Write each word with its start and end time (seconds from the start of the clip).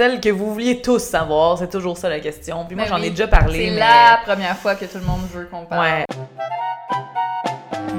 celle 0.00 0.18
que 0.18 0.30
vous 0.30 0.54
vouliez 0.54 0.80
tous 0.80 0.98
savoir. 0.98 1.58
C'est 1.58 1.68
toujours 1.68 1.98
ça 1.98 2.08
la 2.08 2.20
question. 2.20 2.64
Puis 2.64 2.74
moi, 2.74 2.86
Ben 2.86 2.90
j'en 2.90 3.02
ai 3.02 3.10
déjà 3.10 3.28
parlé. 3.28 3.66
C'est 3.66 3.74
mais... 3.74 3.80
la 3.80 4.18
première 4.24 4.56
fois 4.56 4.74
que 4.74 4.86
tout 4.86 4.96
le 4.96 5.04
monde 5.04 5.20
veut 5.30 5.44
qu'on 5.44 5.66
parle. 5.66 5.82
Ouais. 5.82 6.04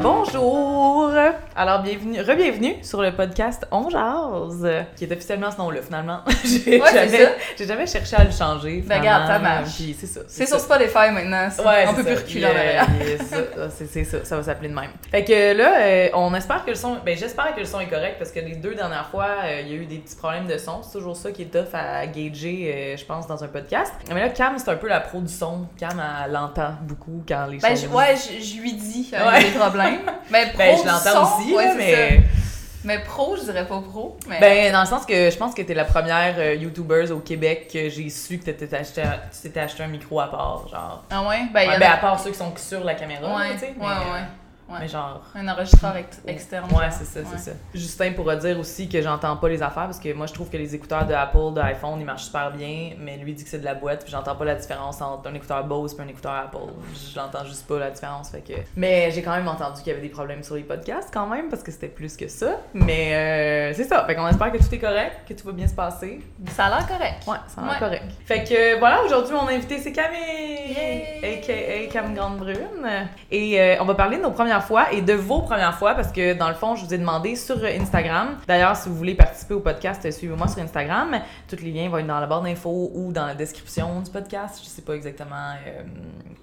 Bonjour! 0.01 1.11
Alors, 1.55 1.83
bienvenue, 1.83 2.21
re-bienvenue 2.21 2.75
sur 2.81 3.01
le 3.03 3.11
podcast 3.11 3.67
On 3.71 3.87
Jase, 3.89 4.67
qui 4.95 5.03
est 5.03 5.11
officiellement 5.11 5.51
ce 5.51 5.57
nom-là, 5.57 5.81
finalement. 5.83 6.21
j'ai, 6.43 6.81
Ouais, 6.81 6.91
jamais, 6.93 7.35
j'ai 7.57 7.67
jamais 7.67 7.85
cherché 7.85 8.15
à 8.15 8.23
le 8.23 8.31
changer. 8.31 8.83
Ben, 8.87 8.99
regarde, 8.99 9.27
ça 9.27 9.37
marche. 9.39 9.75
Puis 9.75 9.95
c'est 9.99 10.07
ça. 10.07 10.21
C'est 10.27 10.47
sur 10.47 10.59
Spotify 10.59 11.11
maintenant. 11.11 11.49
Ouais, 11.63 11.85
on 11.87 11.93
peut 11.93 12.03
plus 12.03 12.15
reculer 12.15 12.45
en 12.45 12.49
arrière. 12.49 12.87
Ah, 12.89 13.67
C'est, 13.69 13.85
c'est 13.87 14.03
ça, 14.03 14.23
ça 14.25 14.37
va 14.37 14.43
s'appeler 14.43 14.69
de 14.69 14.73
même. 14.73 14.89
Fait 15.11 15.23
que 15.23 15.53
là, 15.55 15.73
euh, 15.81 16.09
on 16.15 16.33
espère 16.33 16.65
que 16.65 16.71
le 16.71 16.75
son. 16.75 16.97
Ben, 17.05 17.15
j'espère 17.17 17.53
que 17.53 17.59
le 17.59 17.65
son 17.65 17.79
est 17.79 17.87
correct 17.89 18.15
parce 18.17 18.31
que 18.31 18.39
les 18.39 18.55
deux 18.55 18.73
dernières 18.73 19.07
fois, 19.09 19.27
euh, 19.45 19.61
il 19.61 19.67
y 19.69 19.73
a 19.73 19.75
eu 19.75 19.85
des 19.85 19.97
petits 19.97 20.15
problèmes 20.15 20.47
de 20.47 20.57
son. 20.57 20.81
C'est 20.83 20.97
toujours 20.97 21.15
ça 21.15 21.31
qui 21.31 21.43
est 21.43 21.53
tough 21.53 21.73
à 21.73 22.07
gager, 22.07 22.73
euh, 22.73 22.97
je 22.97 23.05
pense, 23.05 23.27
dans 23.27 23.43
un 23.43 23.47
podcast. 23.47 23.93
Mais 24.11 24.19
là, 24.21 24.29
Cam, 24.29 24.57
c'est 24.57 24.69
un 24.71 24.75
peu 24.77 24.87
la 24.87 25.01
pro 25.01 25.19
du 25.19 25.31
son. 25.31 25.67
Cam, 25.77 26.01
elle 26.25 26.31
l'entend 26.31 26.71
beaucoup 26.83 27.23
quand 27.27 27.45
les 27.47 27.57
Ben, 27.57 27.75
choses. 27.75 27.87
ouais, 27.87 28.15
je, 28.15 28.59
lui 28.61 28.73
dis 28.73 29.11
Ouais. 29.13 29.43
des 29.43 29.51
problèmes. 29.59 29.90
Mais 30.31 30.45
pro, 30.47 30.57
Ben, 30.57 30.77
je 30.77 30.81
du 30.81 30.87
l'entends 30.87 31.37
aussi, 31.39 31.53
ouais, 31.53 31.75
mais. 31.75 32.97
pro, 32.99 33.35
je 33.35 33.43
dirais 33.43 33.65
pas 33.67 33.79
pro. 33.81 34.17
Mais... 34.27 34.39
Ben, 34.39 34.71
dans 34.71 34.81
le 34.81 34.87
sens 34.87 35.05
que 35.05 35.29
je 35.29 35.37
pense 35.37 35.53
que 35.53 35.61
t'es 35.61 35.73
la 35.73 35.85
première 35.85 36.35
euh, 36.37 36.55
YouTuber 36.55 37.11
au 37.11 37.19
Québec 37.19 37.69
que 37.71 37.89
j'ai 37.89 38.09
su 38.09 38.39
que 38.39 38.45
t'étais 38.45 38.75
acheté, 38.75 39.03
tu 39.31 39.39
t'étais 39.41 39.59
acheté 39.59 39.83
un 39.83 39.87
micro 39.87 40.19
à 40.19 40.27
part, 40.31 40.67
genre. 40.69 41.03
ah 41.11 41.21
ouais? 41.27 41.41
Ben, 41.53 41.69
Ouais, 41.69 41.79
ben, 41.79 41.89
a- 41.89 41.93
à 41.93 41.97
part 41.97 42.19
ceux 42.19 42.31
qui 42.31 42.37
sont 42.37 42.51
sur 42.57 42.83
la 42.83 42.95
caméra, 42.95 43.35
Ouais, 43.35 43.53
tu 43.53 43.59
sais. 43.59 43.65
ouais, 43.67 43.73
mais, 43.77 43.85
ouais, 43.85 43.91
euh, 43.91 44.23
ouais. 44.71 44.79
Mais 44.81 44.87
genre. 44.87 45.21
Un 45.35 45.47
enregistreur 45.47 45.95
ex- 45.97 46.21
externe. 46.27 46.65
Ouais, 46.71 46.89
c'est 46.91 47.05
ça, 47.05 47.19
Ouais. 47.19 47.25
c'est 47.37 47.51
ça. 47.51 47.57
Justin 47.73 48.13
pourra 48.13 48.35
dire 48.35 48.57
aussi 48.59 48.87
que 48.89 49.01
j'entends 49.01 49.37
pas 49.37 49.49
les 49.49 49.61
affaires 49.61 49.85
parce 49.85 49.99
que 49.99 50.13
moi 50.13 50.25
je 50.27 50.33
trouve 50.33 50.49
que 50.49 50.57
les 50.57 50.73
écouteurs 50.75 51.05
de 51.05 51.13
Apple, 51.13 51.53
de 51.55 51.61
iPhone, 51.61 51.97
ils 51.99 52.05
marchent 52.05 52.23
super 52.25 52.51
bien, 52.51 52.91
mais 52.99 53.17
lui 53.17 53.33
dit 53.33 53.43
que 53.43 53.49
c'est 53.49 53.59
de 53.59 53.65
la 53.65 53.75
boîte, 53.75 54.03
puis 54.03 54.11
j'entends 54.11 54.35
pas 54.35 54.45
la 54.45 54.55
différence 54.55 55.01
entre 55.01 55.29
un 55.29 55.33
écouteur 55.33 55.63
Bose 55.65 55.95
et 55.97 56.01
un 56.01 56.07
écouteur 56.07 56.33
Apple. 56.33 56.57
Je 56.93 57.17
l'entends 57.19 57.45
juste 57.45 57.67
pas 57.67 57.79
la 57.79 57.91
différence, 57.91 58.29
fait 58.31 58.41
que. 58.41 58.53
Mais 58.75 59.11
j'ai 59.11 59.21
quand 59.21 59.35
même 59.35 59.47
entendu 59.47 59.81
qu'il 59.81 59.87
y 59.87 59.95
avait 59.95 60.01
des 60.01 60.09
problèmes 60.13 60.43
sur 60.43 60.55
les 60.55 60.63
podcasts 60.63 61.09
quand 61.13 61.27
même 61.27 61.49
parce 61.49 61.63
que 61.63 61.71
c'était 61.71 61.87
plus 61.87 62.15
que 62.17 62.27
ça. 62.27 62.57
Mais 62.73 63.13
euh, 63.15 63.73
c'est 63.75 63.83
ça, 63.85 64.05
fait 64.05 64.15
qu'on 64.15 64.27
espère 64.27 64.51
que 64.51 64.57
tout 64.57 64.73
est 64.73 64.79
correct, 64.79 65.21
que 65.27 65.33
tout 65.33 65.45
va 65.47 65.53
bien 65.53 65.67
se 65.67 65.73
passer. 65.75 66.19
Ça 66.51 66.65
a 66.65 66.69
l'air 66.69 66.87
correct. 66.87 67.27
Ouais, 67.27 67.37
ça 67.47 67.61
a 67.61 67.65
l'air 67.65 67.73
Ouais. 67.73 67.79
correct. 67.79 68.03
Fait 68.25 68.43
que 68.43 68.79
voilà, 68.79 69.03
aujourd'hui 69.03 69.33
mon 69.33 69.47
invité 69.47 69.79
c'est 69.79 69.91
Camille, 69.91 70.19
Yay! 70.75 71.87
aka 71.87 71.91
Cam 71.91 72.13
Grande 72.13 72.37
Brune, 72.37 72.87
et 73.29 73.59
euh, 73.61 73.75
on 73.81 73.85
va 73.85 73.95
parler 73.95 74.17
de 74.17 74.21
nos 74.21 74.31
premières 74.31 74.60
fois 74.63 74.91
et 74.91 75.01
de 75.01 75.13
vos 75.13 75.41
premières 75.41 75.75
fois 75.75 75.93
parce 75.95 76.11
que 76.11 76.33
dans 76.33 76.47
le 76.49 76.55
fond 76.55 76.75
je 76.75 76.85
vous 76.85 76.93
ai 76.93 76.97
demandé 76.97 77.35
sur 77.35 77.57
Instagram. 77.63 78.37
D'ailleurs 78.47 78.75
si 78.75 78.89
vous 78.89 78.95
voulez 78.95 79.15
participer 79.15 79.53
au 79.53 79.59
podcast, 79.59 80.05
euh, 80.05 80.11
suivez-moi 80.11 80.47
sur 80.47 80.61
Instagram. 80.61 81.19
Tous 81.47 81.57
les 81.61 81.71
liens 81.71 81.89
vont 81.89 81.97
être 81.97 82.07
dans 82.07 82.19
la 82.19 82.27
barre 82.27 82.41
d'infos 82.41 82.91
ou 82.93 83.11
dans 83.11 83.25
la 83.25 83.35
description 83.35 83.99
du 84.01 84.09
podcast. 84.11 84.59
Je 84.63 84.67
sais 84.69 84.81
pas 84.81 84.93
exactement 84.93 85.35
euh, 85.67 85.81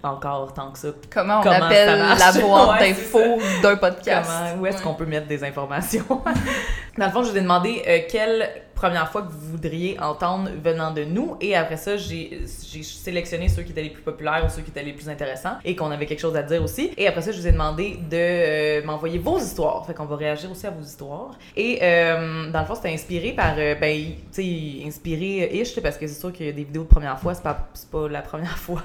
encore 0.03 0.53
tant 0.55 0.71
que 0.71 0.79
ça. 0.79 0.89
Comment 1.11 1.41
on 1.41 1.43
Comment 1.43 1.65
appelle 1.67 1.99
la 1.99 2.33
boîte 2.41 2.81
Ouais, 2.81 2.89
d'infos 2.91 3.39
d'un 3.63 3.77
podcast? 3.77 4.31
Comment, 4.51 4.63
où 4.63 4.67
est-ce 4.67 4.77
Ouais. 4.79 4.83
qu'on 4.83 4.95
peut 4.95 5.07
mettre 5.07 5.27
des 5.27 5.43
informations? 5.45 6.05
Dans 6.99 7.07
le 7.07 7.13
fond, 7.13 7.23
je 7.23 7.31
vous 7.31 7.37
ai 7.37 7.41
demandé 7.43 7.83
euh, 7.87 7.99
quelle 8.11 8.49
première 8.79 9.11
fois 9.11 9.23
que 9.23 9.31
vous 9.33 9.51
voudriez 9.53 9.99
entendre 10.01 10.51
venant 10.63 10.93
de 10.93 11.05
nous. 11.05 11.37
Et 11.41 11.57
après 11.57 11.77
ça, 11.77 11.97
j'ai 11.97 12.43
sélectionné 12.47 13.49
ceux 13.49 13.63
qui 13.63 13.73
étaient 13.73 13.83
les 13.83 13.91
plus 13.91 14.03
populaires 14.03 14.45
ou 14.47 14.49
ceux 14.49 14.63
qui 14.63 14.71
étaient 14.71 14.83
les 14.83 14.93
plus 14.93 15.09
intéressants 15.09 15.57
et 15.65 15.75
qu'on 15.75 15.91
avait 15.91 16.07
quelque 16.07 16.21
chose 16.21 16.37
à 16.37 16.43
dire 16.43 16.63
aussi. 16.63 16.93
Et 16.97 17.07
après 17.09 17.23
ça, 17.23 17.33
je 17.33 17.41
vous 17.41 17.47
ai 17.47 17.53
demandé 17.53 17.99
de 18.11 18.17
euh, 18.17 18.85
m'envoyer 18.85 19.19
vos 19.19 19.39
histoires. 19.39 19.85
Fait 19.87 19.95
qu'on 19.95 20.05
va 20.07 20.17
réagir 20.17 20.51
aussi 20.51 20.67
à 20.67 20.71
vos 20.71 20.83
histoires. 20.83 21.31
Et 21.57 21.79
euh, 21.83 22.51
dans 22.51 22.61
le 22.61 22.67
fond, 22.67 22.75
c'était 22.77 22.93
inspiré 22.93 23.33
par, 23.33 23.55
euh, 23.59 23.75
ben, 23.75 23.97
tu 24.33 24.43
sais, 24.43 24.87
inspiré 24.87 25.51
ish, 25.61 25.75
là, 25.77 25.83
parce 25.83 25.99
que 25.99 26.07
c'est 26.07 26.19
sûr 26.21 26.33
qu'il 26.33 26.47
y 26.47 26.49
a 26.49 26.53
des 26.53 26.65
vidéos 26.65 26.85
de 26.85 26.89
première 26.89 27.19
fois, 27.19 27.35
c'est 27.35 27.43
pas, 27.43 27.69
pas 27.91 28.09
la 28.09 28.23
première 28.23 28.59
fois 28.67 28.83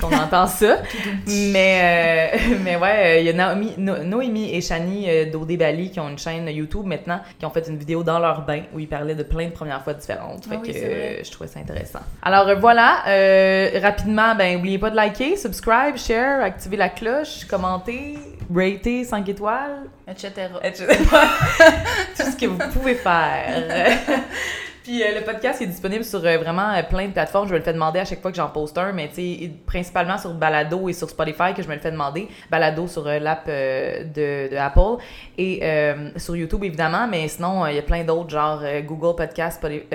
qu'on 0.00 0.14
entend 0.14 0.46
ça. 0.46 0.78
Mais, 1.26 2.32
mais 2.62 2.76
ouais, 2.76 3.22
il 3.22 3.26
y 3.26 3.30
a 3.30 3.32
Naomi, 3.32 3.72
No- 3.78 4.02
Noémie 4.02 4.54
et 4.54 4.60
Shani 4.60 5.08
euh, 5.08 5.30
d'Odé 5.30 5.56
Bali 5.56 5.90
qui 5.90 6.00
ont 6.00 6.08
une 6.08 6.18
chaîne 6.18 6.48
YouTube 6.48 6.84
maintenant, 6.84 7.20
qui 7.38 7.46
ont 7.46 7.50
fait 7.50 7.66
une 7.68 7.76
vidéo 7.76 8.02
dans 8.02 8.18
leur 8.18 8.44
bain 8.44 8.62
où 8.74 8.78
ils 8.80 8.88
parlaient 8.88 9.13
de 9.14 9.22
plein 9.22 9.46
de 9.46 9.52
premières 9.52 9.82
fois 9.82 9.94
différentes. 9.94 10.44
Fait 10.44 10.56
Ah 10.56 10.60
oui, 10.62 10.72
que 10.72 10.78
euh, 10.78 11.24
je 11.24 11.30
trouvais 11.30 11.48
ça 11.48 11.60
intéressant. 11.60 12.00
Alors 12.22 12.48
euh, 12.48 12.54
voilà, 12.54 13.02
euh, 13.08 13.70
rapidement, 13.82 14.34
ben 14.34 14.56
oubliez 14.58 14.78
pas 14.78 14.90
de 14.90 14.96
liker, 14.96 15.36
subscribe, 15.36 15.96
share, 15.96 16.42
activer 16.42 16.76
la 16.76 16.88
cloche, 16.88 17.44
commenter, 17.44 18.18
rater 18.54 19.04
5 19.04 19.28
étoiles, 19.28 19.84
Etc. 20.08 20.30
etc. 20.62 20.86
Tout 22.16 22.22
ce 22.30 22.36
que 22.36 22.46
vous 22.46 22.58
pouvez 22.72 22.94
faire. 22.94 23.62
Puis 24.84 25.02
euh, 25.02 25.18
le 25.18 25.24
podcast 25.24 25.60
est 25.62 25.66
disponible 25.66 26.04
sur 26.04 26.24
euh, 26.24 26.36
vraiment 26.38 26.70
euh, 26.74 26.82
plein 26.82 27.06
de 27.08 27.12
plateformes. 27.12 27.48
Je 27.48 27.54
me 27.54 27.58
le 27.58 27.64
fais 27.64 27.72
demander 27.72 27.98
à 28.00 28.04
chaque 28.04 28.20
fois 28.20 28.30
que 28.30 28.36
j'en 28.36 28.50
poste 28.50 28.76
un, 28.78 28.92
mais 28.92 29.08
tu 29.08 29.14
sais, 29.14 29.50
principalement 29.66 30.18
sur 30.18 30.32
Balado 30.34 30.88
et 30.88 30.92
sur 30.92 31.08
Spotify 31.08 31.54
que 31.56 31.62
je 31.62 31.68
me 31.68 31.74
le 31.74 31.80
fais 31.80 31.90
demander. 31.90 32.28
Balado 32.50 32.86
sur 32.86 33.04
l'app 33.06 33.46
de, 33.48 34.50
de 34.50 34.56
Apple 34.56 35.02
et 35.38 35.62
sur 36.16 36.36
YouTube 36.36 36.62
évidemment, 36.64 37.08
mais 37.08 37.26
sinon 37.28 37.66
il 37.66 37.76
y 37.76 37.78
a 37.78 37.82
plein 37.82 38.04
d'autres 38.04 38.28
genre 38.30 38.62
Google 38.84 39.16
Podcast, 39.16 39.56
Spotify, 39.58 39.86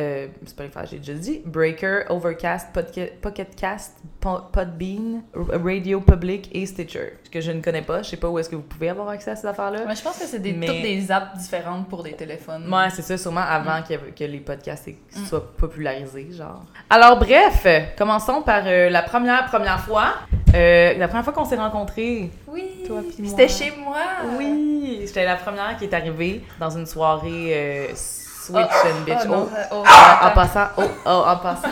Spotify, 0.45 0.79
j'ai 0.89 0.97
déjà 0.97 1.13
dit, 1.13 1.41
Breaker, 1.45 2.05
Overcast, 2.09 2.69
Podca- 2.75 3.11
Pocket 3.21 3.55
Cast, 3.55 3.97
Po- 4.19 4.41
Podbean, 4.51 5.21
Radio 5.35 6.01
Public 6.01 6.49
et 6.51 6.65
Stitcher, 6.65 7.13
que 7.31 7.39
je 7.41 7.51
ne 7.51 7.61
connais 7.61 7.81
pas. 7.83 8.01
Je 8.01 8.09
sais 8.09 8.17
pas 8.17 8.27
où 8.27 8.37
est-ce 8.39 8.49
que 8.49 8.55
vous 8.55 8.61
pouvez 8.63 8.89
avoir 8.89 9.09
accès 9.09 9.31
à 9.31 9.35
ces 9.35 9.47
affaires-là. 9.47 9.81
Mais 9.87 9.95
je 9.95 10.01
pense 10.01 10.17
que 10.17 10.25
c'est 10.25 10.39
des, 10.39 10.51
Mais- 10.53 10.65
toutes 10.65 10.81
des 10.81 11.11
apps 11.11 11.37
différentes 11.37 11.87
pour 11.87 12.03
des 12.03 12.13
téléphones. 12.13 12.71
Ouais, 12.73 12.89
c'est 12.89 13.01
ça, 13.03 13.17
sûrement 13.17 13.39
Mm. 13.41 13.67
avant 13.67 13.81
que, 13.87 13.93
que 14.11 14.23
les 14.23 14.39
podcasts 14.39 14.78
aient- 14.87 14.97
soient 15.27 15.45
popularisés, 15.57 16.29
genre. 16.31 16.63
Alors, 16.89 17.17
bref, 17.17 17.65
commençons 17.97 18.41
par 18.41 18.63
euh, 18.65 18.89
la 18.89 19.01
première, 19.01 19.45
première 19.45 19.79
fois. 19.81 20.13
Euh, 20.55 20.97
la 20.97 21.07
première 21.07 21.23
fois 21.23 21.33
qu'on 21.33 21.45
s'est 21.45 21.55
rencontrés. 21.57 22.31
Oui. 22.47 22.83
Toi 22.87 23.01
puis 23.07 23.21
moi. 23.23 23.29
C'était 23.29 23.47
chez 23.47 23.71
moi. 23.77 23.97
Oui, 24.37 25.01
j'étais 25.05 25.23
la 25.25 25.35
première 25.35 25.77
qui 25.77 25.85
est 25.85 25.93
arrivée 25.93 26.43
dans 26.59 26.71
une 26.71 26.85
soirée 26.87 27.53
euh, 27.53 27.87
Switch 27.95 28.65
Oh, 28.83 28.87
and 28.87 29.05
Bitch. 29.05 29.17
Oh, 29.25 29.27
non, 29.27 29.47
Oh, 29.51 29.55
euh, 29.55 29.63
oh, 29.71 29.75
en 29.75 30.25
attends. 30.25 30.33
passant, 30.33 30.67
oh, 30.77 30.83
oh, 31.05 31.23
en 31.27 31.35
passant. 31.37 31.67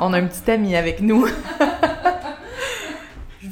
On 0.00 0.12
a 0.12 0.18
un 0.18 0.26
petit 0.26 0.50
ami 0.50 0.74
avec 0.76 1.00
nous. 1.00 1.26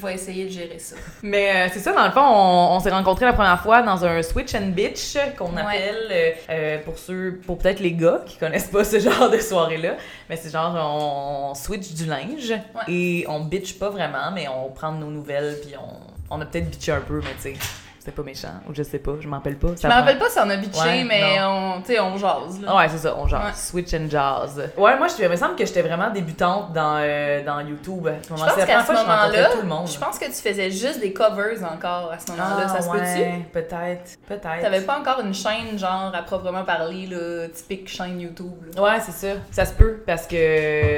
Vais 0.02 0.14
essayer 0.14 0.44
de 0.44 0.50
gérer 0.50 0.78
ça. 0.78 0.96
Mais 1.22 1.50
euh, 1.50 1.68
c'est 1.72 1.80
ça, 1.80 1.92
dans 1.92 2.04
le 2.04 2.12
fond, 2.12 2.22
on, 2.22 2.76
on 2.76 2.80
s'est 2.80 2.90
rencontrés 2.90 3.26
la 3.26 3.32
première 3.32 3.60
fois 3.60 3.82
dans 3.82 4.04
un 4.04 4.22
Switch 4.22 4.54
and 4.54 4.68
Bitch 4.68 5.16
qu'on 5.36 5.56
appelle 5.56 6.08
euh, 6.10 6.30
euh, 6.48 6.78
pour 6.84 6.98
ceux, 6.98 7.40
pour 7.46 7.58
peut-être 7.58 7.80
les 7.80 7.92
gars 7.92 8.22
qui 8.26 8.38
connaissent 8.38 8.68
pas 8.68 8.84
ce 8.84 8.98
genre 9.00 9.30
de 9.30 9.38
soirée-là. 9.38 9.96
Mais 10.28 10.36
c'est 10.36 10.50
genre, 10.50 10.74
on, 10.74 11.54
switch 11.54 11.92
du 11.92 12.06
linge 12.06 12.54
et 12.88 13.24
on 13.28 13.40
bitch 13.40 13.78
pas 13.78 13.90
vraiment, 13.90 14.30
mais 14.32 14.46
on 14.48 14.70
prend 14.70 14.92
de 14.92 14.98
nos 14.98 15.10
nouvelles 15.10 15.58
puis 15.62 15.74
on, 15.76 16.34
on 16.34 16.40
a 16.40 16.46
peut-être 16.46 16.70
bitché 16.70 16.92
un 16.92 17.00
peu, 17.00 17.18
mais 17.18 17.34
tu 17.42 17.54
sais, 17.54 17.89
c'était 18.00 18.12
pas 18.12 18.22
méchant 18.22 18.48
ou 18.68 18.74
je 18.74 18.82
sais 18.82 18.98
pas, 18.98 19.12
je 19.20 19.28
m'en 19.28 19.36
rappelle 19.36 19.56
pas. 19.56 19.68
Je 19.80 19.86
me 19.86 19.92
rappelle 19.92 20.18
pas 20.18 20.28
si 20.30 20.38
on 20.38 20.48
a 20.48 20.56
bitché, 20.56 20.80
Ouais, 20.80 21.04
mais 21.04 21.36
on, 21.42 21.80
tu 21.82 21.92
sais, 21.92 22.00
on 22.00 22.16
jase. 22.16 22.60
Là. 22.62 22.74
Ouais, 22.76 22.88
c'est 22.88 22.96
ça, 22.98 23.14
on 23.18 23.28
jase. 23.28 23.44
Ouais. 23.44 23.52
Switch 23.54 23.92
and 23.94 24.08
jazz. 24.08 24.56
Ouais, 24.76 24.96
moi, 24.96 25.06
je, 25.08 25.22
il 25.22 25.28
me 25.28 25.36
semble 25.36 25.54
que 25.54 25.66
j'étais 25.66 25.82
vraiment 25.82 26.08
débutante 26.10 26.72
dans, 26.72 26.98
euh, 27.00 27.44
dans 27.44 27.60
YouTube. 27.60 28.06
À 28.08 28.22
ce 28.22 28.28
Je 28.28 28.32
moment-là, 28.32 28.52
pense 28.52 28.60
c'est 28.60 28.66
qu'à 28.66 28.80
ce 28.84 28.92
je 28.92 28.96
moment-là, 28.98 29.44
tout 29.50 29.60
le 29.60 29.68
monde. 29.68 29.86
je 29.86 29.98
pense 29.98 30.18
que 30.18 30.24
tu 30.24 30.32
faisais 30.32 30.70
juste 30.70 30.98
des 31.00 31.12
covers 31.12 31.62
encore 31.62 32.10
à 32.12 32.18
ce 32.18 32.30
moment-là. 32.32 32.64
Ah, 32.64 32.68
ça 32.68 32.80
se 32.80 32.90
peut-tu? 32.90 33.02
ouais, 33.20 33.46
Peut-être, 33.52 34.18
peut-être. 34.26 34.62
T'avais 34.62 34.80
pas 34.80 34.98
encore 34.98 35.20
une 35.20 35.34
chaîne, 35.34 35.78
genre, 35.78 36.10
à 36.14 36.22
proprement 36.22 36.64
parler, 36.64 37.06
là, 37.06 37.48
typique 37.48 37.86
chaîne 37.88 38.18
YouTube. 38.20 38.54
là. 38.74 38.82
Ouais, 38.82 39.00
c'est 39.00 39.12
ça. 39.12 39.34
Ça 39.50 39.66
se 39.66 39.74
peut 39.74 40.02
parce 40.06 40.26
que 40.26 40.36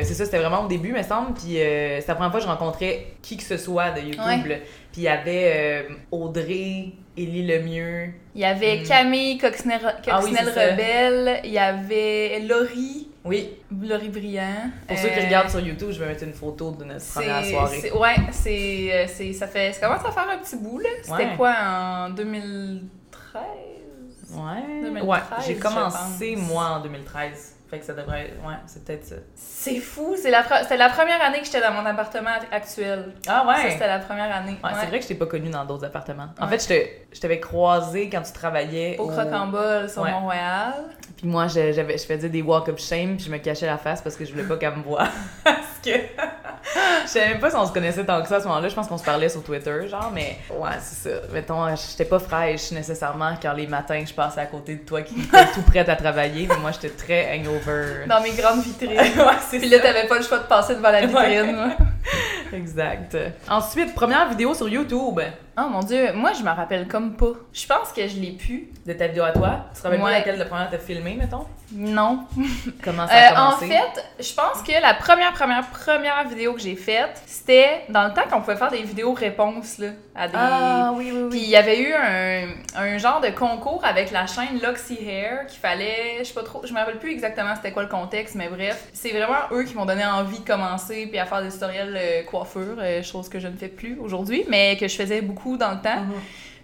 c'est 0.03 0.15
ça, 0.15 0.25
c'était 0.25 0.39
vraiment 0.39 0.63
au 0.65 0.69
début, 0.69 0.93
me 0.93 1.03
semble. 1.03 1.35
Puis 1.35 1.61
euh, 1.61 2.01
c'est 2.01 2.09
la 2.09 2.15
première 2.15 2.31
fois 2.31 2.39
que 2.41 2.47
je 2.47 2.51
rencontrais 2.51 3.07
qui 3.23 3.37
que 3.37 3.43
ce 3.43 3.57
soit 3.57 3.91
de 3.91 4.01
YouTube. 4.01 4.21
Ouais. 4.25 4.49
là. 4.49 4.55
Puis 4.93 5.01
il 5.01 5.05
y 5.05 5.09
avait 5.09 5.85
euh, 5.89 5.95
Audrey, 6.11 6.91
Élie 7.17 7.47
Lemieux. 7.47 8.13
Il 8.35 8.41
y 8.41 8.45
avait 8.45 8.79
Mm. 8.81 8.83
Camille 8.87 9.39
Ah 9.43 10.21
oui, 10.23 10.33
ça. 10.35 10.43
Rebelle, 10.71 11.41
il 11.45 11.51
y 11.53 11.59
avait 11.59 12.41
Laurie, 12.41 13.09
Oui, 13.25 13.51
Laurie 13.83 14.09
Briand. 14.09 14.71
pour 14.89 14.99
ceux 14.99 15.09
qui 15.09 15.19
Euh, 15.21 15.25
regardent 15.25 15.51
sur 15.51 15.61
YouTube, 15.61 15.91
je 15.93 15.99
vais 15.99 16.07
mettre 16.07 16.25
une 16.25 16.33
photo 16.33 16.71
de 16.73 16.85
notre 16.85 17.05
première 17.13 17.45
soirée. 17.45 17.91
Ouais, 17.93 18.17
c'est, 18.33 18.89
euh, 18.93 19.05
c'est, 19.09 19.33
ça 19.33 19.47
fait, 19.47 19.73
ça 19.73 19.87
commence 19.87 20.05
à 20.07 20.13
faire 20.13 20.29
un 20.31 20.39
petit 20.39 20.57
bout, 20.57 20.79
là. 20.79 20.89
C'était 21.03 21.13
Ouais. 21.15 21.37
quoi, 21.37 21.55
en 21.59 22.11
2013? 22.11 23.43
Ouais. 24.33 24.83
2013, 24.83 25.09
ouais, 25.09 25.19
j'ai 25.47 25.55
je 25.57 25.61
commencé 25.61 26.35
pense. 26.37 26.49
moi 26.49 26.65
en 26.65 26.81
2013. 26.81 27.57
Fait 27.71 27.79
que 27.79 27.87
ça 27.87 27.95
devrait. 27.95 28.35
Ouais, 28.47 28.53
c'est 28.67 28.85
peut-être 28.85 29.05
ça. 29.07 29.15
C'est 29.35 29.79
fou, 29.79 30.15
c'est 30.21 30.31
la, 30.31 30.43
pre- 30.43 30.77
la 30.77 30.91
première 30.91 31.23
année 31.23 31.39
que 31.39 31.47
j'étais 31.47 31.63
dans 31.63 31.73
mon 31.73 31.87
appartement 31.87 32.29
actuel. 32.51 33.15
Ah 33.27 33.45
Ça, 33.57 33.71
c'était 33.71 33.87
la 33.87 33.99
première 33.99 34.35
année. 34.37 34.59
Ouais, 34.63 34.71
Ouais. 34.71 34.77
c'est 34.79 34.87
vrai 34.89 34.99
que 34.99 35.05
je 35.05 35.09
t'ai 35.09 35.15
pas 35.15 35.25
connue 35.25 35.49
dans 35.49 35.65
d'autres 35.65 35.87
appartements. 35.87 36.27
En 36.39 36.45
Ouais. 36.49 36.59
fait, 36.59 36.63
je 36.63 36.69
te- 36.69 37.15
je 37.17 37.21
t'avais 37.21 37.41
croisé 37.41 38.11
quand 38.11 38.21
tu 38.21 38.33
travaillais 38.33 38.99
Au 38.99 39.07
Croc-en-Bol 39.07 39.89
sur 39.89 40.03
Ouais. 40.03 40.11
Mont-Royal. 40.11 40.75
Puis 41.17 41.27
moi, 41.27 41.47
je, 41.49 41.73
j'avais, 41.73 41.99
je 41.99 42.05
faisais 42.05 42.29
des 42.29 42.43
walk 42.43 42.69
of 42.69 42.81
shame, 42.81 43.17
puis 43.17 43.27
je 43.27 43.31
me 43.31 43.39
cachais 43.39 43.67
la 43.67 43.79
face 43.79 44.01
parce 44.03 44.17
que 44.17 44.25
je 44.25 44.33
voulais 44.33 44.45
pas 44.45 44.57
qu'elle 44.57 44.77
me 44.77 44.83
voie. 44.83 45.09
parce 45.45 45.57
que 45.85 45.91
Je 47.05 47.09
savais 47.09 47.29
même 47.31 47.41
pas 47.41 47.51
si 47.51 47.57
on 47.57 47.67
se 47.67 47.73
connaissait 47.73 48.05
tant 48.05 48.23
que 48.23 48.29
ça 48.29 48.37
à 48.37 48.41
ce 48.41 48.47
moment-là. 48.47 48.69
Je 48.69 48.75
pense 48.75 48.87
qu'on 48.87 48.99
se 48.99 49.05
parlait 49.05 49.29
sur 49.29 49.43
Twitter, 49.43 49.89
genre, 49.89 50.11
mais 50.15 50.39
ouais, 50.51 50.71
c'est 50.81 51.11
ça. 51.11 51.17
Mettons, 51.33 51.67
j'étais 51.75 52.05
pas 52.05 52.19
fraîche 52.19 52.71
nécessairement 52.73 53.35
quand 53.41 53.53
les 53.53 53.67
matins 53.67 54.03
je 54.07 54.15
passais 54.15 54.41
à 54.41 54.47
côté 54.47 54.77
de 54.77 54.85
toi 54.85 55.03
qui 55.03 55.21
était 55.21 55.47
tout 55.55 55.63
prête 55.63 55.89
à 55.89 55.97
travailler, 55.97 56.47
mais 56.49 56.57
moi 56.57 56.71
j'étais 56.73 56.91
très 56.91 57.37
hangover. 57.37 58.07
Dans 58.07 58.23
mes 58.23 58.33
grandes 58.33 58.63
vitrines. 58.63 58.91
ouais, 58.99 59.39
c'est 59.49 59.59
Puis 59.59 59.69
là, 59.69 59.81
t'avais 59.81 60.07
pas 60.07 60.19
le 60.19 60.25
choix 60.25 60.39
de 60.39 60.47
passer 60.47 60.75
devant 60.77 60.91
la 60.91 61.07
vitrine. 61.07 61.77
Exact. 62.53 63.17
Ensuite, 63.49 63.95
première 63.95 64.29
vidéo 64.29 64.55
sur 64.55 64.69
YouTube 64.69 65.21
Oh 65.59 65.69
mon 65.71 65.81
dieu, 65.81 66.13
moi 66.15 66.33
je 66.33 66.43
me 66.43 66.49
rappelle 66.49 66.89
comme 66.89 67.15
pas. 67.15 67.33
Je 67.53 67.67
pense 67.67 67.93
que 67.95 68.07
je 68.09 68.17
l'ai 68.19 68.33
pu. 68.33 68.69
de 68.87 68.93
ta 68.95 69.07
vidéo 69.07 69.23
à 69.23 69.31
toi. 69.33 69.67
Tu 69.75 69.79
te 69.81 69.85
rappelles 69.85 70.01
pas 70.01 70.07
Ouais. 70.07 70.13
laquelle 70.13 70.39
de 70.39 70.45
première 70.45 70.69
t'as 70.71 70.79
filmé, 70.79 71.15
mettons? 71.15 71.47
Non. 71.73 72.25
Comment 72.83 73.07
ça 73.07 73.15
a 73.15 73.19
Euh, 73.33 73.37
en 73.37 73.51
commencé? 73.57 73.69
fait, 73.69 74.05
je 74.19 74.35
pense 74.35 74.63
que 74.67 74.73
la 74.83 74.95
première, 74.95 75.33
première, 75.33 75.65
première 75.71 76.27
vidéo 76.29 76.55
que 76.55 76.61
j'ai 76.61 76.75
faite, 76.75 77.23
c'était 77.27 77.83
dans 77.91 78.05
le 78.09 78.13
temps 78.13 78.23
qu'on 78.31 78.41
pouvait 78.41 78.57
faire 78.57 78.71
des 78.73 78.83
vidéos 78.83 79.13
réponses 79.13 79.79
là, 79.79 79.89
à 80.17 80.27
des. 80.27 80.35
Ah 80.37 80.93
oui, 80.97 81.13
oui, 81.15 81.29
Puis 81.31 81.39
il 81.41 81.49
y 81.49 81.57
avait 81.57 81.81
eu 81.81 81.93
un, 81.95 82.49
un 82.77 82.99
genre 82.99 83.21
de 83.21 83.29
concours 83.29 83.85
avec 83.85 84.11
la 84.11 84.27
chaîne 84.27 84.61
Loxy 84.63 84.99
Hair 85.07 85.47
qu'il 85.47 85.61
fallait, 85.61 86.17
je 86.21 86.25
sais 86.25 86.35
pas 86.35 86.43
trop, 86.43 86.63
je 86.67 86.73
me 86.73 86.79
rappelle 86.79 86.99
plus 86.99 87.13
exactement 87.13 87.55
c'était 87.55 87.71
quoi 87.73 87.83
le 87.85 87.89
contexte, 87.89 88.35
mais 88.35 88.49
bref, 88.49 88.89
c'est 88.93 89.11
vraiment 89.11 89.39
eux 89.53 89.63
qui 89.63 89.75
m'ont 89.77 89.87
donné 89.87 90.05
envie 90.05 90.41
de 90.41 90.47
commencer 90.47 91.07
puis 91.07 91.19
à 91.21 91.27
faire 91.27 91.43
des 91.43 91.51
tutoriels 91.51 91.97
euh, 91.97 92.23
coiffure, 92.25 92.77
euh, 92.79 93.03
chose 93.05 93.29
que 93.29 93.39
je 93.39 93.47
ne 93.49 93.57
fais 93.57 93.69
plus 93.69 93.97
aujourd'hui, 94.01 94.45
mais 94.49 94.77
que 94.77 94.89
je 94.89 94.97
faisais 94.97 95.21
beaucoup 95.23 95.42
dans 95.57 95.73
le 95.73 95.81
temps. 95.81 96.01
Mhm. 96.01 96.13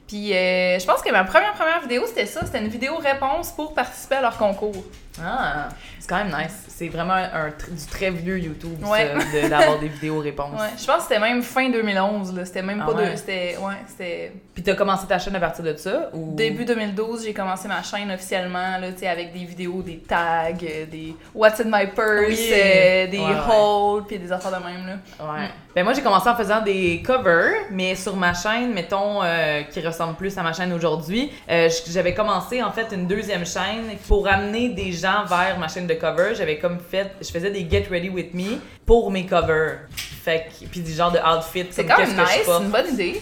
Puis 0.06 0.32
euh, 0.32 0.78
je 0.78 0.86
pense 0.86 1.02
que 1.02 1.12
ma 1.12 1.24
première 1.24 1.52
première 1.52 1.80
vidéo 1.82 2.04
c'était 2.06 2.26
ça, 2.26 2.40
c'était 2.44 2.60
une 2.60 2.68
vidéo 2.68 2.96
réponse 2.96 3.52
pour 3.52 3.74
participer 3.74 4.16
à 4.16 4.22
leur 4.22 4.38
concours. 4.38 4.84
Ah, 5.22 5.68
c'est 6.08 6.14
quand 6.14 6.24
même 6.24 6.34
nice. 6.42 6.64
C'est 6.68 6.88
vraiment 6.88 7.14
un, 7.14 7.48
du 7.48 7.86
très 7.90 8.10
vieux 8.10 8.38
YouTube, 8.38 8.82
Ouais. 8.84 9.12
de- 9.32 9.48
d'avoir 9.48 9.78
des 9.78 9.88
vidéos 9.96 10.20
réponses. 10.20 10.60
Ouais, 10.60 10.68
je 10.78 10.86
pense 10.86 10.96
que 10.98 11.02
c'était 11.02 11.18
même 11.18 11.42
fin 11.42 11.68
2011 11.70 12.34
là, 12.36 12.44
c'était 12.44 12.62
même 12.62 12.80
Ah 12.82 12.86
pas 12.90 12.92
ouais? 12.96 13.10
de 13.12 13.16
c'était 13.16 13.56
ouais, 13.60 13.74
c'était 13.86 14.32
Puis 14.54 14.62
t'as 14.62 14.74
commencé 14.74 15.06
ta 15.06 15.18
chaîne 15.18 15.34
à 15.36 15.40
partir 15.40 15.64
de 15.64 15.74
ça? 15.76 16.10
Ou... 16.14 16.34
Début 16.34 16.64
2012, 16.64 17.24
j'ai 17.24 17.34
commencé 17.34 17.66
ma 17.68 17.82
chaîne 17.82 18.10
officiellement, 18.12 18.78
là, 18.80 18.92
tu 18.92 19.00
sais, 19.00 19.08
avec 19.08 19.32
des 19.32 19.44
vidéos, 19.44 19.82
des 19.82 19.98
tags, 19.98 20.50
euh, 20.62 20.86
des 20.86 21.14
What's 21.34 21.60
in 21.60 21.64
my 21.66 21.86
purse, 21.88 22.28
Oui. 22.28 22.50
euh, 22.52 23.06
des 23.08 23.18
hauls, 23.52 24.04
puis 24.06 24.18
des 24.18 24.30
affaires 24.32 24.52
de 24.52 24.64
même, 24.64 24.86
là. 24.86 25.24
Ouais. 25.32 25.46
Mm. 25.46 25.50
Ben 25.74 25.84
moi 25.84 25.92
j'ai 25.92 26.02
commencé 26.02 26.28
en 26.28 26.34
faisant 26.34 26.60
des 26.60 27.02
covers, 27.04 27.52
mais 27.70 27.94
sur 27.94 28.16
ma 28.16 28.34
chaîne, 28.34 28.72
mettons, 28.72 29.22
euh, 29.22 29.62
qui 29.62 29.80
ressemble 29.80 30.14
plus 30.14 30.36
à 30.38 30.42
ma 30.42 30.52
chaîne 30.52 30.72
aujourd'hui, 30.72 31.30
euh, 31.48 31.68
j'avais 31.88 32.14
commencé 32.14 32.62
en 32.62 32.72
fait 32.72 32.88
une 32.92 33.06
deuxième 33.06 33.46
chaîne 33.46 33.96
pour 34.08 34.26
amener 34.26 34.70
des 34.70 34.90
gens 34.92 35.24
vers 35.24 35.56
ma 35.58 35.68
chaîne 35.68 35.86
de 35.86 35.94
cover. 35.98 36.34
J'avais 36.34 36.58
comme 36.58 36.78
fait, 36.78 37.10
je 37.20 37.28
faisais 37.30 37.50
des 37.50 37.68
Get 37.68 37.86
Ready 37.90 38.08
With 38.08 38.34
Me 38.34 38.58
pour 38.86 39.10
mes 39.10 39.26
covers. 39.26 39.80
Fait 39.96 40.46
que, 40.60 40.66
puis 40.66 40.80
du 40.80 40.92
genre 40.92 41.12
de 41.12 41.18
outfit. 41.18 41.66
C'est 41.70 41.84
comme 41.84 41.96
quand 41.96 42.02
qu'est-ce 42.02 42.14
même 42.16 42.24
que 42.24 42.30
je 42.32 42.36
nice, 42.38 42.46
porte. 42.46 42.58
c'est 42.58 42.64
une 42.64 42.70
bonne 42.70 42.94
idée. 42.94 43.20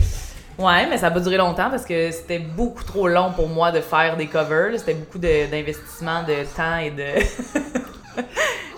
Ouais, 0.59 0.87
mais 0.89 0.97
ça 0.97 1.09
a 1.09 1.11
pas 1.11 1.21
duré 1.21 1.37
longtemps 1.37 1.69
parce 1.71 1.85
que 1.85 2.11
c'était 2.11 2.39
beaucoup 2.39 2.83
trop 2.83 3.09
long 3.09 3.31
pour 3.33 3.47
moi 3.49 3.73
de 3.73 3.81
faire 3.83 4.17
des 4.17 4.27
covers. 4.27 4.79
C'était 4.79 4.95
beaucoup 4.95 5.19
de- 5.19 5.51
d'investissement 5.51 6.23
de, 6.23 6.45
temps 6.57 6.79
et 6.79 6.91
de. 6.91 8.23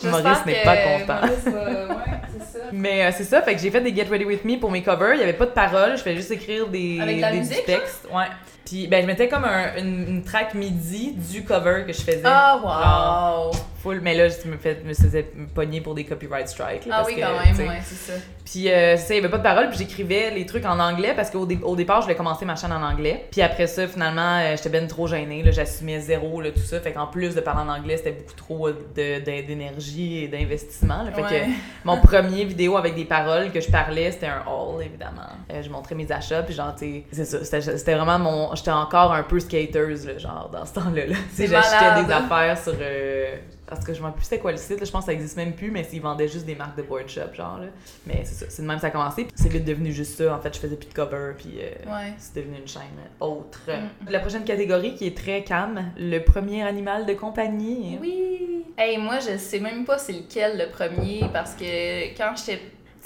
Maurice 0.04 0.46
n'est 0.46 0.62
pas 0.64 0.76
content. 0.76 1.20
Maurice 1.26 1.44
Ouais, 1.46 2.38
ça. 2.52 2.58
Mais 2.72 3.04
euh, 3.06 3.10
c'est 3.16 3.24
ça, 3.24 3.42
fait 3.42 3.54
que 3.54 3.60
j'ai 3.60 3.70
fait 3.70 3.80
des 3.80 3.94
Get 3.94 4.04
Ready 4.10 4.24
With 4.24 4.44
Me 4.44 4.58
pour 4.58 4.70
mes 4.70 4.82
covers. 4.82 5.14
Il 5.14 5.20
y 5.20 5.22
avait 5.22 5.32
pas 5.32 5.46
de 5.46 5.50
paroles, 5.52 5.92
je 5.96 6.02
faisais 6.02 6.16
juste 6.16 6.30
écrire 6.30 6.66
des, 6.68 6.98
Avec 7.00 7.16
de 7.16 7.20
la 7.22 7.32
des 7.32 7.38
musique, 7.38 7.56
du 7.58 7.62
texte. 7.64 8.06
Ouais. 8.12 8.24
Puis 8.64 8.86
ben 8.86 9.00
je 9.00 9.06
mettais 9.06 9.28
comme 9.28 9.46
un- 9.46 9.76
une, 9.78 10.06
une 10.08 10.22
track 10.24 10.52
midi 10.52 11.12
du 11.16 11.42
cover 11.42 11.84
que 11.86 11.92
je 11.94 12.02
faisais. 12.02 12.20
Ah, 12.24 13.46
wow! 13.46 13.52
Full, 13.82 14.00
mais 14.02 14.14
là 14.14 14.28
je 14.28 14.46
me, 14.46 14.56
me 14.88 14.92
faisais 14.94 15.26
pogner 15.54 15.80
pour 15.80 15.94
des 15.94 16.04
copyright 16.04 16.48
strikes. 16.48 16.84
là, 16.84 16.96
Ah 16.96 16.96
parce 16.98 17.08
oui, 17.08 17.14
que, 17.16 17.20
quand 17.22 17.28
même, 17.58 17.68
ouais, 17.68 17.78
c'est 17.82 18.12
ça. 18.12 18.18
Puis 18.44 18.68
euh, 18.70 18.96
ça, 18.98 19.14
il 19.14 19.16
y 19.16 19.20
avait 19.20 19.30
pas 19.30 19.38
de 19.38 19.42
paroles, 19.42 19.68
puis 19.70 19.78
j'écrivais 19.78 20.30
les 20.34 20.44
trucs 20.44 20.66
en 20.66 20.78
anglais 20.80 21.14
parce 21.16 21.30
qu'au 21.30 21.46
dé- 21.46 21.60
au 21.62 21.76
départ, 21.76 22.00
je 22.00 22.06
voulais 22.06 22.16
commencer 22.16 22.44
ma 22.44 22.56
chaîne 22.56 22.72
en 22.72 22.82
anglais. 22.82 23.24
Puis 23.30 23.40
après 23.40 23.68
ça, 23.68 23.86
finalement, 23.86 24.38
euh, 24.40 24.56
j'étais 24.56 24.68
ben 24.68 24.86
trop 24.86 25.06
gênée, 25.06 25.42
là, 25.42 25.50
j'assumais 25.50 26.00
zéro, 26.00 26.42
là, 26.42 26.50
tout 26.50 26.60
ça. 26.60 26.78
Fait 26.80 26.92
qu'en 26.92 27.06
plus 27.06 27.34
de 27.34 27.40
parler 27.40 27.62
en 27.70 27.72
anglais, 27.74 27.96
c'était 27.96 28.12
beaucoup 28.12 28.34
trop 28.36 28.68
de- 28.70 28.74
de- 29.24 29.46
d'énergie 29.90 30.24
et 30.24 30.28
d'investissement. 30.28 31.02
là. 31.02 31.12
Fait 31.12 31.22
Ouais. 31.22 31.28
que 31.40 31.50
mon 31.84 31.98
premier 32.00 32.44
vidéo 32.44 32.76
avec 32.76 32.94
des 32.94 33.04
paroles 33.04 33.50
que 33.52 33.60
je 33.60 33.70
parlais, 33.70 34.10
c'était 34.12 34.26
un 34.26 34.42
haul, 34.50 34.82
évidemment. 34.84 35.22
Euh, 35.52 35.62
je 35.62 35.70
montrais 35.70 35.94
mes 35.94 36.10
achats, 36.10 36.42
puis 36.42 36.54
genre, 36.54 36.74
c'est 36.76 37.04
ça, 37.24 37.60
c'était 37.60 37.94
vraiment 37.94 38.18
mon... 38.18 38.54
J'étais 38.54 38.70
encore 38.70 39.12
un 39.12 39.22
peu 39.22 39.40
skateuse, 39.40 40.06
là, 40.06 40.18
genre, 40.18 40.48
dans 40.52 40.64
ce 40.64 40.74
temps-là. 40.74 41.06
là. 41.06 41.16
J'achetais 41.36 42.04
des 42.04 42.12
affaires 42.12 42.58
sur... 42.58 42.74
euh, 42.80 43.36
parce 43.68 43.84
que 43.84 43.92
je 43.94 44.00
rappelle 44.00 44.16
plus 44.16 44.24
c'était 44.24 44.38
quoi 44.38 44.52
le 44.52 44.58
site, 44.58 44.80
là, 44.80 44.84
je 44.86 44.90
pense 44.90 45.04
que 45.04 45.06
ça 45.06 45.12
existe 45.12 45.36
même 45.36 45.52
plus, 45.52 45.70
mais 45.70 45.86
ils 45.92 46.00
vendaient 46.00 46.28
juste 46.28 46.46
des 46.46 46.54
marques 46.54 46.76
de 46.76 46.82
board 46.82 47.08
shop, 47.08 47.34
genre. 47.34 47.58
Là. 47.58 47.66
Mais 48.06 48.22
c'est 48.24 48.34
ça, 48.34 48.46
c'est 48.48 48.62
de 48.62 48.66
même 48.66 48.76
que 48.76 48.82
ça 48.82 48.86
a 48.88 48.90
commencé. 48.90 49.26
C'est 49.34 49.48
vite 49.48 49.64
devenu 49.64 49.92
juste 49.92 50.16
ça. 50.18 50.34
En 50.34 50.40
fait, 50.40 50.54
je 50.54 50.60
faisais 50.60 50.76
plus 50.76 50.88
de 50.88 50.94
cover, 50.94 51.32
puis 51.36 51.58
euh, 51.60 51.70
Ouais. 51.92 52.12
c'est 52.18 52.36
devenu 52.36 52.58
une 52.58 52.68
chaîne 52.68 52.82
autre. 53.20 53.60
Mm. 53.68 54.10
La 54.10 54.20
prochaine 54.20 54.44
catégorie 54.44 54.94
qui 54.94 55.06
est 55.06 55.16
très 55.16 55.44
calme, 55.44 55.92
le 55.98 56.18
premier 56.20 56.62
animal 56.62 57.06
de 57.06 57.14
compagnie. 57.14 57.98
Oui! 58.00 58.64
Hey, 58.76 58.96
moi, 58.96 59.18
je 59.18 59.36
sais 59.36 59.58
même 59.58 59.84
pas 59.84 59.98
c'est 59.98 60.12
lequel 60.12 60.56
le 60.56 60.70
premier 60.70 61.24
parce 61.32 61.54
que 61.54 62.16
quand 62.16 62.34
j'étais 62.36 62.60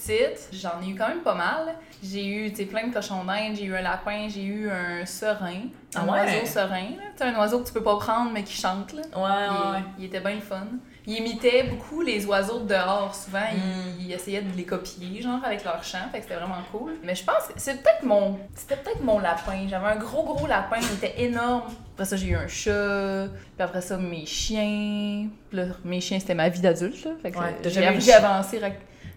petite, 0.06 0.48
j'en 0.52 0.80
ai 0.82 0.90
eu 0.90 0.94
quand 0.96 1.08
même 1.08 1.20
pas 1.22 1.34
mal. 1.34 1.74
J'ai 2.02 2.26
eu, 2.26 2.50
plein 2.66 2.88
de 2.88 2.92
cochons 2.92 3.24
d'Inde, 3.24 3.54
j'ai 3.54 3.64
eu 3.64 3.76
un 3.76 3.82
lapin, 3.82 4.26
j'ai 4.28 4.42
eu 4.42 4.68
un 4.70 5.06
serein, 5.06 5.62
un 5.94 6.00
Ah 6.00 6.04
ouais? 6.04 6.10
oiseau 6.10 6.46
serein. 6.46 6.88
là. 7.20 7.26
Un 7.26 7.38
oiseau 7.38 7.60
que 7.60 7.66
tu 7.68 7.72
peux 7.72 7.82
pas 7.82 7.96
prendre 7.96 8.32
mais 8.32 8.42
qui 8.42 8.54
chante, 8.60 8.92
là. 8.92 9.02
Ouais, 9.16 9.84
Il, 9.98 10.02
il 10.02 10.04
était 10.06 10.20
bien 10.20 10.34
le 10.34 10.40
fun. 10.40 10.66
Il 11.06 11.16
imitait 11.18 11.64
beaucoup 11.64 12.00
les 12.00 12.24
oiseaux 12.26 12.60
de 12.60 12.68
dehors. 12.68 13.12
Souvent, 13.14 13.38
Mm. 13.40 13.98
il, 14.00 14.06
il 14.06 14.12
essayait 14.12 14.42
de 14.42 14.56
les 14.56 14.64
copier, 14.64 15.20
genre, 15.20 15.40
avec 15.44 15.64
leur 15.64 15.82
chant. 15.82 15.98
Fait 16.12 16.18
que 16.18 16.24
c'était 16.24 16.36
vraiment 16.36 16.62
cool. 16.70 16.92
Mais 17.02 17.14
je 17.16 17.24
pense 17.24 17.46
que 17.48 17.54
c'est 17.56 17.82
peut-être 17.82 18.04
mon... 18.04 18.38
C'était 18.54 18.76
peut-être 18.76 19.02
mon 19.02 19.18
lapin. 19.18 19.66
J'avais 19.68 19.86
un 19.88 19.96
gros, 19.96 20.22
gros 20.24 20.46
lapin. 20.46 20.76
Il 20.80 20.94
était 21.04 21.22
énorme. 21.24 21.64
Après 21.94 22.04
ça, 22.04 22.14
j'ai 22.16 22.28
eu 22.28 22.36
un 22.36 22.46
chat. 22.46 23.26
Puis 23.56 23.62
après 23.64 23.80
ça, 23.80 23.96
mes 23.96 24.24
chiens. 24.26 25.28
Puis 25.48 25.58
là, 25.58 25.64
mes 25.84 26.00
chiens, 26.00 26.20
c'était 26.20 26.34
ma 26.34 26.48
vie 26.48 26.60
d'adulte. 26.60 27.08
Fait 27.20 27.30
que 27.32 27.38
Ouais, 27.38 27.56
j'ai 27.64 28.12
avancé... 28.14 28.60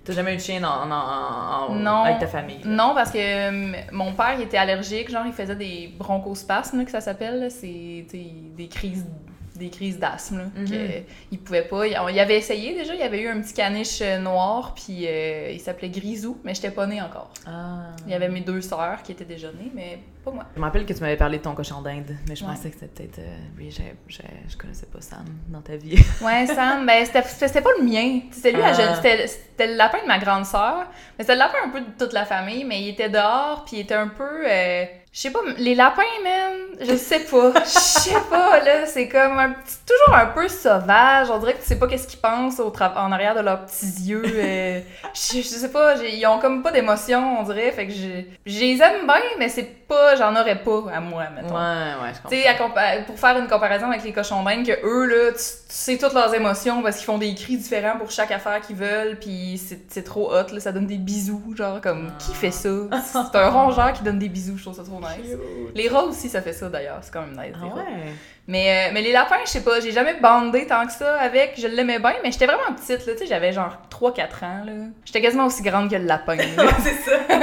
T'as 0.06 0.14
jamais 0.14 0.34
eu 0.34 0.38
de 0.38 0.42
chien 0.42 0.64
en, 0.64 0.90
en- 0.90 0.94
en- 0.94 1.72
en- 1.72 1.76
Non. 1.76 2.04
avec 2.04 2.20
ta 2.20 2.28
famille? 2.28 2.60
là? 2.64 2.70
Non, 2.70 2.94
parce 2.96 3.12
que 3.12 3.18
euh, 3.18 3.74
mon 3.92 4.14
père, 4.14 4.36
il 4.38 4.44
était 4.44 4.58
allergique. 4.58 5.10
Genre, 5.10 5.26
il 5.26 5.34
faisait 5.34 5.56
des 5.56 5.92
bronchospasmes, 5.98 6.86
que 6.86 6.92
ça 6.92 7.02
s'appelle. 7.02 7.50
C'est 7.52 8.06
des 8.12 8.68
crises 8.70 9.06
des 9.56 9.70
crises 9.70 9.98
d'asthme 9.98 10.52
Mhm. 10.54 10.68
il 11.32 11.40
pouvait 11.40 11.62
pas 11.62 11.88
il, 11.88 11.98
il 12.12 12.20
avait 12.20 12.36
essayé 12.38 12.74
déjà 12.74 12.94
il 12.94 13.00
y 13.00 13.04
avait 13.04 13.22
eu 13.22 13.30
un 13.30 13.40
petit 13.40 13.54
caniche 13.54 14.00
euh, 14.02 14.20
noir 14.20 14.74
puis 14.76 15.06
euh, 15.08 15.50
il 15.54 15.62
s'appelait 15.62 15.88
Grisou 15.88 16.38
mais 16.44 16.54
j'étais 16.54 16.72
pas 16.72 16.86
née 16.86 17.02
encore 17.02 17.30
Ah. 17.48 17.84
il 18.06 18.12
y 18.12 18.16
avait 18.16 18.28
mes 18.28 18.42
deux 18.42 18.60
sœurs 18.60 19.02
qui 19.02 19.14
étaient 19.14 19.24
déjà 19.24 19.48
nées 19.54 19.72
mais 19.74 20.00
pas 20.26 20.32
moi 20.32 20.44
Je 20.56 20.60
me 20.60 20.66
rappelle 20.66 20.86
que 20.86 20.94
tu 20.94 21.00
m'avais 21.02 21.16
parlé 21.18 21.38
de 21.38 21.44
ton 21.44 21.54
cochon 21.54 21.82
d'Inde, 21.82 22.16
mais 22.28 22.36
je 22.36 22.44
Ouais. 22.44 22.52
pensais 22.52 22.70
que 22.70 22.76
c'était 22.80 22.88
peut-être. 23.04 23.20
euh, 23.20 23.38
oui, 23.58 23.70
j'ai- 23.72 23.96
j'ai- 24.08 24.24
je 24.50 24.58
connaissais 24.58 24.88
pas 24.88 25.00
Sam 25.02 25.26
dans 25.48 25.62
ta 25.62 25.76
vie. 25.78 25.96
Ouais, 26.22 26.46
Sam, 26.48 26.86
ben 26.86 27.06
c'était 27.06 27.24
c'était 27.24 27.62
pas 27.62 27.70
le 27.80 27.84
mien. 27.86 28.22
C'était 28.32 28.52
lui, 28.52 28.62
Ah. 28.64 28.74
c'était 28.96 29.28
c'était 29.28 29.68
le 29.68 29.76
lapin 29.76 30.02
de 30.02 30.08
ma 30.08 30.20
grande 30.20 30.46
sœur. 30.46 30.86
Mais 31.18 31.24
c'était 31.24 31.34
le 31.36 31.40
lapin 31.40 31.58
un 31.66 31.70
peu 31.70 31.80
de 31.82 31.92
toute 31.98 32.12
la 32.14 32.26
famille, 32.26 32.66
mais 32.66 32.82
il 32.82 32.90
était 32.90 33.10
dehors, 33.10 33.64
puis 33.66 33.78
il 33.78 33.80
était 33.82 33.94
un 33.94 34.08
peu. 34.10 34.24
euh, 34.46 34.86
je 35.14 35.22
sais 35.22 35.32
pas, 35.32 35.40
les 35.58 35.76
lapins, 35.76 36.02
man, 36.26 36.52
je 36.82 36.94
sais 36.98 37.22
pas. 37.22 37.54
Je 37.64 37.70
sais 37.70 38.20
pas, 38.30 38.60
là, 38.62 38.86
c'est 38.86 39.08
comme 39.08 39.40
un 39.40 39.52
petit. 39.52 39.78
Toujours 39.88 40.14
un 40.18 40.26
peu 40.26 40.50
sauvage. 40.50 41.30
On 41.32 41.38
dirait 41.40 41.54
que 41.54 41.62
tu 41.62 41.68
sais 41.68 41.80
pas 41.80 41.88
qu'est-ce 41.88 42.06
qu'ils 42.08 42.20
pensent 42.20 42.60
au 42.60 42.74
en 42.76 43.12
arrière 43.14 43.34
de 43.34 43.40
leurs 43.40 43.66
petits 43.66 43.86
yeux. 44.10 44.24
euh, 44.26 44.82
je, 45.14 45.38
je 45.38 45.42
sais 45.42 45.72
pas, 45.72 45.96
ils 46.04 46.26
ont 46.28 46.40
comme 46.40 46.62
pas 46.62 46.72
d'émotion, 46.72 47.40
on 47.40 47.44
dirait. 47.44 47.72
Fait 47.72 47.88
que 47.88 47.94
je, 47.94 48.24
je 48.46 48.60
les 48.60 48.82
aime 48.82 49.06
bien, 49.06 49.22
mais 49.40 49.48
c'est 49.48 49.88
pas. 49.88 50.15
J'en 50.18 50.36
aurais 50.36 50.56
pas 50.58 50.84
à 50.94 51.00
moi, 51.00 51.24
Ouais, 51.24 51.30
mettons. 51.42 51.56
ouais, 51.56 52.12
je 52.14 52.22
comprends. 52.22 52.68
Compa- 52.68 53.04
pour 53.06 53.20
faire 53.20 53.38
une 53.38 53.48
comparaison 53.48 53.88
avec 53.90 54.04
les 54.04 54.12
cochons 54.14 54.44
d'Inde, 54.44 54.66
que 54.66 54.86
eux, 54.86 55.06
là, 55.06 55.32
tu, 55.32 55.38
tu 55.38 55.42
sais 55.68 55.98
toutes 55.98 56.14
leurs 56.14 56.34
émotions 56.34 56.82
parce 56.82 56.98
qu'ils 56.98 57.06
font 57.06 57.18
des 57.18 57.34
cris 57.36 57.58
différents 57.58 57.98
pour 57.98 58.10
chaque 58.12 58.32
affaire 58.32 58.62
qu'ils 58.62 58.76
veulent, 58.76 59.18
puis 59.20 59.62
c'est 59.90 60.04
trop 60.04 60.32
hot, 60.34 60.52
là, 60.54 60.60
ça 60.60 60.72
donne 60.72 60.88
des 60.88 60.98
bisous, 60.98 61.54
genre, 61.56 61.82
comme, 61.82 62.12
qui 62.20 62.34
fait 62.34 62.52
ça? 62.52 62.70
C'est 63.32 63.38
un 63.38 63.50
rongeur 63.50 63.94
qui 63.94 64.04
donne 64.04 64.20
des 64.20 64.30
bisous, 64.30 64.58
je 64.58 64.64
trouve 64.64 64.76
ça 64.76 64.84
trop 64.84 65.00
nice. 65.00 65.36
Les 65.76 65.88
rats 65.90 66.04
aussi, 66.04 66.30
ça 66.30 66.42
fait 66.42 66.54
ça, 66.54 66.70
d'ailleurs, 66.70 67.00
c'est 67.02 67.12
quand 67.14 67.22
même 67.22 67.32
nice, 67.32 67.56
Ah 67.62 67.66
ouais. 67.76 67.84
Mais, 68.48 68.90
euh, 68.90 68.92
mais 68.94 69.02
les 69.02 69.12
lapins, 69.12 69.38
je 69.44 69.50
sais 69.50 69.64
pas, 69.64 69.80
j'ai 69.80 69.92
jamais 69.92 70.14
bandé 70.22 70.68
tant 70.68 70.86
que 70.86 70.92
ça 70.92 71.16
avec, 71.20 71.56
je 71.60 71.66
l'aimais 71.68 71.98
bien, 72.00 72.14
mais 72.24 72.32
j'étais 72.32 72.46
vraiment 72.46 72.76
petite, 72.76 73.06
là, 73.08 73.14
tu 73.14 73.20
sais, 73.20 73.26
j'avais 73.26 73.52
genre 73.52 73.76
3-4 73.90 74.44
ans, 74.44 74.64
là. 74.66 74.72
J'étais 75.04 75.22
quasiment 75.22 75.48
aussi 75.48 75.64
grande 75.64 75.90
que 75.90 75.96
le 75.96 76.06
lapin, 76.06 76.38
c'est 76.84 76.94
ça. 77.12 77.18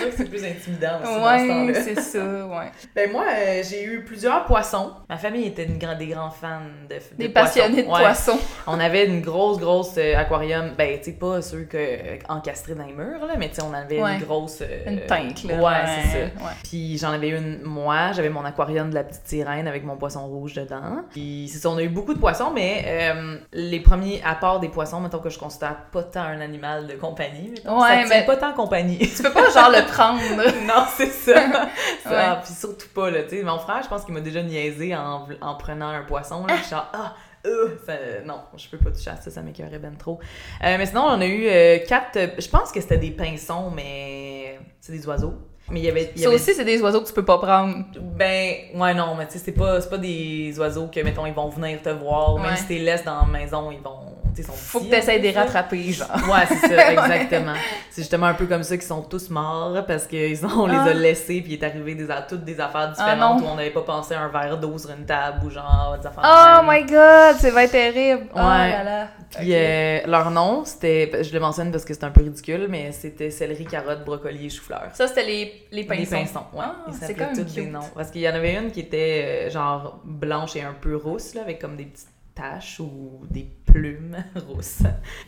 sûr 0.00 0.10
que 0.10 0.16
c'est 0.16 0.24
plus 0.30 0.44
intimidant 0.44 0.98
ce 1.02 1.06
temps-là. 1.06 1.74
c'est 1.74 2.00
ça, 2.00 2.18
ouais. 2.46 2.70
Ben 2.94 3.10
moi, 3.12 3.24
euh, 3.36 3.62
j'ai 3.68 3.84
eu 3.84 4.04
plusieurs 4.04 4.44
poissons. 4.44 4.92
Ma 5.08 5.16
famille 5.16 5.46
était 5.46 5.64
une 5.64 5.78
des 5.98 6.06
grands 6.08 6.30
fans 6.30 6.60
de, 6.88 6.94
de 6.96 7.00
Des 7.16 7.28
poissons. 7.28 7.46
passionnés 7.60 7.82
de 7.82 7.88
Ouais. 7.88 7.98
poissons. 8.00 8.38
On 8.66 8.78
avait 8.80 9.06
une 9.06 9.20
grosse, 9.22 9.58
grosse 9.58 9.94
euh, 9.98 10.16
aquarium. 10.16 10.72
Ben, 10.76 10.98
tu 10.98 11.04
sais, 11.06 11.12
pas 11.12 11.40
ceux 11.42 11.62
que, 11.64 11.76
euh, 11.76 12.16
encastrés 12.28 12.74
dans 12.74 12.84
les 12.86 12.92
murs, 12.92 13.24
là, 13.26 13.34
mais 13.38 13.48
tu 13.48 13.56
sais, 13.56 13.62
on 13.62 13.72
avait 13.74 14.00
Ouais. 14.02 14.14
une 14.14 14.20
grosse... 14.24 14.60
euh, 14.62 14.84
Une 14.86 15.00
teinte, 15.06 15.44
là. 15.44 15.54
Ouais, 15.56 15.88
c'est 16.02 16.08
ça. 16.20 16.50
Puis 16.64 16.98
j'en 16.98 17.10
avais 17.12 17.30
une, 17.30 17.60
moi, 17.62 18.12
j'avais 18.12 18.30
mon 18.30 18.44
aquarium 18.44 18.90
de 18.90 18.94
la 18.94 19.04
petite 19.04 19.26
sirène 19.26 19.66
avec 19.68 19.84
mon 19.84 19.96
poisson 19.96 20.26
rouge 20.26 20.54
dedans. 20.54 21.02
Puis 21.10 21.48
c'est 21.52 21.58
ça, 21.58 21.70
on 21.70 21.76
a 21.78 21.82
eu 21.82 21.88
beaucoup 21.88 22.14
de 22.14 22.18
poissons, 22.20 22.50
mais 22.54 23.12
les 23.52 23.80
premiers, 23.80 24.20
part 24.40 24.60
des 24.60 24.68
poissons, 24.68 25.00
mettons 25.00 25.18
que 25.18 25.28
je 25.30 25.38
considère 25.38 25.76
pas 25.92 26.02
tant 26.02 26.22
un 26.22 26.40
animal 26.40 26.86
de 26.86 26.94
compagnie. 26.94 27.50
mettons, 27.50 27.80
Ouais, 27.82 28.04
ça 28.06 28.08
mais- 28.08 28.24
pas 28.26 28.36
tant 28.36 28.52
compagnie. 28.52 28.98
Tu 28.98 29.22
peux 29.22 29.32
pas, 29.32 29.50
genre, 29.50 29.70
le 29.70 29.84
prendre. 29.92 30.20
non, 30.66 30.84
c'est 30.96 31.10
ça. 31.12 31.34
Ça, 32.04 32.10
Ouais. 32.10 32.40
Puis 32.44 32.54
surtout 32.54 32.88
pas, 32.94 33.10
là, 33.10 33.22
tu 33.24 33.36
sais. 33.38 33.42
Mon 33.42 33.58
frère, 33.58 33.80
je 33.82 33.88
pense 33.88 34.04
qu'il 34.04 34.14
m'a 34.14 34.20
déjà 34.20 34.42
niaisé 34.42 34.94
en, 34.96 35.26
en 35.40 35.54
prenant 35.56 35.88
un 35.88 36.02
poisson, 36.02 36.46
là. 36.46 36.56
Je 36.56 36.62
suis 36.62 36.70
genre, 36.70 36.88
ah, 36.92 37.14
euh, 37.46 37.68
ça- 37.86 38.22
non, 38.24 38.40
je 38.56 38.68
peux 38.68 38.78
pas 38.78 38.90
toucher 38.90 39.10
à 39.10 39.16
ça, 39.16 39.30
ça 39.30 39.42
m'écœurait 39.42 39.78
ben 39.78 39.96
trop. 39.96 40.18
Euh, 40.64 40.76
mais 40.78 40.86
sinon, 40.86 41.02
on 41.08 41.20
a 41.20 41.26
eu 41.26 41.46
euh, 41.46 41.78
quatre, 41.86 42.18
je 42.38 42.48
pense 42.48 42.70
que 42.72 42.80
c'était 42.80 42.98
des 42.98 43.10
pinsons, 43.10 43.70
mais 43.70 44.58
c'est 44.80 44.92
des 44.92 45.06
oiseaux. 45.06 45.34
Mais 45.70 45.80
il 45.80 45.84
y 45.86 45.88
avait... 45.88 46.10
il 46.16 46.18
y 46.18 46.22
Ça 46.22 46.26
avait- 46.28 46.36
aussi, 46.36 46.52
c'est 46.52 46.64
des 46.64 46.80
oiseaux 46.82 47.00
que 47.00 47.06
tu 47.06 47.12
peux 47.12 47.24
pas 47.24 47.38
prendre. 47.38 47.84
ben, 47.96 48.54
ouais, 48.74 48.92
non, 48.94 49.14
mais 49.14 49.26
tu 49.26 49.34
sais, 49.34 49.38
c'est 49.38 49.52
pas, 49.52 49.80
pas 49.80 49.98
des 49.98 50.52
oiseaux 50.58 50.88
que, 50.88 50.98
mettons, 51.00 51.26
ils 51.26 51.32
vont 51.34 51.48
venir 51.48 51.80
te 51.80 51.90
voir. 51.90 52.36
Même 52.38 52.50
Ouais. 52.50 52.56
si 52.56 52.66
tu 52.66 52.72
les 52.72 52.80
laisses 52.80 53.04
dans 53.04 53.20
la 53.20 53.26
maison, 53.26 53.70
ils 53.70 53.78
vont. 53.80 54.16
Faut 54.54 54.80
que 54.80 54.90
t'essayes 54.90 55.18
de 55.18 55.24
les 55.24 55.32
rattraper, 55.32 55.92
genre. 55.92 56.08
Ouais, 56.30 56.46
c'est 56.48 56.68
ça, 56.74 56.92
exactement. 56.92 57.54
C'est 57.90 58.02
justement 58.02 58.26
un 58.26 58.34
peu 58.34 58.46
comme 58.46 58.62
ça 58.62 58.76
qu'ils 58.76 58.86
sont 58.86 59.02
tous 59.02 59.30
morts 59.30 59.84
parce 59.86 60.06
qu'ils 60.06 60.44
ont, 60.46 60.50
on 60.62 60.66
les 60.66 60.76
Ah. 60.76 60.84
a 60.84 60.94
laissés 60.94 61.40
puis 61.42 61.52
il 61.54 61.54
est 61.54 61.64
arrivé 61.64 61.94
des, 61.94 62.06
toutes 62.28 62.44
des 62.44 62.60
affaires 62.60 62.92
Ah, 62.96 62.96
différentes 62.96 63.42
où 63.42 63.46
on 63.46 63.56
n'avait 63.56 63.70
pas 63.70 63.82
pensé 63.82 64.14
à 64.14 64.20
un 64.22 64.28
verre 64.28 64.58
d'eau 64.58 64.76
sur 64.78 64.90
une 64.90 65.04
table 65.04 65.44
ou 65.46 65.50
genre 65.50 65.96
des 66.00 66.06
affaires. 66.06 66.22
Oh 66.24 66.62
de 66.62 66.70
my 66.70 66.82
god, 66.84 67.36
c'est 67.40 67.50
bien 67.52 67.66
terrible. 67.68 68.26
Oh 68.34 68.38
Ouais. 68.38 68.70
là 68.70 68.84
là. 68.84 69.08
Puis 69.38 69.50
euh, 69.54 70.00
leur 70.06 70.30
nom, 70.30 70.64
c'était, 70.64 71.22
je 71.22 71.32
le 71.32 71.40
mentionne 71.40 71.70
parce 71.70 71.84
que 71.84 71.94
c'est 71.94 72.04
un 72.04 72.10
peu 72.10 72.22
ridicule, 72.22 72.66
mais 72.68 72.90
c'était 72.92 73.30
céleri, 73.30 73.64
carotte, 73.64 74.04
brocoli 74.04 74.46
et 74.46 74.50
chou-fleur. 74.50 74.88
Ça, 74.94 75.06
c'était 75.06 75.24
les, 75.24 75.66
les 75.70 75.84
pinsons. 75.84 76.00
Les 76.00 76.06
pinsons, 76.06 76.40
ouais. 76.54 76.60
Ah, 76.64 76.76
Ils 76.88 76.94
c'est 76.94 77.16
même 77.16 77.36
tous 77.36 77.44
des 77.54 77.66
noms. 77.66 77.80
Parce 77.94 78.10
qu'il 78.10 78.22
y 78.22 78.28
en 78.28 78.34
avait 78.34 78.54
une 78.54 78.70
qui 78.72 78.80
était 78.80 79.46
euh, 79.46 79.50
genre 79.50 80.00
blanche 80.04 80.56
et 80.56 80.62
un 80.62 80.74
peu 80.80 80.96
rousse, 80.96 81.34
là, 81.34 81.42
avec 81.42 81.60
comme 81.60 81.76
des 81.76 81.84
petites 81.84 82.08
taches 82.40 82.80
ou 82.80 83.20
des 83.30 83.46
plumes 83.66 84.16
rousses. 84.48 84.82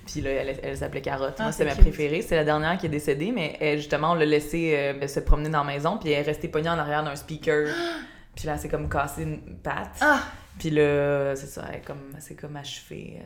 Puis 0.07 0.21
là, 0.21 0.31
elle, 0.31 0.57
elle 0.63 0.77
s'appelait 0.77 1.03
Carotte. 1.03 1.35
Ah, 1.39 1.45
Moi, 1.45 1.53
c'est 1.53 1.59
c'est 1.59 1.65
ma 1.65 1.73
cute. 1.75 1.83
préférée. 1.83 2.23
C'est 2.23 2.37
la 2.37 2.45
dernière 2.45 2.79
qui 2.79 2.87
est 2.87 2.91
décédée, 2.91 3.33
mais 3.35 3.57
elle, 3.61 3.79
justement, 3.79 4.13
on 4.13 4.15
l'a 4.15 4.25
laissée 4.25 4.75
euh, 4.77 5.07
se 5.07 5.21
promener 5.21 5.49
dans 5.51 5.65
la 5.65 5.73
maison, 5.73 5.99
puis 5.99 6.11
elle 6.11 6.21
est 6.21 6.27
restée 6.27 6.49
pognée 6.49 6.69
en 6.71 6.79
arrière 6.79 7.03
d'un 7.05 7.17
speaker. 7.17 7.69
Puis 8.35 8.47
là, 8.47 8.55
s'est 8.57 8.69
comme 8.71 8.89
cassé 8.89 9.25
une 9.25 9.59
patte. 9.59 9.99
Ah, 10.01 10.21
Puis 10.59 10.71
là, 10.71 11.37
c'est 11.37 11.47
ça, 11.49 11.67
elle 11.69 11.81
est 11.81 11.85
comme, 11.85 12.15
s'est 12.19 12.35
comme 12.35 12.57
achevée. 12.57 13.19
euh. 13.21 13.25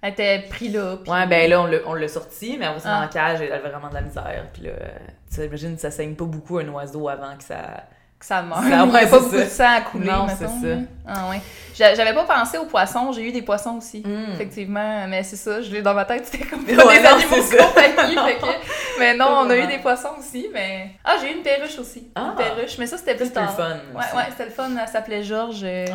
elle 0.00 0.12
était 0.12 0.46
pris 0.48 0.70
là. 0.70 0.96
puis- 1.02 1.12
Ouais, 1.12 1.26
ben 1.26 1.50
là, 1.50 1.60
on 1.60 1.66
l'a- 1.66 1.80
on 1.86 2.08
sorti, 2.08 2.56
mais 2.58 2.66
c'est 2.78 2.88
dans 2.88 2.94
Ah. 2.94 3.00
la 3.02 3.08
cage, 3.08 3.40
elle 3.42 3.52
avait 3.52 3.68
vraiment 3.68 3.90
de 3.90 3.94
la 3.94 4.00
misère. 4.00 4.46
Puis 4.54 4.62
là, 4.62 4.70
euh, 4.70 4.88
tu 5.30 5.44
imagines, 5.44 5.76
ça 5.76 5.90
saigne 5.90 6.14
pas 6.14 6.24
beaucoup 6.24 6.56
un 6.56 6.68
oiseau 6.70 7.10
avant 7.10 7.36
que 7.36 7.44
ça. 7.44 7.84
Que 8.18 8.26
ça 8.26 8.42
meurt. 8.42 8.62
Ça, 8.62 8.66
Il 8.68 8.70
y 8.70 8.74
a 8.74 8.84
ouais, 8.86 9.06
pas 9.06 9.18
beaucoup 9.18 9.30
ça. 9.36 9.44
de 9.44 9.48
sang 9.48 9.76
à 9.76 9.80
couler, 9.82 10.06
Non, 10.06 10.26
c'est 10.28 10.46
ça. 10.46 10.76
Ah 11.10 11.30
ouais. 11.30 11.40
J'a- 11.74 11.94
J'avais 11.94 12.12
pas 12.12 12.24
pensé 12.24 12.58
aux 12.58 12.64
poissons, 12.66 13.12
j'ai 13.12 13.22
eu 13.28 13.32
des 13.32 13.40
poissons 13.42 13.76
aussi. 13.78 14.02
Mm. 14.04 14.32
Effectivement, 14.34 15.06
mais 15.08 15.22
c'est 15.22 15.36
ça, 15.36 15.62
je 15.62 15.70
l'ai 15.70 15.80
dans 15.80 15.94
ma 15.94 16.04
tête, 16.04 16.26
c'était 16.26 16.44
comme 16.44 16.64
pas 16.64 16.72
Ouais, 16.86 16.96
des 16.98 17.02
non, 17.04 17.10
animaux 17.10 17.36
compagnie. 17.36 18.14
fait 18.16 18.36
que- 18.38 18.46
Mais 18.98 19.14
non, 19.14 19.26
on 19.44 19.48
a 19.50 19.56
eu 19.56 19.66
des 19.68 19.78
poissons 19.78 20.08
aussi, 20.18 20.48
mais... 20.52 20.90
Ah, 21.04 21.14
j'ai 21.20 21.30
eu 21.30 21.36
une 21.36 21.42
perruche 21.44 21.78
aussi. 21.78 22.08
Ah. 22.16 22.30
Une 22.30 22.34
perruche, 22.44 22.76
mais 22.78 22.86
ça, 22.88 22.98
c'était 22.98 23.14
plus 23.14 23.26
C'est 23.26 23.30
plus 23.32 23.40
tard. 23.44 23.54
fun. 23.56 23.62
Ouais, 23.94 24.00
aussi. 24.04 24.16
ouais, 24.16 24.22
c'était 24.30 24.44
le 24.46 24.50
fun. 24.50 24.68
Elle 24.82 24.88
s'appelait 24.88 25.22
Georges, 25.22 25.60
euh, 25.62 25.86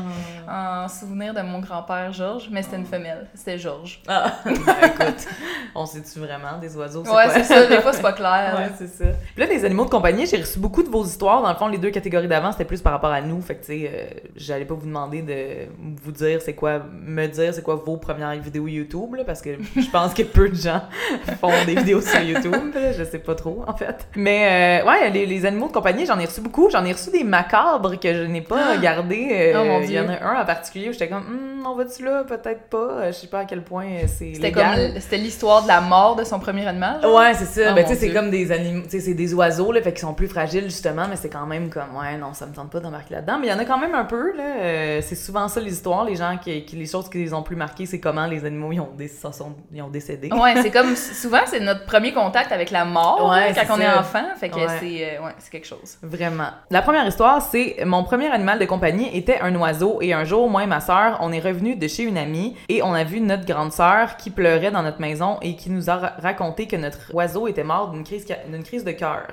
Ah. 0.47 0.85
en 0.85 0.87
souvenir 0.87 1.33
de 1.33 1.41
mon 1.41 1.59
grand-père 1.59 2.13
Georges, 2.13 2.47
mais 2.49 2.63
c'était 2.63 2.77
une 2.77 2.85
femelle. 2.85 3.27
C'était 3.35 3.57
Georges. 3.59 4.01
Ah, 4.07 4.31
ben, 4.45 4.53
écoute, 4.85 5.27
on 5.75 5.85
sait-tu 5.85 6.19
vraiment 6.19 6.57
des 6.61 6.75
oiseaux? 6.77 7.03
Ouais, 7.03 7.27
c'est 7.33 7.43
ça, 7.43 7.65
des 7.65 7.81
fois, 7.81 7.91
c'est 7.91 8.01
pas 8.01 8.13
clair. 8.13 8.55
Ouais, 8.57 8.71
c'est 8.77 8.87
ça. 8.87 9.03
Puis 9.35 9.45
là, 9.45 9.47
les 9.47 9.65
animaux 9.65 9.83
de 9.83 9.89
compagnie, 9.89 10.25
j'ai 10.25 10.37
reçu 10.37 10.57
beaucoup 10.59 10.81
de 10.81 10.89
vos 10.89 11.03
histoires. 11.03 11.41
Dans 11.41 11.49
le 11.51 11.55
fond, 11.57 11.67
les 11.67 11.77
deux 11.77 11.91
catégories 11.91 12.12
d'avant, 12.22 12.51
c'était 12.51 12.65
plus 12.65 12.82
par 12.82 12.93
rapport 12.93 13.12
à 13.12 13.22
nous. 13.22 13.41
Fait 13.41 13.55
que, 13.55 13.65
tu 13.65 13.67
sais, 13.82 13.91
euh, 13.93 14.05
j'allais 14.36 14.65
pas 14.65 14.74
vous 14.75 14.86
demander 14.86 15.22
de 15.22 15.67
vous 16.03 16.12
dire 16.12 16.41
c'est 16.41 16.53
quoi, 16.53 16.82
me 17.05 17.27
dire 17.27 17.53
c'est 17.53 17.63
quoi 17.63 17.75
vos 17.75 17.98
premières 17.98 18.34
vidéos 18.39 18.67
YouTube, 18.67 19.15
là, 19.15 19.24
parce 19.25 19.41
que 19.41 19.50
je 19.75 19.89
pense 19.91 20.13
que 20.13 20.24
peu 20.24 20.50
de 20.50 20.55
gens 20.55 20.82
font 21.39 21.51
des 21.65 21.75
vidéos 21.75 22.01
sur 22.01 22.20
YouTube. 22.22 22.53
là, 22.75 22.91
je 22.91 23.03
sais 23.03 23.20
pas 23.20 23.36
trop, 23.36 23.63
en 23.67 23.75
fait. 23.75 24.08
Mais, 24.15 24.82
euh, 24.84 24.88
ouais, 24.89 25.10
les, 25.10 25.25
les 25.25 25.46
animaux 25.46 25.67
de 25.67 25.74
compagnie, 25.74 26.05
j'en 26.05 26.20
ai 26.20 26.25
reçu 26.25 26.41
beaucoup. 26.41 26.70
J'en 26.70 26.86
ai 26.86 26.91
reçu 26.93 27.10
des 27.12 27.24
macabres 27.24 28.00
que 28.00 28.13
je 28.13 28.24
n'ai 28.24 28.41
pas 28.41 28.77
gardés. 28.77 29.29
Euh, 29.32 29.53
Oh, 29.55 29.65
mon 29.65 29.82
Il 29.82 29.91
y 29.91 30.00
en 30.00 30.03
Dieu. 30.05 30.12
a 30.22 30.27
un 30.38 30.41
en 30.41 30.46
particulier 30.46 30.89
où 30.89 30.91
j'étais 30.93 31.08
comme, 31.10 31.24
Hum, 31.27 31.63
on 31.65 31.75
va-tu 31.75 32.03
là? 32.03 32.24
Peut-être 32.24 32.63
pas. 32.70 33.08
Je 33.12 33.12
sais 33.15 33.27
pas 33.27 33.39
à 33.39 33.46
quel 33.46 33.62
point 33.63 33.86
c'est 34.08 34.34
C'était 34.34 34.51
comme... 34.51 34.63
C'était 35.00 35.17
l'histoire 35.17 35.63
de 35.63 35.67
la 35.67 35.79
mort 35.82 36.15
de 36.15 36.24
son 36.24 36.39
premier 36.39 36.65
animal. 36.67 37.01
genre? 37.01 37.15
Ouais, 37.15 37.34
c'est 37.34 37.46
ça. 37.46 37.70
Oh, 37.72 37.75
ben, 37.75 37.84
tu 37.84 37.89
sais, 37.93 37.96
c'est 37.96 38.05
Dieu. 38.10 38.15
comme 38.20 38.29
des 38.29 38.51
animaux, 38.51 38.84
tu 38.84 38.89
sais, 38.91 39.00
c'est 39.00 39.13
des 39.13 39.34
oiseaux, 39.34 39.72
là, 39.72 39.82
fait 39.82 39.91
qu'ils 39.91 40.00
sont 40.01 40.13
plus 40.13 40.27
fragiles, 40.27 40.63
justement, 40.65 41.05
mais 41.10 41.15
c'est 41.15 41.29
quand 41.29 41.46
même 41.46 41.70
comme, 41.70 41.96
ouais, 41.96 42.02
non, 42.19 42.33
ça 42.33 42.45
me 42.45 42.53
tente 42.53 42.69
pas 42.69 42.79
d'embarquer 42.79 43.15
là-dedans. 43.15 43.38
Mais 43.39 43.48
il 43.48 43.50
y 43.50 43.53
en 43.53 43.60
a 43.60 43.65
quand 43.65 43.77
même 43.77 43.95
un 43.95 44.05
peu, 44.05 44.36
là. 44.36 44.43
euh, 44.57 45.01
c'est 45.01 45.15
souvent 45.15 45.48
ça, 45.48 45.60
l'histoire. 45.60 46.03
Les 46.05 46.15
gens 46.15 46.38
qui, 46.41 46.63
qui- 46.65 46.75
les 46.75 46.86
choses 46.86 47.10
qui 47.10 47.17
les 47.19 47.33
ont 47.33 47.43
plus 47.43 47.55
marquées, 47.55 47.86
c'est 47.86 48.00
comment 48.00 48.25
les 48.25 48.45
animaux, 48.45 48.72
ils 48.72 48.79
ont, 48.79 48.91
sont, 49.31 49.55
ils 49.72 49.81
ont 49.81 49.89
décédé. 49.89 50.29
Ouais, 50.31 50.53
c'est 50.62 50.72
comme 50.72 50.95
souvent 50.95 51.39
c'est 51.45 51.60
notre 51.60 51.86
premier 51.86 52.13
contact 52.13 52.51
avec 52.51 52.72
la 52.72 52.86
mort 52.86 53.29
Ouais, 53.29 53.53
là, 53.53 53.65
quand 53.65 53.75
c'est 53.77 53.81
on 53.81 53.86
est 53.86 53.93
enfant, 53.98 54.24
fait 54.38 54.50
que 54.50 54.55
Ouais. 54.55 54.67
c'est 54.79 55.17
euh, 55.17 55.25
ouais, 55.25 55.31
c'est 55.39 55.51
quelque 55.51 55.67
chose. 55.67 55.98
Vraiment. 56.01 56.50
La 56.69 56.81
première 56.81 57.05
histoire, 57.07 57.41
c'est 57.41 57.77
mon 57.86 58.03
premier 58.03 58.27
animal 58.31 58.60
de 58.60 58.65
compagnie 58.65 59.15
était 59.15 59.39
un 59.39 59.53
oiseau 59.55 60.00
et 60.01 60.13
un 60.13 60.24
jour, 60.24 60.50
moi 60.50 60.63
et 60.63 60.67
ma 60.67 60.79
sœur, 60.81 61.17
on 61.22 61.31
est 61.31 61.39
revenus 61.39 61.77
de 61.77 61.88
chez 61.88 62.03
une 62.03 62.17
amie 62.17 62.55
et 62.69 62.81
on 62.83 62.93
a 62.93 63.03
vu 63.03 63.19
notre 63.22 63.45
grande 63.45 63.72
sœur 63.72 64.17
qui 64.17 64.29
pleurait 64.29 64.72
dans 64.72 64.83
notre 64.83 65.01
maison 65.01 65.38
et 65.41 65.55
qui 65.55 65.69
nous 65.69 65.89
a 65.89 65.95
ra- 65.95 66.13
raconté 66.22 66.67
que 66.67 66.75
notre 66.75 67.13
oiseau 67.13 67.48
était 67.48 67.63
mort 67.63 67.89
d'une 67.91 68.03
crise, 68.03 68.25
d'une 68.50 68.63
crise 68.63 68.83
de 68.83 68.91
cœur. 68.91 69.24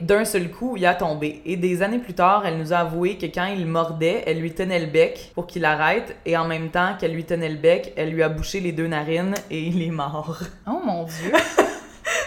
D'un 0.00 0.24
seul 0.24 0.50
coup, 0.50 0.76
il 0.76 0.86
a 0.86 0.94
tombé. 0.94 1.42
Et 1.44 1.56
des 1.56 1.82
années 1.82 1.98
plus 2.02 2.14
tard, 2.14 2.44
elle 2.46 2.58
nous 2.58 2.72
a 2.72 2.78
avoué 2.78 3.16
que 3.16 3.26
quand 3.26 3.46
il 3.46 3.66
mordait, 3.66 4.22
elle 4.26 4.40
lui 4.40 4.52
tenait 4.52 4.80
le 4.80 4.86
bec 4.86 5.32
pour 5.34 5.46
qu'il 5.46 5.64
arrête. 5.64 6.16
Et 6.26 6.36
en 6.36 6.46
même 6.46 6.70
temps 6.70 6.94
qu'elle 6.98 7.14
lui 7.14 7.24
tenait 7.24 7.48
le 7.48 7.56
bec, 7.56 7.92
elle 7.96 8.10
lui 8.10 8.22
a 8.22 8.28
bouché 8.28 8.60
les 8.60 8.72
deux 8.72 8.86
narines 8.86 9.34
et 9.50 9.60
il 9.60 9.82
est 9.82 9.90
mort. 9.90 10.38
Oh 10.66 10.80
mon 10.84 11.04
dieu, 11.04 11.32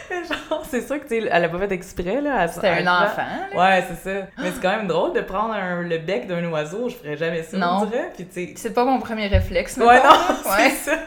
Genre, 0.49 0.63
c'est 0.69 0.81
sûr 0.85 0.97
que, 0.99 1.07
tu 1.07 1.21
sais, 1.21 1.29
elle 1.31 1.43
a 1.45 1.49
pas 1.49 1.59
fait 1.59 1.71
exprès, 1.71 2.21
là. 2.21 2.47
c'était 2.47 2.67
un 2.69 2.81
enfant. 2.87 3.21
là. 3.53 3.59
Ouais, 3.59 3.83
c'est 3.89 4.09
ça. 4.09 4.25
Mais 4.37 4.51
c'est 4.53 4.61
quand 4.61 4.75
même 4.75 4.87
drôle 4.87 5.13
de 5.13 5.21
prendre 5.21 5.53
un- 5.53 5.81
le 5.81 5.97
bec 5.97 6.27
d'un 6.27 6.43
oiseau. 6.49 6.89
Je 6.89 6.95
ferais 6.95 7.17
jamais 7.17 7.43
ça, 7.43 7.57
Non. 7.57 7.79
on 7.81 7.85
dirait. 7.85 8.11
Puis, 8.15 8.25
tu 8.25 8.33
sais, 8.33 8.53
C'est 8.55 8.73
pas 8.73 8.85
mon 8.85 8.99
premier 8.99 9.27
réflexe. 9.27 9.77
Ouais, 9.77 9.85
non, 10.03 10.51
Ouais. 10.51 10.69
c'est 10.69 10.91
ça. 10.91 10.97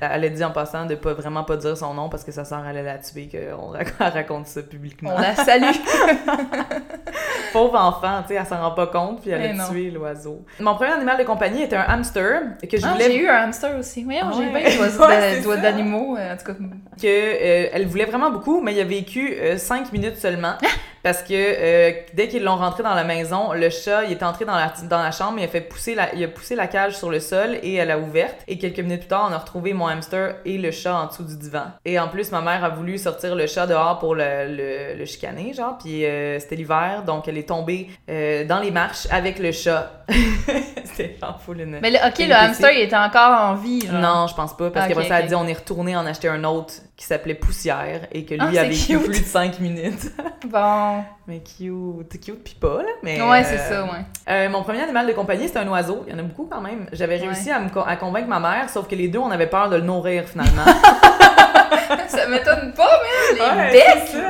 Elle 0.00 0.24
a 0.24 0.28
dit 0.28 0.44
en 0.44 0.50
passant 0.50 0.84
de 0.86 0.94
pas 0.94 1.14
vraiment 1.14 1.44
pas 1.44 1.56
dire 1.56 1.76
son 1.76 1.94
nom 1.94 2.08
parce 2.08 2.22
que 2.24 2.32
sa 2.32 2.44
sœur 2.44 2.64
allait 2.66 2.82
la 2.82 2.98
tuer, 2.98 3.28
qu'on 3.30 3.72
raconte 4.04 4.46
ça 4.46 4.62
publiquement. 4.62 5.12
On 5.16 5.20
la 5.20 5.34
salue. 5.34 5.64
Pauvre 7.52 7.78
enfant, 7.78 8.22
tu 8.22 8.28
sais, 8.28 8.34
elle 8.40 8.46
s'en 8.46 8.60
rend 8.60 8.72
pas 8.72 8.86
compte, 8.88 9.22
puis 9.22 9.30
elle 9.30 9.40
Mais 9.40 9.50
a 9.50 9.52
non. 9.54 9.68
tué 9.70 9.90
l'oiseau. 9.90 10.44
Mon 10.60 10.74
premier 10.74 10.92
animal 10.92 11.16
de 11.16 11.22
compagnie 11.24 11.62
était 11.62 11.76
un 11.76 11.84
hamster 11.88 12.42
que 12.70 12.76
je 12.76 12.84
Ah, 12.84 12.92
voulais 12.92 13.06
j'ai 13.06 13.18
eu 13.22 13.28
un 13.28 13.44
hamster 13.44 13.76
aussi. 13.78 14.04
Voyons, 14.04 14.26
Ah 14.26 14.32
j'ai 14.36 14.52
ouais. 14.52 14.62
bien 14.64 15.46
Ouais, 15.48 15.60
d'animaux. 15.62 16.16
euh, 16.18 16.34
en 16.34 16.36
tout 16.36 16.44
cas, 16.44 16.52
que 16.52 17.06
euh, 17.06 17.68
elle 17.72 17.86
voulait 17.86 18.05
vraiment 18.06 18.30
beaucoup, 18.30 18.60
mais 18.62 18.74
il 18.74 18.80
a 18.80 18.84
vécu 18.84 19.36
5 19.56 19.92
minutes 19.92 20.16
seulement 20.16 20.54
parce 21.02 21.22
que 21.22 21.34
euh, 21.34 21.92
dès 22.14 22.26
qu'ils 22.26 22.42
l'ont 22.42 22.56
rentré 22.56 22.82
dans 22.82 22.94
la 22.94 23.04
maison, 23.04 23.52
le 23.52 23.70
chat, 23.70 24.04
il 24.06 24.12
est 24.12 24.22
entré 24.24 24.44
dans 24.44 24.56
la 24.56 24.72
dans 24.90 25.00
la 25.00 25.12
chambre, 25.12 25.38
il 25.38 25.44
a 25.44 25.48
fait 25.48 25.60
pousser 25.60 25.94
la 25.94 26.12
il 26.14 26.24
a 26.24 26.28
poussé 26.28 26.56
la 26.56 26.66
cage 26.66 26.96
sur 26.96 27.10
le 27.10 27.20
sol 27.20 27.58
et 27.62 27.74
elle 27.74 27.92
a 27.92 27.98
ouverte 27.98 28.34
et 28.48 28.58
quelques 28.58 28.80
minutes 28.80 29.00
plus 29.02 29.08
tard, 29.08 29.28
on 29.30 29.32
a 29.32 29.38
retrouvé 29.38 29.72
mon 29.72 29.86
hamster 29.86 30.36
et 30.44 30.58
le 30.58 30.72
chat 30.72 30.96
en 30.96 31.06
dessous 31.06 31.22
du 31.22 31.36
divan. 31.36 31.66
Et 31.84 32.00
en 32.00 32.08
plus, 32.08 32.32
ma 32.32 32.40
mère 32.40 32.64
a 32.64 32.70
voulu 32.70 32.98
sortir 32.98 33.36
le 33.36 33.46
chat 33.46 33.68
dehors 33.68 34.00
pour 34.00 34.16
le, 34.16 34.24
le, 34.48 34.98
le 34.98 35.04
chicaner, 35.04 35.52
genre, 35.52 35.78
puis 35.78 36.04
euh, 36.04 36.40
c'était 36.40 36.56
l'hiver, 36.56 37.04
donc 37.06 37.28
elle 37.28 37.38
est 37.38 37.48
tombée 37.48 37.88
euh, 38.10 38.44
dans 38.44 38.58
les 38.58 38.72
marches 38.72 39.06
avec 39.10 39.38
le 39.38 39.52
chat. 39.52 39.92
c'était 40.84 41.16
genre 41.20 41.40
full 41.40 41.60
une... 41.60 41.78
mais 41.80 41.90
le, 41.90 41.98
ok, 41.98 42.18
le 42.18 42.32
hamster 42.34 42.70
il 42.72 42.80
était 42.80 42.96
encore 42.96 43.40
en 43.42 43.54
vie. 43.54 43.86
Genre. 43.86 43.94
Non, 44.00 44.26
je 44.26 44.34
pense 44.34 44.56
pas, 44.56 44.70
parce 44.70 44.86
Ah, 44.86 44.88
qu'après 44.88 45.06
ça, 45.08 45.18
elle 45.18 45.24
ok. 45.24 45.28
dit 45.28 45.34
on 45.36 45.46
est 45.46 45.52
retourné 45.52 45.96
en 45.96 46.04
acheter 46.06 46.28
un 46.28 46.42
autre 46.44 46.74
qui 46.96 47.04
s'appelait 47.04 47.34
Poussière 47.34 48.06
et 48.10 48.24
que 48.24 48.32
lui 48.34 48.40
Ah, 48.42 48.46
a 48.48 48.52
c'est 48.52 48.68
vécu 48.68 48.96
cute. 48.98 49.04
plus 49.04 49.20
de 49.20 49.24
5 49.26 49.60
minutes. 49.60 50.12
Bon. 50.46 51.02
mais 51.26 51.40
cute, 51.40 52.20
cute 52.20 52.42
pis 52.44 52.54
pas, 52.54 52.82
là. 52.82 52.88
Mais, 53.02 53.20
Ouais, 53.20 53.42
c'est 53.44 53.58
euh, 53.58 53.68
ça, 53.68 53.84
ouais. 53.84 53.98
euh, 54.30 54.48
mon 54.48 54.62
premier 54.62 54.80
animal 54.82 55.06
de 55.06 55.12
compagnie, 55.12 55.46
c'était 55.48 55.58
un 55.58 55.68
oiseau. 55.68 56.04
Il 56.06 56.12
y 56.12 56.16
en 56.16 56.18
a 56.20 56.22
beaucoup 56.22 56.48
quand 56.50 56.60
même. 56.60 56.86
J'avais 56.92 57.16
réussi 57.16 57.50
à, 57.50 57.58
me 57.58 57.68
à 57.86 57.96
convaincre 57.96 58.28
ma 58.28 58.38
mère, 58.40 58.70
sauf 58.70 58.86
que 58.88 58.94
les 58.94 59.08
deux, 59.08 59.18
on 59.18 59.30
avait 59.30 59.48
peur 59.48 59.68
de 59.68 59.76
le 59.76 59.82
nourrir 59.82 60.24
finalement. 60.28 60.62
ça 62.08 62.26
m'étonne 62.28 62.72
pas, 62.74 63.00
mais 63.02 63.34
les 63.34 63.40
Ouais, 63.40 63.72
becs! 63.72 64.22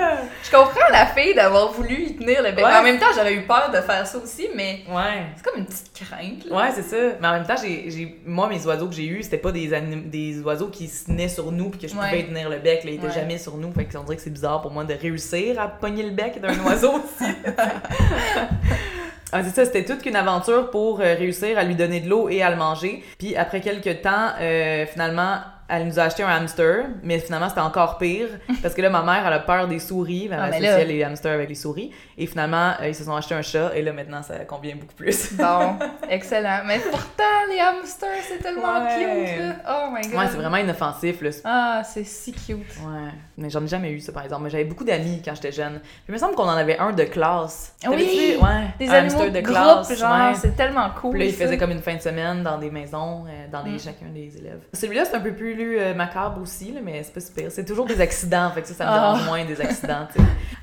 Je 0.45 0.51
comprends 0.51 0.89
la 0.93 1.07
fille 1.07 1.35
d'avoir 1.35 1.73
voulu 1.73 1.95
y 2.05 2.17
tenir 2.17 2.43
le 2.43 2.53
bec. 2.53 2.65
Ouais. 2.65 2.73
En 2.73 2.83
même 2.83 2.99
temps, 2.99 3.07
j'aurais 3.15 3.35
eu 3.35 3.43
peur 3.43 3.71
de 3.75 3.81
faire 3.81 4.07
ça 4.07 4.19
aussi, 4.19 4.49
mais 4.55 4.81
Ouais. 4.89 5.25
c'est 5.37 5.45
comme 5.45 5.59
une 5.61 5.67
petite 5.67 5.91
crainte, 5.93 6.45
là. 6.49 6.57
Ouais, 6.57 6.71
c'est 6.75 6.83
ça. 6.83 6.97
Mais 7.21 7.27
en 7.29 7.33
même 7.33 7.47
temps, 7.47 7.57
j'ai, 7.61 8.21
moi, 8.25 8.49
mes 8.49 8.65
oiseaux 8.67 8.87
que 8.89 8.95
j'ai 8.95 9.07
eus, 9.07 9.23
c'était 9.25 9.39
pas 9.39 9.51
des, 9.53 9.73
anim- 9.75 10.09
des 10.09 10.41
oiseaux 10.43 10.69
qui 10.69 10.87
se 10.89 11.07
tenaient 11.07 11.29
sur 11.29 11.51
nous 11.51 11.71
puis 11.71 11.81
que 11.81 11.89
je 11.89 11.95
pouvais 11.95 12.07
Ouais. 12.11 12.21
y 12.21 12.25
tenir 12.27 12.49
le 12.49 12.59
bec. 12.59 12.85
Là, 12.85 12.91
ils 12.93 12.97
étaient 12.97 13.11
jamais 13.13 13.39
sur 13.39 13.57
nous. 13.57 13.73
Fait 13.73 13.85
qu'on 13.87 14.03
dirait 14.05 14.17
que 14.17 14.23
c'est 14.23 14.31
bizarre 14.31 14.63
pour 14.63 14.71
moi 14.71 14.85
de 14.85 14.95
réussir 14.95 15.61
à 15.61 15.67
pogner 15.69 16.05
le 16.05 16.11
bec 16.11 16.41
d'un 16.41 16.55
oiseau 16.65 16.93
aussi. 16.95 17.31
Ah, 19.33 19.43
c'est 19.43 19.55
ça, 19.55 19.65
c'était 19.65 19.85
toute 19.85 20.03
qu'une 20.03 20.15
aventure 20.15 20.71
pour 20.71 21.01
euh, 21.01 21.15
réussir 21.15 21.59
à 21.59 21.65
lui 21.65 21.75
donner 21.75 21.99
de 22.01 22.09
l'eau 22.09 22.29
et 22.29 22.43
à 22.45 22.51
le 22.51 22.55
manger. 22.57 23.03
Puis 23.19 23.35
après 23.37 23.61
quelques 23.61 24.01
temps, 24.01 24.31
euh, 24.41 24.87
finalement, 24.87 25.39
elle 25.69 25.87
nous 25.87 25.99
a 25.99 26.05
acheté 26.05 26.23
un 26.23 26.29
hamster, 26.29 26.87
mais 27.03 27.19
finalement 27.19 27.49
c'était 27.49 27.61
encore 27.61 27.99
pire 27.99 28.29
parce 28.63 28.75
que 28.75 28.83
là 28.83 28.91
ma 28.91 29.03
mère 29.03 29.27
elle 29.27 29.33
a 29.33 29.39
peur 29.41 29.67
des 29.69 29.79
souris, 29.79 30.27
elle 30.31 30.39
Ah, 30.41 30.45
associait 30.45 30.79
là- 30.79 30.85
les 30.85 31.03
hamsters 31.05 31.33
avec 31.33 31.49
les 31.49 31.55
souris 31.55 31.91
et 32.19 32.27
finalement 32.27 32.73
euh, 32.81 32.89
ils 32.89 32.95
se 32.95 33.05
sont 33.05 33.15
acheté 33.15 33.35
un 33.35 33.43
chat 33.43 33.73
et 33.75 33.83
là 33.83 33.93
maintenant 33.93 34.23
ça 34.23 34.39
convient 34.45 34.77
beaucoup 34.77 34.95
plus. 34.95 35.33
Bon, 35.37 35.77
excellent. 36.11 36.61
Mais 36.67 36.79
pourtant, 36.79 37.23
les 37.51 37.59
hamsters, 37.61 38.09
c'est 38.29 38.39
tellement 38.43 38.85
Ouais. 38.85 38.97
cute, 38.99 39.39
là. 39.39 39.55
Oh 39.69 39.91
my 39.93 40.03
god. 40.09 40.19
Ouais, 40.19 40.27
c'est 40.31 40.37
vraiment 40.37 40.57
inoffensif 40.57 41.21
là. 41.23 41.31
Ah, 41.45 41.83
c'est 41.85 42.05
si 42.05 42.33
cute. 42.33 42.59
Ouais, 42.59 43.11
mais 43.37 43.51
j'en 43.51 43.63
ai 43.63 43.69
jamais 43.69 43.91
eu 43.93 44.01
ça 44.01 44.13
par 44.13 44.25
exemple. 44.25 44.43
Mais 44.45 44.51
j'avais 44.51 44.65
beaucoup 44.65 44.85
d'amis 44.85 45.23
quand 45.25 45.35
j'étais 45.35 45.53
jeune. 45.53 45.81
Puis 45.81 45.91
il 46.09 46.13
me 46.13 46.19
semble 46.19 46.35
qu'on 46.35 46.45
en 46.45 46.57
avait 46.57 46.79
un 46.79 46.93
de 46.93 47.05
classe. 47.05 47.75
Oui! 47.89 48.37
Ouais, 48.41 48.49
Des 48.79 48.89
un 48.89 49.05
hamster 49.05 49.27
de 49.31 49.37
de 49.37 49.41
groupe, 49.41 49.55
classe. 49.57 49.99
genre, 49.99 50.29
ouais. 50.31 50.35
c'est 50.37 50.57
tellement 50.57 50.89
cool. 51.01 51.13
Puis 51.13 51.21
là, 51.21 51.25
il 51.27 51.33
ça. 51.35 51.45
faisait 51.45 51.59
comme 51.59 51.71
une 51.71 51.81
fin 51.83 51.95
de 51.95 52.01
semaine 52.01 52.43
dans 52.43 52.59
des 52.59 52.71
maisons, 52.71 53.25
euh, 53.27 53.47
dans 53.51 53.63
les, 53.63 53.73
Mm. 53.73 53.79
chacun 53.79 54.07
des 54.15 54.37
élèves. 54.39 54.61
Celui-là, 54.73 55.05
c'est 55.05 55.15
un 55.17 55.21
peu 55.21 55.33
plus 55.33 55.55
euh, 55.65 55.95
macabre 55.95 56.41
aussi, 56.41 56.73
là, 56.73 56.81
mais 56.83 57.03
c'est 57.03 57.13
pas 57.15 57.21
super. 57.21 57.51
C'est 57.51 57.65
toujours 57.65 57.87
des 57.87 58.01
accidents, 58.01 58.51
fait 58.55 58.63
que 58.63 58.69
ça, 58.69 58.75
ça 58.75 58.85
me 58.85 58.91
Ah. 58.91 58.95
dérange 58.95 59.25
moins 59.27 59.45
des 59.45 59.61
accidents. 59.61 60.07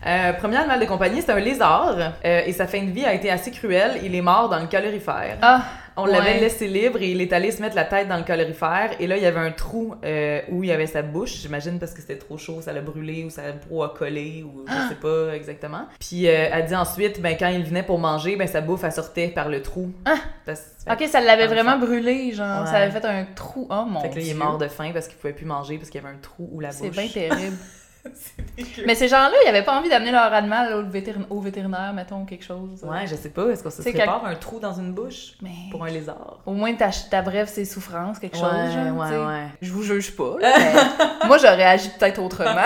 Euh, 0.06 0.34
premier 0.34 0.58
animal 0.58 0.80
de 0.80 0.86
compagnie, 0.86 1.22
c'est 1.22 1.32
un 1.32 1.40
lézard, 1.40 1.96
euh, 2.26 2.42
et 2.46 2.52
sa 2.54 2.68
fin 2.68 2.82
de 2.84 2.92
vie 2.92 3.06
a 3.06 3.14
été 3.14 3.32
assez 3.32 3.52
cruelle. 3.52 4.00
Il 4.04 4.14
est 4.16 4.22
mort 4.22 4.50
dans 4.50 4.60
le 4.60 4.68
calorifère. 4.68 5.38
Ah, 5.42 5.62
On 5.96 6.06
l'avait 6.06 6.40
laissé 6.40 6.68
libre 6.68 7.02
et 7.02 7.12
il 7.12 7.22
est 7.22 7.32
allé 7.34 7.52
se 7.52 7.62
mettre 7.62 7.76
la 7.76 7.84
tête 7.86 8.08
dans 8.08 8.18
le 8.18 8.24
calorifère. 8.24 8.92
Et 9.00 9.08
là, 9.08 9.18
il 9.18 9.24
y 9.24 9.26
avait 9.26 9.40
un 9.40 9.52
trou 9.52 9.96
euh, 10.04 10.42
où 10.52 10.64
il 10.64 10.70
y 10.70 10.72
avait 10.72 10.88
sa 10.88 11.02
bouche. 11.02 11.36
J'imagine 11.42 11.80
parce 11.80 11.94
que 11.94 12.02
c'était 12.02 12.18
trop 12.18 12.38
chaud, 12.38 12.62
ça 12.62 12.74
l'a 12.74 12.82
brûlé 12.82 13.24
ou 13.24 13.30
sa 13.30 13.44
peau 13.54 13.84
a 13.84 13.90
collé 13.90 14.44
ou 14.44 14.66
je 14.68 14.90
sais 14.90 14.96
pas 14.96 15.36
exactement. 15.36 15.86
Puis 16.00 16.28
euh, 16.28 16.48
elle 16.52 16.66
dit 16.66 16.76
ensuite, 16.76 17.22
ben, 17.22 17.36
quand 17.38 17.48
il 17.50 17.64
venait 17.64 17.84
pour 17.84 18.00
manger, 18.00 18.36
ben, 18.36 18.48
sa 18.48 18.62
bouffe, 18.62 18.84
elle 18.84 18.92
sortait 18.92 19.28
par 19.28 19.50
le 19.50 19.62
trou. 19.62 19.92
Ah! 20.06 20.16
Parce- 20.46 20.72
ok, 20.92 21.08
ça 21.08 21.22
l'avait 21.22 21.48
vraiment 21.48 21.78
brûlé, 21.78 22.34
genre. 22.34 22.64
Ouais. 22.64 22.68
Ça 22.68 22.78
avait 22.78 22.92
fait 22.92 23.06
un 23.06 23.26
trou. 23.36 23.68
Oh 23.70 23.86
mon 23.88 24.02
Fait 24.02 24.10
que 24.10 24.16
là, 24.16 24.22
il 24.22 24.30
est 24.30 24.34
mort 24.34 24.58
de 24.58 24.68
faim 24.68 24.92
parce 24.94 25.08
qu'il 25.08 25.18
pouvait 25.18 25.34
plus 25.34 25.46
manger 25.46 25.78
parce 25.78 25.90
qu'il 25.90 26.02
y 26.02 26.06
avait 26.06 26.14
un 26.14 26.20
trou 26.20 26.50
où 26.52 26.60
la 26.60 26.72
C'est 26.72 26.88
bouche. 26.88 26.98
bien 26.98 27.08
terrible. 27.08 27.56
C'est 28.14 28.56
dégueu. 28.58 28.84
Mais 28.86 28.96
ces 28.96 29.08
gens-là, 29.08 29.32
ils 29.46 29.48
avaient 29.50 29.64
pas 29.64 29.78
envie 29.80 29.88
d'amener 29.90 30.12
leur 30.12 30.34
animal 30.34 30.74
au, 30.74 30.84
vétérin- 30.84 31.26
au 31.30 31.40
vétérinaire, 31.40 31.94
mettons, 31.94 32.22
ou 32.22 32.26
quelque 32.26 32.44
chose. 32.44 32.84
Ouais, 32.84 33.08
je 33.08 33.16
sais 33.16 33.30
pas. 33.30 33.48
Est-ce 33.50 33.64
qu'on 33.64 33.70
se 33.70 33.82
C'est 33.82 33.94
prépare 33.94 34.26
un 34.26 34.36
trou 34.36 34.60
dans 34.60 34.74
une 34.74 34.92
bouche 34.94 35.34
Mais 35.42 35.50
pour 35.72 35.84
un 35.86 35.90
lézard? 35.90 36.40
au 36.46 36.52
moins, 36.54 36.74
t'abrèves 37.10 37.48
ses 37.48 37.64
souffrances, 37.66 38.20
quelque 38.20 38.36
chose. 38.38 38.44
ouais, 38.44 38.72
genre, 38.72 38.98
ouais, 38.98 39.26
ouais. 39.26 39.48
Je 39.62 39.72
vous 39.72 39.84
juge 39.84 40.16
pas. 40.16 40.36
là, 40.40 40.54
mais 40.58 41.28
moi, 41.28 41.38
j'aurais 41.38 41.64
agi 41.64 41.90
peut-être 41.98 42.22
autrement. 42.22 42.52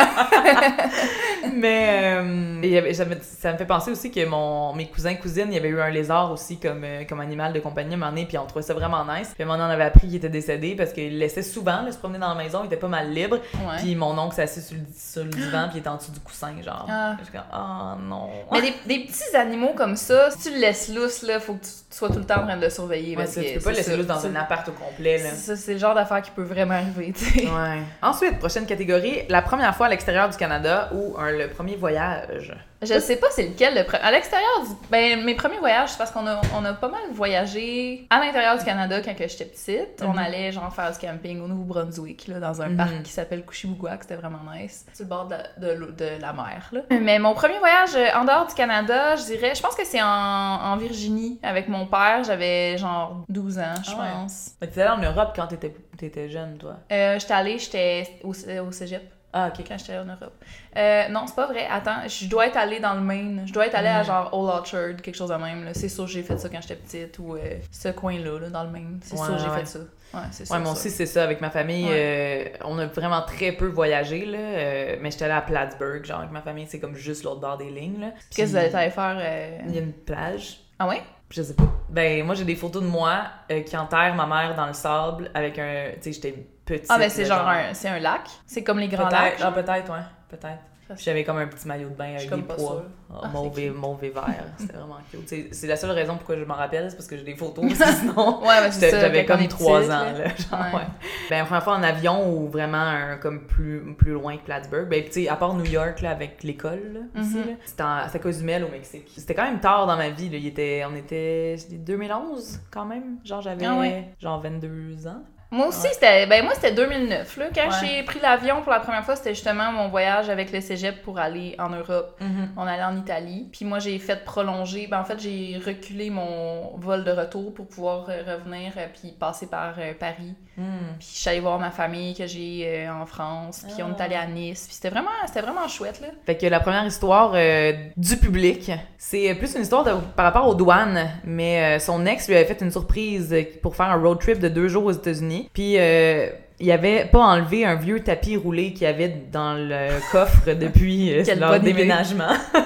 Mais 1.56 2.16
euh, 2.18 2.62
et 2.62 2.68
il 2.68 2.74
y 2.74 2.78
avait- 2.78 2.94
j'avais- 2.94 3.20
ça 3.22 3.52
me 3.54 3.58
fait 3.58 3.66
penser 3.66 3.92
aussi 3.92 4.12
que 4.12 4.26
mon, 4.26 4.74
mes 4.74 4.88
cousins 4.88 5.16
cousines, 5.16 5.48
il 5.50 5.54
y 5.54 5.58
avait 5.58 5.70
eu 5.70 5.80
un 5.82 5.90
lézard 5.90 6.32
aussi 6.32 6.58
comme, 6.60 6.84
euh, 6.84 7.04
comme 7.08 7.20
animal 7.20 7.54
de 7.54 7.60
compagnie 7.60 7.92
à 7.92 7.94
un 7.94 7.98
moment 7.98 8.12
donné, 8.12 8.26
puis 8.26 8.38
on 8.38 8.46
trouvait 8.46 8.64
ça 8.64 8.74
vraiment 8.74 9.04
nice. 9.06 9.32
Puis 9.34 9.44
à 9.44 9.46
un 9.46 9.48
moment 9.50 9.60
donné, 9.64 9.70
on 9.72 9.74
avait 9.74 9.86
appris 9.86 10.08
qu'il 10.08 10.16
était 10.16 10.30
décédé 10.30 10.76
parce 10.76 10.94
qu'il 10.94 11.18
laissait 11.18 11.44
souvent 11.44 11.82
là, 11.84 11.92
se 11.92 11.98
promener 11.98 12.20
dans 12.20 12.30
la 12.34 12.36
maison, 12.44 12.62
il 12.64 12.68
était 12.68 12.78
pas 12.78 12.88
mal 12.88 13.12
libre. 13.12 13.38
Ouais. 13.56 13.78
Puis 13.80 13.96
mon 13.96 14.18
oncle 14.18 14.36
s'est 14.36 14.44
assis 14.44 14.62
sur 14.62 14.76
le, 14.76 14.82
sur 14.96 15.24
le 15.24 15.30
divan, 15.30 15.68
puis 15.70 15.78
il 15.78 15.80
était 15.80 15.90
en 15.90 15.98
dessous 15.98 16.12
du 16.12 16.20
coussin, 16.20 16.52
genre. 16.64 16.86
Ah. 16.90 17.16
Je 17.20 17.24
suis 17.26 17.34
comme, 17.34 17.42
oh 17.54 18.02
non. 18.02 18.30
Mais 18.52 18.62
des, 18.62 18.74
des 18.86 19.06
petits 19.06 19.36
animaux 19.36 19.74
comme 19.76 19.96
ça, 19.96 20.32
si 20.32 20.50
tu 20.50 20.56
le 20.56 20.62
laisses 20.62 20.90
lousse, 20.94 21.22
là, 21.24 21.40
faut 21.40 21.54
que 21.54 21.64
tu 21.64 21.72
sois 21.90 22.10
tout 22.10 22.20
le 22.20 22.26
temps 22.26 22.42
en 22.42 22.46
train 22.48 22.58
de 22.58 22.62
le 22.64 22.70
surveiller. 22.70 23.16
Ouais, 23.16 23.24
parce 23.24 23.36
que 23.36 23.42
tu 23.42 23.54
peux 23.58 23.64
pas 23.64 23.72
laisser 23.72 23.96
l'autre 23.96 24.08
dans 24.10 24.26
un 24.26 24.36
appart 24.36 24.68
au 24.68 24.72
complet, 24.72 25.18
là. 25.24 25.30
Ça, 25.32 25.56
c'est 25.56 25.74
le 25.74 25.80
genre 25.80 25.96
d'affaire 25.96 26.22
qui 26.22 26.32
peut 26.32 26.44
vraiment 26.44 26.74
arriver, 26.76 27.14
tu 27.18 27.24
sais. 27.26 27.46
Ouais. 27.46 27.80
Ensuite, 28.02 28.40
prochaine 28.40 28.66
catégorie, 28.66 29.22
la 29.30 29.42
première 29.42 29.76
fois 29.76 29.88
à 29.88 29.90
l'extérieur 29.90 30.30
du 30.30 30.38
Canada 30.38 30.90
ou 30.94 31.16
un- 31.18 31.27
le 31.32 31.50
premier 31.50 31.76
voyage. 31.76 32.56
Je 32.84 33.00
sais 33.00 33.16
pas 33.16 33.26
c'est 33.32 33.48
lequel 33.48 33.74
le 33.74 33.82
pre- 33.82 34.00
À 34.02 34.12
l'extérieur 34.12 34.62
du. 34.62 34.70
Ben, 34.92 35.24
mes 35.24 35.34
premiers 35.34 35.58
voyages, 35.58 35.90
c'est 35.90 35.98
parce 35.98 36.12
qu'on 36.12 36.28
a, 36.28 36.40
on 36.56 36.64
a 36.64 36.74
pas 36.74 36.90
mal 36.90 37.02
voyagé 37.12 38.06
à 38.12 38.20
l'intérieur 38.20 38.56
du 38.58 38.64
Canada 38.64 39.02
quand 39.02 39.14
j'étais 39.18 39.46
petite. 39.46 40.04
On 40.04 40.10
Mhm. 40.14 40.18
allait 40.20 40.52
genre 40.52 40.72
faire 40.74 40.92
du 40.92 40.98
camping 41.00 41.42
au 41.42 41.48
Nouveau-Brunswick, 41.48 42.28
là, 42.28 42.40
dans 42.40 42.62
un 42.62 42.70
Mhm. 42.70 42.78
parc 42.78 43.04
qui 43.04 43.12
s'appelle 43.12 43.44
Couchibougouac, 43.46 44.04
c'était 44.04 44.16
vraiment 44.16 44.40
nice. 44.54 44.86
Sur 44.94 45.06
le 45.06 45.10
bord 45.10 45.28
de, 45.28 45.36
de 45.66 45.72
l'eau- 45.74 45.92
de 45.92 46.22
la 46.22 46.34
mer, 46.34 46.70
là. 46.72 46.82
Mais 47.02 47.18
mon 47.18 47.34
premier 47.34 47.58
voyage 47.58 47.96
euh, 47.96 48.08
en 48.16 48.26
dehors 48.26 48.46
du 48.46 48.54
Canada, 48.54 49.16
je 49.16 49.24
dirais, 49.24 49.54
je 49.56 49.62
pense 49.62 49.76
que 49.76 49.84
c'est 49.86 50.02
en, 50.02 50.08
en 50.08 50.78
Virginie 50.78 51.40
avec 51.42 51.68
mon 51.70 51.88
père. 51.88 52.24
J'avais 52.26 52.78
genre 52.78 53.24
12 53.28 53.58
ans, 53.58 53.74
je 53.84 53.92
Ah 53.98 54.02
ouais. 54.02 54.08
pense. 54.22 54.52
Mais 54.62 54.70
tu 54.70 54.80
allé 54.80 54.92
en 54.92 54.98
Europe 55.02 55.34
quand 55.36 55.48
t'étais, 55.48 55.74
t'étais 55.98 56.30
jeune, 56.30 56.58
toi? 56.60 56.76
Euh, 56.92 57.18
j'étais 57.20 57.34
allée, 57.34 57.58
j'étais 57.58 58.08
au, 58.24 58.34
au 58.34 58.72
cégep. 58.72 59.02
Ah, 59.40 59.52
ok. 59.54 59.66
quand 59.68 59.78
j'étais 59.78 59.98
en 59.98 60.06
Europe. 60.06 60.34
Euh, 60.76 61.08
non, 61.10 61.26
c'est 61.28 61.36
pas 61.36 61.48
vrai. 61.48 61.68
Attends, 61.70 62.08
je 62.08 62.28
dois 62.28 62.48
être 62.48 62.58
allée 62.58 62.80
dans 62.80 62.94
le 62.94 63.02
Maine. 63.02 63.44
Je 63.46 63.54
dois 63.54 63.68
être 63.68 63.76
allée 63.76 63.88
à 63.88 64.02
Mm. 64.02 64.06
genre 64.06 64.30
Old 64.34 64.50
Orchard, 64.50 64.96
quelque 65.04 65.16
chose 65.16 65.30
de 65.30 65.36
même. 65.36 65.70
C'est 65.74 65.90
sûr 65.90 66.06
que 66.06 66.12
j'ai 66.12 66.24
fait 66.24 66.38
ça 66.38 66.50
quand 66.50 66.62
j'étais 66.62 66.76
petite 66.76 67.20
ou 67.20 67.36
euh, 67.36 67.40
ce 67.72 67.90
coin-là, 67.90 68.40
là, 68.40 68.50
dans 68.50 68.64
le 68.64 68.70
Maine. 68.70 69.00
C'est 69.04 69.18
Ouais, 69.18 69.26
sûr 69.26 69.36
que 69.36 69.42
j'ai 69.44 69.50
ouais. 69.50 69.60
fait 69.60 69.66
ça. 69.66 69.80
Ouais, 70.14 70.22
c'est 70.32 70.46
sûr. 70.46 70.56
Ouais, 70.56 70.62
moi 70.62 70.72
aussi, 70.72 70.90
c'est 70.90 71.06
ça. 71.06 71.24
Avec 71.24 71.42
ma 71.42 71.50
famille, 71.50 71.88
euh, 71.90 72.46
on 72.66 72.78
a 72.80 72.86
vraiment 72.88 73.22
très 73.24 73.52
peu 73.52 73.68
voyagé, 73.68 74.26
là. 74.26 74.98
mais 75.02 75.12
j'étais 75.12 75.26
allée 75.26 75.34
à 75.34 75.42
Plattsburgh, 75.42 76.04
genre, 76.06 76.20
avec 76.20 76.32
ma 76.32 76.42
famille, 76.42 76.66
c'est 76.68 76.80
comme 76.80 76.96
juste 76.96 77.24
l'autre 77.24 77.42
bord 77.42 77.58
des 77.58 77.70
lignes, 77.70 78.00
là. 78.00 78.08
Qu'est-ce 78.36 78.54
que 78.54 78.58
Puis, 78.60 78.70
vous 78.70 78.76
allez 78.78 78.90
faire? 78.90 79.60
Il 79.68 79.76
y 79.76 79.78
a 79.78 79.82
une 79.82 79.94
plage. 79.94 80.60
Ah 80.80 80.88
ouais? 80.88 81.02
Je 81.30 81.42
sais 81.42 81.56
pas. 81.56 81.64
Ben, 81.90 82.24
moi, 82.26 82.36
j'ai 82.36 82.46
des 82.46 82.56
photos 82.56 82.82
de 82.82 82.88
moi 82.88 83.24
qui 83.66 83.76
enterrent 83.76 84.16
ma 84.16 84.26
mère 84.26 84.56
dans 84.56 84.68
le 84.68 84.74
sable 84.74 85.30
avec 85.34 85.60
un. 85.60 85.90
Tu 85.96 86.04
sais, 86.04 86.14
j'étais 86.14 86.48
petite. 86.68 86.86
Ah 86.90 86.98
ben 87.00 87.10
c'est 87.10 87.26
genre 87.26 87.48
un, 87.48 87.74
c'est 87.74 87.90
un 87.90 88.00
lac. 88.00 88.22
C'est 88.46 88.64
comme 88.64 88.80
les 88.80 88.88
grands 88.88 89.10
lacs. 89.10 89.38
Peut-être, 89.38 89.46
ah, 89.46 89.52
peut-être, 89.52 89.92
ouais. 89.92 90.00
Peut-être. 90.30 90.60
J'avais 91.00 91.26
comme 91.26 91.38
un 91.38 91.48
petit 91.48 91.68
maillot 91.68 91.90
de 91.90 91.96
bain 91.96 92.16
avec 92.16 92.30
des. 92.30 92.44
Oh, 92.60 92.80
Ah, 93.14 93.30
cute. 93.54 93.76
mauve 93.76 94.02
et 94.06 94.10
vert. 94.10 94.24
C'était 94.58 94.72
vraiment 94.72 95.00
cute. 95.12 95.28
C'est- 95.28 95.50
C'est 95.54 95.68
la 95.68 95.76
seule 95.76 95.92
raison 95.92 96.16
pourquoi 96.16 96.38
je 96.38 96.46
m'en 96.46 96.54
rappelle, 96.54 96.90
c'est 96.90 96.96
parce 96.96 97.10
que 97.10 97.18
j'ai 97.18 97.26
des 97.26 97.36
photos. 97.36 97.66
sinon, 97.74 98.42
Ouais, 98.42 98.72
j'avais 98.80 99.26
comme 99.26 99.46
trois 99.50 99.84
ans. 99.92 100.14
là. 100.14 100.14
Genre, 100.14 100.60
Ouais. 100.74 100.80
ouais. 100.80 100.86
Ben, 101.30 101.44
première 101.44 101.64
fois 101.64 101.76
en 101.76 101.84
avion 101.84 102.30
ou 102.34 102.48
vraiment 102.48 102.78
un, 102.78 103.18
comme 103.18 103.48
plus, 103.48 103.96
plus 103.98 104.14
loin 104.14 104.38
que 104.38 104.44
Plattsburgh. 104.46 104.88
Ben, 104.88 105.04
tu 105.04 105.12
sais, 105.24 105.28
à 105.28 105.36
part 105.36 105.54
New 105.56 105.66
York, 105.66 106.00
là, 106.00 106.12
avec 106.12 106.42
l'école, 106.44 107.08
Mhm. 107.14 107.36
là, 107.36 107.54
c'était 107.66 107.84
à 107.84 108.20
Cozumel 108.22 108.64
au 108.64 108.70
Mexique. 108.70 109.12
C'était 109.18 109.36
quand 109.36 109.44
même 109.44 109.60
tard 109.60 109.88
dans 109.88 109.98
ma 109.98 110.08
vie, 110.10 110.30
là. 110.30 110.38
Il 110.38 110.48
était, 110.48 110.84
on 110.90 110.96
était, 110.96 111.56
c'était 111.58 111.76
2011 111.76 112.62
quand 112.72 112.86
même. 112.86 113.18
Genre, 113.26 113.42
j'avais 113.42 113.66
Ah 113.66 113.76
ouais. 113.78 114.08
genre 114.22 114.40
22 114.40 115.06
ans. 115.06 115.22
Moi 115.50 115.68
aussi, 115.68 115.84
Ouais. 115.88 115.94
c'était 115.94 116.28
ben 116.28 116.44
moi 116.44 116.54
c'était 116.56 116.74
2009 116.74 117.38
là 117.38 117.46
quand 117.56 117.70
Ouais. 117.70 117.78
j'ai 117.82 118.04
pris 118.04 118.20
l'avion 118.20 118.62
pour 118.64 118.72
la 118.72 118.82
première 118.82 119.06
fois, 119.06 119.16
c'était 119.16 119.34
justement 119.34 119.72
mon 119.72 119.88
voyage 119.88 120.30
avec 120.30 120.52
le 120.52 120.60
cégep 120.60 121.02
pour 121.04 121.20
aller 121.20 121.56
en 121.58 121.70
Europe. 121.70 122.20
On 122.58 122.64
allait 122.68 122.84
en 122.84 122.98
Italie, 122.98 123.48
puis 123.52 123.64
moi 123.64 123.80
j'ai 123.80 123.98
fait 123.98 124.26
prolonger, 124.26 124.88
ben 124.88 125.00
en 125.00 125.06
fait 125.06 125.20
j'ai 125.20 125.58
reculé 125.66 126.10
mon 126.10 126.76
vol 126.78 127.06
de 127.06 127.12
retour 127.12 127.54
pour 127.54 127.68
pouvoir 127.68 128.10
euh, 128.10 128.24
revenir 128.36 128.74
euh, 128.78 128.88
puis 128.94 129.14
passer 129.18 129.48
par 129.48 129.76
euh, 129.80 129.94
Paris. 129.98 130.36
Mm. 130.58 130.64
Puis 130.98 131.08
je 131.14 131.20
suis 131.20 131.30
allée 131.30 131.40
voir 131.40 131.60
ma 131.60 131.70
famille 131.70 132.16
que 132.16 132.26
j'ai 132.26 132.64
euh, 132.66 132.92
en 132.92 133.06
France, 133.06 133.64
puis 133.68 133.84
on 133.84 133.96
est 133.96 134.02
allé 134.02 134.16
à 134.16 134.26
Nice, 134.26 134.66
puis 134.66 134.74
c'était 134.76 134.90
vraiment 134.90 135.12
c'était 135.28 135.42
vraiment 135.42 135.68
chouette 135.68 136.02
là. 136.02 136.08
Fait 136.26 136.36
que 136.36 136.48
la 136.48 136.60
première 136.60 136.86
histoire 136.86 137.34
euh, 137.36 137.74
du 137.96 138.18
public, 138.18 138.72
c'est 138.98 139.36
plus 139.36 139.54
une 139.56 139.62
histoire 139.62 139.84
de- 139.84 139.94
par 140.16 140.26
rapport 140.26 140.48
aux 140.48 140.56
douanes, 140.56 141.10
mais 141.24 141.78
euh, 141.78 141.80
son 141.80 142.06
ex 142.08 142.28
lui 142.28 142.36
avait 142.36 142.46
fait 142.46 142.62
une 142.62 142.72
surprise 142.72 143.36
pour 143.62 143.76
faire 143.76 143.88
un 143.90 144.02
road 144.02 144.20
trip 144.20 144.40
de 144.40 144.50
deux 144.50 144.68
jours 144.68 144.86
aux 144.86 144.92
États-Unis. 144.92 145.50
Puis 145.54 145.76
euh, 145.78 146.28
il 146.60 146.72
avait 146.72 147.06
pas 147.06 147.20
enlevé 147.20 147.64
un 147.64 147.76
vieux 147.76 148.00
tapis 148.04 148.36
roulé 148.36 148.74
qu'il 148.74 148.82
y 148.84 148.86
avait 148.88 149.16
dans 149.32 149.54
le 149.54 149.90
coffre 150.12 150.54
depuis 150.54 151.12
Quelle 151.26 151.40
leur 151.40 151.60
déménagement. 151.60 152.32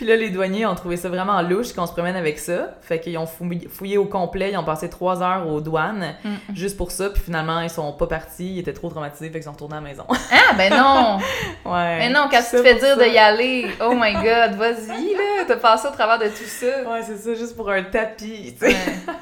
Puis 0.00 0.08
là, 0.08 0.16
les 0.16 0.30
douaniers 0.30 0.64
ont 0.64 0.74
trouvé 0.74 0.96
ça 0.96 1.10
vraiment 1.10 1.42
louche 1.42 1.74
qu'on 1.74 1.84
se 1.86 1.92
promène 1.92 2.16
avec 2.16 2.38
ça. 2.38 2.70
Fait 2.80 2.98
qu'ils 3.00 3.18
ont 3.18 3.26
fouillé, 3.26 3.68
fouillé 3.68 3.98
au 3.98 4.06
complet. 4.06 4.48
Ils 4.50 4.56
ont 4.56 4.64
passé 4.64 4.88
trois 4.88 5.22
heures 5.22 5.46
aux 5.46 5.60
douanes 5.60 6.14
Mm. 6.24 6.54
juste 6.54 6.78
pour 6.78 6.90
ça. 6.90 7.10
Puis 7.10 7.20
finalement, 7.22 7.60
ils 7.60 7.68
sont 7.68 7.92
pas 7.92 8.06
partis. 8.06 8.54
Ils 8.54 8.58
étaient 8.60 8.72
trop 8.72 8.88
traumatisés. 8.88 9.26
Fait 9.26 9.32
qu'ils 9.34 9.42
sont 9.42 9.52
retournés 9.52 9.76
à 9.76 9.80
la 9.80 9.86
maison. 9.86 10.04
Ah 10.32 10.54
ben 10.56 10.70
non, 10.70 11.18
ouais. 11.72 11.98
mais 11.98 12.08
non 12.08 12.28
quand 12.30 12.38
tu 12.42 12.56
te 12.56 12.62
fais 12.62 12.74
dire 12.74 12.94
ça. 12.94 12.96
de 12.96 13.04
y 13.04 13.18
aller, 13.18 13.66
oh 13.80 13.92
my 13.94 14.14
god, 14.14 14.56
vas-y 14.56 15.12
là, 15.12 15.44
t'as 15.46 15.56
passé 15.56 15.86
au 15.86 15.90
travers 15.92 16.18
de 16.18 16.24
tout 16.28 16.44
ça. 16.46 16.66
Ouais, 16.90 17.02
c'est 17.06 17.16
ça, 17.18 17.34
juste 17.34 17.54
pour 17.54 17.70
un 17.70 17.82
tapis, 17.84 18.56
tu 18.58 18.66
sais. 18.66 18.72
Ouais. 18.72 18.74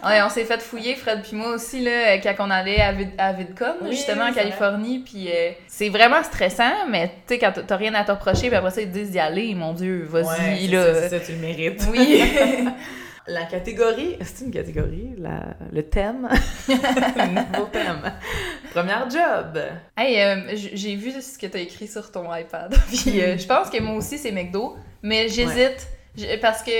Ouais, 0.06 0.22
on 0.24 0.30
s'est 0.30 0.44
fait 0.44 0.62
fouiller, 0.62 0.94
Fred 0.94 1.20
puis 1.22 1.36
moi 1.36 1.50
aussi, 1.54 1.80
là, 1.82 2.16
quand 2.18 2.34
on 2.38 2.50
allait 2.50 2.80
à, 2.80 2.92
Vid 2.92 3.10
à 3.18 3.32
VidCon, 3.34 3.74
Oui, 3.82 3.90
justement, 3.90 4.26
en. 4.26 4.32
Californie, 4.32 5.00
puis 5.00 5.28
euh, 5.28 5.50
c'est 5.66 5.88
vraiment 5.90 6.22
stressant, 6.22 6.86
mais 6.88 7.08
tu 7.26 7.34
sais, 7.34 7.38
quand 7.38 7.52
t'as- 7.52 7.62
t'as 7.62 7.76
rien 7.76 7.92
à 7.94 8.04
te 8.04 8.12
reprocher, 8.12 8.46
puis 8.48 8.56
après 8.56 8.70
ça, 8.70 8.80
ils 8.80 8.88
te 8.88 8.92
disent 8.94 9.10
d'y 9.10 9.18
aller, 9.18 9.54
mon 9.54 9.74
Dieu, 9.74 10.06
vas-y, 10.08 10.24
Ouais, 10.24 10.62
c'est 10.70 11.00
là. 11.00 11.09
ça, 11.09 11.20
tu 11.20 11.33
le 11.33 11.38
mérites. 11.38 11.87
Oui. 11.90 12.22
la 13.28 13.44
catégorie, 13.44 14.16
c'est 14.22 14.44
une 14.44 14.50
catégorie, 14.50 15.14
la, 15.18 15.54
le 15.70 15.83
thème, 15.83 16.28
nouveau 16.68 17.66
thème. 17.70 18.12
Première 18.72 19.09
job. 19.11 19.61
Hey, 19.96 20.20
euh, 20.22 20.54
j'ai 20.54 20.96
vu 20.96 21.12
ce 21.20 21.38
que 21.38 21.46
t'as 21.46 21.61
écrit 21.61 21.87
sur 21.87 22.11
ton 22.11 22.35
iPad. 22.35 22.74
Puis 22.88 23.20
euh, 23.20 23.37
je 23.37 23.46
pense 23.46 23.68
que 23.70 23.81
moi 23.81 23.96
aussi 23.96 24.18
c'est 24.18 24.33
McDo, 24.33 24.76
mais 25.02 25.28
j'hésite 25.28 25.88
parce 26.40 26.62
que 26.62 26.70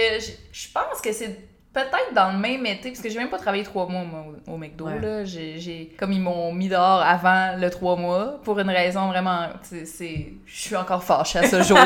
je 0.53 0.69
pense 0.73 1.01
que 1.03 1.13
c'est 1.13 1.39
peut-être 1.73 2.15
dans 2.15 2.33
le 2.33 2.39
même 2.39 2.65
été 2.67 2.91
parce 2.91 3.01
que 3.01 3.09
j'ai 3.09 3.19
même 3.19 3.29
pas 3.29 3.39
travaillé 3.39 3.63
trois 3.63 3.87
mois 3.87 4.03
moi, 4.03 4.27
au, 4.47 4.57
McDo 4.57 4.87
Ouais. 4.87 4.99
là. 5.01 5.25
J'ai, 5.25 5.95
comme 5.99 6.13
ils 6.13 6.21
m'ont 6.21 6.53
mis 6.53 6.69
dehors 6.69 7.03
avant 7.03 7.57
le 7.57 7.69
trois 7.71 7.97
mois 7.97 8.41
pour 8.43 8.59
une 8.59 8.71
raison 8.71 9.09
vraiment, 9.09 9.49
je 9.71 10.27
suis 10.47 10.77
encore 10.77 11.05
fâchée 11.05 11.41
à 11.41 11.47
ce 11.47 11.63
jour. 11.63 11.79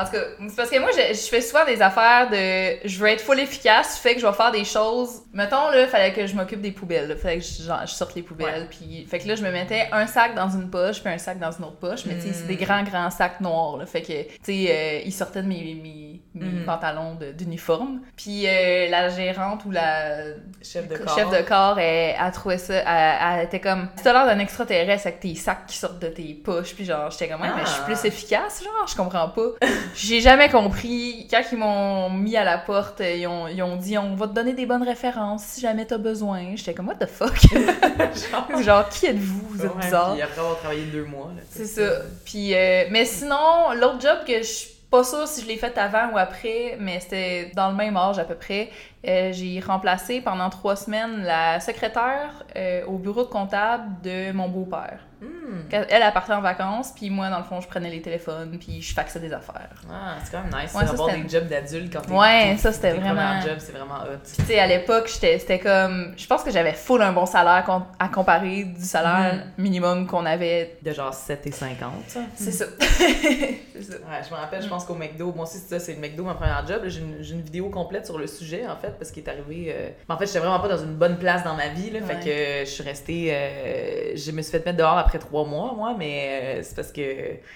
En 0.00 0.04
tout 0.04 0.12
cas, 0.12 0.18
c'est 0.48 0.56
parce 0.56 0.70
que 0.70 0.78
moi, 0.78 0.90
je, 0.92 1.14
je 1.14 1.28
fais 1.28 1.40
souvent 1.40 1.64
des 1.64 1.80
affaires 1.82 2.28
de. 2.30 2.86
Je 2.88 2.98
veux 2.98 3.08
être 3.08 3.20
full 3.20 3.40
efficace, 3.40 3.98
fait 3.98 4.14
que 4.14 4.20
je 4.20 4.26
vais 4.26 4.32
faire 4.32 4.50
des 4.52 4.64
choses. 4.64 5.22
Mettons, 5.32 5.70
là, 5.70 5.86
fallait 5.86 6.12
que 6.12 6.26
je 6.26 6.34
m'occupe 6.34 6.60
des 6.60 6.70
poubelles. 6.72 7.08
là. 7.08 7.16
Fallait 7.16 7.38
que 7.38 7.44
je, 7.44 7.62
genre, 7.62 7.80
je 7.86 7.92
sorte 7.92 8.14
les 8.14 8.22
poubelles. 8.22 8.68
Puis, 8.70 9.06
fait 9.10 9.18
que 9.18 9.28
là, 9.28 9.34
je 9.34 9.42
me 9.42 9.50
mettais 9.50 9.88
un 9.92 10.06
sac 10.06 10.34
dans 10.34 10.48
une 10.50 10.70
poche, 10.70 11.00
puis 11.02 11.12
un 11.12 11.18
sac 11.18 11.38
dans 11.38 11.50
une 11.52 11.64
autre 11.64 11.78
poche. 11.78 12.04
Mais, 12.06 12.14
tu 12.14 12.22
sais, 12.22 12.32
c'est 12.32 12.46
des 12.46 12.54
Mm. 12.56 12.64
grands, 12.64 12.82
grands 12.82 13.10
sacs 13.10 13.40
noirs. 13.40 13.76
Là. 13.76 13.86
Fait 13.86 14.02
que, 14.02 14.22
tu 14.22 14.34
sais, 14.42 14.66
euh, 14.70 15.00
ils 15.04 15.12
sortaient 15.12 15.42
de 15.42 15.48
mes, 15.48 15.74
mes, 15.82 16.20
mes 16.34 16.44
Mm. 16.60 16.64
pantalons 16.64 17.16
d'uniforme. 17.36 18.00
Puis, 18.16 18.46
euh, 18.46 18.88
la 18.90 19.08
gérante 19.08 19.64
ou 19.64 19.70
la 19.70 20.18
Chef 20.62 20.86
de 20.88 20.96
corps. 20.96 21.16
chef 21.18 21.30
de 21.30 21.42
corps, 21.48 21.78
elle, 21.78 22.14
elle 22.20 22.32
trouvait 22.32 22.58
ça, 22.58 22.74
elle, 22.74 23.38
elle 23.40 23.44
était 23.46 23.60
comme, 23.60 23.88
tu 24.00 24.06
as 24.08 24.12
l'air 24.12 24.26
d'un 24.26 24.38
extraterrestre 24.38 25.06
avec 25.08 25.20
tes 25.20 25.34
sacs 25.34 25.66
qui 25.66 25.76
sortent 25.76 25.98
de 26.00 26.08
tes 26.08 26.34
poches, 26.34 26.74
puis 26.74 26.84
genre, 26.84 27.10
j'étais 27.10 27.28
comme, 27.28 27.40
ouais, 27.40 27.48
mais 27.56 27.62
je 27.64 27.70
suis 27.70 27.80
Ah. 27.82 27.86
plus 27.86 28.04
efficace, 28.04 28.62
genre, 28.62 28.86
je 28.86 28.94
comprends 28.96 29.28
pas. 29.28 29.66
J'ai 29.94 30.20
jamais 30.20 30.48
compris, 30.48 31.26
quand 31.30 31.42
ils 31.52 31.58
m'ont 31.58 32.10
mis 32.10 32.36
à 32.36 32.44
la 32.44 32.58
porte, 32.58 33.00
ils 33.00 33.26
ont, 33.26 33.48
ils 33.48 33.62
ont 33.62 33.76
dit, 33.76 33.98
on 33.98 34.14
va 34.14 34.28
te 34.28 34.32
donner 34.32 34.52
des 34.52 34.66
bonnes 34.66 34.82
références 34.82 35.44
si 35.44 35.60
jamais 35.60 35.86
t'as 35.86 35.98
besoin. 35.98 36.54
J'étais 36.54 36.74
comme, 36.74 36.88
what 36.88 36.96
the 36.96 37.06
fuck? 37.06 37.36
Genre. 37.50 38.62
genre, 38.62 38.88
qui 38.88 39.06
êtes-vous? 39.06 39.46
Vous 39.50 39.64
êtes 39.64 39.74
Ouais, 39.74 39.80
bizarre. 39.82 40.12
Puis 40.14 40.22
après 40.22 40.40
avoir 40.40 40.58
travaillé 40.58 40.84
deux 40.86 41.04
mois. 41.04 41.30
C'est 41.50 41.66
ça. 41.66 42.02
Puis, 42.24 42.54
euh, 42.54 42.84
mais 42.90 43.04
sinon, 43.04 43.72
l'autre 43.74 44.00
job 44.00 44.18
que 44.26 44.38
je 44.38 44.42
suis 44.42 44.68
pas 44.90 45.04
sûre 45.04 45.28
si 45.28 45.42
je 45.42 45.46
l'ai 45.46 45.56
fait 45.56 45.76
avant 45.76 46.12
ou 46.12 46.18
après, 46.18 46.76
mais 46.80 47.00
c'était 47.00 47.52
dans 47.54 47.70
le 47.70 47.76
même 47.76 47.96
âge 47.96 48.18
à 48.18 48.24
peu 48.24 48.34
près. 48.34 48.70
Euh, 49.06 49.30
j'ai 49.32 49.60
remplacé 49.60 50.20
pendant 50.20 50.50
trois 50.50 50.76
semaines 50.76 51.22
la 51.22 51.60
secrétaire 51.60 52.44
euh, 52.56 52.84
au 52.86 52.98
bureau 52.98 53.22
de 53.22 53.28
comptable 53.28 53.84
de 54.02 54.32
mon 54.32 54.48
beau-père. 54.48 55.00
Hmm. 55.20 55.62
Elle, 55.72 55.86
elle 55.90 56.12
partait 56.12 56.32
en 56.32 56.40
vacances, 56.40 56.92
puis 56.94 57.10
moi, 57.10 57.28
dans 57.28 57.38
le 57.38 57.44
fond, 57.44 57.60
je 57.60 57.66
prenais 57.66 57.90
les 57.90 58.00
téléphones, 58.00 58.56
puis 58.58 58.80
je 58.80 58.94
faxais 58.94 59.18
des 59.18 59.32
affaires. 59.32 59.70
Ah, 59.90 60.14
c'est 60.22 60.30
quand 60.30 60.44
même 60.44 60.52
nice 60.62 60.72
Ouais, 60.74 60.84
d'avoir 60.84 61.08
des 61.12 61.28
jobs 61.28 61.48
d'adultes 61.48 61.92
quand 61.92 62.02
t'es 62.02 62.12
Ouais, 62.12 62.56
ça, 62.56 62.72
c'était 62.72 62.92
vraiment- 62.92 63.40
jobs, 63.40 63.58
c'est 63.58 63.72
vraiment 63.72 63.96
hot. 64.02 64.18
Puis, 64.22 64.36
tu 64.36 64.44
sais, 64.44 64.60
à 64.60 64.68
l'époque, 64.68 65.08
c'était 65.08 65.58
comme... 65.58 66.14
Je 66.16 66.24
pense 66.26 66.44
que 66.44 66.52
j'avais 66.52 66.72
full 66.72 67.02
un 67.02 67.12
bon 67.12 67.26
salaire 67.26 67.68
à 67.98 68.08
comparer 68.08 68.62
du 68.64 68.84
salaire 68.84 69.42
minimum 69.56 70.06
qu'on 70.06 70.24
avait. 70.24 70.78
De 70.82 70.92
genre 70.92 71.12
7 71.12 71.44
et 71.48 71.50
50, 71.52 71.90
ça. 72.06 72.20
C'est 72.36 72.52
ça. 72.52 72.66
c'est 72.78 73.82
ça. 73.82 73.94
Ouais, 73.94 74.20
je 74.24 74.32
me 74.32 74.38
rappelle, 74.38 74.62
je 74.62 74.68
pense 74.68 74.84
qu'au 74.84 74.94
McDo, 74.94 75.32
moi 75.34 75.46
aussi, 75.46 75.58
c'est 75.58 75.78
ça, 75.78 75.84
c'est 75.84 75.94
le 75.94 76.00
McDo, 76.00 76.22
ma 76.22 76.34
première 76.34 76.64
job. 76.64 76.82
Là, 76.84 76.88
J'ai 76.88 77.00
une, 77.00 77.16
j'ai 77.22 77.34
une 77.34 77.42
vidéo 77.42 77.70
complète 77.70 78.06
sur 78.06 78.18
le 78.18 78.28
sujet, 78.28 78.66
en 78.68 78.76
fait, 78.76 78.87
parce 78.98 79.10
qu'il 79.10 79.22
est 79.24 79.28
arrivé. 79.28 79.72
euh, 79.74 79.90
En 80.08 80.16
fait, 80.16 80.26
j'étais 80.26 80.38
vraiment 80.38 80.60
pas 80.60 80.68
dans 80.68 80.82
une 80.82 80.94
bonne 80.94 81.18
place 81.18 81.44
dans 81.44 81.54
ma 81.54 81.68
vie, 81.68 81.90
là. 81.90 82.00
Fait 82.02 82.16
que 82.24 82.64
je 82.66 82.70
suis 82.70 82.82
restée. 82.82 83.28
euh, 83.32 84.12
Je 84.16 84.30
me 84.32 84.42
suis 84.42 84.52
fait 84.52 84.64
mettre 84.64 84.78
dehors 84.78 84.98
après 84.98 85.18
trois 85.18 85.44
mois, 85.44 85.72
moi, 85.76 85.94
mais 85.98 86.58
euh, 86.58 86.60
c'est 86.62 86.74
parce 86.76 86.92
que 86.92 87.02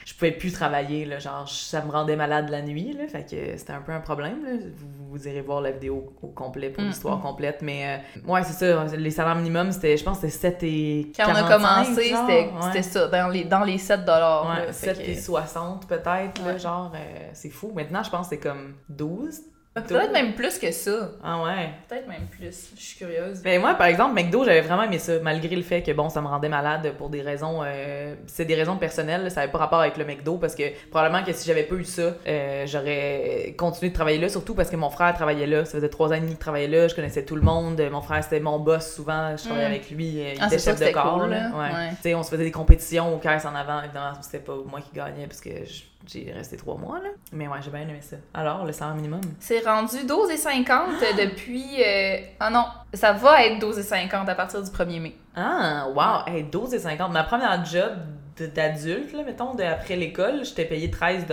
je 0.04 0.14
pouvais 0.14 0.32
plus 0.32 0.52
travailler, 0.52 1.04
là. 1.04 1.18
Genre, 1.18 1.48
ça 1.48 1.82
me 1.82 1.90
rendait 1.90 2.16
malade 2.16 2.48
la 2.50 2.62
nuit, 2.62 2.92
là. 2.98 3.06
Fait 3.08 3.22
que 3.24 3.56
c'était 3.56 3.72
un 3.72 3.80
peu 3.82 3.92
un 3.92 4.00
problème, 4.00 4.44
là. 4.44 4.50
Vous, 4.76 4.88
vous 5.10 5.28
irez 5.28 5.40
voir 5.42 5.60
la 5.60 5.70
vidéo 5.72 6.12
au 6.22 6.28
complet 6.28 6.70
pour 6.70 6.82
Mm, 6.82 6.86
l'histoire 6.88 7.18
mm. 7.18 7.22
complète, 7.22 7.58
mais 7.62 8.00
ouais, 8.26 8.42
c'est 8.44 8.52
ça. 8.64 8.84
Les 8.96 9.10
salaires 9.10 9.36
minimums, 9.36 9.70
c'était, 9.72 9.96
je 9.96 10.04
pense, 10.04 10.18
que 10.18 10.28
c'était 10.28 10.56
7 10.56 10.62
et. 10.62 11.12
Quand 11.16 11.24
on 11.28 11.34
a 11.34 11.42
45, 11.42 11.84
commencé, 11.84 12.02
c'était 12.02 12.26
ouais. 12.26 12.48
c'était 12.66 12.82
ça, 12.82 13.08
dans 13.08 13.28
les, 13.28 13.44
dans 13.44 13.62
les 13.64 13.78
7 13.78 14.00
dollars. 14.04 14.46
Ouais, 14.66 14.72
7 14.72 15.00
et 15.00 15.14
60 15.14 15.86
peut-être, 15.86 16.58
genre, 16.58 16.92
c'est 17.32 17.50
fou. 17.50 17.72
Maintenant, 17.74 18.02
je 18.02 18.10
pense 18.10 18.28
que 18.28 18.36
c'est 18.36 18.40
comme 18.40 18.74
12. 18.88 19.40
Peut-être 19.74 20.12
même 20.12 20.34
plus 20.34 20.58
que 20.58 20.70
ça. 20.70 21.12
Ah 21.24 21.42
ouais. 21.42 21.70
Peut-être 21.88 22.06
même 22.06 22.26
plus. 22.30 22.72
Je 22.76 22.80
suis 22.82 22.98
curieuse. 22.98 23.40
Mais 23.42 23.58
moi, 23.58 23.72
par 23.74 23.86
exemple, 23.86 24.14
McDo, 24.14 24.44
j'avais 24.44 24.60
vraiment 24.60 24.82
aimé 24.82 24.98
ça, 24.98 25.14
malgré 25.22 25.56
le 25.56 25.62
fait 25.62 25.82
que, 25.82 25.92
bon, 25.92 26.10
ça 26.10 26.20
me 26.20 26.26
rendait 26.26 26.50
malade 26.50 26.92
pour 26.98 27.08
des 27.08 27.22
raisons... 27.22 27.60
euh, 27.64 28.14
c'est 28.26 28.44
des 28.44 28.54
raisons 28.54 28.76
personnelles, 28.76 29.30
ça 29.30 29.40
n'avait 29.40 29.50
pas 29.52 29.56
rapport 29.58 29.80
avec 29.80 29.96
le 29.96 30.04
McDo, 30.04 30.36
parce 30.36 30.54
que 30.54 30.64
probablement 30.90 31.24
que 31.24 31.32
si 31.32 31.46
j'avais 31.46 31.62
pas 31.62 31.74
eu 31.76 31.84
ça, 31.84 32.02
euh, 32.28 32.66
j'aurais 32.66 33.54
continué 33.56 33.88
de 33.88 33.94
travailler 33.94 34.18
là, 34.18 34.28
surtout 34.28 34.54
parce 34.54 34.68
que 34.68 34.76
mon 34.76 34.90
frère 34.90 35.14
travaillait 35.14 35.46
là. 35.46 35.64
Ça 35.64 35.72
faisait 35.72 35.88
trois 35.88 36.10
ans 36.10 36.14
et 36.16 36.20
demi 36.20 36.30
qu'il 36.32 36.38
travaillait 36.38 36.68
là, 36.68 36.88
je 36.88 36.94
connaissais 36.94 37.24
tout 37.24 37.36
le 37.36 37.42
monde. 37.42 37.80
Mon 37.90 38.02
frère, 38.02 38.22
c'était 38.22 38.40
mon 38.40 38.58
boss 38.58 38.94
souvent, 38.94 39.34
je 39.38 39.44
travaillais 39.44 39.68
Mm. 39.68 39.70
avec 39.72 39.90
lui, 39.90 40.20
euh, 40.20 40.32
il 40.34 40.38
Ah, 40.42 40.46
était 40.48 40.58
chef 40.58 40.78
de 40.80 40.90
corps. 40.92 41.18
cool, 41.20 41.30
là. 41.30 41.48
là. 41.48 41.50
Ouais. 41.56 41.74
Ouais. 41.74 41.90
Tu 41.92 42.02
sais, 42.02 42.14
on 42.14 42.22
se 42.22 42.28
faisait 42.30 42.44
des 42.44 42.50
compétitions 42.50 43.14
aux 43.14 43.18
caisses 43.18 43.46
en 43.46 43.54
avant, 43.54 43.82
évidemment, 43.82 44.12
c'était 44.20 44.44
pas 44.44 44.54
moi 44.66 44.80
qui 44.82 44.94
gagnais, 44.94 45.26
parce 45.26 45.40
que 45.40 45.50
je- 45.64 45.82
j'ai 46.06 46.32
resté 46.32 46.56
trois 46.56 46.76
mois, 46.76 46.98
là. 46.98 47.08
Mais 47.32 47.48
ouais, 47.48 47.58
j'ai 47.62 47.70
bien 47.70 47.82
aimé 47.82 48.00
ça. 48.00 48.16
Alors, 48.34 48.64
le 48.64 48.72
salaire 48.72 48.94
minimum? 48.94 49.20
C'est 49.40 49.60
rendu 49.66 49.96
12,50 49.98 51.16
depuis. 51.18 51.82
euh, 51.84 52.16
Ah 52.40 52.50
non, 52.50 52.64
ça 52.94 53.12
va 53.12 53.44
être 53.44 53.58
12,50 53.64 54.26
à 54.28 54.34
partir 54.34 54.62
du 54.62 54.70
1er 54.70 55.00
mai. 55.00 55.16
Ah, 55.36 55.86
wow! 55.88 56.26
Hey, 56.32 56.44
12 56.44 56.74
et 56.74 56.78
50. 56.78 57.12
Ma 57.12 57.24
première 57.24 57.64
job 57.64 57.92
d'adulte, 58.54 59.12
là, 59.12 59.22
mettons, 59.24 59.54
de, 59.54 59.62
après 59.62 59.96
l'école, 59.96 60.44
j'étais 60.44 60.64
payé 60.64 60.90
13 60.90 61.26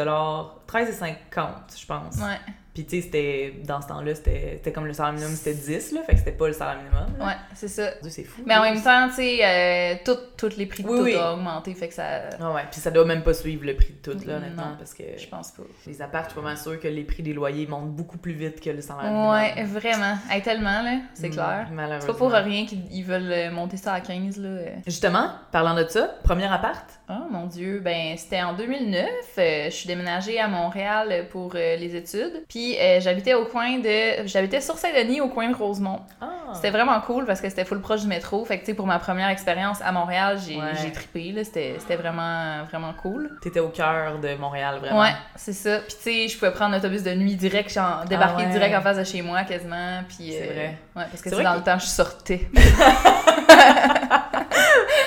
13 0.68 0.90
et 0.90 0.94
50, 0.94 1.48
je 1.80 1.86
pense. 1.86 2.16
Ouais, 2.18 2.38
Puis, 2.80 2.86
tu 2.86 2.96
sais, 2.98 3.02
c'était, 3.02 3.54
dans 3.66 3.82
ce 3.82 3.88
temps-là, 3.90 4.16
c'était 4.16 4.72
comme 4.72 4.86
le 4.86 4.94
salaire 4.94 5.12
minimum, 5.12 5.36
c'était 5.36 5.54
10, 5.54 5.92
là, 5.92 6.02
fait 6.04 6.14
que 6.14 6.20
c'était 6.20 6.32
pas 6.32 6.48
le 6.48 6.54
salaire 6.54 6.78
minimum. 6.78 7.08
là. 7.20 7.26
ouais, 7.26 7.34
c'est 7.54 7.68
ça. 7.68 7.90
C'est 8.08 8.24
fou. 8.24 8.42
Mais 8.46 8.56
en 8.56 8.62
12. 8.62 8.70
même 8.74 8.84
temps, 8.84 9.10
tu 9.10 9.16
sais, 9.16 9.40
euh, 9.44 10.14
tous 10.38 10.56
les 10.56 10.66
prix 10.66 10.84
de 10.84 10.88
Oui, 10.88 10.98
tout 10.98 11.04
oui. 11.04 11.18
ont 11.18 11.34
augmenté, 11.34 11.74
fait 11.74 11.90
que 11.90 11.94
ça. 11.94 12.04
Ah 12.40 12.52
ouais, 12.54 12.62
puis 12.72 12.80
ça 12.80 12.90
doit 12.90 13.04
même 13.04 13.22
pas 13.24 13.34
suivre 13.34 13.66
le 13.66 13.76
prix 13.76 13.94
de 14.02 14.12
tout, 14.14 14.18
là, 14.26 14.38
honnêtement, 14.38 14.62
Non. 14.70 14.76
parce 14.78 14.94
que 14.94 15.04
Je 15.18 15.28
pense 15.28 15.52
pas. 15.52 15.64
les 15.88 16.02
apparts, 16.02 16.24
je 16.24 16.30
suis 16.30 16.36
pas 16.40 16.46
mal 16.48 16.58
sûre 16.58 16.80
que 16.80 16.88
les 16.88 17.04
prix 17.04 17.22
des 17.22 17.34
loyers 17.34 17.68
montent 17.68 17.92
beaucoup 17.92 18.18
plus 18.18 18.32
vite 18.34 18.62
que 18.62 18.70
le 18.70 18.80
salaire 18.82 19.12
minimum. 19.12 19.32
Ouais, 19.32 19.64
vraiment. 19.66 20.18
Hey, 20.30 20.42
tellement, 20.42 20.82
là, 20.82 21.00
c'est 21.16 21.28
Mm, 21.28 21.32
clair. 21.34 21.68
Malheureusement. 21.74 22.00
C'est 22.02 22.08
pas 22.08 22.18
pour 22.18 22.32
rien 22.32 22.66
qu'ils 22.66 22.86
ils 22.94 23.04
veulent 23.04 23.32
euh, 23.32 23.52
monter 23.52 23.76
ça 23.76 23.92
à 23.94 24.00
15, 24.00 24.38
là. 24.38 24.48
euh. 24.48 24.76
Justement, 24.88 25.32
parlant 25.52 25.76
de 25.76 25.86
ça, 25.90 26.16
premier 26.24 26.46
appart? 26.46 26.86
Oh 27.12 27.26
mon 27.32 27.48
dieu, 27.48 27.80
ben 27.84 28.16
c'était 28.18 28.44
en 28.44 28.54
2009. 28.54 29.08
euh, 29.40 29.66
je 29.66 29.70
suis 29.72 29.88
déménagée 29.88 30.40
à 30.40 30.48
Montréal 30.48 31.26
pour 31.32 31.54
euh, 31.56 31.76
les 31.76 31.96
études. 31.96 32.44
Puis 32.48 32.78
euh, 32.78 33.00
j'habitais 33.02 33.34
au 33.34 33.46
coin 33.46 33.80
de. 33.80 34.28
J'habitais 34.28 34.62
sur 34.62 34.78
Saint-Denis 34.78 35.20
au 35.20 35.28
coin 35.30 35.50
de 35.50 35.56
Rosemont. 35.56 36.02
Ah! 36.22 36.28
C'était 36.54 36.70
vraiment 36.70 37.00
cool 37.02 37.26
parce 37.26 37.42
que 37.42 37.50
c'était 37.50 37.66
full 37.66 37.82
proche 37.82 38.02
du 38.02 38.08
métro. 38.08 38.46
Fait 38.46 38.58
que 38.58 38.62
tu 38.66 38.68
sais, 38.68 38.74
pour 38.76 38.86
ma 38.86 39.00
première 39.00 39.30
expérience 39.30 39.82
à 39.82 39.92
Montréal, 39.92 40.38
j'ai 40.48 40.58
Ouais. 40.58 40.72
j'ai 40.80 40.92
trippé. 40.92 41.32
là. 41.32 41.44
C'était 41.44 41.76
c'était 41.80 41.96
vraiment, 41.96 42.64
vraiment 42.70 42.94
cool. 43.02 43.32
T'étais 43.42 43.60
au 43.60 43.70
cœur 43.70 44.20
de 44.20 44.36
Montréal, 44.36 44.78
vraiment. 44.80 45.02
Ouais, 45.02 45.14
c'est 45.36 45.54
ça. 45.54 45.80
Puis 45.80 45.96
tu 45.98 46.02
sais, 46.04 46.28
je 46.28 46.38
pouvais 46.38 46.52
prendre 46.52 46.76
l'autobus 46.76 47.02
de 47.02 47.14
nuit 47.16 47.36
direct, 47.36 47.72
genre, 47.74 48.06
débarquer 48.08 48.44
Ah 48.44 48.48
ouais. 48.48 48.52
direct 48.54 48.76
en 48.76 48.82
face 48.82 48.98
de 48.98 49.04
chez 49.04 49.24
moi 49.24 49.44
quasiment. 49.46 50.02
Puis. 50.08 50.32
C'est 50.38 50.46
vrai. 50.46 50.78
Ouais, 50.96 51.04
parce 51.10 51.22
que 51.24 51.30
C'est 51.32 51.42
dans 51.44 51.54
que- 51.54 51.58
le 51.58 51.64
temps, 51.64 51.80
je 51.80 51.86
sortais. 51.88 52.42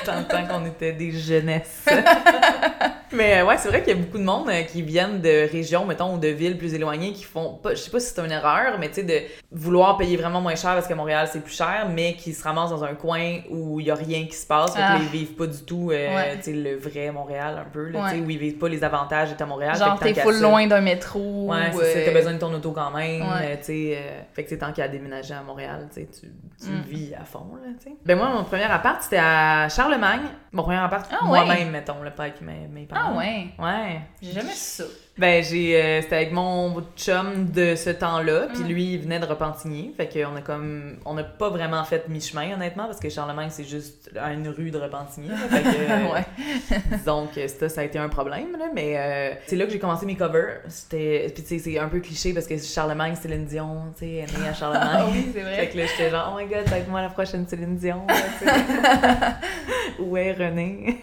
dans 0.07 0.19
le 0.19 0.25
temps 0.25 0.47
qu'on 0.47 0.67
était 0.67 0.93
des 0.93 1.13
jeunesses. 1.13 1.85
Mais 3.15 3.41
euh, 3.41 3.47
ouais, 3.47 3.57
c'est 3.59 3.69
vrai 3.69 3.83
qu'il 3.83 3.97
y 3.97 3.99
a 3.99 4.03
beaucoup 4.03 4.19
de 4.19 4.23
monde 4.25 4.49
euh, 4.49 4.63
qui 4.63 4.83
viennent 4.83 5.21
de 5.21 5.51
régions, 5.51 5.85
mettons, 5.85 6.15
ou 6.15 6.19
de 6.19 6.29
villes 6.29 6.57
plus 6.59 6.75
éloignées 6.75 7.13
qui 7.13 7.25
font 7.25 7.55
pas, 7.63 7.71
je 7.71 7.77
sais 7.77 7.91
pas 7.91 8.01
si 8.01 8.13
c'est 8.15 8.25
une 8.25 8.33
erreur, 8.33 8.79
mais 8.79 8.89
tu 8.89 8.95
sais, 8.97 9.03
de 9.03 9.21
vouloir 9.51 9.97
payer 9.97 10.17
vraiment 10.17 10.41
moins 10.41 10.55
cher 10.55 10.73
parce 10.75 10.87
que 10.87 10.95
Montréal 10.95 11.29
c'est 11.31 11.41
plus 11.43 11.55
cher, 11.55 11.89
mais 11.93 12.15
qui 12.15 12.33
se 12.33 12.43
ramassent 12.43 12.71
dans 12.71 12.85
un 12.85 12.95
coin 12.95 13.41
où 13.51 13.81
il 13.81 13.87
y 13.87 13.91
a 13.91 13.95
rien 13.95 14.25
qui 14.27 14.35
se 14.37 14.47
passe, 14.47 14.75
fait 14.75 14.83
Ah. 14.83 14.97
qu'ils 14.99 15.09
vivent 15.09 15.35
pas 15.35 15.47
du 15.47 15.63
tout, 15.65 15.91
euh, 15.93 16.15
Ouais. 16.17 16.37
tu 16.39 16.45
sais, 16.45 16.53
le 16.53 16.77
vrai 16.77 17.11
Montréal 17.11 17.63
un 17.67 17.71
peu, 17.71 17.89
là, 17.89 18.01
Ouais. 18.05 18.11
tu 18.13 18.17
sais, 18.19 18.23
où 18.25 18.31
ils 18.31 18.39
vivent 18.39 18.59
pas 18.59 18.69
les 18.69 18.83
avantages 18.85 19.31
d'être 19.31 19.43
à 19.43 19.47
Montréal. 19.47 19.77
genre, 19.77 19.99
t'es 19.99 20.15
full 20.15 20.41
loin 20.41 20.67
d'un 20.67 20.81
métro. 20.81 21.51
Ouais, 21.51 21.71
c'est 21.73 21.93
ça, 21.95 22.01
t'as 22.07 22.13
besoin 22.19 22.33
de 22.35 22.39
ton 22.39 22.53
auto 22.55 22.73
quand 22.73 22.91
même, 22.93 23.23
tu 23.59 23.65
sais. 23.65 23.97
euh, 23.97 24.21
fait 24.33 24.45
que 24.45 24.55
tant 24.55 24.73
qu'à 24.73 24.89
déménager 24.89 25.35
à 25.35 25.43
Montréal, 25.43 25.89
tu 25.95 26.01
sais, 26.03 26.09
tu, 26.21 26.27
Mm. 26.71 26.81
vis 26.89 27.15
à 27.15 27.25
fond, 27.25 27.47
là, 27.63 27.71
tu 27.83 27.91
sais. 27.91 27.97
Ben 28.05 28.17
moi, 28.17 28.29
mon 28.29 28.45
premier 28.45 28.65
appart, 28.65 29.03
c'était 29.03 29.19
à 29.21 29.69
Charlemagne. 29.69 30.21
Mon 30.53 30.63
premier 30.63 30.77
appart, 30.79 31.07
Ah 31.11 31.25
moi-même, 31.25 31.71
mettons, 31.71 32.03
le 32.03 32.11
pas 32.11 32.25
avec 32.25 32.41
mes, 32.43 32.69
mes 32.73 32.85
parents. 32.87 33.02
Ah 33.05 33.13
ouais, 33.17 33.47
Ouais. 33.59 34.01
j'ai 34.23 34.33
jamais 34.33 34.53
su 34.53 34.83
ça. 34.83 34.85
Ben, 35.19 35.45
j'ai, 35.45 35.77
euh, 35.77 36.01
c'était 36.01 36.17
avec 36.17 36.33
mon 36.33 36.75
chum 36.97 37.51
de 37.53 37.75
ce 37.77 37.91
temps-là, 37.91 38.47
puis 38.55 38.63
Mm. 38.63 38.67
lui, 38.69 38.85
il 38.95 38.99
venait 39.03 39.19
de 39.21 39.27
Repentigny. 39.27 39.93
Fait 39.95 40.09
qu'on 40.09 40.35
a 40.37 40.41
comme, 40.41 40.97
on 41.05 41.13
n'a 41.13 41.23
pas 41.23 41.51
vraiment 41.51 41.85
fait 41.85 42.09
mi-chemin, 42.09 42.55
honnêtement, 42.55 42.87
parce 42.87 42.99
que 42.99 43.11
Charlemagne, 43.11 43.51
c'est 43.51 43.65
juste 43.65 44.11
à 44.19 44.33
une 44.33 44.49
rue 44.49 44.71
de 44.71 44.79
Repentigny. 44.79 45.29
là. 45.29 45.37
Fait 45.37 45.63
que, 45.63 45.69
euh, 46.09 46.13
ouais. 46.15 46.25
disons 46.97 47.27
que 47.27 47.47
ça, 47.47 47.69
ça 47.69 47.83
a 47.83 47.85
été 47.85 47.99
un 47.99 48.09
problème, 48.09 48.53
là, 48.59 48.67
mais 48.75 48.95
euh, 48.97 49.35
c'est 49.47 49.57
là 49.57 49.67
que 49.67 49.73
j'ai 49.73 49.79
commencé 49.79 50.07
mes 50.07 50.17
covers. 50.17 50.61
C'était, 50.69 51.31
puis 51.35 51.43
tu 51.45 51.49
sais, 51.51 51.59
c'est 51.59 51.79
un 51.79 51.89
peu 51.89 52.01
cliché 52.01 52.33
parce 52.33 52.47
que 52.47 52.57
Charlemagne, 52.57 53.15
Céline 53.15 53.45
Dion, 53.45 53.93
tu 53.99 54.07
sais, 54.07 54.13
elle 54.15 54.31
est 54.35 54.39
née 54.43 54.49
à 54.49 54.55
Charlemagne. 54.55 54.89
Ah 54.95 55.07
oui, 55.13 55.31
c'est 55.35 55.43
vrai. 55.43 55.57
Fait 55.57 55.69
que 55.69 55.77
là, 55.77 55.85
j'étais 55.87 56.11
genre, 56.11 56.33
oh 56.35 56.39
my 56.41 56.47
god, 56.47 56.65
ça 56.65 56.71
va 56.71 56.79
être 56.79 56.89
moi 56.89 57.03
la 57.03 57.11
prochaine 57.11 57.47
Céline 57.47 57.77
Dion, 57.77 58.07
là. 58.09 59.39
Où 59.99 60.17
est 60.17 60.33
René? 60.33 60.97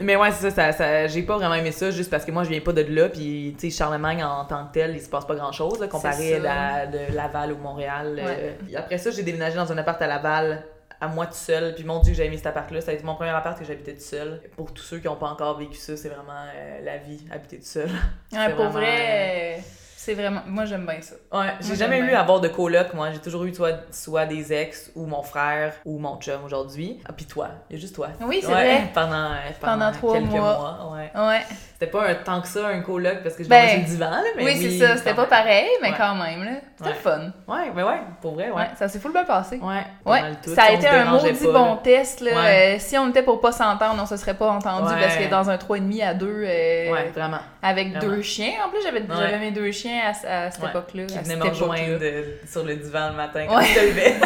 Mais 0.00 0.16
ouais, 0.16 0.30
c'est 0.32 0.50
ça, 0.50 0.72
ça, 0.72 0.72
ça- 0.72 1.06
j'ai 1.06 1.22
pas 1.22 1.36
vraiment 1.36 1.54
aimé 1.54 1.72
ça 1.72 1.90
juste 1.90 2.10
parce 2.10 2.24
que 2.24 2.30
moi, 2.32 2.42
je 2.44 2.48
viens 2.48 2.60
pas 2.60 2.72
de 2.72 2.82
là, 2.82 3.08
puis 3.08 3.54
tu 3.58 3.70
sais, 3.70 3.76
Charlemagne 3.76 4.24
en 4.24 4.44
tant 4.46 4.66
que 4.66 4.72
tel, 4.72 4.94
il 4.94 5.00
se 5.00 5.08
passe 5.10 5.26
pas 5.26 5.34
grand 5.34 5.52
chose, 5.52 5.78
comparé 5.90 6.16
C'est 6.16 6.34
à 6.36 6.84
la- 6.84 6.86
de 6.86 7.14
Laval 7.14 7.52
ou 7.52 7.58
Montréal. 7.58 8.18
euh. 8.18 8.52
Ouais. 8.68 8.76
Après 8.76 8.98
ça, 8.98 9.10
j'ai 9.10 9.22
déménagé 9.22 9.56
dans 9.56 9.70
un 9.70 9.78
appart 9.78 10.00
à 10.00 10.06
Laval 10.06 10.64
à 11.02 11.08
moi 11.08 11.26
tout 11.26 11.32
seul, 11.34 11.74
puis 11.74 11.84
mon 11.84 11.98
dieu, 12.00 12.12
j'ai 12.12 12.26
aimé 12.26 12.36
cet 12.36 12.46
appart-là. 12.46 12.80
Ça 12.82 12.90
a 12.90 12.94
été 12.94 13.04
mon 13.04 13.14
premier 13.14 13.30
appart 13.30 13.58
que 13.58 13.64
j'habitais 13.64 13.94
tout 13.94 14.00
seul. 14.02 14.40
Pour 14.56 14.72
tous 14.74 14.82
ceux 14.82 14.98
qui 14.98 15.08
ont 15.08 15.16
pas 15.16 15.28
encore 15.28 15.58
vécu 15.58 15.76
ça, 15.76 15.96
c'est 15.96 16.08
vraiment 16.08 16.32
euh, 16.54 16.78
la 16.84 16.98
vie, 16.98 17.24
habiter 17.32 17.56
tout 17.58 17.64
seul. 17.64 17.88
Ouais, 18.32 18.46
pour 18.50 18.56
vraiment, 18.66 18.70
vrai, 18.70 19.56
euh, 19.58 19.60
c'est 20.02 20.14
vraiment. 20.14 20.40
Moi, 20.46 20.64
j'aime 20.64 20.86
bien 20.86 21.00
ça. 21.02 21.14
Ouais, 21.30 21.52
j'ai 21.60 21.76
jamais 21.76 21.98
eu 21.98 22.10
à 22.12 22.20
avoir 22.20 22.40
de 22.40 22.48
coloc, 22.48 22.94
moi. 22.94 23.10
J'ai 23.12 23.18
toujours 23.18 23.44
eu 23.44 23.54
soit, 23.54 23.74
soit 23.90 24.24
des 24.24 24.50
ex 24.50 24.90
ou 24.96 25.04
mon 25.04 25.22
frère 25.22 25.74
ou 25.84 25.98
mon 25.98 26.16
chum 26.18 26.42
aujourd'hui. 26.44 26.98
Ah, 27.06 27.12
puis 27.14 27.26
toi, 27.26 27.48
il 27.68 27.76
y 27.76 27.78
a 27.78 27.80
juste 27.82 27.94
toi. 27.94 28.08
Oui, 28.22 28.38
c'est 28.40 28.46
Ouais, 28.48 28.52
vrai. 28.54 28.82
Pendant, 28.94 29.12
euh, 29.12 29.34
pendant, 29.60 29.72
Pendant 29.74 29.92
trois 29.92 30.12
quelques 30.14 30.30
mois. 30.30 30.40
mois. 30.40 30.92
ouais. 30.94 31.10
Ouais. 31.28 31.40
C'était 31.74 31.90
pas 31.92 32.08
un 32.08 32.14
tant 32.14 32.40
que 32.40 32.48
ça, 32.48 32.66
un 32.68 32.80
coloc, 32.80 33.22
parce 33.22 33.34
que 33.36 33.44
je 33.44 33.48
Ben, 33.48 33.68
sur 33.68 33.78
le 33.78 33.84
divan, 33.84 34.10
là, 34.10 34.22
mais 34.36 34.44
oui, 34.44 34.56
c'est 34.56 34.78
ça. 34.86 34.96
C'était 34.96 35.14
pas 35.14 35.24
pareil, 35.26 35.68
mais 35.82 35.90
Ouais. 35.90 35.94
quand 35.98 36.14
même, 36.14 36.44
là. 36.44 36.50
C'était 36.76 36.94
fun. 36.94 37.20
Ouais, 37.48 37.70
mais 37.74 37.82
ouais, 37.82 38.00
pour 38.22 38.34
vrai, 38.34 38.50
ouais. 38.50 38.68
Ça 38.78 38.88
s'est 38.88 38.98
full 38.98 39.12
bien 39.12 39.24
passé. 39.24 39.58
Ouais, 39.62 39.82
Ouais, 40.06 40.20
tout. 40.42 40.54
ça 40.54 40.64
a 40.64 40.70
été 40.72 40.86
un 40.88 41.04
maudit 41.06 41.32
pas, 41.32 41.52
bon 41.52 41.64
là. 41.74 41.80
test. 41.82 42.20
Là. 42.22 42.30
Euh, 42.32 42.76
si 42.78 42.96
on 42.98 43.08
était 43.10 43.22
pour 43.22 43.40
pas 43.40 43.52
s'entendre, 43.52 43.98
on 44.02 44.06
se 44.06 44.16
serait 44.16 44.34
pas 44.34 44.48
entendu 44.50 44.92
parce 44.98 45.16
que 45.16 45.28
dans 45.30 45.48
un 45.50 45.56
3,5 45.58 46.02
à 46.02 46.14
2, 46.14 46.26
euh, 46.26 46.92
Ouais, 46.92 47.10
vraiment. 47.14 47.38
Avec 47.62 47.92
Vraiment. 47.94 48.14
deux 48.16 48.22
chiens. 48.22 48.52
En 48.64 48.70
plus, 48.70 48.80
j'avais 48.82 49.00
Ouais. 49.00 49.38
mes 49.38 49.50
deux 49.50 49.70
chiens 49.72 50.00
à, 50.04 50.10
à 50.46 50.50
cette 50.50 50.62
Ouais. 50.62 50.68
époque-là. 50.70 51.04
Qui 51.04 51.14
cette 51.14 51.36
me 51.38 51.44
rejoindre 51.48 51.98
euh, 52.02 52.22
sur 52.46 52.64
le 52.64 52.76
divan 52.76 53.10
le 53.10 53.16
matin 53.16 53.44
quand 53.48 53.56
Ouais. 53.58 53.64
je 53.64 53.74
te 53.80 53.84
levais. 53.86 54.14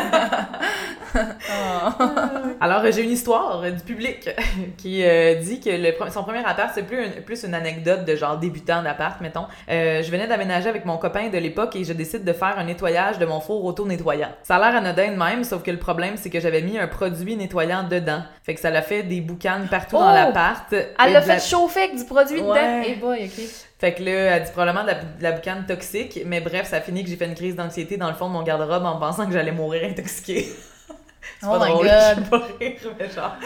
Alors, 2.60 2.80
euh, 2.84 2.90
j'ai 2.92 3.02
une 3.02 3.10
histoire 3.10 3.62
euh, 3.62 3.70
du 3.70 3.82
public 3.82 4.28
qui 4.78 5.04
euh, 5.04 5.34
dit 5.36 5.60
que 5.60 5.70
le, 5.70 5.92
son 6.10 6.22
premier 6.24 6.44
appart, 6.44 6.70
c'est 6.74 6.82
plus, 6.84 7.04
une- 7.04 7.22
plus 7.22 7.44
une 7.44 7.54
anecdote 7.54 8.04
de 8.04 8.16
genre 8.16 8.36
débutant 8.38 8.82
d'appart, 8.82 9.20
mettons. 9.20 9.46
Euh, 9.70 10.02
je 10.02 10.10
venais 10.10 10.26
d'aménager 10.26 10.68
avec 10.68 10.84
mon 10.84 10.96
copain 10.96 11.28
de 11.28 11.38
l'époque 11.38 11.76
et 11.76 11.84
je 11.84 11.92
décide 11.92 12.24
de 12.24 12.32
faire 12.32 12.58
un 12.58 12.64
nettoyage 12.64 13.18
de 13.18 13.26
mon 13.26 13.40
four 13.40 13.64
auto-nettoyant. 13.64 14.30
Ça 14.42 14.56
a 14.56 14.58
l'air 14.58 14.76
anodin 14.78 15.12
de 15.12 15.16
même, 15.16 15.44
sauf 15.44 15.62
que 15.62 15.70
le 15.70 15.78
problème, 15.78 16.14
c'est 16.16 16.30
que 16.30 16.40
j'avais 16.40 16.62
mis 16.62 16.78
un 16.78 16.86
produit 16.88 17.36
nettoyant 17.36 17.84
dedans. 17.84 18.22
Fait 18.42 18.54
que 18.54 18.60
ça 18.60 18.70
l'a 18.70 18.82
fait 18.82 19.02
des 19.02 19.20
boucanes 19.20 19.68
partout 19.70 19.96
dans 19.96 20.10
Oh! 20.10 20.14
l'appart. 20.14 20.72
Elle 20.72 21.12
l'a 21.12 21.22
fait 21.22 21.40
chauffer 21.40 21.80
avec 21.84 21.96
du 21.96 22.04
produit 22.04 22.40
dedans. 22.40 22.82
Et 22.86 22.94
boy, 22.96 23.23
Fait 23.78 23.94
que 23.94 24.02
là, 24.02 24.10
elle 24.10 24.44
dit 24.44 24.50
probablement 24.52 24.82
de 24.82 24.88
la, 24.88 24.94
de 24.94 25.22
la 25.22 25.32
boucane 25.32 25.66
toxique, 25.66 26.20
mais 26.26 26.40
bref, 26.40 26.68
ça 26.68 26.76
a 26.76 26.80
fini 26.80 27.04
que 27.04 27.10
j'ai 27.10 27.16
fait 27.16 27.26
une 27.26 27.34
crise 27.34 27.56
d'anxiété 27.56 27.96
dans 27.96 28.08
le 28.08 28.14
fond 28.14 28.28
de 28.28 28.32
mon 28.32 28.42
garde-robe 28.42 28.84
en 28.84 28.98
pensant 28.98 29.26
que 29.26 29.32
j'allais 29.32 29.52
mourir 29.52 29.88
intoxiquée. 29.88 30.48
C'est 31.40 31.46
Oh 31.46 31.58
pas 31.58 31.66
my 31.66 31.72
drôle, 31.72 31.86
God. 31.86 31.94
je 32.16 32.20
peux 32.22 32.30
pas 32.38 32.46
rire, 32.60 32.80
mais 32.98 33.10
genre, 33.10 33.36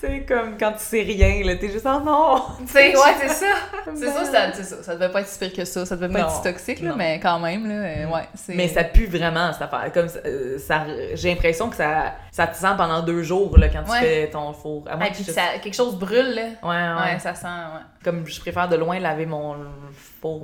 tu 0.00 0.06
sais, 0.06 0.20
comme 0.28 0.56
quand 0.58 0.72
tu 0.72 0.78
sais 0.80 1.02
rien, 1.02 1.44
là, 1.44 1.56
t'es 1.56 1.70
juste, 1.70 1.86
oh 1.88 2.00
non! 2.04 2.42
Tu 2.66 2.72
sais, 2.72 2.96
ouais, 2.96 3.02
c'est 3.20 3.28
ça. 3.28 3.46
C'est 3.94 4.06
ça, 4.06 4.24
ça, 4.24 4.52
ça. 4.62 4.82
Ça 4.82 4.94
devait 4.94 5.10
pas 5.10 5.20
être 5.20 5.28
si 5.28 5.38
pire 5.38 5.52
que 5.52 5.64
ça. 5.64 5.86
Ça 5.86 5.96
devait 5.96 6.12
pas 6.12 6.20
Non. 6.20 6.26
être 6.26 6.34
si 6.36 6.42
toxique, 6.42 6.80
là, 6.80 6.94
mais 6.96 7.20
quand 7.20 7.38
même, 7.38 7.66
là, 7.68 7.74
euh, 7.74 8.06
ouais. 8.06 8.28
c'est- 8.34 8.54
Mais 8.54 8.68
ça 8.68 8.84
pue 8.84 9.06
vraiment, 9.06 9.52
cette 9.52 9.62
affaire. 9.62 9.90
Comme 9.92 10.08
ça, 10.08 10.18
euh, 10.26 10.58
ça- 10.58 10.84
j'ai 11.14 11.30
l'impression 11.30 11.68
que 11.70 11.76
ça, 11.76 12.14
ça 12.30 12.46
te 12.46 12.56
sent 12.56 12.74
pendant 12.76 13.02
deux 13.02 13.22
jours, 13.22 13.56
là, 13.58 13.68
quand 13.68 13.82
tu 13.84 13.90
Ouais. 13.90 14.00
fais 14.00 14.30
ton 14.30 14.52
four. 14.52 14.84
À 14.90 14.96
moins 14.96 15.06
Ah, 15.08 15.12
puis 15.14 15.24
je- 15.26 15.32
ça, 15.32 15.42
quelque 15.62 15.74
chose 15.74 15.96
brûle, 15.96 16.34
là. 16.34 16.42
Ouais, 16.62 17.04
ouais. 17.06 17.12
Ouais, 17.14 17.18
ça 17.18 17.34
sent, 17.34 17.46
ouais. 17.46 17.80
Comme 18.04 18.26
je 18.26 18.38
préfère 18.40 18.68
de 18.68 18.76
loin 18.76 18.98
laver 18.98 19.26
mon 19.26 19.56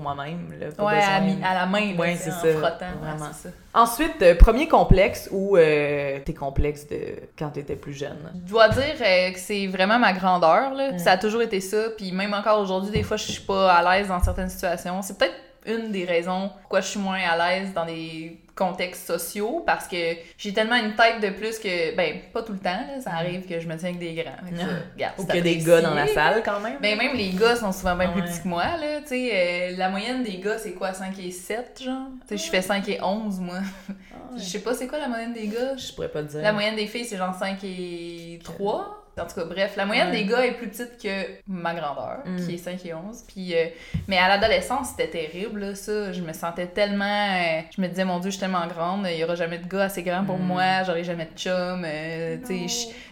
moi-même, 0.00 0.54
là. 0.58 0.66
pas 0.76 0.84
Ouais, 0.84 0.96
besoin. 0.96 1.14
à, 1.14 1.20
mi- 1.20 1.38
à 1.44 1.54
la 1.54 1.66
main, 1.66 1.96
Ouais, 1.96 2.16
c'est 2.16 2.30
en 2.30 2.34
ça, 2.34 2.48
frottant. 2.58 2.86
ouais, 2.86 3.08
vraiment. 3.10 3.30
c'est 3.32 3.48
ça. 3.48 3.54
Ensuite, 3.74 4.20
euh, 4.22 4.34
premier 4.34 4.68
complexe 4.68 5.28
où 5.32 5.56
euh, 5.56 6.18
t'es 6.24 6.34
complexe 6.34 6.86
de 6.88 6.98
quand 7.38 7.50
t'étais 7.50 7.76
plus 7.76 7.94
jeune. 7.94 8.18
Je 8.46 8.50
dois 8.50 8.68
dire 8.68 8.94
euh, 9.00 9.30
que 9.32 9.38
c'est 9.38 9.66
vraiment 9.66 9.98
ma 9.98 10.12
grandeur, 10.12 10.74
là. 10.74 10.92
Mm. 10.92 10.98
Ça 10.98 11.12
a 11.12 11.16
toujours 11.18 11.42
été 11.42 11.60
ça. 11.60 11.84
Puis 11.96 12.12
même 12.12 12.34
encore 12.34 12.60
aujourd'hui, 12.60 12.90
des 12.90 13.02
fois, 13.02 13.16
je 13.16 13.24
suis 13.30 13.42
pas 13.42 13.72
à 13.72 13.82
l'aise 13.98 14.08
dans 14.08 14.22
certaines 14.22 14.48
situations. 14.50 15.00
C'est 15.02 15.16
peut-être 15.18 15.34
une 15.64 15.92
des 15.92 16.04
raisons 16.04 16.50
pourquoi 16.60 16.80
je 16.80 16.88
suis 16.88 17.00
moins 17.00 17.20
à 17.20 17.36
l'aise 17.36 17.72
dans 17.72 17.86
des 17.86 18.36
contextes 18.54 19.06
sociaux 19.06 19.62
parce 19.66 19.88
que 19.88 19.96
j'ai 20.36 20.52
tellement 20.52 20.76
une 20.76 20.94
tête 20.94 21.20
de 21.22 21.30
plus 21.30 21.58
que 21.58 21.96
ben 21.96 22.20
pas 22.32 22.42
tout 22.42 22.52
le 22.52 22.58
temps 22.58 22.70
là, 22.70 23.00
ça 23.00 23.12
arrive 23.12 23.46
que 23.46 23.58
je 23.60 23.66
me 23.66 23.76
tiens 23.76 23.88
avec 23.90 23.98
des 23.98 24.14
grands. 24.14 24.36
Que 24.48 24.92
regarde, 24.94 25.14
Ou 25.18 25.26
a 25.30 25.40
des 25.40 25.58
gars 25.58 25.80
dans 25.80 25.94
la 25.94 26.06
salle 26.06 26.42
quand 26.44 26.60
même. 26.60 26.76
ben 26.80 26.96
même 26.98 27.16
les 27.16 27.30
gars 27.30 27.56
sont 27.56 27.72
souvent 27.72 27.96
bien 27.96 28.10
Ah 28.10 28.12
plus 28.12 28.22
petits 28.22 28.42
que 28.42 28.48
moi 28.48 28.64
là. 28.76 29.00
Tu 29.00 29.08
sais 29.08 29.30
euh, 29.72 29.76
la 29.78 29.88
moyenne 29.88 30.22
des 30.22 30.38
gars 30.38 30.58
c'est 30.58 30.72
quoi 30.72 30.92
5 30.92 31.18
et 31.18 31.30
7 31.30 31.82
genre? 31.84 32.08
Tu 32.28 32.36
sais 32.36 32.44
je 32.44 32.50
fais 32.50 32.62
5 32.62 32.88
et 32.88 33.00
11 33.02 33.40
moi. 33.40 33.58
je 34.36 34.42
sais 34.42 34.60
pas 34.60 34.74
c'est 34.74 34.86
quoi 34.86 34.98
la 34.98 35.08
moyenne 35.08 35.32
des 35.32 35.48
gars? 35.48 35.76
Je 35.76 35.92
pourrais 35.92 36.08
pas 36.10 36.22
te 36.22 36.28
dire. 36.28 36.42
la 36.42 36.52
moyenne 36.52 36.76
des 36.76 36.86
filles, 36.86 37.04
c'est 37.04 37.16
genre 37.16 37.34
5 37.34 37.58
et 37.64 38.38
3. 38.44 39.01
En 39.20 39.26
tout 39.26 39.34
cas, 39.34 39.44
bref, 39.44 39.74
la 39.76 39.84
moyenne 39.84 40.08
Ouais. 40.10 40.22
des 40.22 40.24
gars 40.24 40.44
est 40.46 40.52
plus 40.52 40.68
petite 40.68 40.96
que 41.02 41.08
ma 41.46 41.74
grandeur, 41.74 42.18
Mm. 42.24 42.36
qui 42.46 42.54
est 42.54 42.58
5 42.58 42.84
et 42.86 42.94
11. 42.94 43.24
Puis, 43.28 43.54
euh, 43.54 43.66
mais 44.08 44.16
à 44.16 44.26
l'adolescence, 44.28 44.88
c'était 44.96 45.08
terrible, 45.08 45.60
là, 45.60 45.74
ça. 45.74 46.12
Je 46.12 46.22
me 46.22 46.32
sentais 46.32 46.66
tellement... 46.68 47.04
euh, 47.04 47.60
je 47.76 47.80
me 47.82 47.88
disais, 47.88 48.04
mon 48.06 48.20
Dieu, 48.20 48.30
je 48.30 48.36
suis 48.36 48.40
tellement 48.40 48.66
grande, 48.66 49.06
il 49.10 49.18
y 49.18 49.24
aura 49.24 49.34
jamais 49.34 49.58
de 49.58 49.66
gars 49.68 49.84
assez 49.84 50.02
grand 50.02 50.24
pour 50.24 50.38
Mm. 50.38 50.42
moi, 50.46 50.82
j'aurai 50.86 51.04
jamais 51.04 51.26
de 51.26 51.38
chum. 51.38 51.84
euh, 51.84 52.36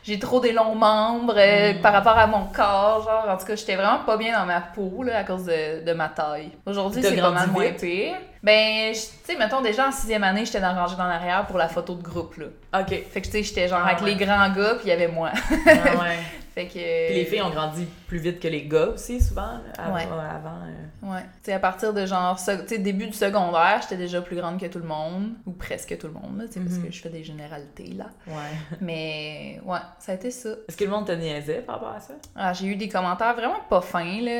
j'ai 0.03 0.19
trop 0.19 0.41
des 0.41 0.53
longs 0.53 0.75
membres 0.75 1.35
Mm. 1.37 1.83
par 1.83 1.93
rapport 1.93 2.17
à 2.17 2.27
mon 2.27 2.45
corps, 2.47 3.03
genre. 3.05 3.27
En 3.29 3.37
tout 3.37 3.45
cas, 3.47 3.57
j'étais 3.57 3.77
vraiment 3.77 3.99
pas 4.07 4.17
bien 4.17 4.39
dans 4.39 4.47
ma 4.47 4.61
peau, 4.61 5.03
là, 5.03 5.19
à 5.19 5.25
cause 5.25 5.45
de, 5.45 5.85
de 5.85 5.93
ma 5.93 6.09
taille. 6.09 6.51
Aujourd'hui, 6.67 7.03
c'est 7.03 7.17
pas 7.17 7.31
mal 7.31 7.51
moins 7.51 7.73
pire. 7.73 8.15
Ben, 8.43 8.93
tu 8.95 8.99
sais, 9.25 9.37
mettons, 9.37 9.61
déjà 9.61 9.89
en 9.89 9.93
sixième 9.93 10.25
année, 10.25 10.47
j'étais 10.47 10.61
dans 10.61 10.75
rangée 10.75 10.97
dans 10.97 11.07
l'arrière 11.07 11.47
pour 11.47 11.59
la 11.59 11.69
photo 11.69 11.95
de 11.95 12.03
groupe, 12.03 12.37
là. 12.39 12.81
Ok. 12.81 12.89
Fait 13.11 13.21
que 13.21 13.27
tu 13.27 13.33
sais, 13.33 13.43
j'étais 13.43 13.69
genre 13.69 13.83
Ah 13.85 13.89
avec 13.91 14.01
ouais. 14.03 14.15
les 14.15 14.17
grands 14.25 14.49
gars, 14.51 14.75
puis 14.77 14.87
il 14.87 14.89
y 14.89 14.93
avait 14.93 15.09
moi. 15.09 15.31
Ah 15.35 16.01
ouais. 16.01 16.19
fait 16.55 16.67
que. 16.67 17.07
Puis 17.07 17.15
les 17.15 17.25
filles 17.25 17.43
ont 17.43 17.51
grandi 17.51 17.87
plus 18.09 18.19
vite 18.19 18.41
que 18.41 18.49
les 18.49 18.67
gars 18.67 18.87
aussi, 18.89 19.21
souvent. 19.21 19.43
là, 19.43 19.61
Avant. 19.79 19.95
Ouais. 19.95 20.03
avant 20.03 20.59
euh. 20.65 21.13
Ouais. 21.15 21.23
Tu 21.23 21.29
sais, 21.45 21.53
à 21.53 21.59
partir 21.59 21.93
de 21.95 22.05
genre, 22.07 22.39
début 22.79 23.07
du 23.07 23.13
secondaire, 23.13 23.79
j'étais 23.83 23.97
déjà 23.97 24.21
plus 24.21 24.37
grande 24.37 24.61
que 24.61 24.67
tout 24.67 24.79
le 24.81 24.85
monde, 24.87 25.31
ou 25.47 25.53
presque 25.53 25.97
tout 25.99 26.07
le 26.09 26.13
monde, 26.13 26.39
là, 26.39 26.45
parce 26.45 26.57
Mhm. 26.77 26.87
que 26.87 26.93
je 26.93 27.01
fais 27.01 27.09
des 27.09 27.25
généralités, 27.25 27.93
là. 27.97 28.07
Ouais. 28.27 28.35
Mais, 28.81 29.61
ouais, 29.65 29.79
ça 29.99 30.13
a 30.13 30.15
été 30.17 30.31
ça. 30.31 30.51
Est-ce 30.69 30.77
que 30.77 30.85
le 30.85 30.91
monde 30.91 31.07
te 31.07 31.13
niaisait 31.13 31.61
par 31.63 31.77
rapport 31.77 31.95
à 31.95 32.01
ça? 32.01 32.15
Ah, 32.37 32.53
j'ai 32.53 32.67
eu 32.67 32.77
des 32.77 32.89
commentaires 32.89 33.35
vraiment 33.35 33.61
pas 33.69 33.81
fins, 33.81 34.21
là. 34.21 34.31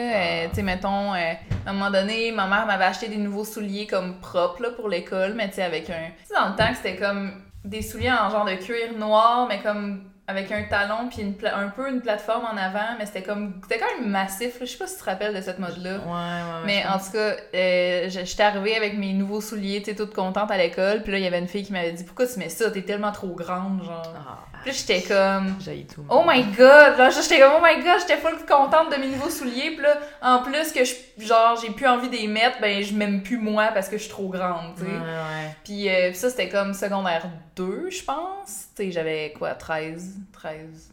Euh, 0.45 0.49
tu 0.51 0.57
sais, 0.57 0.63
mettons, 0.63 1.15
euh, 1.15 1.33
à 1.67 1.71
un 1.71 1.73
moment 1.73 1.91
donné, 1.91 2.33
ma 2.33 2.47
mère 2.47 2.67
m'avait 2.67 2.85
acheté 2.85 3.09
des 3.09 3.17
nouveaux 3.19 3.45
souliers 3.45 3.87
comme 3.87 4.19
propres, 4.21 4.63
là, 4.63 4.71
pour 4.71 4.89
l'école, 4.89 5.35
mais 5.35 5.49
tu 5.49 5.55
sais, 5.57 5.63
avec 5.63 5.89
un... 5.91 5.95
Tu 5.95 6.27
sais, 6.27 6.35
dans 6.35 6.49
le 6.51 6.57
temps, 6.57 6.69
que 6.71 6.77
c'était 6.77 6.97
comme 6.97 7.33
des 7.65 7.83
souliers 7.83 8.11
en 8.11 8.31
genre 8.31 8.45
de 8.47 8.55
cuir 8.55 8.97
noir, 8.99 9.47
mais 9.49 9.61
comme 9.61 10.10
avec 10.31 10.51
un 10.53 10.63
talon 10.65 11.09
puis 11.11 11.23
une 11.23 11.35
pla- 11.35 11.57
un 11.59 11.69
peu 11.69 11.89
une 11.91 12.01
plateforme 12.01 12.45
en 12.45 12.57
avant, 12.57 12.97
mais 12.99 13.07
c'était 13.07 13.23
comme... 13.23 13.61
C'était 13.63 13.79
quand 13.79 14.01
même 14.01 14.11
massif. 14.11 14.57
Je 14.61 14.65
sais 14.67 14.79
pas 14.79 14.87
si 14.87 14.95
tu 14.97 15.01
te 15.01 15.11
rappelles 15.11 15.35
de 15.35 15.41
cette 15.41 15.59
mode-là. 15.59 15.99
Ouais, 15.99 15.99
ouais, 16.07 16.07
ouais. 16.07 16.67
Mais 16.67 16.85
en 16.87 16.99
tout 16.99 17.13
cas, 17.13 17.37
euh, 17.55 18.09
je- 18.09 18.25
j'étais 18.25 18.43
arrivée 18.43 18.77
avec 18.77 18.97
mes 18.97 19.13
nouveaux 19.13 19.41
souliers, 19.41 19.83
tu 19.83 19.95
toute 19.95 20.15
contente 20.15 20.51
à 20.51 20.57
l'école. 20.57 21.03
Puis 21.03 21.13
là, 21.13 21.19
il 21.19 21.25
y 21.25 21.27
avait 21.27 21.39
une 21.39 21.49
fille 21.49 21.65
qui 21.65 21.73
m'avait 21.73 21.93
dit 21.93 22.05
Pourquoi 22.05 22.27
tu 22.27 22.39
mets 22.39 22.49
ça? 22.49 22.71
T'es 22.71 22.83
tellement 22.83 23.13
trop 23.13 23.29
grande, 23.35 23.83
genre. 23.85 24.03
Ah, 24.17 24.50
Puis 24.63 24.71
là, 24.71 24.77
j'étais 24.77 25.03
comme 25.03 25.57
j'ai 25.61 25.87
tout. 25.87 26.05
Oh 26.09 26.23
my 26.27 26.43
god! 26.45 26.97
Genre, 26.97 27.11
j'étais 27.11 27.41
comme 27.41 27.53
Oh 27.59 27.63
my 27.63 27.83
god, 27.83 28.01
j'étais 28.01 28.17
full 28.17 28.37
contente 28.47 28.91
de 28.91 28.97
mes 28.97 29.09
nouveaux 29.09 29.31
souliers. 29.31 29.71
Puis 29.71 29.83
là, 29.83 29.97
en 30.23 30.43
plus 30.43 30.73
que 30.73 30.85
je, 30.85 30.95
genre, 31.19 31.59
j'ai 31.61 31.71
plus 31.71 31.87
envie 31.87 32.09
les 32.09 32.27
mettre, 32.27 32.61
ben, 32.61 32.83
je 32.83 32.95
m'aime 32.95 33.23
plus 33.23 33.39
moi 33.39 33.69
parce 33.73 33.89
que 33.89 33.97
je 33.97 34.03
suis 34.03 34.11
trop 34.11 34.29
grande, 34.29 34.75
tu 34.77 34.83
sais. 34.83 34.89
Ouais, 34.89 34.99
ouais. 34.99 35.57
Puis 35.65 35.89
euh, 35.89 36.13
ça, 36.13 36.31
c'était 36.31 36.49
comme 36.49 36.75
secondaire 36.75 37.27
2, 37.57 37.91
je 37.91 38.03
pense. 38.03 38.69
Tu 38.77 38.85
sais, 38.85 38.91
j'avais 38.91 39.33
quoi, 39.37 39.55
13, 39.55 40.17
13 40.33 40.93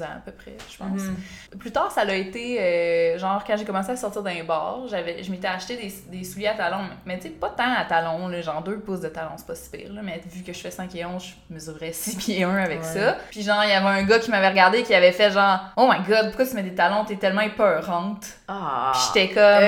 ans 0.00 0.04
à 0.16 0.20
peu 0.24 0.30
près, 0.32 0.56
je 0.70 0.76
pense. 0.78 1.00
Mhm. 1.00 1.58
Plus 1.58 1.72
tard, 1.72 1.90
ça 1.90 2.04
l'a 2.04 2.14
été, 2.14 2.60
euh, 2.60 3.18
genre, 3.18 3.42
quand 3.44 3.56
j'ai 3.56 3.64
commencé 3.64 3.90
à 3.90 3.96
sortir 3.96 4.22
d'un 4.22 4.44
bar, 4.44 4.86
j'avais, 4.88 5.22
je 5.22 5.30
m'étais 5.30 5.48
acheté 5.48 5.76
des, 5.76 5.92
des 6.18 6.24
souliers 6.24 6.48
à 6.48 6.54
talons, 6.54 6.84
mais 7.04 7.16
tu 7.18 7.24
sais, 7.24 7.28
pas 7.30 7.50
tant 7.50 7.74
à 7.76 7.84
talons, 7.84 8.28
là, 8.28 8.40
genre 8.42 8.62
2 8.62 8.78
pouces 8.78 9.00
de 9.00 9.08
talons, 9.08 9.32
c'est 9.36 9.46
pas 9.46 9.54
si 9.56 9.68
pire, 9.70 9.92
là, 9.92 10.00
mais 10.02 10.20
vu 10.30 10.42
que 10.44 10.52
je 10.52 10.58
fais 10.60 10.70
5 10.70 10.94
et 10.94 11.04
11, 11.04 11.22
je 11.48 11.54
mesurais 11.54 11.92
6 11.92 12.14
pieds 12.18 12.44
1 12.44 12.54
avec 12.56 12.78
Ouais. 12.80 12.84
ça. 12.86 13.16
Puis 13.30 13.42
genre, 13.42 13.62
il 13.64 13.70
y 13.70 13.72
avait 13.72 13.86
un 14.00 14.02
gars 14.04 14.18
qui 14.20 14.30
m'avait 14.30 14.48
regardé 14.48 14.82
qui 14.84 14.94
avait 14.94 15.12
fait 15.12 15.30
genre, 15.32 15.58
oh 15.76 15.88
my 15.90 15.98
god, 16.06 16.28
pourquoi 16.28 16.46
tu 16.46 16.54
mets 16.54 16.62
des 16.62 16.74
talons, 16.74 17.04
t'es 17.04 17.16
tellement 17.16 17.40
épeurante. 17.42 18.26
Ah. 18.48 18.92
Puis 18.94 19.02
j'étais 19.22 19.34
comme, 19.34 19.62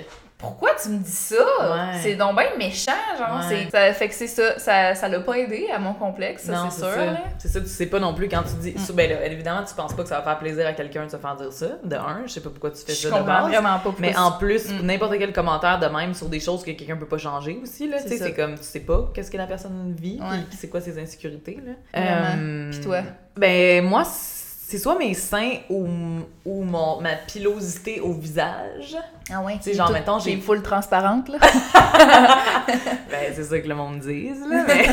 Urk. 0.00 0.04
Pourquoi 0.40 0.70
tu 0.82 0.88
me 0.88 0.98
dis 0.98 1.10
ça? 1.10 1.34
Ouais. 1.36 1.98
C'est 2.02 2.14
donc 2.16 2.36
bien 2.36 2.48
méchant, 2.58 2.92
genre. 3.18 3.38
Ouais. 3.48 3.66
c'est- 3.70 3.70
Ça 3.70 3.92
fait 3.92 4.08
que 4.08 4.14
c'est 4.14 4.26
ça. 4.26 4.58
Ça, 4.58 4.94
ça 4.94 5.08
l'a 5.08 5.20
pas 5.20 5.38
aidé 5.38 5.68
à 5.74 5.78
mon 5.78 5.92
complexe, 5.94 6.44
ça, 6.44 6.68
c'est 6.70 6.78
sûr. 6.80 6.88
C'est 7.38 7.48
ça, 7.48 7.60
tu 7.60 7.66
sais 7.68 7.86
pas 7.86 7.98
non 8.00 8.14
plus 8.14 8.28
quand 8.28 8.42
tu 8.42 8.54
dis. 8.60 8.74
Mm. 8.78 8.92
Ben 8.94 9.10
là, 9.10 9.26
évidemment, 9.26 9.62
tu 9.66 9.74
penses 9.74 9.94
pas 9.94 10.02
que 10.02 10.08
ça 10.08 10.16
va 10.18 10.22
faire 10.22 10.38
plaisir 10.38 10.66
à 10.66 10.72
quelqu'un 10.72 11.04
de 11.06 11.10
se 11.10 11.16
faire 11.16 11.36
dire 11.36 11.52
ça. 11.52 11.66
De 11.84 11.96
un, 11.96 12.22
je 12.26 12.32
sais 12.32 12.40
pas 12.40 12.50
pourquoi 12.50 12.70
tu 12.70 12.78
fais 12.84 12.92
Je 12.92 12.98
ça 12.98 13.08
de 13.08 13.14
comprends 13.14 13.42
base. 13.42 13.50
vraiment 13.52 13.78
pas 13.78 13.94
Mais 13.98 14.16
en 14.16 14.32
plus, 14.32 14.70
Mm. 14.70 14.86
n'importe 14.86 15.18
quel 15.18 15.32
commentaire 15.32 15.78
de 15.78 15.86
même 15.86 16.14
sur 16.14 16.28
des 16.28 16.40
choses 16.40 16.62
que 16.64 16.70
quelqu'un 16.70 16.96
peut 16.96 17.06
pas 17.06 17.18
changer 17.18 17.58
aussi, 17.62 17.88
là, 17.88 17.98
C'est 17.98 18.04
tu 18.10 18.16
sais, 18.18 18.24
c'est 18.24 18.34
comme, 18.34 18.54
tu 18.56 18.62
sais 18.64 18.80
pas 18.80 19.10
qu'est-ce 19.14 19.30
que 19.30 19.36
la 19.36 19.46
personne 19.46 19.94
vit, 19.98 20.18
Ouais. 20.20 20.38
c'est 20.58 20.68
quoi 20.68 20.80
ses 20.80 20.98
insécurités, 20.98 21.58
là. 21.64 21.72
Euh, 22.00 22.70
Puis 22.70 22.80
toi? 22.80 23.00
Ben, 23.36 23.84
moi, 23.84 24.04
c'est 24.70 24.78
soit 24.78 24.96
mes 24.96 25.14
seins 25.14 25.54
ou, 25.68 25.84
ou 26.44 26.62
mon, 26.62 27.00
ma 27.00 27.16
pilosité 27.16 27.98
au 28.00 28.12
visage. 28.12 28.96
Ah 29.28 29.40
ouais. 29.40 29.56
Tu 29.56 29.64
sais, 29.70 29.74
genre, 29.74 29.90
mettons, 29.90 30.20
j'ai- 30.20 30.36
full 30.36 30.62
transparente, 30.62 31.28
là. 31.28 31.38
Ben, 33.10 33.32
c'est 33.34 33.42
ça 33.42 33.58
que 33.58 33.66
le 33.66 33.74
monde 33.74 33.98
dise, 33.98 34.40
là. 34.48 34.64
Mais, 34.68 34.86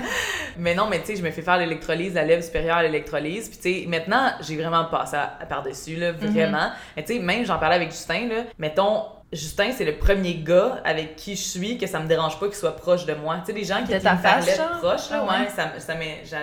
mais 0.56 0.74
non, 0.74 0.86
mais 0.88 1.00
tu 1.00 1.08
sais, 1.08 1.16
je 1.16 1.22
me 1.22 1.30
fais 1.30 1.42
faire 1.42 1.58
l'électrolyse, 1.58 2.14
la 2.14 2.24
lèvre 2.24 2.42
supérieure 2.42 2.78
à 2.78 2.82
l'électrolyse. 2.82 3.50
Puis 3.50 3.58
tu 3.58 3.82
sais, 3.82 3.86
maintenant, 3.86 4.30
j'ai 4.40 4.56
vraiment 4.56 4.86
passé 4.86 5.18
par-dessus, 5.46 5.96
là, 5.96 6.12
vraiment. 6.12 6.70
Mais 6.96 7.04
tu 7.04 7.12
sais, 7.14 7.18
même, 7.18 7.44
j'en 7.44 7.58
parlais 7.58 7.76
avec 7.76 7.90
Justin, 7.90 8.28
là. 8.28 8.44
Mettons, 8.58 9.02
Justin, 9.30 9.72
c'est 9.76 9.84
le 9.84 9.98
premier 9.98 10.36
gars 10.36 10.80
avec 10.86 11.14
qui 11.16 11.36
je 11.36 11.42
suis 11.42 11.76
que 11.76 11.86
ça 11.86 12.00
me 12.00 12.08
dérange 12.08 12.40
pas 12.40 12.46
qu'il 12.46 12.54
soit 12.54 12.74
proche 12.74 13.04
de 13.04 13.12
moi. 13.12 13.36
Tu 13.44 13.52
sais, 13.52 13.58
les 13.58 13.64
gens 13.64 13.80
qui, 13.80 13.88
qui 13.88 13.92
me 13.92 14.22
parlaient 14.22 14.56
proche, 14.80 15.10
là, 15.10 15.18
Ah 15.20 15.24
ouais. 15.24 15.44
ouais, 15.44 15.48
ça, 15.54 15.72
ça 15.78 15.94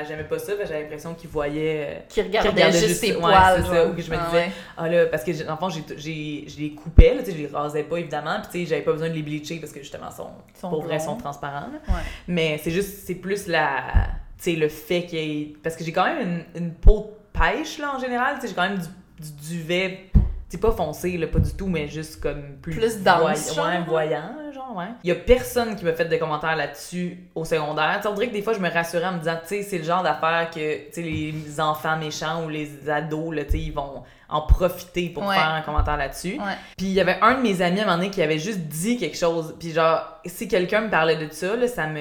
j'aimais 0.07 0.23
pas 0.25 0.37
ça, 0.37 0.53
j'avais 0.59 0.81
l'impression 0.83 1.15
qu'ils 1.15 1.31
voyaient... 1.31 1.87
euh, 1.89 1.99
Qui 2.07 2.21
regardait, 2.21 2.49
Qui 2.49 2.55
regardait 2.55 2.77
juste 2.87 3.01
tes 3.01 3.15
ouais, 3.15 3.19
poils. 3.21 3.65
ça, 3.65 3.87
ou 3.87 3.93
que 3.95 4.01
je 4.03 4.11
me 4.11 4.15
Ah 4.19 4.27
disais. 4.29 4.51
Ah 4.77 4.87
là, 4.87 5.05
parce 5.07 5.23
que 5.23 5.31
le 5.31 5.55
fond, 5.57 5.69
je 5.69 6.59
les 6.59 6.71
coupais, 6.75 7.15
là, 7.15 7.23
tu 7.23 7.31
sais, 7.31 7.37
je 7.37 7.41
les 7.43 7.47
rasais 7.47 7.81
pas 7.83 7.97
évidemment, 7.97 8.35
puis 8.41 8.49
tu 8.51 8.59
sais, 8.59 8.69
j'avais 8.69 8.83
pas 8.83 8.91
besoin 8.91 9.09
de 9.09 9.15
les 9.15 9.23
bleacher 9.23 9.57
parce 9.59 9.71
que 9.73 9.79
justement, 9.79 10.11
sont, 10.11 10.27
Sont 10.61 10.69
pour 10.69 10.83
vrai, 10.83 10.97
blonds. 10.97 11.05
sont 11.05 11.17
transparents. 11.17 11.69
Ouais. 11.87 11.93
Mais 12.27 12.59
c'est 12.63 12.69
juste, 12.71 12.99
c'est 13.07 13.15
plus 13.15 13.47
la, 13.47 13.81
tu 14.37 14.51
sais, 14.51 14.55
le 14.55 14.69
fait 14.69 15.07
qu'il 15.07 15.19
y 15.19 15.41
ait, 15.41 15.53
parce 15.63 15.75
que 15.75 15.83
j'ai 15.83 15.91
quand 15.91 16.05
même 16.05 16.45
une, 16.55 16.61
une 16.65 16.71
peau 16.75 17.15
de 17.33 17.39
pêche, 17.39 17.79
là, 17.79 17.95
en 17.95 17.99
général, 17.99 18.35
tu 18.35 18.41
sais, 18.41 18.47
j'ai 18.49 18.53
quand 18.53 18.69
même 18.69 18.77
du, 18.77 18.87
du 19.19 19.31
duvet, 19.55 20.05
c'est 20.49 20.59
pas 20.61 20.71
foncé, 20.71 21.17
là, 21.17 21.27
pas 21.27 21.39
du 21.39 21.51
tout, 21.53 21.67
mais 21.67 21.87
juste 21.87 22.21
comme 22.21 22.57
plus... 22.61 22.73
Plus 22.75 23.01
dense, 23.03 23.53
voy- 23.55 23.63
ouais, 23.63 23.83
voyant, 23.87 24.35
genre, 24.55 24.75
ouais. 24.75 24.87
Il 25.03 25.09
y 25.09 25.11
a 25.11 25.15
personne 25.15 25.75
qui 25.75 25.85
m'a 25.85 25.93
fait 25.93 26.05
de 26.05 26.17
commentaires 26.17 26.55
là-dessus 26.55 27.19
au 27.35 27.45
secondaire. 27.45 27.93
Tu 27.97 28.01
sais, 28.03 28.07
on 28.07 28.13
dirait 28.13 28.27
que 28.29 28.33
des 28.33 28.41
fois, 28.41 28.53
je 28.53 28.59
me 28.59 28.69
rassurais 28.69 29.05
en 29.05 29.13
me 29.13 29.19
disant, 29.19 29.37
tu 29.41 29.47
sais, 29.49 29.61
c'est 29.63 29.77
le 29.77 29.83
genre 29.83 30.01
d'affaire 30.01 30.49
que, 30.49 30.87
tu 30.87 30.93
sais, 30.93 31.01
les 31.01 31.59
enfants 31.61 31.97
méchants 31.97 32.43
ou 32.45 32.49
les 32.49 32.89
ados, 32.89 33.35
là, 33.35 33.43
tu 33.45 33.51
sais, 33.51 33.59
ils 33.59 33.73
vont 33.73 34.03
en 34.27 34.41
profiter 34.41 35.09
pour 35.09 35.23
Ouais. 35.27 35.35
faire 35.35 35.49
un 35.49 35.61
commentaire 35.61 35.97
là-dessus. 35.97 36.39
Puis 36.77 36.87
il 36.87 36.93
y 36.93 36.99
avait 36.99 37.17
un 37.21 37.35
de 37.35 37.41
mes 37.41 37.61
amis 37.61 37.79
à 37.79 37.83
un 37.83 37.85
moment 37.85 37.97
donné 37.97 38.09
qui 38.09 38.23
avait 38.23 38.39
juste 38.39 38.57
dit 38.61 38.97
quelque 38.97 39.15
chose. 39.17 39.55
Puis 39.59 39.71
genre, 39.71 39.99
si 40.25 40.47
quelqu'un 40.47 40.81
me 40.81 40.89
parlait 40.89 41.15
de 41.15 41.31
ça, 41.31 41.55
là, 41.55 41.67
ça 41.67 41.85
me... 41.85 41.99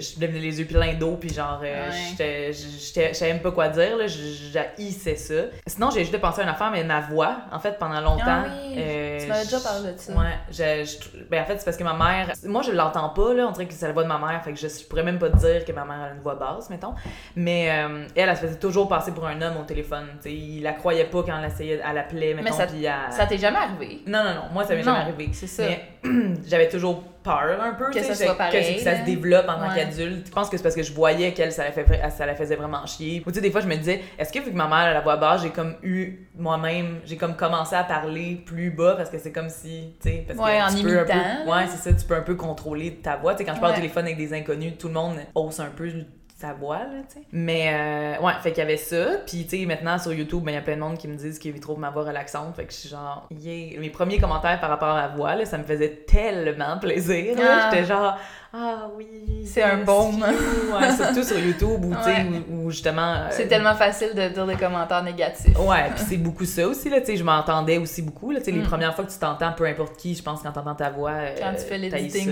Je 0.00 0.18
devenais 0.18 0.38
les 0.40 0.58
yeux 0.58 0.64
pleins 0.66 0.94
d'eau, 0.94 1.16
puis 1.20 1.28
genre, 1.28 1.60
euh, 1.62 1.90
Ouais. 2.18 2.50
je 2.52 3.12
savais 3.14 3.34
même 3.34 3.42
pas 3.42 3.52
quoi 3.52 3.68
dire, 3.68 3.96
là, 3.98 4.06
j'haïssais 4.06 5.16
ça. 5.16 5.34
Sinon, 5.66 5.90
j'ai 5.90 6.00
juste 6.04 6.18
pensé 6.18 6.40
à 6.40 6.44
une 6.44 6.48
affaire, 6.50 6.70
mais 6.70 6.82
ma 6.82 7.00
voix, 7.00 7.36
en 7.52 7.58
fait, 7.58 7.78
pendant 7.78 8.00
longtemps... 8.00 8.24
Ah 8.26 8.44
oui, 8.46 8.76
euh, 8.78 9.20
tu 9.20 9.26
m'avais 9.26 9.44
déjà 9.44 9.60
parlé 9.60 9.92
de 9.92 9.98
ça. 9.98 10.12
Ouais, 10.14 10.38
je, 10.50 10.84
je- 10.90 11.24
ben 11.30 11.42
en 11.42 11.44
fait, 11.46 11.58
c'est 11.64 11.70
parce 11.70 11.76
que 11.78 11.84
ma 11.84 11.94
mère... 11.94 12.30
Moi, 12.44 12.60
je 12.62 12.72
l'entends 12.72 13.08
pas, 13.08 13.32
là, 13.32 13.46
on 13.48 13.52
dirait 13.52 13.66
que 13.66 13.72
c'est 13.72 13.86
la 13.86 13.92
voix 13.94 14.02
de 14.02 14.08
ma 14.08 14.18
mère, 14.18 14.42
fait 14.44 14.52
que 14.52 14.58
je, 14.58 14.68
je 14.68 14.84
pourrais 14.86 15.02
même 15.02 15.18
pas 15.18 15.30
te 15.30 15.36
dire 15.38 15.64
que 15.64 15.72
ma 15.72 15.84
mère 15.86 16.00
a 16.02 16.14
une 16.14 16.20
voix 16.20 16.34
basse, 16.34 16.68
mettons. 16.68 16.94
Mais 17.36 17.70
euh, 17.70 18.06
elle, 18.14 18.28
elle 18.28 18.36
se 18.36 18.42
faisait 18.42 18.58
toujours 18.58 18.86
passer 18.88 19.12
pour 19.12 19.26
un 19.26 19.40
homme 19.40 19.56
au 19.56 19.64
téléphone, 19.64 20.06
tu 20.16 20.28
sais, 20.28 20.32
il 20.34 20.62
la 20.62 20.72
croyait 20.74 21.04
pas 21.06 21.22
quand 21.22 21.38
elle 21.38 21.50
essayait, 21.50 21.80
elle 21.88 21.98
appelait, 21.98 22.34
mettons, 22.34 22.54
ça- 22.54 22.66
puis 22.66 22.84
elle- 22.84 23.12
Ça 23.12 23.24
t'est 23.26 23.38
jamais 23.38 23.56
arrivé? 23.58 24.02
non, 24.06 24.22
non, 24.24 24.34
non, 24.34 24.42
moi, 24.52 24.64
ça 24.64 24.74
m'est 24.74 24.82
jamais 24.82 24.98
arrivé. 24.98 25.30
c'est 25.32 25.46
ça. 25.46 25.62
Mais 25.64 25.88
j'avais 26.46 26.68
toujours 26.68 27.02
peur 27.24 27.58
un 27.60 27.72
peu, 27.72 27.90
Que 27.90 28.02
ça 28.02 28.14
soit 28.14 28.34
que- 28.34 28.38
pareil, 28.38 28.76
que, 28.76 28.82
ça 28.82 28.98
se 29.00 29.04
développe 29.04 29.48
en 29.48 29.54
tant 29.58 29.68
Ouais. 29.70 29.74
qu'adulte. 29.76 30.26
Je 30.26 30.30
pense 30.32 30.48
que 30.50 30.56
c'est 30.56 30.62
parce 30.62 30.74
que 30.76 30.82
je 30.82 30.92
voyais 30.92 31.32
qu'elle, 31.32 31.50
ça 31.50 31.64
la, 31.64 31.72
fait, 31.72 31.86
ça 32.16 32.26
la 32.26 32.34
faisait 32.36 32.54
vraiment 32.56 32.84
chier. 32.86 33.22
Ou 33.26 33.30
tu 33.30 33.36
sais, 33.36 33.40
des 33.40 33.50
fois, 33.50 33.60
je 33.62 33.66
me 33.66 33.74
disais, 33.76 34.02
est-ce 34.18 34.32
que 34.32 34.38
vu 34.38 34.50
que 34.52 34.56
ma 34.56 34.66
mère 34.68 34.76
a 34.76 34.92
la 34.92 35.00
voix 35.00 35.16
basse, 35.16 35.42
j'ai 35.42 35.50
comme 35.50 35.74
eu 35.82 36.28
moi-même, 36.36 37.00
j'ai 37.04 37.16
comme 37.16 37.34
commencé 37.34 37.74
à 37.74 37.82
parler 37.84 38.42
plus 38.46 38.70
bas 38.70 38.94
parce 38.96 39.10
que 39.10 39.18
c'est 39.18 39.32
comme 39.32 39.48
si, 39.48 39.94
tu 40.02 40.10
sais, 40.10 40.24
parce 40.28 40.38
Ouais, 40.38 40.58
que 40.58 40.72
en 40.72 40.76
tu 40.76 40.82
peux 40.84 41.00
un 41.00 41.04
peu- 41.04 41.50
ouais, 41.50 41.66
c'est 41.68 41.90
ça, 41.90 41.96
tu 41.98 42.06
peux 42.06 42.14
un 42.14 42.20
peu 42.22 42.34
contrôler 42.34 42.94
ta 42.96 43.16
voix. 43.16 43.32
Tu 43.34 43.38
sais, 43.38 43.44
quand 43.44 43.54
je 43.54 43.60
parle 43.60 43.72
au 43.72 43.76
téléphone 43.76 44.04
avec 44.04 44.18
des 44.18 44.32
inconnus, 44.34 44.74
tout 44.78 44.88
le 44.88 44.94
monde 44.94 45.16
hausse 45.34 45.60
un 45.60 45.70
peu 45.74 45.88
sa 46.36 46.52
voix, 46.52 46.78
là, 46.78 47.02
tu 47.08 47.20
sais. 47.20 47.26
Mais, 47.30 47.68
euh, 47.72 48.20
ouais, 48.20 48.32
fait 48.42 48.50
qu'il 48.50 48.58
y 48.58 48.62
avait 48.62 48.76
ça. 48.76 49.18
Puis, 49.24 49.44
tu 49.44 49.56
sais, 49.56 49.66
maintenant, 49.66 49.98
sur 49.98 50.12
YouTube, 50.12 50.42
ben, 50.42 50.50
il 50.50 50.54
y 50.56 50.58
a 50.58 50.62
plein 50.62 50.74
de 50.74 50.80
monde 50.80 50.98
qui 50.98 51.06
me 51.06 51.14
disent 51.14 51.38
qu'ils 51.38 51.58
trouvent 51.60 51.78
ma 51.78 51.90
voix 51.90 52.02
relaxante. 52.02 52.56
Fait 52.56 52.64
que 52.64 52.72
je 52.72 52.78
suis 52.78 52.88
genre, 52.88 53.28
yeah. 53.30 53.78
Mes 53.78 53.90
premiers 53.90 54.18
commentaires 54.18 54.60
par 54.60 54.68
rapport 54.68 54.88
à 54.88 55.08
ma 55.08 55.14
voix, 55.14 55.36
là, 55.36 55.44
ça 55.44 55.58
me 55.58 55.62
faisait 55.62 56.04
tellement 56.06 56.78
plaisir. 56.78 57.36
Ah. 57.38 57.70
J'étais 57.70 57.84
genre, 57.84 58.18
ah 58.56 58.88
oui. 58.96 59.06
C'est 59.46 59.62
un 59.62 59.78
baume. 59.78 60.22
Ouais, 60.22 60.90
surtout 60.96 61.22
sur 61.22 61.38
YouTube 61.38 61.80
sais, 62.02 62.10
Ouais. 62.10 62.26
où, 62.50 62.66
où 62.66 62.70
justement. 62.70 63.14
euh, 63.14 63.26
C'est 63.30 63.48
tellement 63.48 63.74
facile 63.74 64.10
de 64.14 64.28
dire 64.28 64.46
des 64.46 64.54
commentaires 64.56 65.02
négatifs. 65.02 65.58
Ouais, 65.58 65.90
puis 65.94 66.04
c'est 66.08 66.16
beaucoup 66.16 66.44
ça 66.44 66.66
aussi, 66.68 66.88
là, 66.88 67.00
tu 67.00 67.06
sais, 67.06 67.16
je 67.16 67.24
m'entendais 67.24 67.78
aussi 67.78 68.00
beaucoup, 68.02 68.30
là, 68.30 68.38
tu 68.38 68.46
sais, 68.46 68.50
les 68.52 68.60
Mm. 68.60 68.66
premières 68.66 68.94
fois 68.94 69.04
que 69.04 69.10
tu 69.10 69.18
t'entends, 69.18 69.52
peu 69.52 69.66
importe 69.66 69.96
qui, 69.96 70.14
je 70.14 70.22
pense, 70.22 70.40
quand 70.42 70.52
t'entends 70.52 70.74
ta 70.74 70.90
voix, 70.90 71.12
Quand 71.38 71.48
euh, 71.48 71.52
tu 71.58 71.64
fais 71.68 71.78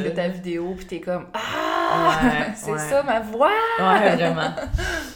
ça. 0.02 0.08
de 0.08 0.14
ta 0.14 0.28
vidéo, 0.28 0.74
puis 0.76 0.86
t'es 0.86 1.00
comme 1.00 1.26
Ah! 1.34 2.20
Ouais, 2.22 2.52
c'est 2.56 2.70
ouais. 2.72 2.78
ça 2.78 3.02
ma 3.02 3.20
voix! 3.20 3.50
Ouais, 3.80 4.14
vraiment. 4.16 4.50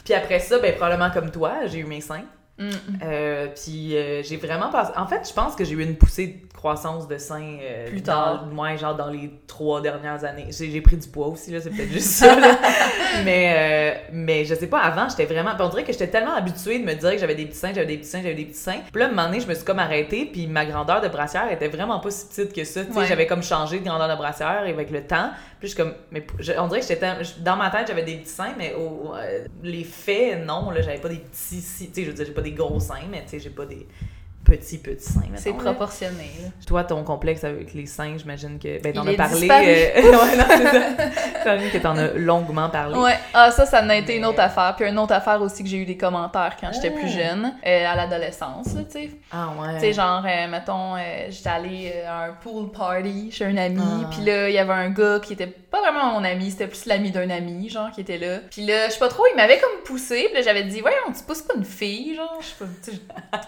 puis 0.03 0.13
après 0.13 0.39
ça, 0.39 0.59
ben, 0.59 0.75
probablement 0.75 1.09
comme 1.11 1.31
toi, 1.31 1.53
j'ai 1.65 1.79
eu 1.79 1.85
mes 1.85 2.01
seins. 2.01 2.23
Mm. 2.59 2.69
Euh, 3.03 3.47
puis 3.53 3.95
euh, 3.95 4.23
j'ai 4.23 4.37
vraiment 4.37 4.69
passé. 4.69 4.91
En 4.97 5.05
fait, 5.07 5.27
je 5.27 5.33
pense 5.33 5.55
que 5.55 5.63
j'ai 5.63 5.73
eu 5.73 5.83
une 5.83 5.95
poussée 5.95 6.27
de 6.27 6.53
croissance 6.57 7.07
de 7.07 7.17
seins 7.19 7.57
euh, 7.61 7.87
Plus 7.87 8.01
dans- 8.01 8.13
tard. 8.13 8.47
ouais, 8.57 8.77
genre 8.79 8.95
dans 8.95 9.09
les 9.09 9.31
trois 9.45 9.79
dernières 9.81 10.23
années. 10.23 10.47
J'ai 10.49 10.81
pris 10.81 10.97
du 10.97 11.07
poids 11.07 11.27
aussi, 11.27 11.51
là, 11.51 11.61
c'est 11.61 11.69
peut-être 11.69 11.91
juste 11.91 12.07
ça. 12.09 12.35
là. 12.39 12.57
mais, 13.23 13.53
euh, 13.55 14.09
mais 14.11 14.43
je 14.45 14.55
sais 14.55 14.65
pas, 14.67 14.79
avant, 14.79 15.07
j'étais 15.09 15.25
vraiment. 15.31 15.51
puis 15.51 15.61
on 15.63 15.69
dirait 15.69 15.83
que 15.83 15.91
j'étais 15.91 16.07
tellement 16.07 16.33
habituée 16.33 16.79
de 16.79 16.83
me 16.85 16.93
dire 16.95 17.11
que 17.11 17.17
j'avais 17.19 17.35
des 17.35 17.45
petits 17.45 17.57
seins, 17.59 17.73
j'avais 17.75 17.85
des 17.85 17.97
petits 17.97 18.09
seins, 18.09 18.21
j'avais 18.23 18.33
des 18.35 18.45
petits 18.45 18.57
seins. 18.59 18.79
Puis 18.91 18.99
là, 19.01 19.05
un 19.05 19.09
moment 19.09 19.25
donné, 19.25 19.39
je 19.39 19.47
me 19.47 19.53
suis 19.53 19.63
comme 19.65 19.79
arrêtée, 19.79 20.25
puis 20.25 20.47
ma 20.47 20.65
grandeur 20.65 21.01
de 21.01 21.07
brassière 21.09 21.51
était 21.51 21.67
vraiment 21.67 21.99
pas 21.99 22.09
si 22.09 22.25
petite 22.27 22.53
que 22.53 22.63
ça. 22.63 22.83
Tu 22.85 22.91
sais, 22.91 22.97
Ouais. 22.99 23.05
j'avais 23.05 23.27
comme 23.27 23.43
changé 23.43 23.79
de 23.79 23.85
grandeur 23.85 24.09
de 24.09 24.15
brassière 24.15 24.63
avec 24.67 24.89
le 24.89 25.03
temps. 25.05 25.29
Puis 25.59 25.69
je 25.69 25.73
suis 25.75 25.83
comme. 25.83 25.93
Mais 26.11 26.25
je- 26.39 26.53
on 26.57 26.67
dirait 26.67 26.81
que 26.81 26.87
j'étais. 26.87 27.11
Dans 27.39 27.55
ma 27.55 27.69
tête, 27.69 27.85
j'avais 27.87 28.03
des 28.03 28.15
petits 28.17 28.29
seins, 28.31 28.53
mais 28.57 28.73
au, 28.75 29.13
les 29.63 29.83
faits, 29.83 30.45
non, 30.45 30.69
là, 30.71 30.81
j'avais 30.81 30.99
pas 30.99 31.09
des 31.09 31.17
petits. 31.17 31.61
Tu 31.61 31.61
sais, 31.93 32.03
je 32.03 32.07
veux 32.07 32.13
dire, 32.13 32.25
j'ai 32.25 32.31
pas 32.33 32.41
des 32.49 32.55
gros 32.55 32.79
seins, 32.79 33.07
mais 33.09 33.23
tu 33.23 33.29
sais, 33.31 33.39
j'ai 33.39 33.49
pas 33.49 33.65
des 33.65 33.87
petits, 34.47 34.77
petits 34.77 35.03
seins. 35.11 35.21
C'est 35.35 35.53
proportionné. 35.53 36.31
là. 36.41 36.49
Toi, 36.65 36.83
ton 36.83 37.03
complexe 37.03 37.43
avec 37.43 37.73
les 37.73 37.85
seins, 37.85 38.15
j'imagine 38.17 38.57
que. 38.59 38.81
Ben, 38.81 38.93
t'en 38.93 39.05
as 39.05 39.13
parlé. 39.13 39.47
euh, 39.49 40.01
ouais, 40.03 40.11
non, 40.11 40.45
c'est 40.47 41.43
ça. 41.43 41.57
Que 41.57 41.77
t'en 41.77 41.97
as 41.97 42.13
longuement 42.13 42.69
parlé. 42.69 42.97
Ouais, 42.97 43.17
ah, 43.33 43.51
ça, 43.51 43.65
ça 43.65 43.81
en 43.83 43.89
a 43.89 43.95
été 43.95 44.15
une 44.15 44.25
autre 44.25 44.39
affaire. 44.39 44.73
Puis 44.77 44.87
une 44.87 44.97
autre 44.99 45.13
affaire 45.13 45.41
aussi 45.41 45.63
que 45.63 45.69
j'ai 45.69 45.77
eu 45.77 45.85
des 45.85 45.97
commentaires 45.97 46.55
quand 46.59 46.71
j'étais 46.73 46.93
Ah. 46.95 46.99
plus 46.99 47.09
jeune, 47.09 47.53
euh, 47.65 47.85
à 47.87 47.95
l'adolescence, 47.95 48.67
tu 48.73 48.91
sais. 48.91 49.09
Ah, 49.31 49.49
ouais. 49.59 49.75
Tu 49.75 49.79
sais, 49.81 49.93
genre, 49.93 50.23
euh, 50.25 50.47
mettons, 50.47 50.95
euh, 50.95 51.27
j'étais 51.29 51.49
allée 51.49 51.93
à 52.07 52.25
un 52.25 52.33
pool 52.33 52.71
party 52.71 53.31
chez 53.31 53.45
un 53.45 53.57
ami, 53.57 53.81
Ah. 54.05 54.09
puis 54.11 54.21
là, 54.25 54.49
il 54.49 54.55
y 54.55 54.57
avait 54.57 54.73
un 54.73 54.89
gars 54.89 55.19
qui 55.21 55.33
était 55.33 55.47
pas 55.47 55.81
vraiment 55.81 56.13
mon 56.13 56.23
ami, 56.23 56.49
c'était 56.51 56.67
plus 56.67 56.85
l'ami 56.85 57.11
d'un 57.11 57.29
ami, 57.29 57.69
genre, 57.69 57.91
qui 57.91 58.01
était 58.01 58.17
là. 58.17 58.37
Puis 58.49 58.65
là, 58.65 58.87
je 58.87 58.93
sais 58.93 58.99
pas 58.99 59.09
trop, 59.09 59.23
il 59.31 59.35
m'avait 59.35 59.59
comme 59.59 59.83
poussé, 59.85 60.25
puis 60.25 60.35
là, 60.35 60.41
j'avais 60.41 60.63
dit, 60.63 60.79
voyons, 60.81 60.97
tu 61.07 61.23
pousses 61.23 61.41
pas 61.41 61.53
une 61.55 61.65
fille, 61.65 62.15
genre, 62.15 62.37
je 62.39 62.45
sais 62.47 62.99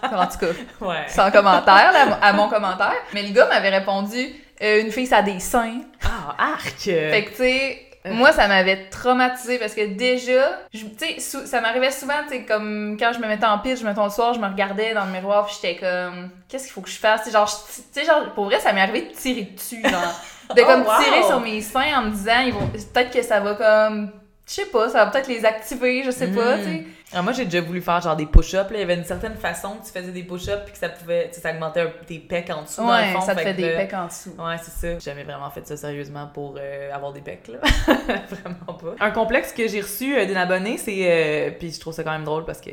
pas, 0.02 0.22
en 0.22 0.26
tout 0.26 0.38
cas, 0.38 0.46
Ouais. 0.90 1.04
sans 1.08 1.30
commentaire, 1.30 1.92
là, 1.92 2.18
à 2.20 2.32
mon 2.32 2.48
commentaire. 2.48 2.94
Mais 3.14 3.22
le 3.22 3.32
gars 3.32 3.46
m'avait 3.46 3.70
répondu, 3.70 4.28
Euh, 4.62 4.82
une 4.82 4.90
fille, 4.92 5.06
ça 5.06 5.16
a 5.18 5.22
des 5.22 5.40
seins. 5.40 5.80
Ah, 6.04 6.34
arc! 6.52 6.80
Fait 6.80 7.24
que, 7.24 7.30
tu 7.30 7.36
sais, 7.36 7.86
Euh. 8.04 8.12
moi, 8.12 8.30
ça 8.32 8.46
m'avait 8.46 8.88
traumatisé 8.90 9.58
parce 9.58 9.72
que 9.74 9.86
déjà, 9.86 10.58
tu 10.70 10.80
sais, 10.98 11.18
ça 11.18 11.62
m'arrivait 11.62 11.90
souvent, 11.90 12.20
tu 12.24 12.34
sais, 12.36 12.42
comme 12.44 12.96
quand 13.00 13.12
je 13.14 13.20
me 13.20 13.26
mettais 13.26 13.46
en 13.46 13.58
piste, 13.58 13.80
je 13.82 13.86
me 13.86 13.94
le 13.94 14.10
soir, 14.10 14.34
je 14.34 14.38
me 14.40 14.46
regardais 14.46 14.92
dans 14.92 15.06
le 15.06 15.12
miroir, 15.12 15.46
puis 15.46 15.54
j'étais 15.62 15.76
comme, 15.80 16.28
qu'est-ce 16.48 16.64
qu'il 16.64 16.72
faut 16.72 16.82
que 16.82 16.90
je 16.90 16.98
fasse? 16.98 17.20
Tu 17.22 17.26
sais, 17.26 17.32
genre, 17.32 17.48
tu 17.74 17.82
sais, 18.00 18.04
genre, 18.06 18.34
pour 18.34 18.44
vrai, 18.46 18.60
ça 18.60 18.72
m'est 18.74 18.82
arrivé 18.82 19.02
de 19.02 19.12
tirer 19.14 19.42
dessus, 19.56 19.80
genre. 19.82 20.20
De 20.54 20.62
Oh, 20.62 20.66
comme 20.66 20.82
wow! 20.82 21.02
tirer 21.04 21.22
sur 21.22 21.40
mes 21.40 21.60
seins 21.62 21.98
en 21.98 22.02
me 22.02 22.10
disant, 22.10 22.50
peut-être 22.92 23.12
que 23.12 23.22
ça 23.22 23.38
va 23.40 23.54
comme, 23.54 24.10
je 24.46 24.52
sais 24.52 24.66
pas, 24.66 24.88
ça 24.88 25.04
va 25.04 25.10
peut-être 25.10 25.28
les 25.28 25.44
activer, 25.44 26.02
je 26.04 26.10
sais 26.10 26.26
pas, 26.26 26.56
Mm. 26.56 26.58
tu 26.58 26.64
sais. 26.64 26.84
Ah, 27.12 27.22
moi, 27.22 27.32
j'ai 27.32 27.44
déjà 27.44 27.60
voulu 27.60 27.80
faire 27.80 28.00
genre 28.00 28.14
des 28.16 28.26
push-ups. 28.26 28.54
là. 28.70 28.76
Il 28.76 28.78
y 28.80 28.82
avait 28.82 28.94
une 28.94 29.04
certaine 29.04 29.34
façon 29.34 29.76
que 29.80 29.86
tu 29.86 29.92
faisais 29.92 30.12
des 30.12 30.22
push-ups 30.22 30.62
puis 30.64 30.72
que 30.72 30.78
ça 30.78 30.88
pouvait. 30.88 31.28
Tu 31.28 31.34
sais, 31.34 31.40
ça 31.40 31.50
augmentait 31.52 31.80
un 31.80 31.90
tes 32.06 32.18
pecs 32.20 32.50
en 32.50 32.62
dessous. 32.62 32.80
dans 32.82 32.86
le 32.88 33.02
Ouais, 33.02 33.12
fond, 33.12 33.20
ça 33.20 33.34
te 33.34 33.40
fait 33.40 33.54
des 33.54 33.70
pecs 33.74 33.94
en 33.94 34.06
dessous. 34.06 34.30
Ouais, 34.38 34.56
c'est 34.62 34.70
ça. 34.70 34.92
J'ai 34.94 35.00
jamais 35.10 35.24
vraiment 35.24 35.50
fait 35.50 35.66
ça 35.66 35.76
sérieusement 35.76 36.28
pour 36.32 36.56
euh, 36.60 36.92
avoir 36.94 37.12
des 37.12 37.20
pecs, 37.20 37.48
là. 37.48 37.58
vraiment 38.30 38.74
pas. 38.78 38.94
Un 39.04 39.10
complexe 39.10 39.52
que 39.52 39.66
j'ai 39.66 39.80
reçu 39.80 40.16
euh, 40.16 40.24
d'une 40.26 40.36
abonnée, 40.36 40.78
c'est. 40.78 40.98
euh, 41.00 41.50
puis 41.58 41.72
je 41.72 41.80
trouve 41.80 41.92
ça 41.94 42.04
quand 42.04 42.12
même 42.12 42.24
drôle 42.24 42.44
parce 42.44 42.60
que. 42.60 42.70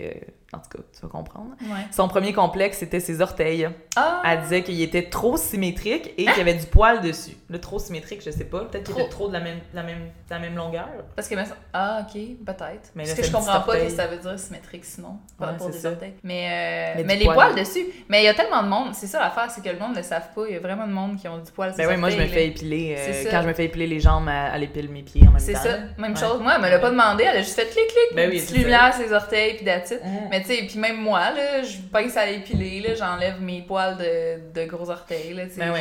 En 0.54 0.60
tout 0.60 0.70
cas, 0.78 0.84
tu 0.96 1.02
vas 1.02 1.10
comprendre. 1.10 1.50
Ouais. 1.64 1.86
Son 1.92 2.08
premier 2.08 2.32
complexe, 2.32 2.78
c'était 2.78 3.02
ses 3.02 3.20
orteils. 3.20 3.68
Ah! 3.98 4.22
Elle 4.26 4.42
disait 4.44 4.64
qu'il 4.64 4.82
était 4.82 5.10
trop 5.10 5.36
symétrique 5.36 6.14
et 6.18 6.24
qu'il 6.26 6.38
y 6.38 6.42
avait 6.42 6.54
du 6.54 6.66
poil 6.68 7.02
dessus. 7.02 7.36
Le 7.50 7.60
trop 7.60 7.80
symétrique, 7.80 8.24
je 8.24 8.32
sais 8.32 8.46
pas. 8.46 8.62
Peut-être 8.62 8.86
qu'il 8.86 8.98
était 8.98 9.10
trop 9.10 9.28
de 9.28 9.34
la 9.34 9.42
même, 9.42 9.60
la 9.74 9.84
même, 9.84 10.00
de 10.00 10.30
la 10.30 10.40
même 10.40 10.56
longueur. 10.56 10.88
Parce 11.18 11.28
que, 11.28 11.36
ah, 11.74 12.00
ok, 12.02 12.14
peut-être. 12.46 12.92
Mais 12.96 13.04
Parce 13.04 13.10
là, 13.10 13.16
que 13.18 13.22
c'est 13.24 13.28
je 13.28 13.32
comprends 13.34 13.60
pas 13.60 13.78
ce 13.78 13.84
que 13.86 13.90
ça 13.90 14.08
veut 14.08 14.18
dire 14.18 14.27
symétrique 14.36 14.84
sinon, 14.84 15.20
Ouais, 15.40 15.46
rapport 15.48 15.68
c'est 15.72 15.80
des 15.80 15.86
orteils. 15.86 16.14
Mais, 16.24 16.96
euh, 16.98 17.04
Mais 17.06 17.16
les 17.16 17.26
poil. 17.26 17.36
poils 17.36 17.56
dessus. 17.56 17.86
Mais 18.10 18.22
il 18.24 18.26
y 18.26 18.28
a 18.28 18.34
tellement 18.34 18.64
de 18.64 18.68
monde, 18.68 18.90
c'est 18.94 19.08
ça 19.08 19.20
l'affaire, 19.20 19.50
c'est 19.50 19.64
que 19.64 19.70
le 19.70 19.80
monde 19.80 19.92
ne 19.92 19.98
le 19.98 20.04
savent 20.04 20.34
pas. 20.36 20.42
Il 20.48 20.54
y 20.54 20.58
a 20.58 20.60
vraiment 20.60 20.86
de 20.88 20.92
monde 20.92 21.18
qui 21.18 21.28
ont 21.28 21.38
du 21.38 21.52
poil 21.52 21.74
Ben 21.78 21.88
oui, 21.88 21.96
moi 21.98 22.10
je 22.10 22.18
me 22.18 22.26
fais 22.26 22.48
épiler. 22.48 22.96
euh, 22.98 23.10
C'est 23.24 23.30
quand 23.30 23.42
je 23.44 23.48
me 23.48 23.54
fais 23.54 23.66
épiler 23.66 23.88
les 23.88 24.00
jambes, 24.00 24.28
elle, 24.54 24.64
épile 24.64 24.90
mes 24.90 25.04
pieds 25.04 25.22
en 25.28 25.32
même 25.32 25.40
C'est 25.40 25.54
temps. 25.54 25.60
ça, 25.64 25.78
même 25.98 26.14
Ouais. 26.14 26.20
chose. 26.20 26.42
Moi, 26.42 26.54
elle 26.56 26.62
me 26.64 26.70
l'a 26.70 26.80
pas 26.80 26.90
demandé, 26.90 27.24
elle 27.30 27.38
a 27.38 27.42
juste 27.42 27.56
fait 27.56 27.68
clic 27.70 27.86
clic, 27.88 28.16
Ben 28.16 28.30
oui, 28.30 28.38
petite 28.38 28.50
c'est 28.50 28.58
lumière 28.58 28.94
sur 28.94 29.04
les 29.06 29.14
orteils, 29.14 29.54
puis. 29.58 29.66
Mhm. 29.66 30.28
Mais 30.32 30.42
tu 30.42 30.48
sais, 30.48 30.64
puis 30.68 30.80
même 30.80 30.98
moi, 30.98 31.20
là, 31.32 31.62
je 31.64 31.78
pince 31.92 32.18
à 32.18 32.26
l'épiler, 32.26 32.80
là, 32.82 32.96
j'enlève 32.96 33.40
mes 33.42 33.62
poils 33.62 33.96
de, 33.98 34.60
de 34.60 34.66
gros 34.68 34.90
orteils, 34.90 35.34
là, 35.34 35.44
Ben. 35.56 35.74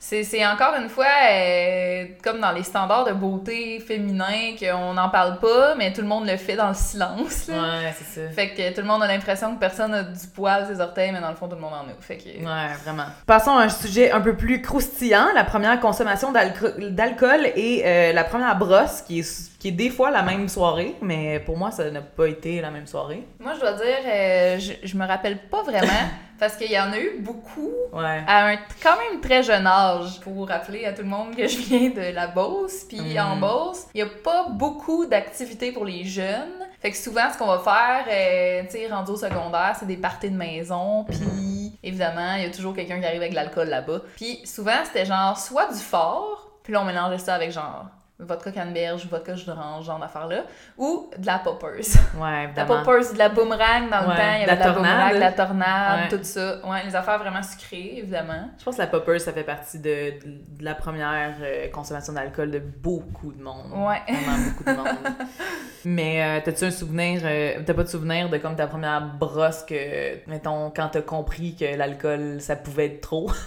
C'est, 0.00 0.24
c'est 0.24 0.44
encore 0.44 0.74
une 0.80 0.88
fois 0.88 1.06
euh, 1.32 2.04
comme 2.22 2.40
dans 2.40 2.52
les 2.52 2.62
standards 2.62 3.04
de 3.04 3.12
beauté 3.12 3.80
féminin 3.80 4.54
qu'on 4.58 4.94
n'en 4.94 5.08
parle 5.10 5.38
pas, 5.38 5.74
mais 5.76 5.92
tout 5.92 6.00
le 6.00 6.06
monde 6.06 6.26
le 6.26 6.36
fait 6.36 6.56
dans 6.56 6.68
le 6.68 6.74
silence. 6.74 7.46
Ouais, 7.48 7.92
c'est 7.96 8.20
ça. 8.26 8.30
Fait 8.30 8.50
que 8.50 8.74
tout 8.74 8.80
le 8.80 8.86
monde 8.86 9.02
a 9.02 9.06
l'impression 9.06 9.54
que 9.54 9.60
personne 9.60 9.94
a 9.94 10.02
du 10.02 10.26
poil 10.34 10.62
à 10.62 10.66
ses 10.66 10.80
orteils, 10.80 11.12
mais 11.12 11.20
dans 11.20 11.30
le 11.30 11.36
fond, 11.36 11.48
tout 11.48 11.54
le 11.56 11.60
monde 11.60 11.72
en 11.74 11.88
a. 11.88 11.94
Fait 12.00 12.16
que... 12.18 12.28
Ouais, 12.28 12.74
vraiment. 12.84 13.04
Passons 13.26 13.52
à 13.56 13.62
un 13.64 13.68
sujet 13.68 14.10
un 14.10 14.20
peu 14.20 14.36
plus 14.36 14.60
croustillant, 14.62 15.26
la 15.34 15.44
première 15.44 15.78
consommation 15.80 16.32
d'alco- 16.32 16.78
d'alcool 16.90 17.46
et 17.56 17.82
euh, 17.84 18.12
la 18.12 18.24
première 18.24 18.56
brosse, 18.56 19.02
qui 19.02 19.20
est, 19.20 19.58
qui 19.58 19.68
est 19.68 19.72
des 19.72 19.90
fois 19.90 20.10
la 20.10 20.22
même 20.22 20.48
soirée, 20.48 20.94
mais 21.02 21.40
pour 21.40 21.56
moi, 21.56 21.70
ça 21.70 21.90
n'a 21.90 22.00
pas 22.02 22.26
été 22.26 22.60
la 22.60 22.70
même 22.70 22.86
soirée. 22.86 23.24
Moi, 23.40 23.52
je 23.54 23.60
dois 23.60 23.72
dire, 23.72 23.84
euh, 24.06 24.58
je, 24.58 24.72
je 24.86 24.96
me 24.96 25.06
rappelle 25.06 25.38
pas 25.48 25.62
vraiment, 25.62 25.88
parce 26.46 26.56
qu'il 26.56 26.70
y 26.70 26.78
en 26.78 26.92
a 26.92 26.98
eu 26.98 27.18
beaucoup 27.20 27.70
Ouais. 27.92 28.22
à 28.26 28.48
un 28.48 28.56
quand 28.82 28.96
même 29.10 29.20
très 29.20 29.42
jeune 29.42 29.66
âge. 29.66 30.20
Pour 30.20 30.48
rappeler 30.48 30.84
à 30.84 30.92
tout 30.92 31.02
le 31.02 31.08
monde 31.08 31.34
que 31.34 31.46
je 31.48 31.56
viens 31.58 31.90
de 31.90 32.12
la 32.14 32.26
Beauce, 32.26 32.84
puis 32.88 33.14
Mm. 33.14 33.18
en 33.18 33.36
Beauce, 33.36 33.86
il 33.94 34.00
y 34.00 34.02
a 34.02 34.06
pas 34.06 34.48
beaucoup 34.50 35.06
d'activités 35.06 35.72
pour 35.72 35.84
les 35.84 36.04
jeunes. 36.04 36.52
Fait 36.80 36.90
que 36.90 36.96
souvent, 36.98 37.32
ce 37.32 37.38
qu'on 37.38 37.46
va 37.46 37.58
faire, 37.60 38.04
euh, 38.10 38.62
tu 38.70 38.72
sais, 38.78 38.88
rendu 38.92 39.12
au 39.12 39.16
secondaire, 39.16 39.74
c'est 39.78 39.86
des 39.86 39.96
parties 39.96 40.30
de 40.30 40.36
maison, 40.36 41.04
puis 41.04 41.78
évidemment, 41.82 42.34
il 42.36 42.42
y 42.42 42.46
a 42.46 42.50
toujours 42.50 42.74
quelqu'un 42.74 43.00
qui 43.00 43.06
arrive 43.06 43.20
avec 43.20 43.30
de 43.30 43.36
l'alcool 43.36 43.68
là-bas. 43.68 44.00
Puis 44.16 44.40
souvent, 44.44 44.84
c'était 44.84 45.06
genre 45.06 45.38
soit 45.38 45.72
du 45.72 45.78
fort, 45.80 46.50
puis 46.62 46.72
là, 46.74 46.82
on 46.82 46.84
mélangeait 46.84 47.18
ça 47.18 47.34
avec 47.34 47.52
genre 47.52 47.86
vodka 48.18 48.52
canneberge, 48.52 49.06
vodka 49.08 49.34
jus 49.34 49.44
d'orange, 49.44 49.84
genre 49.86 49.98
d'affaires-là, 49.98 50.44
ou 50.78 51.10
de 51.18 51.26
la 51.26 51.38
poppers. 51.40 51.70
Ouais, 52.16 52.20
La 52.20 52.44
évidemment. 52.44 52.82
poppers, 52.84 53.12
de 53.12 53.18
la 53.18 53.28
boomerang 53.28 53.90
dans 53.90 54.02
le 54.02 54.08
Ouais, 54.08 54.16
temps, 54.16 54.34
il 54.36 54.42
y 54.42 54.46
la 54.46 54.52
avait 54.52 54.54
de 54.54 54.58
la 54.60 54.72
tornade. 54.72 54.74
boomerang, 54.76 55.14
de 55.14 55.18
la 55.20 55.32
tornade, 55.32 56.00
Ouais. 56.12 56.16
tout 56.18 56.24
ça. 56.24 56.66
Ouais, 56.66 56.84
les 56.84 56.94
affaires 56.94 57.18
vraiment 57.18 57.42
sucrées, 57.42 57.94
évidemment. 57.98 58.48
Je 58.58 58.64
pense 58.64 58.76
que 58.76 58.80
la 58.80 58.86
popper, 58.86 59.18
ça 59.18 59.32
fait 59.32 59.42
partie 59.42 59.80
de, 59.80 60.12
de 60.24 60.64
la 60.64 60.74
première 60.74 61.34
euh, 61.42 61.68
consommation 61.70 62.12
d'alcool 62.12 62.50
de 62.52 62.60
beaucoup 62.60 63.32
de 63.32 63.42
monde. 63.42 63.66
Ouais. 63.74 64.00
Vraiment 64.08 64.44
beaucoup 64.48 64.64
de 64.64 64.76
monde. 64.76 65.14
Mais 65.86 66.22
euh, 66.22 66.40
t'as-tu 66.42 66.64
un 66.64 66.70
souvenir, 66.70 67.20
euh, 67.24 67.60
t'as 67.66 67.74
pas 67.74 67.82
de 67.82 67.88
souvenir 67.88 68.30
de 68.30 68.38
comme 68.38 68.56
ta 68.56 68.66
première 68.66 69.02
brosse 69.18 69.64
que, 69.64 70.26
mettons, 70.30 70.70
quand 70.74 70.88
t'as 70.88 71.02
compris 71.02 71.56
que 71.56 71.76
l'alcool, 71.76 72.36
ça 72.40 72.56
pouvait 72.56 72.86
être 72.86 73.00
trop? 73.00 73.30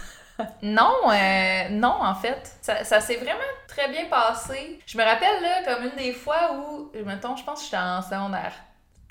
Non, 0.62 0.94
euh, 1.10 1.68
non, 1.70 1.96
en 2.00 2.14
fait. 2.14 2.56
Ça, 2.62 2.84
ça 2.84 3.00
s'est 3.00 3.16
vraiment 3.16 3.38
très 3.66 3.88
bien 3.88 4.06
passé. 4.06 4.78
Je 4.86 4.96
me 4.96 5.02
rappelle, 5.04 5.42
là, 5.42 5.64
comme 5.64 5.84
une 5.84 5.96
des 5.96 6.12
fois 6.12 6.52
où, 6.54 6.90
mettons, 7.04 7.36
je 7.36 7.44
pense 7.44 7.60
que 7.60 7.64
j'étais 7.66 7.76
en 7.76 8.02
secondaire 8.02 8.52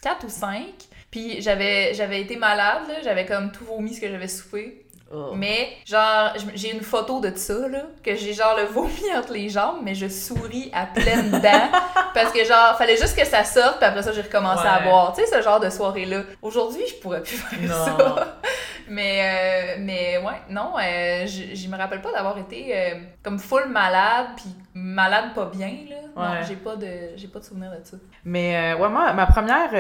4 0.02 0.26
ou 0.26 0.30
5, 0.30 0.66
puis 1.12 1.42
j'avais 1.42 1.94
j'avais 1.94 2.22
été 2.22 2.36
malade, 2.36 2.88
là, 2.88 2.96
j'avais 3.04 3.26
comme 3.26 3.52
tout 3.52 3.66
vomi 3.66 3.94
ce 3.94 4.02
que 4.02 4.10
j'avais 4.10 4.28
soupé. 4.28 4.87
Oh. 5.14 5.32
Mais, 5.36 5.70
genre, 5.86 6.34
j'ai 6.54 6.74
une 6.74 6.82
photo 6.82 7.20
de 7.20 7.36
ça, 7.36 7.68
là, 7.68 7.84
que 8.04 8.16
j'ai 8.16 8.34
genre 8.34 8.56
le 8.58 8.66
vomi 8.66 8.92
entre 9.16 9.34
les 9.34 9.50
jambes, 9.50 9.78
mais 9.84 9.96
je 9.96 10.08
souris 10.08 10.70
à 10.74 10.86
pleines 10.86 11.32
dents. 11.44 11.70
parce 12.14 12.32
que, 12.32 12.44
genre, 12.44 12.78
fallait 12.78 12.98
juste 12.98 13.18
que 13.18 13.26
ça 13.26 13.44
sorte, 13.44 13.78
puis 13.78 13.86
après 13.86 14.04
ça, 14.04 14.12
j'ai 14.12 14.22
recommencé 14.22 14.68
à 14.68 14.82
boire. 14.82 15.14
Tu 15.14 15.24
sais, 15.24 15.38
ce 15.38 15.42
genre 15.42 15.60
de 15.60 15.70
soirée-là. 15.70 16.24
Aujourd'hui, 16.42 16.82
je 16.88 16.96
pourrais 16.96 17.22
plus 17.24 17.38
faire 17.38 17.60
Non. 17.62 17.86
ça. 17.86 18.38
Mais, 18.90 19.76
euh, 19.78 19.82
mais 19.82 20.18
ouais, 20.18 20.42
non, 20.50 20.74
euh, 20.78 21.26
je, 21.28 21.68
me 21.68 21.78
rappelle 21.78 22.02
pas 22.02 22.12
d'avoir 22.14 22.38
été 22.38 22.70
euh, 22.74 23.00
comme 23.22 23.38
full 23.38 23.68
malade, 23.68 24.28
puis 24.38 24.46
malade 24.74 25.34
pas 25.36 25.46
bien, 25.46 25.74
là. 25.90 25.96
Non, 26.16 26.42
j'ai 26.48 26.56
pas 26.56 26.76
de, 26.76 26.88
j'ai 27.16 27.28
pas 27.28 27.40
de 27.40 27.44
souvenir 27.44 27.70
de 27.72 27.84
ça. 27.84 27.98
Mais 28.24 28.74
euh, 28.74 28.78
ouais, 28.78 28.90
moi, 28.90 29.12
ma 29.14 29.26
première, 29.26 29.72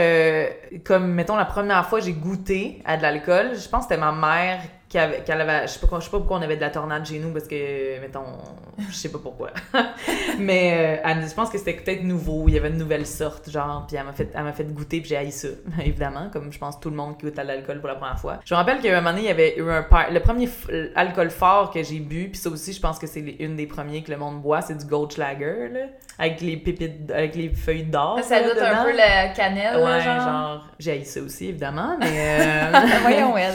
comme 0.85 1.07
mettons 1.13 1.35
la 1.37 1.45
première 1.45 1.87
fois 1.87 1.99
j'ai 1.99 2.13
goûté 2.13 2.81
à 2.85 2.97
de 2.97 3.01
l'alcool, 3.01 3.51
je 3.55 3.67
pense 3.69 3.85
que 3.85 3.93
c'était 3.93 3.97
ma 4.01 4.11
mère 4.11 4.59
avait, 4.95 5.19
qu'elle 5.25 5.41
avait, 5.41 5.63
je 5.67 5.73
sais 5.73 5.85
pas, 5.85 5.99
je 5.99 6.05
sais 6.05 6.11
pas 6.11 6.17
pourquoi 6.19 6.37
on 6.37 6.41
avait 6.41 6.55
de 6.55 6.61
la 6.61 6.69
tornade 6.69 7.05
chez 7.05 7.19
nous 7.19 7.31
parce 7.31 7.45
que, 7.47 7.99
mettons, 7.99 8.23
je 8.89 8.95
sais 8.95 9.09
pas 9.11 9.19
pourquoi. 9.21 9.49
Mais 10.39 10.97
euh, 10.99 11.01
elle- 11.03 11.27
je 11.27 11.33
pense 11.33 11.49
que 11.49 11.57
c'était 11.57 11.73
peut-être 11.73 12.03
nouveau, 12.03 12.45
il 12.47 12.53
y 12.53 12.57
avait 12.57 12.69
une 12.69 12.77
nouvelle 12.77 13.05
sorte, 13.05 13.49
genre, 13.49 13.85
puis 13.87 13.97
elle 13.97 14.05
m'a 14.05 14.13
fait, 14.13 14.29
elle 14.33 14.43
m'a 14.43 14.53
fait 14.53 14.63
goûter 14.73 14.99
puis 15.01 15.09
j'ai 15.09 15.17
haï 15.17 15.31
ça, 15.31 15.47
évidemment, 15.83 16.29
comme 16.31 16.51
je 16.53 16.57
pense 16.59 16.79
tout 16.79 16.89
le 16.89 16.95
monde 16.95 17.17
qui 17.17 17.25
goûte 17.25 17.39
à 17.39 17.43
l'alcool 17.43 17.79
pour 17.79 17.89
la 17.89 17.95
première 17.95 18.19
fois. 18.19 18.39
Je 18.45 18.53
me 18.53 18.57
rappelle 18.57 18.79
qu'à 18.79 18.93
un 18.97 19.01
moment 19.01 19.09
donné, 19.11 19.23
il 19.23 19.27
y 19.27 19.31
avait 19.31 19.57
eu 19.57 19.69
un 19.69 19.83
par- 19.83 20.11
le 20.11 20.19
premier 20.19 20.47
alcool 20.95 21.29
fort 21.31 21.71
que 21.71 21.83
j'ai 21.83 21.99
bu, 21.99 22.29
puis 22.29 22.39
ça 22.39 22.49
aussi, 22.49 22.71
je 22.73 22.79
pense 22.79 22.99
que 22.99 23.07
c'est 23.07 23.19
une 23.39 23.55
des 23.55 23.67
premiers 23.67 24.03
que 24.03 24.11
le 24.11 24.17
monde 24.17 24.41
boit, 24.41 24.61
c'est 24.61 24.77
du 24.77 24.85
Goldschlager, 24.85 25.69
là, 25.73 25.79
avec 26.19 26.41
les 26.41 26.57
pépites, 26.57 27.11
avec 27.11 27.35
les 27.35 27.49
feuilles 27.49 27.83
d'or. 27.83 28.19
ça 28.23 28.41
goûte 28.41 28.57
un 28.61 28.83
peu 28.83 28.95
la 28.95 29.29
cannelle, 29.29 29.75
Ouais, 29.77 30.01
genre. 30.01 30.21
genre, 30.21 30.67
j'ai 30.79 30.91
haï 30.91 31.05
ça 31.05 31.21
aussi, 31.21 31.49
évidemment, 31.49 31.97
mais... 31.99 32.07
euh, 32.39 32.71
Voyons, 33.01 33.37
elle. 33.37 33.53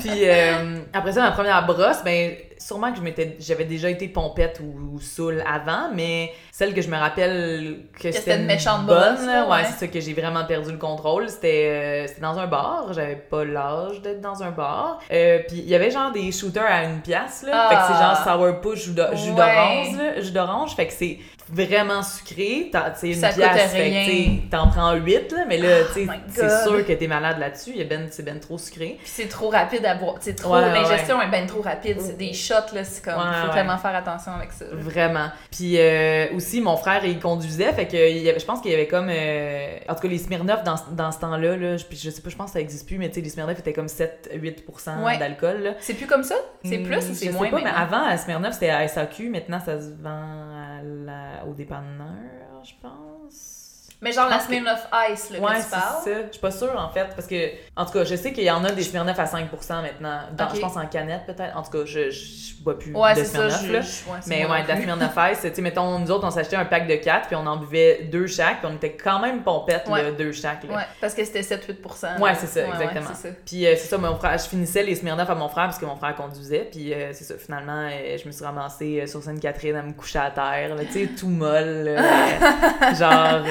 Puis 0.00 0.28
euh, 0.28 0.73
après 0.92 1.12
ça, 1.12 1.22
ma 1.22 1.32
première 1.32 1.64
brosse, 1.66 2.02
ben 2.04 2.32
sûrement 2.64 2.90
que 2.92 2.98
je 2.98 3.02
m'étais, 3.02 3.36
j'avais 3.40 3.64
déjà 3.64 3.90
été 3.90 4.08
pompette 4.08 4.60
ou, 4.60 4.94
ou 4.94 5.00
saoule 5.00 5.44
avant, 5.46 5.90
mais 5.92 6.32
celle 6.50 6.72
que 6.72 6.80
je 6.80 6.88
me 6.88 6.96
rappelle 6.96 7.80
que, 8.00 8.10
c'était 8.10 8.36
une 8.36 8.46
méchante 8.46 8.86
bonne, 8.86 9.26
là, 9.26 9.44
ouais, 9.44 9.52
ouais. 9.52 9.64
c'est 9.66 9.80
ça 9.80 9.86
que 9.86 10.00
j'ai 10.00 10.14
vraiment 10.14 10.44
perdu 10.46 10.72
le 10.72 10.78
contrôle. 10.78 11.28
C'était, 11.28 11.68
euh, 11.68 12.06
c'était 12.06 12.22
dans 12.22 12.38
un 12.38 12.46
bar, 12.46 12.92
j'avais 12.92 13.16
pas 13.16 13.44
l'âge 13.44 14.00
d'être 14.00 14.20
dans 14.20 14.42
un 14.42 14.50
bar. 14.50 15.00
Euh, 15.12 15.40
puis 15.46 15.58
il 15.58 15.68
y 15.68 15.74
avait 15.74 15.90
genre 15.90 16.10
des 16.10 16.32
shooters 16.32 16.64
à 16.64 16.84
une 16.84 17.00
pièce, 17.00 17.44
là. 17.46 17.52
Ah. 17.52 17.68
Fait 17.68 17.74
que 17.76 17.82
c'est 17.82 18.02
genre 18.02 18.40
sourpuss 18.40 18.84
jus 18.84 18.92
d'o- 18.92 19.14
jus 19.14 19.32
d'orange, 19.32 20.22
jus 20.22 20.32
d'orange. 20.32 20.74
Fait 20.74 20.86
que 20.86 20.92
c'est 20.92 21.18
vraiment 21.48 22.02
sucré. 22.02 22.70
Sais, 22.94 23.08
une 23.08 23.14
Ça 23.14 23.28
pièce, 23.28 23.72
fait 23.72 23.90
que 23.90 24.50
t'en 24.50 24.68
prends 24.68 24.94
8, 24.94 25.32
là, 25.32 25.44
mais 25.46 25.58
là, 25.58 25.68
Oh 25.84 26.00
c'est 26.28 26.62
sûr 26.62 26.86
que 26.86 26.92
t'es 26.92 27.06
malade 27.06 27.38
là-dessus. 27.38 27.72
Ben, 27.84 28.08
c'est 28.10 28.22
ben 28.22 28.40
trop 28.40 28.58
sucré. 28.58 28.96
Puis 29.00 29.10
c'est 29.12 29.28
trop 29.28 29.50
rapide 29.50 29.84
à 29.84 29.94
boire. 29.94 30.16
C'est 30.20 30.34
trop, 30.34 30.54
ouais, 30.54 30.72
l'ingestion 30.72 31.20
est 31.20 31.30
ben 31.30 31.46
trop 31.46 31.60
rapide. 31.60 32.00
C'est 32.00 32.16
des 32.16 32.32
shots, 32.32 32.53
là, 32.72 32.84
c'est 32.84 33.04
comme, 33.04 33.14
Ouais, 33.14 33.40
faut 33.42 33.48
ouais. 33.48 33.54
tellement 33.54 33.78
faire 33.78 33.94
attention 33.94 34.32
avec 34.32 34.52
ça. 34.52 34.64
Vraiment. 34.72 35.28
Puis 35.50 35.78
euh, 35.78 36.26
aussi, 36.34 36.60
mon 36.60 36.76
frère, 36.76 37.04
il 37.04 37.18
conduisait, 37.20 37.72
fait 37.72 37.86
que 37.86 38.10
il 38.10 38.18
y 38.22 38.28
avait, 38.30 38.38
je 38.38 38.44
pense 38.44 38.60
qu'il 38.60 38.70
y 38.70 38.74
avait 38.74 38.86
comme... 38.88 39.08
euh, 39.10 39.78
en 39.88 39.94
tout 39.94 40.00
cas, 40.02 40.08
les 40.08 40.18
Smirnoff, 40.18 40.62
dans, 40.64 40.76
ce- 40.76 40.90
dans 40.92 41.10
ce 41.12 41.20
temps-là, 41.20 41.56
là, 41.56 41.76
je, 41.76 41.84
je 41.90 42.10
sais 42.10 42.22
pas, 42.22 42.30
je 42.30 42.36
pense 42.36 42.46
que 42.46 42.52
ça 42.52 42.60
existe 42.60 42.86
plus, 42.86 42.98
mais 42.98 43.08
tu 43.08 43.16
sais, 43.16 43.20
les 43.20 43.28
Smirnoff 43.30 43.58
étaient 43.58 43.72
comme 43.72 43.86
7-8% 43.86 45.02
Ouais. 45.04 45.18
d'alcool. 45.18 45.74
C'est 45.80 45.94
plus 45.94 46.06
comme 46.06 46.22
ça? 46.24 46.34
C'est 46.64 46.78
plus 46.78 46.94
Hmm, 46.96 47.10
ou 47.10 47.14
c'est 47.14 47.26
je 47.26 47.30
moins 47.32 47.44
sais 47.46 47.50
pas, 47.50 47.60
mais 47.62 47.70
avant, 47.70 48.04
à 48.06 48.16
Smirnoff, 48.16 48.54
c'était 48.54 48.70
à 48.70 48.86
SAQ. 48.88 49.28
Maintenant, 49.30 49.60
ça 49.60 49.78
se 49.80 49.90
vend 50.00 50.10
à 50.10 50.82
la- 50.82 51.46
au 51.48 51.54
dépanneur, 51.54 52.62
je 52.64 52.72
pense. 52.80 53.63
Mais 54.04 54.12
genre 54.12 54.28
la 54.28 54.38
Smirnoff 54.38 54.86
Ice, 55.10 55.30
là, 55.30 55.38
Ouais, 55.40 55.52
que 55.52 55.56
tu 55.56 55.62
c'est 55.62 55.70
parles. 55.70 56.04
ça. 56.04 56.10
Je 56.26 56.32
suis 56.32 56.40
pas 56.40 56.50
sûre, 56.50 56.74
en 56.78 56.90
fait, 56.90 57.06
parce 57.16 57.26
que, 57.26 57.50
en 57.74 57.86
tout 57.86 57.92
cas, 57.92 58.04
je 58.04 58.14
sais 58.16 58.32
qu'il 58.32 58.44
y 58.44 58.50
en 58.50 58.62
a 58.62 58.70
des 58.70 58.82
Smirnoff 58.82 59.18
à 59.18 59.24
5% 59.24 59.80
maintenant. 59.82 60.20
Dans. 60.36 60.48
Je 60.54 60.60
pense 60.60 60.76
en 60.76 60.86
canette, 60.86 61.22
peut-être. 61.26 61.56
En 61.56 61.62
tout 61.62 61.70
cas, 61.70 61.84
je, 61.86 62.10
je 62.10 62.62
bois 62.62 62.78
plus 62.78 62.92
Ouais, 62.94 63.14
de 63.14 63.20
c'est 63.20 63.24
ça. 63.24 63.48
Je- 63.48 63.72
là. 63.72 63.80
je- 63.80 64.10
ouais, 64.10 64.18
c'est 64.20 64.28
Mais 64.28 64.46
ouais, 64.46 64.62
de 64.62 64.68
la. 64.68 64.76
Smirnoff 64.76 65.14
Ice, 65.32 65.38
tu 65.42 65.54
sais, 65.54 65.62
mettons, 65.62 65.98
nous 65.98 66.10
autres, 66.10 66.26
on 66.26 66.30
s'achetait 66.30 66.56
un 66.56 66.66
pack 66.66 66.86
de 66.86 66.96
4, 66.96 67.28
puis 67.28 67.36
on 67.36 67.46
en 67.46 67.56
buvait 67.56 68.02
deux 68.12 68.26
chaque, 68.26 68.58
puis 68.60 68.68
on 68.70 68.76
était 68.76 68.92
quand 68.92 69.18
même 69.20 69.42
pompettes, 69.42 69.88
Ouais. 69.88 70.02
là, 70.02 70.10
deux 70.12 70.32
chaque, 70.32 70.64
là. 70.64 70.76
Ouais, 70.76 70.82
parce 71.00 71.14
que 71.14 71.24
c'était 71.24 71.42
7-8%. 71.42 72.20
Ouais, 72.20 72.34
c'est 72.34 72.46
ça, 72.46 72.66
exactement. 72.66 73.08
c'est 73.14 73.28
ça. 73.30 73.34
Puis 73.46 73.66
euh, 73.66 73.74
c'est 73.76 73.88
ça, 73.88 73.96
mon 73.96 74.16
frère, 74.16 74.36
je 74.36 74.44
finissais 74.48 74.82
les 74.82 74.94
Smirnoff 74.96 75.30
à 75.30 75.34
mon 75.34 75.48
frère 75.48 75.64
parce 75.64 75.78
que 75.78 75.86
mon 75.86 75.96
frère 75.96 76.14
conduisait. 76.14 76.68
Puis 76.70 76.92
euh, 76.92 77.10
c'est 77.14 77.24
ça, 77.24 77.34
finalement, 77.38 77.88
euh, 77.90 78.18
je 78.22 78.26
me 78.26 78.32
suis 78.32 78.44
ramassée 78.44 79.06
sur 79.06 79.22
Sainte-Catherine 79.22 79.76
à 79.76 79.82
me 79.82 79.92
coucher 79.94 80.18
à 80.18 80.30
terre, 80.30 80.70
tu 80.92 80.92
sais, 80.92 81.06
tout 81.18 81.28
molle. 81.28 81.84
là. 81.84 82.94
genre, 82.94 83.44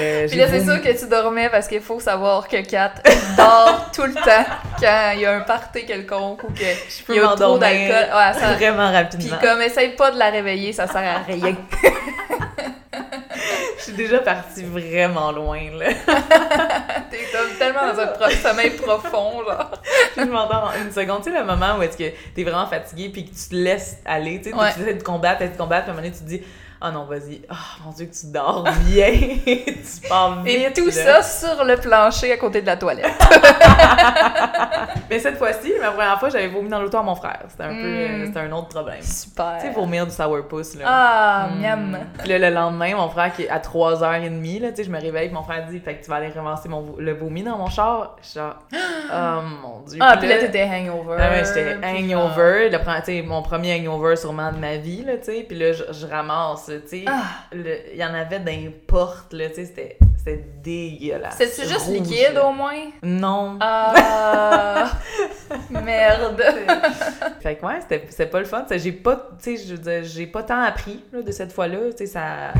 là, 0.45 0.49
c'est 0.51 0.63
sûr 0.63 0.81
que 0.81 0.99
tu 0.99 1.07
dormais 1.07 1.49
parce 1.49 1.67
qu'il 1.67 1.81
faut 1.81 1.99
savoir 1.99 2.47
que 2.47 2.57
Kat 2.61 2.93
dort 3.37 3.89
tout 3.93 4.03
le 4.03 4.13
temps 4.13 4.45
quand 4.79 5.11
il 5.15 5.21
y 5.21 5.25
a 5.25 5.35
un 5.35 5.41
party 5.41 5.85
quelconque 5.85 6.43
ou 6.43 6.51
qu'il 6.51 7.15
y 7.15 7.19
a 7.19 7.35
trop 7.35 7.57
d'alcool. 7.57 8.09
Ouais, 8.15 8.33
ça... 8.39 8.53
vraiment 8.53 8.87
Puis 8.89 8.97
rapidement. 8.97 9.37
comme, 9.41 9.61
essaye 9.61 9.89
pas 9.95 10.11
de 10.11 10.19
la 10.19 10.29
réveiller, 10.29 10.73
ça 10.73 10.87
sert 10.87 10.97
à 10.97 11.19
rien. 11.25 11.55
Je 13.77 13.83
suis 13.89 13.93
déjà 13.93 14.19
partie 14.19 14.63
vraiment 14.63 15.31
loin, 15.33 15.59
là. 15.77 15.87
T'es 17.11 17.19
comme 17.33 17.49
tellement 17.59 17.91
dans 17.93 17.99
un 17.99 18.07
pro- 18.07 18.29
sommeil 18.29 18.69
profond, 18.71 19.43
genre. 19.45 19.71
Puis 20.15 20.25
je 20.25 20.29
m'endors 20.31 20.71
en 20.73 20.81
une 20.81 20.91
seconde. 20.91 21.21
Tu 21.23 21.31
sais, 21.31 21.37
le 21.37 21.43
moment 21.43 21.77
où 21.77 21.81
est-ce 21.81 21.97
que 21.97 22.05
t'es 22.33 22.43
vraiment 22.43 22.65
fatigué 22.67 23.09
puis 23.09 23.25
que 23.25 23.31
tu 23.31 23.49
te 23.49 23.55
laisses 23.55 23.97
aller, 24.05 24.39
tu 24.41 24.51
sais, 24.51 24.55
Ouais. 24.55 24.71
tu 24.73 24.81
essaies 24.81 24.93
de 24.93 25.03
combattre, 25.03 25.41
de 25.41 25.57
combattre, 25.57 25.83
puis 25.85 25.89
à 25.91 25.93
un 25.93 25.97
moment 25.97 26.07
donné, 26.07 26.13
tu 26.17 26.23
te 26.23 26.29
dis 26.29 26.41
«Ah 26.85 26.91
non, 26.91 27.05
vas-y. 27.05 27.41
Ah, 27.49 27.55
mon 27.85 27.91
Dieu, 27.91 28.07
que 28.07 28.13
tu 28.13 28.25
dors 28.31 28.63
bien. 28.85 29.11
tu 29.45 30.09
pars 30.09 30.41
vite. 30.43 30.57
Et 30.67 30.73
tout 30.73 30.87
là. 30.87 31.21
ça 31.21 31.23
sur 31.23 31.63
le 31.63 31.77
plancher 31.77 32.33
à 32.33 32.37
côté 32.37 32.61
de 32.61 32.65
la 32.65 32.75
toilette. 32.75 33.05
Mais 35.09 35.19
cette 35.19 35.37
fois-ci, 35.37 35.71
ma 35.79 35.91
première 35.91 36.19
fois, 36.19 36.29
j'avais 36.29 36.47
vomi 36.47 36.69
dans 36.69 36.81
l'auto 36.81 36.97
à 36.97 37.03
mon 37.03 37.15
frère. 37.15 37.39
C'était 37.49 37.63
un 37.63 37.69
peu, 37.69 37.73
Mm. 37.75 38.21
euh, 38.21 38.25
c'était 38.25 38.39
un 38.39 38.51
autre 38.51 38.67
problème. 38.69 39.01
Super. 39.01 39.57
Tu 39.61 39.67
sais, 39.67 39.73
vomir 39.73 40.05
du 40.05 40.11
sourpuss, 40.13 40.75
là. 40.75 40.85
Ah, 40.87 41.47
Mm. 41.51 41.61
miam. 41.61 41.97
Puis 42.19 42.29
là, 42.29 42.39
le 42.49 42.53
lendemain, 42.53 42.95
mon 42.95 43.09
frère, 43.09 43.33
qui 43.33 43.43
est 43.43 43.49
à 43.49 43.59
3h30, 43.59 44.59
là, 44.59 44.69
tu 44.71 44.77
sais, 44.77 44.83
je 44.83 44.91
me 44.91 44.99
réveille, 44.99 45.27
puis 45.27 45.35
mon 45.35 45.43
frère 45.43 45.65
dit, 45.69 45.79
fait 45.79 45.95
que 45.95 46.03
tu 46.03 46.09
vas 46.09 46.17
aller 46.17 46.29
ramasser 46.29 46.69
mon, 46.69 46.95
le 46.97 47.13
vomi 47.13 47.43
dans 47.43 47.57
mon 47.57 47.69
char. 47.69 48.15
Je 48.21 48.27
suis 48.27 48.39
genre, 48.39 48.55
oh 48.73 49.41
mon 49.61 49.81
dieu. 49.87 49.99
Ah, 50.01 50.17
puis 50.17 50.27
là, 50.27 50.37
t'étais 50.39 50.63
hangover. 50.63 51.17
Ah 51.19 51.29
ouais, 51.31 51.43
j'étais 51.45 51.75
hangover, 51.85 52.69
le, 52.69 53.23
mon 53.27 53.41
premier 53.41 53.79
hangover 53.79 54.15
sûrement 54.15 54.51
de 54.51 54.57
ma 54.57 54.77
vie, 54.77 55.03
là, 55.05 55.13
tu 55.17 55.25
sais, 55.25 55.45
puis 55.47 55.57
là, 55.57 55.73
je, 55.73 55.83
je 55.91 56.07
ramasse, 56.07 56.69
tu 56.79 56.87
sais, 56.99 57.05
Ah. 57.07 57.23
il 57.53 57.97
y 57.97 58.03
en 58.03 58.13
avait 58.13 58.39
portes, 58.87 59.33
là, 59.33 59.49
tu 59.49 59.55
sais, 59.55 59.65
c'était 59.65 59.97
c'était 60.17 60.45
dégueulasse. 60.63 61.35
C'est-tu 61.37 61.67
juste 61.67 61.85
Rouge, 61.87 61.97
liquide 61.97 62.33
là. 62.35 62.45
au 62.47 62.53
moins? 62.53 62.79
Non. 63.03 63.57
Ah, 63.59 64.89
merde. 65.69 66.41
Fait 67.41 67.55
que 67.55 67.65
ouais, 67.65 67.79
c'était 68.09 68.25
pas 68.27 68.39
le 68.39 68.45
fun. 68.45 68.65
J'ai 68.71 68.93
pas, 68.93 69.15
tu 69.41 69.57
sais, 69.57 69.65
je 69.67 69.75
veux 69.75 69.79
dire, 69.81 70.03
j'ai 70.03 70.27
pas 70.27 70.43
tant 70.43 70.61
appris 70.61 71.03
là, 71.11 71.21
de 71.21 71.31
cette 71.31 71.51
fois-là. 71.51 71.91
Tu 71.91 71.97
sais, 71.99 72.05
ça, 72.07 72.53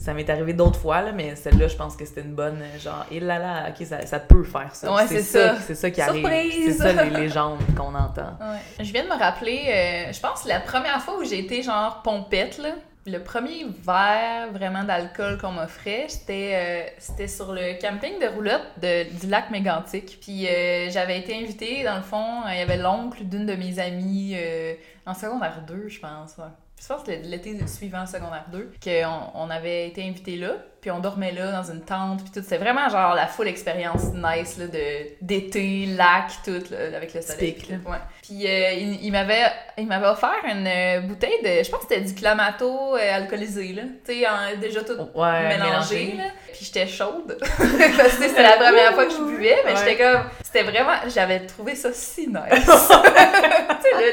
Ça 0.00 0.14
m'est 0.14 0.28
arrivé 0.30 0.54
d'autres 0.54 0.78
fois, 0.80 1.02
là, 1.02 1.12
mais 1.12 1.36
celle-là, 1.36 1.68
je 1.68 1.76
pense 1.76 1.96
que 1.96 2.06
c'était 2.06 2.22
une 2.22 2.34
bonne, 2.34 2.60
euh, 2.62 2.78
genre, 2.78 3.04
et 3.10 3.20
là 3.20 3.38
là, 3.38 3.68
ok, 3.68 3.86
ça, 3.86 4.06
ça 4.06 4.18
peut 4.20 4.42
faire 4.42 4.74
ça. 4.74 4.90
Ouais, 4.92 5.06
c'est 5.06 5.20
ça. 5.20 5.56
C'est 5.60 5.74
ça 5.74 5.90
qui 5.90 6.00
arrive. 6.00 6.22
Surprise! 6.26 6.76
C'est 6.78 6.82
ça 6.94 7.04
les 7.04 7.10
légendes 7.10 7.58
qu'on 7.76 7.94
entend. 7.94 8.32
Ouais. 8.40 8.58
Je 8.84 8.90
viens 8.90 9.04
de 9.04 9.08
me 9.10 9.18
rappeler, 9.18 9.60
euh, 9.68 10.12
je 10.12 10.18
pense 10.18 10.46
la 10.46 10.60
première 10.60 11.00
fois 11.02 11.18
où 11.18 11.24
j'ai 11.24 11.40
été 11.40 11.62
genre 11.62 12.00
pompette, 12.02 12.56
là, 12.56 12.70
le 13.04 13.18
premier 13.18 13.66
verre 13.84 14.52
vraiment 14.52 14.84
d'alcool 14.84 15.38
qu'on 15.38 15.52
m'offrait, 15.52 16.06
c'était 16.08 16.52
euh, 16.54 16.94
c'était 16.98 17.26
sur 17.26 17.52
le 17.52 17.80
camping 17.80 18.18
de 18.20 18.26
roulotte 18.26 18.66
de, 18.80 19.20
du 19.20 19.26
lac 19.26 19.50
Mégantic. 19.50 20.18
Puis 20.20 20.46
euh, 20.46 20.88
j'avais 20.90 21.18
été 21.18 21.34
invitée, 21.34 21.82
dans 21.82 21.96
le 21.96 22.02
fond, 22.02 22.42
il 22.48 22.58
y 22.58 22.60
avait 22.60 22.76
l'oncle 22.76 23.24
d'une 23.24 23.46
de 23.46 23.54
mes 23.54 23.78
amies 23.80 24.34
euh, 24.36 24.74
en 25.04 25.14
secondaire 25.14 25.64
2, 25.66 25.88
je 25.88 26.00
pense. 26.00 26.36
Je 26.80 26.86
pense 26.86 27.02
que 27.02 27.10
l'été 27.10 27.66
suivant 27.66 28.06
secondaire 28.06 28.46
2, 28.52 28.72
qu'on 28.82 29.30
on 29.34 29.50
avait 29.50 29.88
été 29.88 30.06
invité 30.06 30.36
là, 30.36 30.54
puis 30.82 30.90
on 30.90 30.98
dormait 30.98 31.32
là 31.32 31.50
dans 31.52 31.62
une 31.72 31.80
tente, 31.80 32.22
puis 32.22 32.30
tout. 32.34 32.42
C'était 32.42 32.58
vraiment 32.58 32.88
genre 32.90 33.14
la 33.14 33.26
full 33.26 33.48
expérience 33.48 34.02
nice 34.12 34.58
là, 34.58 34.66
de 34.66 34.80
d'été, 35.22 35.86
lac, 35.86 36.32
tout, 36.44 36.62
là, 36.70 36.94
avec 36.96 37.14
le 37.14 37.22
soleil. 37.22 37.52
Puis 37.52 37.68
tout. 37.68 37.88
Ouais. 37.90 37.96
Puis 38.20 38.46
euh, 38.46 38.72
il, 38.72 39.04
il 39.04 39.10
m'avait 39.12 39.44
il 39.78 39.86
m'avait 39.86 40.08
offert 40.08 40.34
une 40.44 40.66
euh, 40.66 41.00
bouteille 41.00 41.40
de, 41.42 41.62
je 41.64 41.70
pense 41.70 41.84
que 41.84 41.94
c'était 41.94 42.00
du 42.02 42.14
clamato 42.14 42.96
euh, 42.96 43.14
alcoolisé, 43.16 43.72
là. 43.72 43.82
Tu 44.04 44.12
sais, 44.22 44.56
déjà 44.60 44.82
tout 44.82 44.92
Ouais, 45.14 45.48
mélangé, 45.48 45.58
mélangé. 46.06 46.14
là. 46.18 46.24
Puis 46.52 46.64
j'étais 46.66 46.86
chaude. 46.86 47.38
Parce 47.56 48.16
que 48.16 48.28
c'était 48.28 48.42
la 48.42 48.56
première 48.56 48.92
fois 48.94 49.06
que 49.06 49.12
je 49.12 49.22
buvais, 49.24 49.56
mais 49.64 49.72
Ouais. 49.72 49.78
j'étais 49.78 49.96
comme. 50.02 50.24
C'était 50.42 50.64
vraiment. 50.64 50.96
J'avais 51.06 51.46
trouvé 51.46 51.74
ça 51.76 51.90
si 51.92 52.26
nice. 52.26 52.36
tu 52.50 52.66
sais, 52.66 53.94
le, 53.94 54.12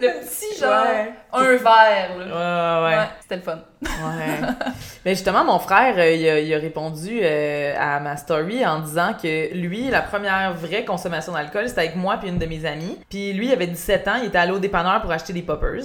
le, 0.00 0.06
le 0.08 0.20
petit 0.20 0.58
genre. 0.60 0.84
Un 1.32 1.42
verre, 1.56 2.10
Ouais, 2.16 2.24
là. 2.26 2.84
ouais. 2.84 2.96
Ouais, 2.96 3.04
c'était 3.20 3.36
le 3.36 3.42
fun. 3.42 3.58
Ouais. 3.82 4.40
Mais 5.04 5.14
justement, 5.14 5.44
mon 5.44 5.58
frère, 5.58 5.94
euh, 5.98 6.12
il, 6.12 6.28
a, 6.28 6.40
il 6.40 6.52
a 6.52 6.58
répondu 6.58 7.20
euh, 7.22 7.74
à 7.78 8.00
ma 8.00 8.16
story 8.16 8.64
en 8.66 8.80
disant 8.80 9.12
que 9.20 9.54
lui, 9.54 9.88
la 9.88 10.02
première 10.02 10.54
vraie 10.54 10.84
consommation 10.84 11.32
d'alcool, 11.32 11.68
c'était 11.68 11.82
avec 11.82 11.96
moi 11.96 12.16
puis 12.18 12.28
une 12.28 12.38
de 12.38 12.46
mes 12.46 12.64
amies. 12.64 12.98
Puis 13.08 13.32
lui, 13.32 13.48
il 13.48 13.52
avait 13.52 13.66
17 13.66 14.08
ans, 14.08 14.16
il 14.20 14.28
était 14.28 14.38
allé 14.38 14.52
au 14.52 14.58
dépanneur 14.58 15.00
pour 15.00 15.12
acheter 15.12 15.32
des 15.32 15.42
poppers. 15.42 15.82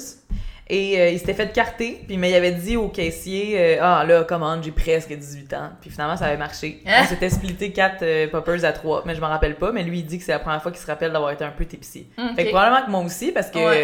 Et 0.69 0.99
euh, 0.99 1.09
il 1.09 1.19
s'était 1.19 1.33
fait 1.33 1.51
carter, 1.51 2.01
puis 2.07 2.17
mais 2.17 2.29
il 2.31 2.35
avait 2.35 2.53
dit 2.53 2.77
au 2.77 2.87
caissier 2.87 3.55
euh, 3.57 3.77
Ah 3.81 4.05
là, 4.07 4.23
commande, 4.23 4.63
j'ai 4.63 4.71
presque 4.71 5.11
18 5.13 5.53
ans. 5.53 5.69
Puis 5.81 5.89
finalement, 5.89 6.15
ça 6.15 6.25
avait 6.25 6.37
marché. 6.37 6.81
Hein? 6.85 7.01
On 7.03 7.05
s'était 7.07 7.29
splitté 7.29 7.71
4 7.71 8.27
poppers 8.31 8.63
à 8.63 8.71
3, 8.71 9.03
mais 9.05 9.13
je 9.13 9.19
m'en 9.21 9.27
rappelle 9.27 9.55
pas. 9.55 9.71
Mais 9.73 9.83
lui, 9.83 9.99
il 9.99 10.05
dit 10.05 10.17
que 10.19 10.23
c'est 10.23 10.31
la 10.31 10.39
première 10.39 10.61
fois 10.61 10.71
qu'il 10.71 10.79
se 10.81 10.87
rappelle 10.87 11.11
d'avoir 11.11 11.31
été 11.31 11.43
un 11.43 11.51
peu 11.51 11.65
tipsy. 11.65 12.07
Ok. 12.17 12.35
Fait 12.35 12.45
que 12.45 12.49
probablement 12.51 12.85
que 12.85 12.91
moi 12.91 13.01
aussi, 13.01 13.31
parce 13.33 13.49
que 13.51 13.57
Ouais. 13.59 13.75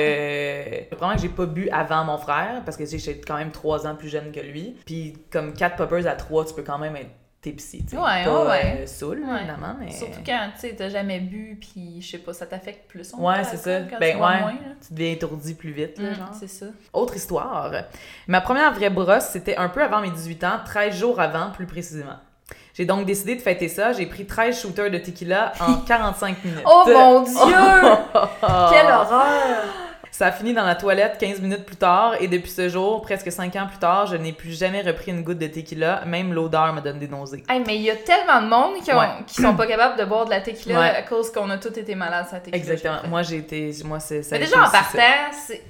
euh, 0.89 0.95
probablement 0.95 1.15
que 1.15 1.21
j'ai 1.21 1.34
pas 1.34 1.45
bu 1.45 1.69
avant 1.69 2.03
mon 2.05 2.17
frère, 2.17 2.61
parce 2.63 2.77
que 2.77 2.84
tu 2.84 2.89
sais, 2.91 2.99
j'étais 2.99 3.21
quand 3.27 3.38
même 3.38 3.51
3 3.51 3.86
ans 3.86 3.95
plus 3.95 4.09
jeune 4.09 4.32
que 4.32 4.39
lui. 4.39 4.75
Puis 4.86 5.15
comme 5.32 5.53
4 5.53 5.75
poppers 5.75 6.07
à 6.07 6.13
3, 6.15 6.45
tu 6.45 6.53
peux 6.53 6.63
quand 6.63 6.77
même 6.80 6.95
être 6.95 7.09
tipsy, 7.42 7.84
tu 7.86 7.92
sais. 7.92 7.98
Ouais, 7.98 8.26
pas 8.26 8.46
ouais, 8.50 8.80
euh, 8.82 8.86
saoul, 8.88 9.20
Ouais. 9.26 9.38
évidemment, 9.40 9.76
mais... 9.80 9.92
Surtout 9.92 10.20
quand, 10.26 10.50
tu 10.56 10.62
sais, 10.62 10.76
t'as 10.76 10.90
jamais 10.90 11.20
bu, 11.20 11.58
puis 11.60 12.02
je 12.02 12.12
sais 12.12 12.18
pas, 12.18 12.34
ça 12.34 12.46
t'affecte 12.46 12.90
plus. 12.90 13.14
on 13.18 13.26
Ouais, 13.28 13.44
c'est 13.46 13.58
ça. 13.58 13.80
quand 13.90 13.98
Ben 14.00 14.16
tu 14.18 14.22
ouais. 14.22 14.40
moins, 14.40 14.52
là. 14.52 14.76
Tu 14.86 14.94
deviens 14.94 15.12
étourdi 15.14 15.54
plus 15.54 15.72
vite, 15.72 15.98
là, 16.00 16.12
Mm, 16.12 16.16
genre. 16.16 16.34
c'est 16.38 16.50
ça. 16.50 16.66
Autre 16.94 17.16
histoire. 17.16 17.72
Ma 18.28 18.42
première 18.42 18.74
vraie 18.74 18.90
brosse, 18.90 19.26
c'était 19.32 19.56
un 19.56 19.70
peu 19.70 19.82
avant 19.82 20.02
mes 20.02 20.12
18 20.12 20.44
ans, 20.44 20.60
13 20.66 20.96
jours 20.98 21.20
avant, 21.20 21.52
plus 21.52 21.66
précisément. 21.66 22.18
J'ai 22.74 22.86
donc 22.86 23.06
décidé 23.06 23.36
de 23.36 23.42
fêter 23.42 23.68
ça. 23.68 23.92
J'ai 23.94 24.06
pris 24.06 24.26
13 24.26 24.62
shooters 24.62 24.90
de 24.92 24.98
tequila 25.00 25.52
en 25.60 25.76
45 25.88 26.44
minutes. 26.46 26.64
Oh 26.66 26.84
mon 26.88 27.22
dieu! 27.24 27.36
Quelle 28.72 28.86
horreur! 28.92 29.64
Ça 30.20 30.26
a 30.28 30.32
fini 30.34 30.53
dans 30.53 30.65
la 30.65 30.76
toilette 30.76 31.17
15 31.17 31.39
minutes 31.39 31.63
plus 31.65 31.78
tard 31.78 32.15
et 32.20 32.28
depuis 32.28 32.51
ce 32.51 32.67
jour, 32.67 33.01
presque 33.01 33.32
5 33.32 33.55
ans 33.55 33.67
plus 33.67 33.78
tard, 33.78 34.05
je 34.05 34.17
n'ai 34.17 34.34
plus 34.34 34.51
jamais 34.51 34.82
repris 34.82 35.11
une 35.11 35.24
goutte 35.24 35.38
de 35.38 35.47
tequila. 35.47 36.03
Même 36.05 36.34
l'odeur 36.34 36.74
me 36.74 36.82
donne 36.82 36.99
des 36.99 37.07
nausées. 37.07 37.41
Hey, 37.47 37.63
mais 37.65 37.78
il 37.78 37.84
y 37.84 37.89
a 37.89 37.95
tellement 37.95 38.41
de 38.41 38.47
monde 38.49 38.84
qui, 38.84 38.91
ont, 38.91 38.99
Ouais. 38.99 39.07
qui 39.26 39.41
sont 39.41 39.55
pas 39.55 39.65
capables 39.65 39.97
de 39.97 40.03
boire 40.03 40.26
de 40.26 40.32
la 40.32 40.41
tequila 40.41 40.78
Ouais. 40.78 40.89
à 40.89 41.03
cause 41.03 41.32
qu'on 41.32 41.49
a 41.49 41.57
tous 41.57 41.70
été 41.80 41.95
malades 41.95 42.26
à 42.32 42.34
la 42.34 42.39
tequila. 42.41 42.57
Exactement. 42.57 42.97
Moi, 43.07 43.22
j'ai 43.22 43.38
été... 43.38 43.72
Moi, 43.86 44.01
c'est... 44.01 44.30
Mais 44.32 44.39
déjà, 44.39 44.57
en 44.59 44.70
partant, 44.70 44.99
c'est. 45.32 45.63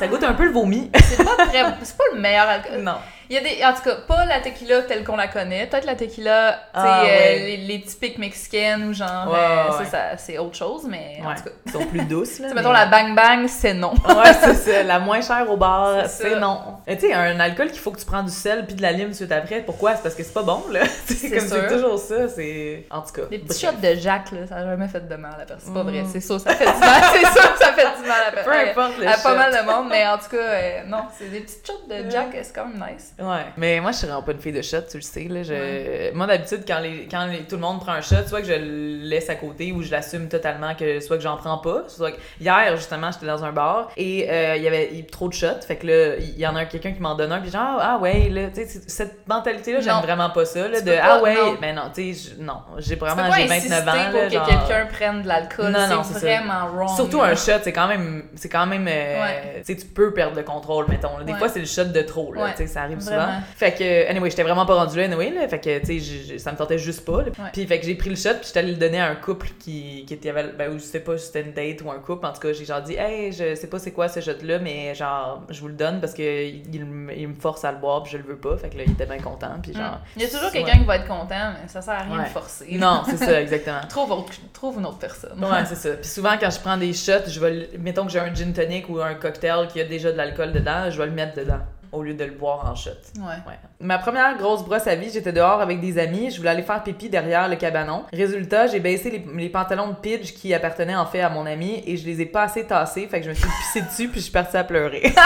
Ça 0.00 0.08
goûte 0.08 0.24
un 0.24 0.34
peu 0.34 0.46
le 0.46 0.50
vomi. 0.50 0.90
C'est 1.04 1.24
pas 1.24 1.44
très. 1.46 1.62
C'est 1.84 1.96
pas 1.96 2.04
le 2.12 2.20
meilleur 2.20 2.48
alcool. 2.48 2.80
non. 2.82 2.96
Il 3.28 3.34
y 3.34 3.38
a 3.38 3.40
des. 3.40 3.64
En 3.64 3.72
tout 3.72 3.82
cas, 3.82 3.96
pas 4.06 4.24
la 4.26 4.40
tequila 4.40 4.82
telle 4.82 5.04
qu'on 5.04 5.16
la 5.16 5.28
connaît. 5.28 5.66
Peut-être 5.66 5.84
la 5.86 5.94
tequila, 5.96 6.52
tu 6.52 6.80
sais, 6.80 6.86
Ah, 6.86 7.00
euh, 7.00 7.04
ouais. 7.04 7.38
les, 7.38 7.56
les 7.58 7.80
typiques 7.80 8.18
mexicaines 8.18 8.84
ou 8.88 8.92
genre. 8.92 9.28
Ouais, 9.30 9.38
euh, 9.38 9.78
ouais, 9.78 9.84
ça, 9.86 10.16
c'est 10.16 10.38
autre 10.38 10.56
chose, 10.56 10.82
mais 10.88 11.18
en 11.24 11.34
tout 11.34 11.44
cas. 11.44 11.50
Ils 11.66 11.72
sont 11.72 11.86
plus 11.86 12.02
douces, 12.04 12.38
là. 12.38 12.44
Tu 12.44 12.48
sais, 12.48 12.48
mais- 12.48 12.54
mettons 12.54 12.72
la 12.72 12.86
Bang 12.86 13.14
Bang, 13.14 13.46
c'est 13.48 13.74
non. 13.74 13.94
Ouais, 14.08 14.32
c'est 14.40 14.54
ça. 14.54 14.82
La 14.82 14.98
moins 14.98 15.20
chère 15.20 15.50
au 15.50 15.56
bar, 15.56 16.06
C'est 16.08 16.38
non. 16.38 16.60
Tu 16.86 16.98
sais, 17.00 17.12
un 17.12 17.38
alcool 17.40 17.70
qu'il 17.70 17.80
faut 17.80 17.90
que 17.90 17.98
tu 17.98 18.06
prends 18.06 18.22
du 18.22 18.30
sel 18.32 18.64
puis 18.66 18.74
de 18.74 18.82
la 18.82 18.92
lime 18.92 19.12
suite 19.12 19.32
après. 19.32 19.60
Pourquoi? 19.60 19.96
C'est 19.96 20.02
parce 20.02 20.14
que 20.14 20.22
c'est 20.22 20.32
pas 20.34 20.42
bon, 20.42 20.62
là. 20.70 20.80
C'est 21.06 21.30
comme 21.30 21.48
c'est 21.48 21.66
toujours 21.68 21.98
ça. 21.98 22.28
C'est. 22.28 22.86
En 22.90 23.00
tout 23.02 23.12
cas. 23.12 23.22
Des 23.30 23.38
petits 23.38 23.66
shots 23.66 23.72
de 23.82 23.94
Jack, 23.94 24.30
là, 24.32 24.46
ça 24.48 24.56
a 24.56 24.64
jamais 24.64 24.86
fait 24.88 25.06
de 25.08 25.16
mal 25.16 25.32
à 25.40 25.44
personne. 25.44 25.58
C'est 25.66 25.72
pas 25.74 25.82
Mm. 25.82 25.88
vrai, 25.88 26.04
c'est 26.12 26.20
ça, 26.20 26.38
ça 26.38 26.54
fait 26.54 26.64
du 26.64 26.78
mal. 26.78 27.02
c'est 27.12 27.22
ça, 27.24 27.54
ça 27.58 27.72
fait 27.72 28.02
du 28.02 28.08
mal 28.08 28.20
à 28.28 28.30
Peu 28.30 28.36
personne. 28.36 28.68
importe 28.68 28.98
le 28.98 29.08
À 29.08 29.16
pas 29.16 29.34
mal 29.34 29.52
de 29.52 29.66
monde, 29.66 29.86
mais 29.90 30.06
en 30.06 30.18
tout 30.18 30.28
cas, 30.30 30.36
euh, 30.36 30.80
non, 30.86 31.04
c'est 31.18 31.30
des 31.30 31.40
petites 31.40 31.66
shots 31.66 31.86
de 31.88 32.10
Jack, 32.10 32.28
c'est 32.42 32.52
quand 32.54 32.66
même 32.66 32.84
nice. 32.92 33.14
Ouais. 33.18 33.46
Mais 33.56 33.80
moi, 33.80 33.92
je 33.92 33.96
suis 33.96 34.06
vraiment 34.06 34.22
pas 34.22 34.32
une 34.32 34.40
fille 34.40 34.52
de 34.52 34.60
shot, 34.60 34.82
tu 34.90 34.98
le 34.98 35.02
sais. 35.02 35.24
Là. 35.24 35.42
Je... 35.42 36.12
Moi, 36.12 36.26
d'habitude, 36.26 36.64
quand, 36.68 36.80
les... 36.80 37.08
quand 37.10 37.24
les- 37.26 37.44
tout 37.44 37.54
le 37.56 37.62
monde 37.62 37.80
prend 37.80 37.92
un 37.92 38.02
shot, 38.02 38.26
soit 38.26 38.42
que 38.42 38.46
je 38.46 38.52
le 38.52 39.08
laisse 39.08 39.30
à 39.30 39.36
côté 39.36 39.72
ou 39.72 39.82
je 39.82 39.90
l'assume 39.90 40.28
totalement, 40.28 40.74
que 40.74 41.00
soit 41.00 41.16
que 41.16 41.22
j'en 41.22 41.36
prends 41.38 41.56
pas. 41.56 41.84
Soit 41.88 42.12
que... 42.12 42.18
Hier, 42.40 42.76
justement, 42.76 43.10
j'étais 43.10 43.24
dans 43.24 43.42
un 43.42 43.52
bar 43.52 43.90
et 43.96 44.26
euh, 44.30 44.56
il 44.56 44.62
y 44.62 44.68
avait 44.68 45.06
trop 45.10 45.28
de 45.28 45.32
shots. 45.32 45.62
Fait 45.66 45.76
que 45.76 45.86
là, 45.86 46.16
il 46.18 46.38
y 46.38 46.46
en 46.46 46.54
a 46.56 46.60
un- 46.60 46.64
quelqu'un 46.66 46.92
qui 46.92 47.00
m'en 47.00 47.14
donne 47.14 47.32
un. 47.32 47.40
Puis 47.40 47.50
genre, 47.50 47.78
ah 47.80 47.98
ouais, 48.02 48.28
là, 48.28 48.48
tu 48.48 48.66
sais, 48.66 48.80
cette 48.86 49.26
mentalité-là, 49.26 49.80
j'aime 49.80 50.02
vraiment 50.02 50.28
pas 50.28 50.44
ça. 50.44 50.68
Là, 50.68 50.78
Tu 50.80 50.84
de 50.84 50.92
ah 51.00 51.06
pas, 51.16 51.22
ouais, 51.22 51.34
non. 51.34 51.56
mais 51.58 51.72
non, 51.72 51.84
tu 51.94 52.12
sais, 52.12 52.32
non. 52.38 52.58
J'ai 52.78 52.96
vraiment, 52.96 53.32
j'ai 53.32 53.44
insister 53.50 53.80
29 53.80 53.88
ans. 53.88 54.10
pour 54.10 54.20
là, 54.20 54.26
que 54.26 54.32
genre- 54.34 54.46
quelqu'un 54.46 54.86
prenne 54.92 55.22
de 55.22 55.28
l'alcool, 55.28 55.70
Non, 55.72 55.88
non, 55.88 56.02
c'est 56.02 56.18
vraiment 56.18 56.66
wrong. 56.74 56.94
Surtout 56.94 57.22
un 57.22 57.34
shot, 57.34 57.60
c'est 57.62 57.72
quand 57.72 57.88
même, 57.88 58.24
c'est 58.34 58.50
quand 58.50 58.66
même, 58.66 58.86
euh, 58.86 59.20
Ouais. 59.22 59.62
tu 59.64 59.72
sais, 59.72 59.76
tu 59.80 59.86
peux 59.86 60.12
perdre 60.12 60.36
le 60.36 60.42
contrôle, 60.42 60.84
mettons. 60.90 61.16
là. 61.16 61.24
Des 61.24 61.32
Ouais. 61.32 61.38
fois, 61.38 61.48
c'est 61.48 61.60
le 61.60 61.64
shot 61.66 61.84
de 61.84 62.02
trop, 62.02 62.34
là, 62.34 62.50
tu 62.50 62.58
sais, 62.58 62.66
ça 62.66 62.82
arrive. 62.82 62.98
Souvent. 63.10 63.28
Fait 63.56 63.72
que, 63.72 64.10
anyway, 64.10 64.30
j'étais 64.30 64.42
vraiment 64.42 64.66
pas 64.66 64.74
rendue 64.74 64.96
là, 64.96 65.04
anyway, 65.04 65.30
là, 65.30 65.48
fait 65.48 65.60
que, 65.60 65.78
tu 65.78 66.00
sais, 66.00 66.38
ça 66.38 66.52
me 66.52 66.56
tentait 66.56 66.78
juste 66.78 67.04
pas. 67.04 67.18
là. 67.22 67.28
Ouais. 67.28 67.50
Puis, 67.52 67.66
fait 67.66 67.80
que 67.80 67.86
j'ai 67.86 67.94
pris 67.94 68.10
le 68.10 68.16
shot, 68.16 68.30
puis 68.34 68.46
j'étais 68.46 68.58
allée 68.60 68.72
le 68.72 68.78
donner 68.78 69.00
à 69.00 69.06
un 69.08 69.14
couple 69.16 69.48
qui, 69.58 70.04
qui 70.06 70.14
était, 70.14 70.32
ben, 70.32 70.70
ou 70.70 70.78
je 70.78 70.84
sais 70.84 71.00
pas 71.00 71.16
si 71.18 71.26
c'était 71.26 71.42
une 71.42 71.52
date 71.52 71.82
ou 71.82 71.90
un 71.90 71.98
couple, 71.98 72.26
en 72.26 72.32
tout 72.32 72.40
cas, 72.40 72.52
j'ai 72.52 72.64
genre 72.64 72.82
dit, 72.82 72.94
hey, 72.94 73.32
je 73.32 73.54
sais 73.54 73.66
pas 73.68 73.78
c'est 73.78 73.92
quoi 73.92 74.08
ce 74.08 74.20
shot-là, 74.20 74.58
mais 74.58 74.94
genre, 74.94 75.42
je 75.50 75.60
vous 75.60 75.68
le 75.68 75.74
donne 75.74 76.00
parce 76.00 76.14
que 76.14 76.46
il, 76.46 76.84
me 76.84 77.34
force 77.34 77.64
à 77.64 77.72
le 77.72 77.78
boire, 77.78 78.02
puis 78.02 78.12
je 78.12 78.18
le 78.18 78.24
veux 78.24 78.36
pas. 78.36 78.56
Fait 78.56 78.68
que 78.68 78.76
là, 78.76 78.84
il 78.86 78.92
était 78.92 79.06
bien 79.06 79.18
content, 79.18 79.50
puis 79.62 79.72
genre. 79.72 79.92
Mm. 79.92 80.16
Il 80.16 80.22
y 80.22 80.24
a 80.24 80.28
toujours 80.28 80.46
ouais. 80.46 80.52
quelqu'un 80.52 80.78
qui 80.78 80.84
va 80.84 80.96
être 80.96 81.06
content, 81.06 81.52
mais 81.60 81.68
ça 81.68 81.80
sert 81.82 81.94
à 81.94 82.02
rien 82.02 82.18
Ouais. 82.18 82.24
de 82.24 82.28
forcer. 82.30 82.66
Non, 82.78 83.02
c'est 83.06 83.16
ça, 83.16 83.40
exactement. 83.40 83.80
Trouve, 83.88 84.10
autre- 84.12 84.32
trouve 84.52 84.78
une 84.78 84.86
autre 84.86 84.98
personne. 84.98 85.42
Ouais, 85.42 85.64
c'est 85.66 85.74
ça. 85.74 85.90
Puis 85.90 86.08
souvent, 86.08 86.36
quand 86.38 86.50
je 86.50 86.60
prends 86.60 86.76
des 86.76 86.92
shots, 86.92 87.28
je 87.28 87.40
vais, 87.40 87.70
mettons 87.78 88.04
que 88.06 88.12
j'ai 88.12 88.20
un 88.20 88.34
gin 88.34 88.52
tonic 88.52 88.88
ou 88.88 89.00
un 89.00 89.14
cocktail 89.14 89.68
qui 89.68 89.80
a 89.80 89.84
déjà 89.84 90.12
de 90.12 90.16
l'alcool 90.16 90.52
dedans, 90.52 90.90
je 90.90 90.98
vais 90.98 91.06
le 91.06 91.12
mettre 91.12 91.36
dedans 91.36 91.60
au 91.96 92.02
lieu 92.02 92.14
de 92.14 92.24
le 92.24 92.32
boire 92.32 92.70
en 92.70 92.74
shot. 92.74 92.90
Ouais. 93.18 93.24
Ouais. 93.46 93.58
Ma 93.80 93.98
première 93.98 94.36
grosse 94.36 94.64
brosse 94.64 94.86
à 94.86 94.94
vie, 94.94 95.10
j'étais 95.12 95.32
dehors 95.32 95.60
avec 95.60 95.80
des 95.80 95.98
amis, 95.98 96.30
je 96.30 96.38
voulais 96.38 96.50
aller 96.50 96.62
faire 96.62 96.82
pipi 96.82 97.08
derrière 97.08 97.48
le 97.48 97.56
cabanon. 97.56 98.04
Résultat, 98.12 98.66
j'ai 98.66 98.80
baissé 98.80 99.10
les, 99.10 99.24
les 99.34 99.48
pantalons 99.48 99.88
de 99.88 99.94
Pidge 99.94 100.32
qui 100.32 100.52
appartenaient 100.54 100.96
en 100.96 101.06
fait 101.06 101.20
à 101.20 101.28
mon 101.28 101.46
ami 101.46 101.82
et 101.86 101.96
je 101.96 102.06
les 102.06 102.20
ai 102.20 102.26
pas 102.26 102.42
assez 102.42 102.64
tassés, 102.66 103.06
fait 103.08 103.20
que 103.20 103.24
je 103.24 103.30
me 103.30 103.34
suis 103.34 103.48
pissée 103.48 103.82
dessus 103.82 104.08
puis 104.08 104.20
je 104.20 104.24
suis 104.24 104.32
partie 104.32 104.56
à 104.56 104.64
pleurer. 104.64 105.12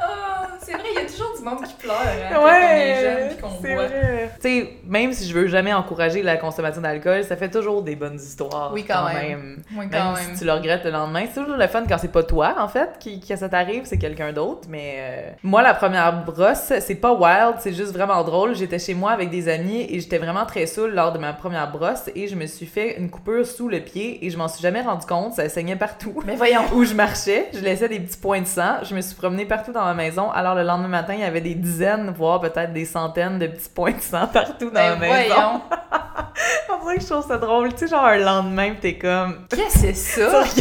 Ah, 0.00 0.48
c'est 0.60 0.72
vrai, 0.72 0.84
il 0.92 1.02
y 1.02 1.04
a 1.04 1.08
toujours 1.08 1.36
du 1.36 1.37
monde 1.48 1.64
qui 1.64 1.74
pleure 1.74 1.96
hein, 2.00 2.30
quand 2.32 2.42
on 2.42 2.48
est 2.48 3.02
jeune 3.02 3.28
puis 3.28 3.36
qu'on 3.38 3.48
boit. 3.48 3.84
Tu 4.40 4.40
sais, 4.40 4.70
même 4.86 5.12
si 5.12 5.28
je 5.28 5.34
veux 5.34 5.46
jamais 5.46 5.72
encourager 5.72 6.22
la 6.22 6.36
consommation 6.36 6.80
d'alcool, 6.80 7.24
ça 7.24 7.36
fait 7.36 7.48
toujours 7.50 7.82
des 7.82 7.96
bonnes 7.96 8.16
histoires. 8.16 8.70
Oui, 8.72 8.84
quand 8.84 9.04
même. 9.06 9.62
Oui, 9.76 9.86
quand 9.90 10.12
Même 10.12 10.14
même. 10.14 10.34
si 10.34 10.40
tu 10.40 10.44
le 10.44 10.52
regrettes 10.52 10.84
le 10.84 10.90
lendemain, 10.90 11.24
c'est 11.32 11.40
toujours 11.40 11.56
le 11.56 11.66
fun 11.66 11.84
quand 11.88 11.98
c'est 11.98 12.12
pas 12.12 12.22
toi, 12.22 12.54
en 12.58 12.68
fait, 12.68 12.90
qui, 13.00 13.20
que 13.20 13.36
ça 13.36 13.48
t'arrive, 13.48 13.82
c'est 13.84 13.98
quelqu'un 13.98 14.32
d'autre. 14.32 14.68
Mais 14.68 14.96
euh, 14.98 15.30
moi, 15.42 15.62
la 15.62 15.74
première 15.74 16.24
brosse, 16.24 16.72
c'est 16.80 16.94
pas 16.94 17.12
wild, 17.12 17.56
c'est 17.58 17.72
juste 17.72 17.92
vraiment 17.92 18.22
drôle. 18.24 18.54
J'étais 18.54 18.78
chez 18.78 18.94
moi 18.94 19.12
avec 19.12 19.30
des 19.30 19.48
amis 19.48 19.86
et 19.88 20.00
j'étais 20.00 20.18
vraiment 20.18 20.46
très 20.46 20.66
saoule 20.66 20.92
lors 20.94 21.12
de 21.12 21.18
ma 21.18 21.32
première 21.32 21.70
brosse 21.70 22.10
et 22.14 22.28
je 22.28 22.34
me 22.34 22.46
suis 22.46 22.66
fait 22.66 22.98
une 22.98 23.10
coupure 23.10 23.46
sous 23.46 23.68
le 23.68 23.80
pied 23.80 24.24
et 24.24 24.30
je 24.30 24.38
m'en 24.38 24.48
suis 24.48 24.62
jamais 24.62 24.80
rendu 24.80 25.06
compte, 25.06 25.34
ça 25.34 25.48
saignait 25.48 25.76
partout. 25.76 26.14
Mais 26.26 26.36
voyons. 26.36 26.62
Où 26.72 26.84
je 26.84 26.94
marchais, 26.94 27.48
je 27.54 27.60
laissais 27.60 27.88
des 27.88 28.00
petits 28.00 28.18
points 28.18 28.40
de 28.40 28.46
sang, 28.46 28.76
je 28.82 28.94
me 28.94 29.00
suis 29.00 29.14
promenée 29.14 29.44
partout 29.46 29.72
dans 29.72 29.84
ma 29.84 29.94
maison. 29.94 30.30
Alors 30.30 30.54
le 30.54 30.62
lendemain 30.62 30.88
matin, 30.88 31.14
il 31.14 31.20
y 31.20 31.24
avait 31.24 31.37
des 31.40 31.54
dizaines, 31.54 32.10
voire 32.10 32.40
peut-être 32.40 32.72
des 32.72 32.84
centaines 32.84 33.38
de 33.38 33.46
petits 33.46 33.68
points 33.68 33.92
de 33.92 34.00
sang 34.00 34.26
partout 34.26 34.70
dans 34.70 34.72
Ben 34.72 34.98
ma 34.98 35.06
maison. 35.06 35.62
que 36.94 37.00
je 37.00 37.06
trouve 37.06 37.26
ça 37.26 37.38
drôle. 37.38 37.72
Tu 37.72 37.80
sais, 37.80 37.88
genre 37.88 38.04
un 38.04 38.18
lendemain, 38.18 38.74
t'es 38.80 38.96
comme. 38.96 39.46
Qu'est-ce 39.48 39.82
que 39.82 39.92
c'est 39.92 39.94
ça? 39.94 40.44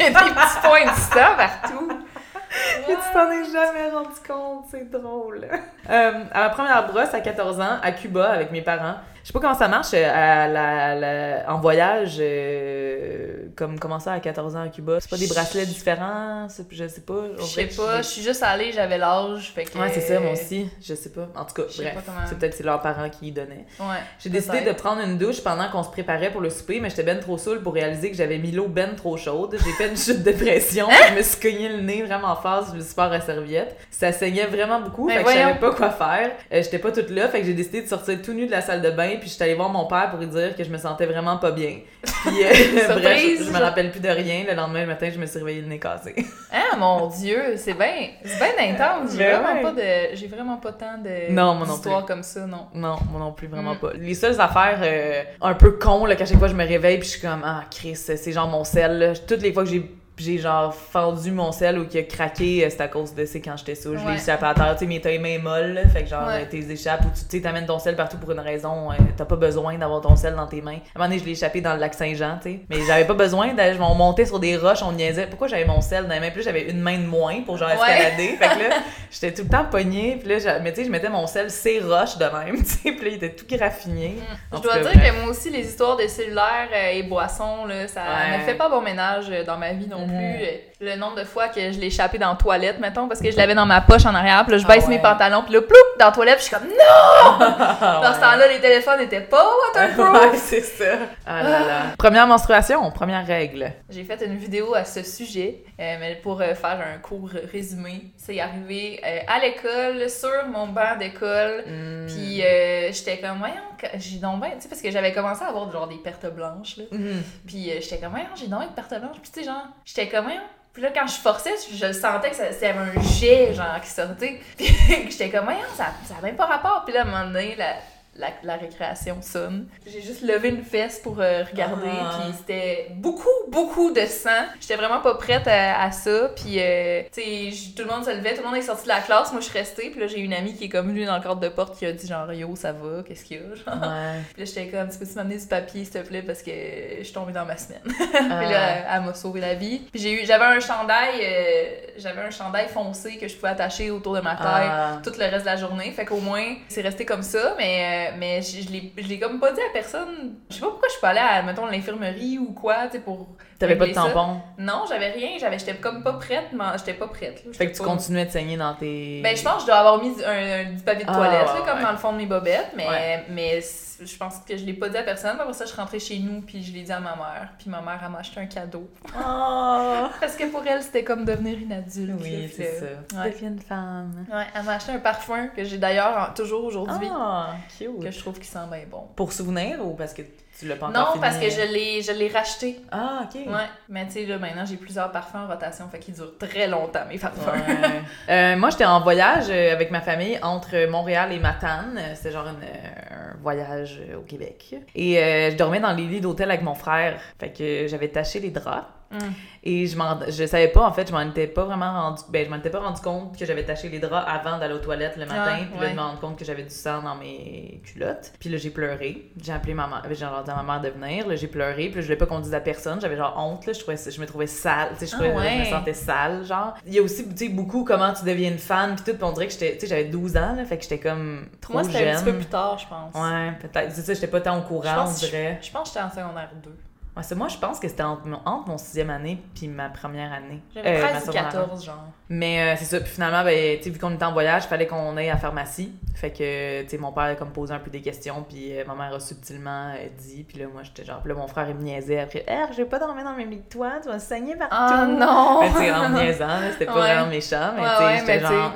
Il 0.00 0.04
y 0.04 0.06
a 0.06 0.10
des 0.10 0.30
petits 0.30 0.60
points 0.62 0.84
de 0.84 0.98
sang 0.98 1.36
partout. 1.36 1.88
Et 2.88 2.92
tu 2.92 3.12
t'en 3.14 3.30
es 3.30 3.44
jamais 3.50 3.90
rendu 3.90 4.08
compte, 4.26 4.66
c'est 4.70 4.90
drôle. 4.90 5.48
Euh, 5.88 6.24
à 6.32 6.40
ma 6.40 6.48
première 6.50 6.86
brosse 6.86 7.14
à 7.14 7.20
14 7.20 7.60
ans, 7.60 7.78
à 7.82 7.92
Cuba, 7.92 8.30
avec 8.30 8.52
mes 8.52 8.60
parents, 8.60 8.96
je 9.22 9.26
sais 9.28 9.32
pas 9.32 9.40
comment 9.40 9.54
ça 9.54 9.68
marche 9.68 9.88
euh, 9.94 10.10
à 10.12 10.48
la, 10.48 10.94
la- 10.94 11.52
en 11.52 11.60
voyage 11.60 12.16
euh, 12.20 13.46
comme 13.56 13.78
commencer 13.78 14.08
à 14.10 14.18
14 14.20 14.56
ans 14.56 14.62
à 14.62 14.68
Cuba? 14.68 14.98
C'est 15.00 15.10
pas 15.10 15.16
des 15.16 15.26
bracelets 15.26 15.66
différents? 15.66 16.46
Je 16.48 16.86
sais 16.88 17.00
pas. 17.00 17.14
Je 17.38 17.44
sais 17.44 17.66
pas, 17.66 17.98
je 17.98 18.06
suis 18.08 18.22
juste 18.22 18.42
allée, 18.42 18.72
j'avais 18.72 18.98
l'âge, 18.98 19.52
fait 19.54 19.64
que... 19.64 19.78
Ouais, 19.78 19.90
c'est 19.92 20.00
ça, 20.00 20.18
moi 20.20 20.32
aussi. 20.32 20.68
Je 20.82 20.94
sais 20.94 21.10
pas. 21.10 21.28
En 21.36 21.44
tout 21.44 21.54
cas, 21.54 21.62
Je 21.68 21.74
sais 21.74 21.82
bref. 21.82 21.94
pas 21.94 22.00
comment- 22.06 22.26
C'est 22.28 22.38
peut-être 22.38 22.54
c'est 22.54 22.64
leurs 22.64 22.80
parents 22.80 23.08
qui 23.10 23.28
y 23.28 23.32
donnaient. 23.32 23.66
Ouais. 23.80 23.96
J'ai 24.18 24.30
décidé 24.30 24.60
de 24.62 24.72
prendre 24.72 25.02
une 25.02 25.18
douche 25.18 25.42
pendant 25.42 25.68
qu'on 25.70 25.82
se 25.82 25.90
préparait 25.90 26.30
pour 26.30 26.40
le 26.40 26.50
souper, 26.50 26.80
mais 26.80 26.90
j'étais 26.90 27.02
ben 27.02 27.20
trop 27.20 27.38
saoule 27.38 27.62
pour 27.62 27.74
réaliser 27.74 28.10
que 28.10 28.16
j'avais 28.16 28.38
mis 28.38 28.52
l'eau 28.52 28.68
ben 28.68 28.94
trop 28.96 29.16
chaude. 29.16 29.56
J'ai 29.64 29.72
fait 29.72 29.88
une 29.88 29.96
chute 29.96 30.22
de 30.22 30.32
pression, 30.32 30.88
Hein? 30.90 30.94
je 31.10 31.14
me 31.16 31.22
suis 31.22 31.40
cogné 31.40 31.68
le 31.68 31.80
nez 31.80 32.02
vraiment 32.02 32.34
fort 32.36 32.64
sur 32.66 32.74
le 32.74 32.82
support 32.82 33.12
à 33.12 33.20
serviette. 33.20 33.76
Ça 33.90 34.12
saignait 34.12 34.46
vraiment 34.46 34.80
beaucoup, 34.80 35.06
Mais 35.06 35.18
fait 35.18 35.24
que 35.24 35.30
je 35.30 35.34
savais 35.36 35.58
pas 35.60 35.74
quoi 35.74 35.90
faire. 35.90 36.30
Euh, 36.52 36.62
j'étais 36.62 36.78
pas 36.78 36.90
toute 36.92 37.10
là, 37.10 37.28
fait 37.28 37.40
que 37.40 37.46
j'ai 37.46 37.54
décidé 37.54 37.82
de 37.82 37.88
sortir 37.88 38.20
tout 38.22 38.32
nu 38.32 38.46
de 38.46 38.50
la 38.50 38.60
salle 38.60 38.82
de 38.82 38.90
bain, 38.90 39.11
puis 39.20 39.28
j'étais 39.30 39.44
allée 39.44 39.54
voir 39.54 39.68
mon 39.68 39.86
père 39.86 40.10
pour 40.10 40.18
lui 40.20 40.26
dire 40.26 40.56
que 40.56 40.62
je 40.64 40.70
me 40.70 40.78
sentais 40.78 41.06
vraiment 41.06 41.36
pas 41.38 41.50
bien. 41.50 41.78
Puis 42.02 42.44
euh, 42.44 42.88
bref, 43.00 43.20
je, 43.38 43.44
je 43.44 43.50
me 43.50 43.58
rappelle 43.58 43.90
plus 43.90 44.00
de 44.00 44.08
rien. 44.08 44.44
Le 44.48 44.54
lendemain 44.54 44.86
matin, 44.86 45.08
je 45.12 45.18
me 45.18 45.26
suis 45.26 45.38
réveillée 45.38 45.60
le 45.62 45.68
nez 45.68 45.78
cassé. 45.78 46.14
Ah 46.54 46.76
mon 46.76 47.06
dieu, 47.06 47.54
c'est 47.56 47.72
bien 47.74 48.08
bien 48.22 48.70
intense. 48.74 49.12
J'ai 49.12 49.18
Ben 49.18 49.40
vraiment 49.40 49.54
ouais. 49.54 49.62
pas 49.62 49.72
de 49.72 50.14
j'ai 50.16 50.26
vraiment 50.26 50.56
pas 50.58 50.72
tant 50.72 50.98
de 51.02 51.30
Non, 51.32 51.54
moi 51.54 51.66
non 51.66 51.72
d'histoires 51.74 52.04
comme 52.04 52.22
ça, 52.22 52.40
non. 52.46 52.66
Non, 52.74 52.96
moi 53.10 53.20
non 53.20 53.32
plus, 53.32 53.46
vraiment 53.46 53.74
Mm. 53.74 53.78
pas. 53.78 53.92
Les 53.98 54.14
seules 54.14 54.38
affaires 54.40 54.78
euh, 54.82 55.22
un 55.40 55.54
peu 55.54 55.72
con, 55.72 56.04
là, 56.04 56.14
qu'à 56.14 56.26
chaque 56.26 56.38
fois 56.38 56.48
je 56.48 56.54
me 56.54 56.66
réveille, 56.66 56.98
puis 56.98 57.06
je 57.08 57.12
suis 57.12 57.20
comme, 57.22 57.42
ah, 57.44 57.64
Chris, 57.70 57.96
c'est 57.96 58.32
genre 58.32 58.48
mon 58.48 58.64
sel, 58.64 58.98
là. 58.98 59.12
Toutes 59.16 59.40
les 59.42 59.52
fois 59.52 59.64
que 59.64 59.70
j'ai 59.70 59.90
j'ai 60.22 60.38
genre 60.38 60.74
fendu 60.74 61.30
mon 61.32 61.52
sel 61.52 61.78
ou 61.78 61.86
qu'il 61.86 62.00
a 62.00 62.02
craqué, 62.04 62.64
euh, 62.64 62.68
c'est 62.70 62.80
à 62.80 62.88
cause 62.88 63.14
de 63.14 63.24
c'est 63.24 63.40
quand 63.40 63.56
j'étais 63.56 63.74
sous. 63.74 63.96
Je 63.96 64.06
l'ai 64.06 64.14
échappé 64.16 64.46
à 64.46 64.54
terre, 64.54 64.72
tu 64.74 64.80
sais, 64.80 64.86
mes 64.86 65.00
tailles 65.00 65.18
mains 65.18 65.38
molles, 65.38 65.72
là. 65.74 65.88
fait 65.88 66.04
que 66.04 66.08
genre, 66.08 66.26
Ouais. 66.26 66.42
euh, 66.42 66.46
t'es 66.50 66.58
échappes 66.58 67.04
ou 67.04 67.08
tu 67.10 67.24
sais, 67.28 67.40
t'amènes 67.42 67.66
ton 67.66 67.78
sel 67.78 67.96
partout 67.96 68.16
pour 68.18 68.30
une 68.30 68.40
raison, 68.40 68.90
euh, 68.90 68.94
t'as 69.16 69.24
pas 69.24 69.36
besoin 69.36 69.74
d'avoir 69.76 70.00
ton 70.00 70.16
sel 70.16 70.34
dans 70.34 70.46
tes 70.46 70.62
mains. 70.62 70.72
À 70.72 70.74
un 70.74 70.98
moment 70.98 71.08
donné, 71.08 71.18
je 71.18 71.24
l'ai 71.24 71.32
échappé 71.32 71.60
dans 71.60 71.74
le 71.74 71.80
lac 71.80 71.94
Saint-Jean, 71.94 72.38
tu 72.42 72.50
sais, 72.52 72.60
mais 72.70 72.76
j'avais 72.86 73.04
pas 73.06 73.14
besoin 73.14 73.52
d'aller, 73.54 73.76
on 73.80 73.94
montait 73.94 74.24
sur 74.26 74.38
des 74.38 74.56
roches, 74.56 74.82
on 74.82 74.92
niaisait. 74.92 75.26
Pourquoi 75.26 75.48
j'avais 75.48 75.64
mon 75.64 75.80
sel 75.80 76.04
dans 76.06 76.14
les 76.14 76.20
mains? 76.20 76.30
Puis 76.30 76.42
j'avais 76.42 76.70
une 76.70 76.80
main 76.80 76.98
de 76.98 77.06
moins 77.06 77.40
pour 77.42 77.56
genre 77.56 77.68
Ouais. 77.70 77.74
escalader. 77.74 78.28
fait 78.38 78.48
que 78.48 78.68
là, 78.68 78.76
j'étais 79.10 79.32
tout 79.34 79.42
le 79.42 79.48
temps 79.48 79.64
pognée, 79.64 80.16
puis 80.22 80.28
là, 80.28 80.58
mais 80.60 80.70
tu 80.72 80.80
sais, 80.80 80.86
je 80.86 80.90
mettais 80.90 81.08
mon 81.08 81.26
sel 81.26 81.50
ces 81.50 81.80
roches 81.80 82.16
de 82.18 82.24
même, 82.24 82.56
tu 82.62 82.64
sais, 82.64 82.92
puis 82.92 83.04
là, 83.04 83.08
il 83.08 83.14
était 83.14 83.30
tout 83.34 83.46
graffiné. 83.48 84.16
En 84.50 84.58
Je 84.58 84.62
dois 84.62 84.78
dire 84.78 84.92
que 84.92 85.20
moi 85.20 85.30
aussi 85.30 85.50
les 85.50 85.66
histoires 85.66 85.96
de 85.96 86.06
cellulaires 86.06 86.68
et 86.92 87.02
boissons 87.02 87.64
là, 87.66 87.88
ça 87.88 88.02
Ouais. 88.02 88.38
ne 88.38 88.42
fait 88.44 88.54
pas 88.54 88.68
bon 88.68 88.80
ménage 88.80 89.26
dans 89.46 89.56
ma 89.58 89.72
vie 89.72 89.86
non 89.88 90.06
Mhm. 90.06 90.11
Plus. 90.18 90.44
Euh, 90.44 90.58
Le 90.84 90.96
nombre 90.96 91.14
de 91.14 91.22
fois 91.22 91.46
que 91.46 91.60
je 91.70 91.78
l'ai 91.78 91.86
échappé 91.86 92.18
dans 92.18 92.30
la 92.30 92.34
toilette 92.34 92.80
mettons 92.80 93.06
parce 93.06 93.20
que 93.20 93.30
je 93.30 93.36
l'avais 93.36 93.54
dans 93.54 93.66
ma 93.66 93.80
poche 93.82 94.04
en 94.04 94.14
arrière, 94.16 94.42
puis 94.44 94.50
là 94.52 94.58
je 94.58 94.64
Ah 94.68 94.74
baisse 94.74 94.82
ouais. 94.88 94.96
mes 94.96 94.98
pantalons, 94.98 95.44
puis 95.44 95.52
là 95.54 95.60
ploup 95.62 95.76
dans 96.00 96.06
la 96.06 96.10
toilette, 96.12 96.38
puis 96.38 96.46
je 96.46 96.48
suis 96.48 96.56
comme 96.56 96.66
non. 96.68 97.38
Dans 98.02 98.12
ce 98.14 98.18
temps-là, 98.20 98.48
les 98.48 98.60
téléphones 98.60 99.00
étaient 99.00 99.20
pas 99.20 99.44
waterproof. 99.68 100.20
Ouais, 100.32 100.36
c'est 100.38 100.60
ça. 100.60 100.96
Ah 101.24 101.42
là 101.44 101.60
là. 101.60 101.82
Première 101.96 102.26
menstruation, 102.26 102.90
première 102.90 103.24
règle. 103.24 103.72
J'ai 103.90 104.02
fait 104.02 104.20
une 104.26 104.36
vidéo 104.36 104.74
à 104.74 104.84
ce 104.84 105.04
sujet, 105.04 105.62
euh, 105.78 105.96
mais 106.00 106.16
pour 106.16 106.40
euh, 106.40 106.54
faire 106.54 106.80
un 106.94 106.98
court 106.98 107.30
résumé. 107.52 108.06
C'est 108.16 108.40
arrivé 108.40 109.00
euh, 109.06 109.18
à 109.28 109.38
l'école, 109.38 110.10
sur 110.10 110.48
mon 110.50 110.66
banc 110.66 110.96
d'école, 110.98 111.62
Mm. 111.64 112.06
puis 112.08 112.42
euh, 112.44 112.90
j'étais 112.90 113.18
comme, 113.18 113.38
voyons, 113.38 113.54
j'ai 113.98 114.16
donc 114.18 114.40
ben, 114.40 114.50
tu 114.56 114.62
sais, 114.62 114.68
parce 114.68 114.82
que 114.82 114.90
j'avais 114.90 115.12
commencé 115.12 115.44
à 115.44 115.48
avoir 115.48 115.70
genre 115.70 115.86
des 115.86 115.98
pertes 115.98 116.26
blanches, 116.34 116.76
là. 116.78 116.84
Mhm. 116.90 117.22
Puis 117.46 117.70
j'étais 117.80 117.98
comme, 117.98 118.10
voyons, 118.10 118.26
j'ai 118.34 118.48
donc 118.48 118.62
une 118.62 118.74
perte 118.74 118.90
blanche. 118.98 119.16
Puis 119.22 119.30
tu 119.32 119.40
sais, 119.40 119.46
genre, 119.46 119.62
j'étais 119.84 120.08
comme, 120.08 120.24
voyons. 120.24 120.40
Puis 120.72 120.82
là, 120.82 120.90
quand 120.94 121.06
je 121.06 121.14
forçais, 121.14 121.54
je, 121.70 121.92
sentais 121.92 122.30
que 122.30 122.36
c'était 122.36 122.70
un 122.70 123.00
jet, 123.20 123.54
genre, 123.54 123.80
qui 123.82 123.90
sortait. 123.90 124.40
Puis 124.56 125.10
j'étais 125.10 125.30
comme, 125.30 125.44
voyons, 125.44 125.60
ça 125.76 125.92
n'a 126.14 126.20
même 126.22 126.36
pas 126.36 126.46
rapport. 126.46 126.84
Puis 126.84 126.94
là, 126.94 127.00
à 127.00 127.02
un 127.02 127.06
moment 127.06 127.26
donné, 127.26 127.54
la, 127.56 127.74
la, 128.16 128.28
la 128.42 128.56
récréation 128.56 129.22
sonne. 129.22 129.66
J'ai 129.86 130.02
juste 130.02 130.22
levé 130.22 130.50
une 130.50 130.62
fesse 130.64 130.98
pour 131.00 131.20
euh, 131.20 131.44
regarder. 131.50 131.88
Ah. 131.90 132.20
Puis 132.24 132.34
c'était 132.38 132.88
beaucoup, 132.96 133.28
beaucoup 133.48 133.90
de 133.90 134.04
sang. 134.06 134.30
J'étais 134.60 134.76
vraiment 134.76 135.00
pas 135.00 135.14
prête 135.14 135.46
à, 135.48 135.82
à 135.82 135.90
ça. 135.92 136.30
Puis, 136.36 136.56
euh, 136.58 137.02
tu 137.12 137.22
sais, 137.22 137.72
tout 137.74 137.82
le 137.84 137.88
monde 137.88 138.04
se 138.04 138.10
levait, 138.10 138.34
tout 138.34 138.42
le 138.42 138.48
monde 138.48 138.56
est 138.56 138.62
sorti 138.62 138.84
de 138.84 138.88
la 138.88 139.00
classe. 139.00 139.32
Moi, 139.32 139.40
je 139.40 139.46
suis 139.48 139.58
restée. 139.58 139.90
Puis 139.90 140.00
là, 140.00 140.06
j'ai 140.06 140.18
une 140.18 140.34
amie 140.34 140.54
qui 140.54 140.64
est 140.64 140.68
comme 140.68 140.88
venue 140.88 141.04
dans 141.06 141.16
le 141.16 141.22
cadre 141.22 141.40
de 141.40 141.48
porte 141.48 141.78
qui 141.78 141.86
a 141.86 141.92
dit, 141.92 142.06
genre, 142.06 142.30
yo, 142.32 142.54
ça 142.54 142.72
va, 142.72 143.02
qu'est-ce 143.02 143.24
qu'il 143.24 143.38
y 143.38 143.40
a? 143.40 143.54
Genre. 143.54 143.82
Ouais. 143.82 144.20
Puis 144.34 144.42
là, 144.42 144.44
j'étais 144.44 144.66
comme, 144.68 144.88
tu 144.90 144.98
peux-tu 144.98 145.14
m'amener 145.14 145.38
du 145.38 145.46
papier, 145.46 145.84
s'il 145.84 145.94
te 145.94 146.06
plaît, 146.06 146.22
parce 146.22 146.42
que 146.42 146.50
je 146.98 147.02
suis 147.04 147.12
tombée 147.14 147.32
dans 147.32 147.46
ma 147.46 147.56
semaine. 147.56 147.80
Ah. 147.88 147.92
Puis 148.40 148.50
là, 148.52 148.94
elle 148.96 149.02
m'a 149.02 149.14
sauvé 149.14 149.40
la 149.40 149.54
vie. 149.54 149.78
Puis 149.90 150.00
j'ai 150.00 150.22
eu, 150.22 150.26
j'avais 150.26 150.44
un 150.44 150.60
chandail, 150.60 151.14
euh, 151.22 151.64
j'avais 151.96 152.20
un 152.22 152.30
chandail 152.30 152.68
foncé 152.68 153.16
que 153.16 153.26
je 153.26 153.34
pouvais 153.36 153.52
attacher 153.52 153.90
autour 153.90 154.14
de 154.14 154.20
ma 154.20 154.36
taille 154.36 154.68
Ah. 154.70 154.98
tout 155.02 155.12
le 155.18 155.24
reste 155.24 155.40
de 155.40 155.46
la 155.46 155.56
journée. 155.56 155.90
Fait 155.92 156.04
qu'au 156.04 156.20
moins, 156.20 156.56
c'est 156.68 156.82
resté 156.82 157.04
comme 157.06 157.22
ça, 157.22 157.54
mais, 157.58 158.00
euh, 158.10 158.14
mais 158.18 158.42
je, 158.42 158.62
je 158.62 158.70
l'ai 158.70 158.92
je 158.96 159.06
l'ai 159.08 159.18
comme 159.18 159.38
pas 159.40 159.52
dit 159.52 159.60
à 159.60 159.72
personne. 159.72 160.34
Je 160.50 160.54
sais 160.56 160.60
pas 160.60 160.68
pourquoi 160.68 160.88
je 160.88 160.92
suis 160.92 161.00
pas 161.00 161.08
allée 161.10 161.20
à, 161.20 161.42
mettons, 161.42 161.66
l'infirmerie 161.66 162.38
ou 162.38 162.52
quoi, 162.52 162.86
tu 162.86 162.92
sais, 162.92 163.00
pour. 163.00 163.28
T'avais 163.58 163.76
pas 163.76 163.86
de 163.86 163.92
ça. 163.92 164.02
tampon? 164.02 164.40
Non, 164.58 164.84
j'avais 164.88 165.10
rien, 165.10 165.38
j'avais, 165.38 165.56
j'étais 165.58 165.74
comme 165.76 166.02
pas 166.02 166.14
prête, 166.14 166.46
mais 166.52 166.64
j'étais 166.78 166.94
pas 166.94 167.06
prête. 167.06 167.44
là. 167.46 167.52
Fait 167.52 167.68
que 167.70 167.72
tu 167.76 167.78
pas- 167.78 167.84
continuais 167.84 168.24
de 168.26 168.30
saigner 168.30 168.56
dans 168.56 168.74
tes. 168.74 169.20
ben, 169.22 169.36
je 169.36 169.42
pense 169.42 169.54
que 169.56 169.60
je 169.60 169.66
dois 169.66 169.76
avoir 169.76 170.02
mis 170.02 170.14
du, 170.16 170.24
un, 170.24 170.30
un- 170.30 170.72
du 170.72 170.82
papier 170.82 171.04
de 171.04 171.10
Ah, 171.10 171.14
toilette, 171.14 171.46
ouais, 171.46 171.54
là, 171.60 171.64
comme 171.66 171.78
ouais. 171.78 171.84
dans 171.84 171.92
le 171.92 171.96
fond 171.98 172.12
de 172.12 172.16
mes 172.18 172.26
bobettes, 172.26 172.72
mais, 172.76 172.88
Ouais. 172.88 173.24
mais 173.30 173.60
je 174.04 174.16
pense 174.16 174.38
que 174.38 174.56
je 174.56 174.64
l'ai 174.64 174.72
pas 174.72 174.88
dit 174.88 174.96
à 174.96 175.04
personne. 175.04 175.36
Après 175.38 175.52
ça, 175.52 175.64
je 175.64 175.70
suis 175.70 175.80
rentrée 175.80 176.00
chez 176.00 176.18
nous, 176.18 176.40
puis 176.40 176.60
je 176.60 176.72
l'ai 176.72 176.82
dit 176.82 176.90
à 176.90 176.98
ma 176.98 177.14
mère. 177.14 177.50
Puis 177.56 177.70
ma 177.70 177.80
mère, 177.80 178.00
elle 178.04 178.10
m'a 178.10 178.18
acheté 178.18 178.40
un 178.40 178.46
cadeau. 178.46 178.88
Ah. 179.16 180.10
Parce 180.20 180.34
que 180.34 180.44
pour 180.50 180.66
elle, 180.66 180.82
c'était 180.82 181.04
comme 181.04 181.24
devenir 181.24 181.56
une 181.58 181.72
adulte. 181.72 182.18
Oui, 182.20 182.52
c'est 182.54 182.80
ça. 182.80 182.86
Tu 183.08 183.14
Ouais. 183.16 183.30
deviens 183.30 183.48
une 183.50 183.60
femme. 183.60 184.26
Ouais, 184.32 184.42
elle 184.56 184.64
m'a 184.64 184.72
acheté 184.72 184.90
un 184.92 184.98
parfum 184.98 185.46
que 185.54 185.62
j'ai 185.62 185.78
d'ailleurs 185.78 186.32
toujours 186.34 186.64
aujourd'hui, 186.64 187.08
Ah, 187.12 187.50
cute. 187.78 187.88
Que 188.00 188.10
je 188.10 188.18
trouve 188.18 188.34
qu'il 188.34 188.44
sent 188.44 188.58
bien 188.70 188.82
bon. 188.90 189.02
Pour 189.16 189.32
souvenir 189.32 189.84
ou 189.84 189.94
parce 189.94 190.12
que 190.14 190.22
tu 190.58 190.66
l'as 190.68 190.76
pas 190.76 190.86
encore 190.88 191.00
Non, 191.00 191.06
fini? 191.12 191.20
parce 191.22 191.38
que 191.38 191.48
je 191.50 191.72
l'ai, 191.72 192.02
je 192.02 192.12
l'ai 192.12 192.28
racheté. 192.28 192.80
Ah, 192.90 193.24
ok. 193.24 193.34
Ouais, 193.46 193.52
mais 193.88 194.06
tu 194.06 194.12
sais, 194.12 194.26
là, 194.26 194.38
maintenant, 194.38 194.64
j'ai 194.66 194.76
plusieurs 194.76 195.10
parfums 195.10 195.36
en 195.36 195.46
rotation, 195.48 195.88
fait 195.90 195.98
qu'ils 195.98 196.14
durent 196.14 196.36
très 196.38 196.66
longtemps, 196.68 197.00
mes 197.08 197.18
parfums. 197.18 197.38
Ouais. 197.46 198.02
Euh, 198.28 198.56
moi, 198.56 198.70
j'étais 198.70 198.84
en 198.84 199.00
voyage 199.00 199.46
euh, 199.50 199.72
avec 199.72 199.90
ma 199.90 200.00
famille 200.00 200.38
entre 200.42 200.86
Montréal 200.88 201.32
et 201.32 201.38
Matane. 201.38 201.96
Euh, 201.98 202.14
C'était 202.14 202.30
genre 202.32 202.46
une, 202.46 202.62
euh, 202.62 203.32
un 203.34 203.42
voyage 203.42 204.00
euh, 204.08 204.18
au 204.18 204.22
Québec. 204.22 204.74
Et 204.94 205.18
euh, 205.18 205.50
je 205.50 205.56
dormais 205.56 205.80
dans 205.80 205.92
les 205.92 206.06
lits 206.06 206.20
d'hôtel 206.20 206.50
avec 206.50 206.62
mon 206.62 206.74
frère. 206.74 207.18
Fait 207.40 207.50
que 207.50 207.86
j'avais 207.88 208.08
taché 208.08 208.38
les 208.40 208.50
draps. 208.50 208.86
Mm. 209.12 209.32
Et 209.64 209.86
je 209.86 209.96
m'en, 209.96 210.18
je 210.28 210.44
savais 210.46 210.68
pas, 210.68 210.84
en 210.86 210.92
fait, 210.92 211.06
je 211.06 211.12
m'en 211.12 211.20
étais 211.20 211.46
pas 211.46 211.64
vraiment 211.64 211.92
rendu, 211.92 212.22
ben, 212.30 212.44
je 212.44 212.50
m'en 212.50 212.56
étais 212.56 212.70
pas 212.70 212.80
rendu 212.80 213.00
compte 213.00 213.38
que 213.38 213.44
j'avais 213.46 213.64
taché 213.64 213.88
les 213.88 214.00
draps 214.00 214.26
avant 214.28 214.58
d'aller 214.58 214.74
aux 214.74 214.78
toilettes 214.78 215.16
le 215.16 215.26
matin. 215.26 215.42
Ah, 215.46 215.56
puis 215.70 215.78
là, 215.78 215.86
ouais. 215.86 215.90
de 215.90 215.96
me 215.96 216.00
rendre 216.00 216.18
compte 216.20 216.36
que 216.38 216.44
j'avais 216.44 216.64
du 216.64 216.70
sang 216.74 217.00
dans 217.02 217.14
mes 217.14 217.80
culottes. 217.84 218.32
Puis 218.40 218.48
là, 218.48 218.56
j'ai 218.56 218.70
pleuré. 218.70 219.30
J'ai 219.40 219.52
appelé 219.52 219.74
ma 219.74 219.86
mère, 219.86 220.02
j'ai 220.08 220.16
dit 220.16 220.24
à 220.24 220.54
ma 220.56 220.62
mère 220.64 220.80
de 220.80 220.88
venir. 220.88 221.28
Là, 221.28 221.36
j'ai 221.36 221.46
pleuré. 221.46 221.86
Puis 221.86 221.94
là, 221.96 222.00
je 222.00 222.06
voulais 222.06 222.16
pas 222.16 222.26
qu'on 222.26 222.40
dise 222.40 222.54
à 222.54 222.60
personne. 222.60 223.00
J'avais 223.00 223.16
genre 223.16 223.34
honte, 223.38 223.66
là. 223.66 223.72
Je, 223.72 223.78
trouvais, 223.80 223.96
je 223.96 224.20
me 224.20 224.26
trouvais 224.26 224.46
sale. 224.48 224.88
Tu 224.98 225.00
sais, 225.00 225.06
je, 225.06 225.12
Ah, 225.14 225.18
trouvais- 225.28 225.48
je 225.50 225.54
me 225.58 225.64
ouais. 225.64 225.70
sentais 225.70 225.94
sale, 225.94 226.44
genre. 226.44 226.74
Il 226.86 226.94
y 226.94 226.98
a 226.98 227.02
aussi, 227.02 227.28
tu 227.28 227.36
sais, 227.36 227.48
beaucoup 227.48 227.84
comment 227.84 228.12
tu 228.12 228.24
deviens 228.24 228.50
une 228.50 228.58
fan. 228.58 228.96
Puis 228.96 229.04
tout, 229.04 229.14
puis 229.16 229.24
on 229.24 229.32
dirait 229.32 229.46
que 229.46 229.52
j'étais, 229.52 229.74
tu 229.74 229.80
sais, 229.80 229.86
j'avais 229.86 230.04
12 230.06 230.36
ans, 230.36 230.54
là. 230.56 230.64
Fait 230.64 230.76
que 230.76 230.82
j'étais 230.82 230.98
comme 230.98 231.46
trop 231.60 231.74
Moi, 231.74 231.84
c'était 231.84 232.08
un 232.10 232.16
petit 232.16 232.24
peu 232.24 232.34
plus 232.36 232.46
tard, 232.46 232.78
je 232.78 232.86
pense. 232.88 233.14
Ouais, 233.14 233.52
peut-être. 233.60 233.92
C'est 233.92 234.02
ça, 234.02 234.14
j'étais 234.14 234.26
pas 234.26 234.40
tant 234.40 234.58
au 234.58 234.62
Je 234.62 234.66
courant, 234.66 234.94
pense 235.04 235.18
on 235.22 235.26
je- 235.26 235.30
dirait. 235.30 235.58
Je 235.62 235.70
pense 235.70 235.90
que 235.90 235.94
j'étais 235.94 236.04
en 236.04 236.10
secondaire 236.10 236.50
2. 236.64 236.74
Ouais, 237.16 237.22
moi, 237.36 237.48
je 237.48 237.58
pense 237.58 237.78
que 237.78 237.88
c'était 237.88 238.02
entre, 238.02 238.26
mon- 238.26 238.40
entre 238.46 238.68
mon 238.68 238.78
sixième 238.78 239.10
année 239.10 239.42
puis 239.54 239.68
ma 239.68 239.90
première 239.90 240.32
année. 240.32 240.62
J'avais 240.74 240.98
Euh, 240.98 241.02
ma 241.02 241.08
13 241.08 241.16
ou 241.16 241.20
secondaire 241.26 241.46
un. 241.46 241.50
14, 241.52 241.84
genre. 241.84 242.04
Mais 242.34 242.62
euh, 242.62 242.76
c'est 242.78 242.86
ça. 242.86 242.98
Puis 243.00 243.10
finalement, 243.10 243.44
ben, 243.44 243.76
tu 243.76 243.84
sais, 243.84 243.90
vu 243.90 243.98
qu'on 243.98 244.14
était 244.14 244.24
en 244.24 244.32
voyage, 244.32 244.62
il 244.64 244.68
fallait 244.68 244.86
qu'on 244.86 245.14
aille 245.18 245.28
à 245.28 245.34
la 245.34 245.38
pharmacie. 245.38 245.92
Fait 246.14 246.30
que, 246.30 246.82
tu 246.82 246.88
sais, 246.88 246.96
mon 246.96 247.12
père 247.12 247.24
a 247.24 247.34
comme 247.34 247.50
posé 247.50 247.74
un 247.74 247.78
peu 247.78 247.90
des 247.90 248.00
questions, 248.00 248.42
puis 248.48 248.78
euh, 248.78 248.84
ma 248.86 248.94
mère 248.94 249.14
a 249.14 249.20
subtilement 249.20 249.88
euh, 249.90 250.06
dit. 250.18 250.42
Puis 250.48 250.58
là, 250.58 250.64
moi, 250.72 250.82
j'étais 250.82 251.04
genre, 251.04 251.20
puis 251.20 251.28
là, 251.30 251.34
mon 251.34 251.46
frère, 251.46 251.68
il 251.68 251.74
me 251.74 251.82
niaisait 251.82 252.20
après. 252.20 252.44
Eh, 252.48 252.72
je 252.72 252.78
vais 252.78 252.84
pas 252.86 252.98
dormir 252.98 253.22
dans 253.24 253.32
le 253.32 253.36
même 253.36 253.50
lit 253.50 253.60
que 253.68 253.72
toi, 253.72 253.92
tu 254.02 254.08
vas 254.08 254.18
saigner 254.18 254.56
partout. 254.56 254.74
Ah 254.78 255.06
non! 255.10 255.60
Ben, 255.60 255.72
tu 255.84 255.92
en 255.92 256.08
niaisant, 256.08 256.46
c'était 256.72 256.86
pas 256.86 256.94
Ouais. 256.94 257.00
vraiment 257.00 257.26
méchant, 257.28 257.72
mais 257.76 257.82
Ouais, 257.82 257.88
tu 257.90 257.96
sais, 257.98 258.04
ouais, 258.06 258.18
j'étais 258.20 258.40
genre, 258.40 258.72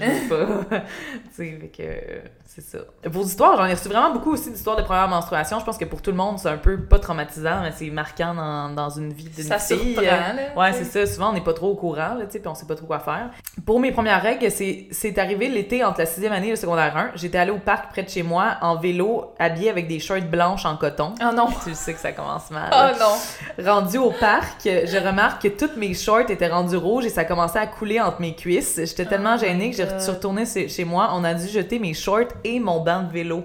je 0.00 0.06
sais 0.06 0.28
pas. 0.28 0.76
tu 0.80 1.30
sais, 1.32 1.58
fait 1.60 1.68
que, 1.68 2.28
c'est 2.46 2.60
ça. 2.60 2.78
Pour 3.10 3.22
l'histoire, 3.24 3.56
j'en 3.56 3.64
ai 3.66 3.74
reçu 3.74 3.88
vraiment 3.88 4.12
beaucoup 4.12 4.32
aussi 4.32 4.50
d'histoires 4.52 4.76
de 4.76 4.82
première 4.82 5.08
menstruation. 5.08 5.58
Je 5.58 5.64
pense 5.64 5.78
que 5.78 5.84
pour 5.86 6.00
tout 6.02 6.10
le 6.12 6.16
monde, 6.16 6.38
c'est 6.38 6.48
un 6.48 6.58
peu 6.58 6.78
pas 6.80 7.00
traumatisant, 7.00 7.62
mais 7.62 7.72
c'est 7.72 7.90
marquant 7.90 8.34
dans, 8.34 8.68
dans 8.70 8.90
une 8.90 9.12
vie 9.12 9.28
d'une 9.28 9.42
Ça 9.44 9.58
fille. 9.58 9.94
surprend, 9.94 10.04
là. 10.04 10.32
Ouais, 10.56 10.72
c'est 10.72 10.84
ça. 10.84 11.06
Souvent, 11.12 11.30
on 11.30 11.32
n'est 11.32 11.40
pas 11.40 11.54
trop 11.54 11.70
au 11.70 11.74
courant, 11.76 12.14
là, 12.14 12.26
tu 12.26 12.32
sais, 12.32 12.38
puis 12.38 12.46
on 12.48 12.54
sait 12.54 12.66
pas 12.66 12.76
trop 12.76 12.83
quoi 12.84 12.98
faire. 12.98 13.30
Pour 13.66 13.80
mes 13.80 13.92
premières 13.92 14.22
règles, 14.22 14.50
c'est, 14.50 15.18
arrivé 15.18 15.48
l'été 15.48 15.84
entre 15.84 16.00
la 16.00 16.06
sixième 16.06 16.32
année 16.32 16.48
et 16.48 16.50
le 16.50 16.56
secondaire 16.56 16.96
1. 16.96 17.10
J'étais 17.14 17.38
allée 17.38 17.50
au 17.50 17.58
parc 17.58 17.90
près 17.90 18.02
de 18.02 18.08
chez 18.08 18.22
moi 18.22 18.56
en 18.62 18.76
vélo, 18.76 19.32
habillée 19.38 19.70
avec 19.70 19.88
des 19.88 20.00
shirts 20.00 20.28
blanches 20.30 20.66
en 20.66 20.76
coton. 20.76 21.14
Oh 21.20 21.34
non! 21.34 21.48
Tu 21.64 21.74
sais 21.74 21.94
que 21.94 22.00
ça 22.00 22.12
commence 22.12 22.50
mal. 22.50 22.70
Oh 22.72 22.98
non! 22.98 23.64
Rendu 23.64 23.98
au 23.98 24.10
parc, 24.10 24.62
je 24.64 25.04
remarque 25.04 25.42
que 25.42 25.48
toutes 25.48 25.76
mes 25.76 25.94
shorts 25.94 26.30
étaient 26.30 26.48
rendus 26.48 26.76
rouges 26.76 27.06
et 27.06 27.10
ça 27.10 27.24
commençait 27.24 27.58
à 27.58 27.66
couler 27.66 28.00
entre 28.00 28.20
mes 28.20 28.34
cuisses. 28.34 28.80
J'étais 28.84 29.06
tellement 29.06 29.36
Oh 29.36 29.38
gênée 29.38 29.70
que 29.70 29.76
suis 29.98 30.10
retournée 30.10 30.44
chez 30.46 30.84
moi. 30.84 31.10
On 31.12 31.24
a 31.24 31.34
dû 31.34 31.48
jeter 31.48 31.78
mes 31.78 31.94
shorts 31.94 32.32
et 32.44 32.60
mon 32.60 32.80
banc 32.80 33.02
de 33.02 33.12
vélo. 33.12 33.44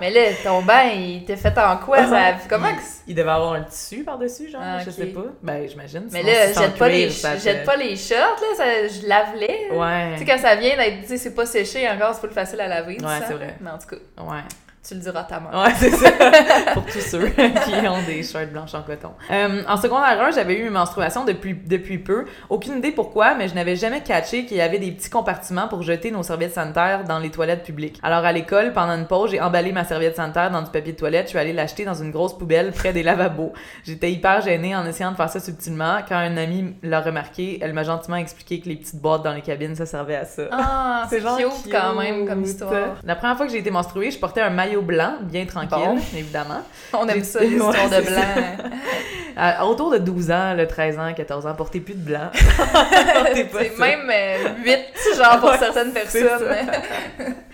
Mais 0.00 0.10
là, 0.10 0.20
ton 0.44 0.62
bain, 0.62 0.84
il 0.94 1.22
était 1.22 1.36
fait 1.36 1.56
en 1.58 1.76
quoi? 1.78 2.06
Ça... 2.06 2.34
Comment 2.48 2.72
que... 2.72 2.80
Il 3.06 3.14
devait 3.14 3.30
avoir 3.30 3.54
un 3.54 3.62
tissu 3.62 4.04
par-dessus, 4.04 4.50
genre, 4.50 4.60
Ah, 4.62 4.78
je 4.84 4.90
sais 4.90 5.06
pas. 5.06 5.24
Ben, 5.42 5.68
j'imagine. 5.68 6.08
Mais 6.12 6.22
là, 6.22 6.52
jette 6.52 6.76
pas, 6.76 6.88
les... 6.88 7.08
jette 7.10 7.60
te- 7.62 7.66
pas 7.66 7.76
les 7.76 7.96
shorts, 7.96 8.18
là, 8.40 8.56
ça... 8.56 8.64
je 8.88 9.06
lave-les. 9.06 9.68
Ouais. 9.76 10.12
Tu 10.14 10.18
sais, 10.18 10.24
quand 10.24 10.38
ça 10.38 10.54
vient 10.56 10.76
d'être, 10.76 11.02
tu 11.02 11.08
sais, 11.08 11.16
c'est 11.18 11.34
pas 11.34 11.46
séché 11.46 11.88
encore, 11.88 12.14
c'est 12.14 12.20
pas 12.20 12.26
le 12.26 12.32
facile 12.32 12.60
à 12.60 12.68
laver. 12.68 12.98
Ouais, 13.00 13.18
c'est 13.26 13.34
vrai. 13.34 13.56
Mais 13.60 13.70
en 13.70 13.78
tout 13.78 13.88
cas, 13.88 13.96
Ouais. 14.22 14.40
Tu 14.88 14.94
le 14.94 15.00
diras 15.00 15.20
à 15.20 15.24
ta 15.24 15.38
mère. 15.38 15.52
Ouais, 15.52 15.74
c'est 15.76 15.90
ça. 15.90 16.10
Pour 16.72 16.86
tous 16.86 17.00
ceux 17.00 17.26
qui 17.28 17.86
ont 17.86 18.02
des 18.06 18.22
shirts 18.22 18.50
blanches 18.50 18.72
en 18.72 18.80
coton. 18.80 19.10
Euh, 19.30 19.62
en 19.68 19.76
secondaire 19.76 20.18
1, 20.18 20.30
j'avais 20.30 20.54
eu 20.54 20.66
une 20.66 20.72
menstruation 20.72 21.26
depuis, 21.26 21.52
depuis 21.52 21.98
peu. 21.98 22.24
Aucune 22.48 22.78
idée 22.78 22.92
pourquoi, 22.92 23.34
mais 23.34 23.48
je 23.48 23.54
n'avais 23.54 23.76
jamais 23.76 24.00
catché 24.00 24.46
qu'il 24.46 24.56
y 24.56 24.62
avait 24.62 24.78
des 24.78 24.90
petits 24.92 25.10
compartiments 25.10 25.68
pour 25.68 25.82
jeter 25.82 26.10
nos 26.10 26.22
serviettes 26.22 26.54
sanitaires 26.54 27.04
dans 27.04 27.18
les 27.18 27.30
toilettes 27.30 27.64
publiques. 27.64 27.98
Alors 28.02 28.24
à 28.24 28.32
l'école, 28.32 28.72
pendant 28.72 28.94
une 28.94 29.06
pause, 29.06 29.32
j'ai 29.32 29.42
emballé 29.42 29.72
ma 29.72 29.84
serviette 29.84 30.16
sanitaire 30.16 30.50
dans 30.50 30.62
du 30.62 30.70
papier 30.70 30.94
de 30.94 30.98
toilette. 30.98 31.24
Je 31.24 31.30
suis 31.30 31.38
allée 31.38 31.52
l'acheter 31.52 31.84
dans 31.84 31.92
une 31.92 32.10
grosse 32.10 32.38
poubelle 32.38 32.72
près 32.72 32.94
des 32.94 33.02
lavabos. 33.02 33.52
J'étais 33.84 34.10
hyper 34.10 34.40
gênée 34.40 34.74
en 34.74 34.86
essayant 34.86 35.10
de 35.10 35.16
faire 35.16 35.28
ça 35.28 35.38
subtilement. 35.38 35.98
Quand 36.08 36.16
un 36.16 36.38
ami 36.38 36.74
l'a 36.82 37.02
remarqué, 37.02 37.58
elle 37.60 37.74
m'a 37.74 37.82
gentiment 37.82 38.16
expliqué 38.16 38.60
que 38.60 38.70
les 38.70 38.76
petites 38.76 39.02
boîtes 39.02 39.22
dans 39.22 39.34
les 39.34 39.42
cabines, 39.42 39.76
ça 39.76 39.84
servait 39.84 40.16
à 40.16 40.24
ça. 40.24 40.44
Ah, 40.50 41.06
c'est 41.10 41.20
cute 41.20 41.70
quand 41.70 41.94
même 41.94 42.26
comme 42.26 42.42
histoire. 42.42 42.96
La 43.04 43.16
première 43.16 43.36
fois 43.36 43.44
que 43.44 43.52
j'ai 43.52 43.58
été 43.58 43.70
menstruée, 43.70 44.10
je 44.10 44.18
portais 44.18 44.40
un 44.40 44.48
maillot 44.48 44.77
blanc, 44.82 45.14
bien 45.22 45.44
tranquille, 45.46 45.68
Bon. 45.70 45.98
évidemment. 46.16 46.62
On 46.92 47.06
aime 47.08 47.24
ça, 47.24 47.40
l'histoire 47.40 47.72
Ouais, 47.90 48.00
de 48.00 48.06
blanc. 48.06 49.62
Autour 49.68 49.90
de 49.92 49.98
12 49.98 50.30
ans, 50.30 50.54
le 50.54 50.66
13 50.66 50.98
ans, 50.98 51.12
14 51.14 51.46
ans, 51.46 51.54
portez 51.54 51.80
plus 51.80 51.94
de 51.94 52.00
blanc. 52.04 52.30
C'est 52.34 53.78
même 53.78 54.10
euh, 54.12 54.48
8, 54.64 54.78
genre 55.16 55.38
pour 55.40 55.50
Ouais, 55.50 55.58
certaines 55.58 55.92
personnes. 55.92 56.42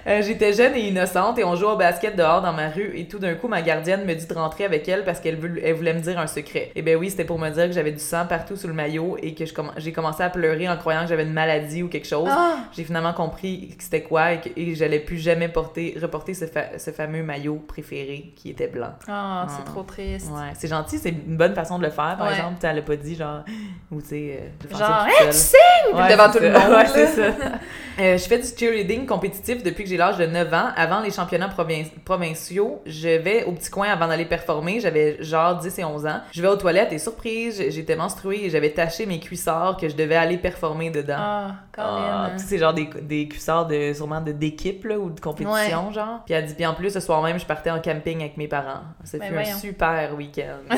Euh, 0.07 0.20
J'étais 0.22 0.52
jeune 0.52 0.74
et 0.74 0.80
innocente 0.88 1.38
et 1.38 1.44
on 1.44 1.55
jouait 1.57 1.72
au 1.72 1.76
basket 1.76 2.14
dehors 2.14 2.42
dans 2.42 2.52
ma 2.52 2.68
rue 2.68 2.92
et 2.94 3.07
tout 3.09 3.18
d'un 3.18 3.34
coup 3.34 3.48
ma 3.48 3.62
gardienne 3.62 4.05
me 4.05 4.14
dit 4.14 4.26
de 4.26 4.34
rentrer 4.34 4.64
avec 4.64 4.86
elle 4.88 5.02
parce 5.05 5.18
qu'elle 5.20 5.38
elle 5.62 5.74
voulait 5.74 5.94
me 5.94 6.00
dire 6.00 6.18
un 6.18 6.26
secret. 6.26 6.70
Et 6.74 6.82
ben 6.82 6.96
oui, 6.96 7.11
c'était 7.11 7.24
pour 7.24 7.38
me 7.38 7.48
dire 7.50 7.66
que 7.66 7.72
j'avais 7.72 7.92
du 7.92 7.98
sang 7.98 8.26
partout 8.26 8.57
sur 8.57 8.68
le 8.68 8.74
maillot 8.74 9.16
et 9.22 9.34
que 9.34 9.44
j'ai 9.78 9.92
commencé 9.92 10.22
à 10.22 10.28
pleurer 10.30 10.68
en 10.68 10.76
croyant 10.76 11.02
que 11.02 11.09
j'avais 11.09 11.22
une 11.24 11.32
maladie 11.32 11.82
ou 11.82 11.88
quelque 11.88 12.07
chose. 12.07 12.28
Ah, 12.30 12.57
J'ai 12.72 12.84
finalement 12.84 13.12
compris 13.14 13.74
que 13.78 13.82
c'était 13.82 14.02
quoi 14.02 14.32
et 14.32 14.40
que 14.40 14.74
j'allais 14.74 15.00
plus 15.00 15.16
jamais 15.18 15.48
porter 15.48 15.96
reporter 16.00 16.34
ce, 16.34 16.44
fa- 16.46 16.78
ce 16.78 16.90
fameux 16.90 17.22
maillot 17.22 17.64
préféré 17.66 18.32
qui 18.36 18.50
était 18.50 18.68
blanc. 18.68 18.92
Ah, 19.09 19.46
c'est 19.48 19.62
Ah. 19.66 19.70
trop 19.70 19.82
triste. 19.84 20.30
Ouais, 20.30 20.50
c'est 20.59 20.68
gentil, 20.68 20.98
c'est 20.98 21.11
une 21.11 21.36
bonne 21.36 21.55
façon 21.55 21.78
de 21.78 21.84
le 21.84 21.90
faire 21.90 22.16
par 22.18 22.26
Ouais. 22.26 22.34
exemple, 22.36 22.57
elle 22.62 22.78
a 22.78 22.82
pas 22.82 22.96
dit 22.96 23.16
genre 23.16 23.42
ou 23.90 24.02
tu 24.02 24.09
sais 24.09 24.40
euh, 24.72 24.76
Genre, 24.78 25.07
hey, 25.07 25.30
tu 25.30 25.96
Ouais, 25.96 26.09
devant 26.11 26.30
c'est 26.32 26.38
tout 26.38 26.44
le 26.44 26.50
monde. 26.50 26.70
Ouais, 26.76 26.86
c'est 26.86 27.07
ça. 27.07 27.22
Euh, 27.99 28.18
je 28.18 28.24
fais 28.24 28.38
du 28.38 28.47
cheerleading 28.47 29.07
compétitif 29.07 29.62
depuis 29.62 29.84
que 29.84 29.90
j'ai 29.90 29.97
l'âge 29.97 30.18
de 30.18 30.26
9 30.26 30.53
ans. 30.53 30.68
Avant 30.76 31.01
les 31.01 31.11
championnats 31.11 31.49
provin- 31.49 31.84
provinciaux, 32.05 32.82
je 32.86 33.09
vais 33.09 33.45
au 33.45 33.53
petit 33.53 33.70
coin 33.70 33.88
avant 33.88 34.09
d'aller 34.09 34.24
performer. 34.24 34.80
J'avais 34.80 35.16
genre 35.22 35.57
10 35.59 35.78
et 35.78 35.84
11 35.84 36.07
ans. 36.07 36.20
Je 36.32 36.42
vais 36.42 36.49
aux 36.49 36.57
toilettes 36.57 36.92
et 36.92 36.99
surprise, 36.99 37.62
j'étais 37.68 37.97
menstruée 37.97 38.45
et 38.47 38.51
j'avais 38.51 38.70
taché 38.70 39.07
mes 39.07 39.20
cuissards 39.20 39.76
que 39.76 39.88
je 39.88 39.95
devais 39.95 40.16
aller 40.16 40.38
performer 40.38 40.90
dedans. 40.90 41.14
Ah, 41.18 41.55
Ah, 41.76 42.28
Colin. 42.28 42.30
tu 42.36 42.38
sais, 42.42 42.49
c'est 42.51 42.59
genre 42.59 42.72
des, 42.74 42.88
des 43.03 43.26
cuissards 43.28 43.66
de, 43.66 43.92
sûrement 43.92 44.20
d'équipe 44.20 44.86
ou 44.99 45.11
de 45.11 45.20
compétition, 45.20 45.90
genre. 45.92 46.20
Puis 46.24 46.34
elle 46.34 46.47
dit, 46.47 46.55
puis 46.55 46.66
en 46.66 46.74
plus, 46.74 46.90
ce 46.90 47.01
soir 47.01 47.20
même, 47.22 47.38
je 47.38 47.47
partais 47.47 47.70
en 47.70 47.80
camping 47.80 48.20
avec 48.20 48.36
mes 48.36 48.47
parents. 48.49 48.82
Ça 49.05 49.18
Ben 49.18 49.36
un 49.38 49.45
super 49.45 50.14
week-end. 50.16 50.59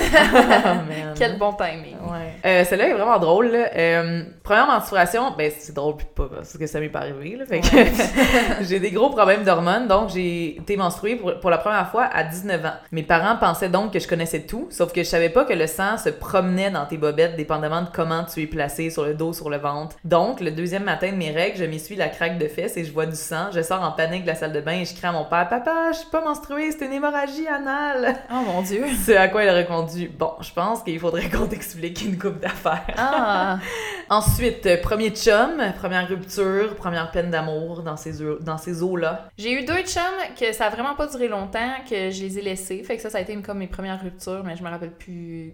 Oh. 0.69 1.13
Quel 1.17 1.39
bon 1.39 1.53
timing. 1.53 1.97
Ouais. 2.11 2.35
Euh, 2.45 2.65
celle-là 2.65 2.89
est 2.89 2.93
vraiment 2.95 3.19
drôle. 3.19 3.51
Euh, 3.55 4.23
première 4.43 4.67
menstruation, 4.67 5.33
ben 5.37 5.51
c'est 5.57 5.75
drôle 5.75 5.97
puis 5.97 6.07
pas 6.15 6.29
parce 6.35 6.57
que 6.57 6.67
ça 6.67 6.81
m'est 6.81 6.89
pas 6.89 7.06
arrivé. 7.07 7.37
Là, 7.37 7.47
fait 7.47 7.61
que 7.61 8.65
j'ai 8.65 8.81
des 8.81 8.91
gros 8.91 9.11
problèmes 9.11 9.45
d'hormones, 9.45 9.89
donc 9.89 10.11
j'ai 10.11 10.59
été 10.59 10.77
menstruée 10.77 11.17
pour, 11.17 11.39
pour 11.41 11.51
la 11.51 11.59
première 11.59 11.91
fois 11.91 12.05
à 12.05 12.25
19 12.25 12.65
ans. 12.65 12.75
Mes 12.93 13.03
parents 13.03 13.37
pensaient 13.37 13.69
donc 13.69 13.93
que 13.93 13.99
je 13.99 14.09
connaissais 14.09 14.43
tout, 14.43 14.69
sauf 14.71 14.93
que 14.93 15.03
je 15.03 15.09
savais 15.09 15.29
pas 15.29 15.45
que 15.45 15.53
le 15.53 15.67
sang 15.67 15.99
se 15.99 16.09
promenait 16.09 16.71
dans 16.71 16.87
tes 16.87 16.97
bobettes 16.97 17.37
dépendamment 17.37 17.83
de 17.83 17.89
comment 17.93 18.25
tu 18.25 18.43
es 18.43 18.47
placé 18.47 18.91
sur 18.91 19.05
le 19.05 19.15
dos, 19.15 19.33
sur 19.33 19.51
le 19.51 19.59
ventre. 19.59 19.97
Donc, 20.05 20.41
le 20.41 20.51
deuxième 20.51 20.85
matin 20.85 21.11
de 21.11 21.17
mes 21.17 21.31
règles, 21.31 21.59
je 21.59 21.65
m'essuie 21.65 21.97
la 21.97 22.09
craque 22.09 22.39
de 22.39 22.49
fesses 22.49 22.77
et 22.77 22.85
je 22.85 22.93
vois 22.93 23.07
du 23.07 23.17
sang. 23.17 23.47
Je 23.53 23.63
sors 23.63 23.83
en 23.83 23.93
panique 23.93 24.23
de 24.23 24.29
la 24.29 24.35
salle 24.35 24.53
de 24.53 24.61
bain 24.61 24.81
et 24.81 24.85
je 24.85 24.95
crie 24.95 25.07
à 25.07 25.13
mon 25.13 25.25
père 25.25 25.49
Papa, 25.49 25.93
je 25.93 25.99
suis 25.99 26.11
pas 26.11 26.23
menstruée, 26.23 26.73
c'est 26.73 26.87
une 26.87 26.93
hémorragie 26.93 27.47
anale. 27.47 28.17
Oh 28.31 28.43
mon 28.47 28.63
dieu. 28.63 28.85
C'est 29.05 29.17
à 29.17 29.29
quoi 29.29 29.45
il 29.45 29.49
a 29.49 29.53
répondu 29.53 30.11
Bon, 30.19 30.33
je 30.41 30.53
pense 30.53 30.83
qu'il 30.83 30.99
faudrait 30.99 31.29
qu'on 31.29 31.47
t'explique 31.47 32.03
une 32.03 32.19
coupe 32.19 32.41
d'affaires. 32.41 32.95
Ah, 32.97 33.59
Ensuite, 34.09 34.81
premier 34.83 35.11
chum, 35.11 35.63
première 35.79 36.09
rupture, 36.09 36.75
première 36.77 36.96
peine 37.05 37.31
d'amour 37.31 37.83
dans 37.83 37.99
ces, 37.99 38.23
eaux- 38.23 38.39
dans 38.41 38.57
ces 38.57 38.83
eaux-là. 38.83 39.29
j'ai 39.37 39.53
eu 39.53 39.67
deux 39.67 39.83
chums 39.83 40.03
que 40.41 40.55
ça 40.55 40.67
a 40.67 40.71
vraiment 40.71 40.95
pas 40.95 41.07
duré 41.09 41.29
longtemps, 41.29 41.75
que 41.91 42.11
je 42.11 42.23
les 42.23 42.39
ai 42.39 42.43
laissés. 42.43 42.83
Fait 42.83 42.97
que 42.97 43.03
ça, 43.03 43.11
ça 43.11 43.19
a 43.19 43.21
été 43.21 43.37
comme 43.43 43.59
mes 43.59 43.67
premières 43.67 44.01
ruptures, 44.03 44.43
mais 44.45 44.57
je 44.57 44.63
me 44.63 44.71
rappelle 44.71 44.93
plus. 44.93 45.53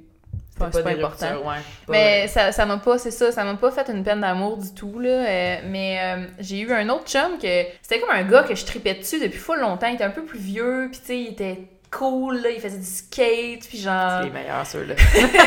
Enfin, 0.56 0.70
c'est 0.72 0.82
pas 0.84 0.90
important. 0.90 1.26
ruptures, 1.28 1.46
ouais. 1.46 1.54
Pas- 1.86 1.92
Mais 1.92 2.28
ça 2.28 2.52
ça 2.52 2.64
m'a 2.66 2.76
pas, 2.76 2.96
c'est 2.98 3.10
ça, 3.10 3.32
ça 3.32 3.42
m'a 3.42 3.54
pas 3.54 3.70
fait 3.72 3.88
une 3.90 4.04
peine 4.04 4.20
d'amour 4.20 4.58
du 4.58 4.72
tout, 4.72 5.00
là. 5.00 5.08
euh, 5.08 5.56
mais 5.66 5.98
euh, 6.00 6.26
j'ai 6.38 6.60
eu 6.60 6.70
un 6.72 6.88
autre 6.90 7.06
chum 7.06 7.38
que 7.40 7.64
c'était 7.82 7.98
comme 8.00 8.14
un 8.14 8.22
gars 8.22 8.42
que 8.44 8.54
je 8.54 8.64
tripais 8.64 8.94
dessus 8.94 9.18
depuis 9.18 9.38
full 9.38 9.58
longtemps. 9.58 9.88
Il 9.88 9.94
était 9.94 10.04
un 10.04 10.10
peu 10.10 10.24
plus 10.24 10.38
vieux, 10.38 10.88
puis 10.92 11.00
tu 11.00 11.06
sais, 11.06 11.18
il 11.20 11.28
était 11.28 11.58
cool, 11.92 12.40
là, 12.40 12.50
il 12.50 12.60
faisait 12.60 12.78
du 12.78 12.84
skate, 12.84 13.68
puis 13.68 13.78
genre. 13.78 14.20
C'est 14.20 14.24
les 14.24 14.32
meilleurs, 14.32 14.66
ceux-là. 14.66 14.94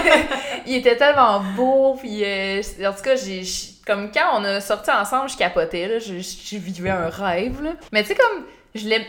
il 0.65 0.75
était 0.75 0.95
tellement 0.95 1.41
beau, 1.55 1.95
puis 1.99 2.23
euh, 2.23 2.61
en 2.85 2.93
tout 2.93 3.03
cas, 3.03 3.15
j'ai. 3.15 3.43
Comme 3.85 4.11
quand 4.11 4.39
on 4.39 4.43
a 4.43 4.61
sorti 4.61 4.89
ensemble, 4.89 5.29
je 5.29 5.37
capotais, 5.37 5.87
là. 5.87 5.99
Je, 5.99 6.19
je 6.19 6.57
vivais 6.57 6.89
un 6.89 7.09
rêve, 7.09 7.61
là. 7.61 7.71
Mais 7.91 8.03
tu 8.03 8.09
sais, 8.09 8.15
comme. 8.15 8.45
Je 8.73 8.87
l'aime. 8.87 9.03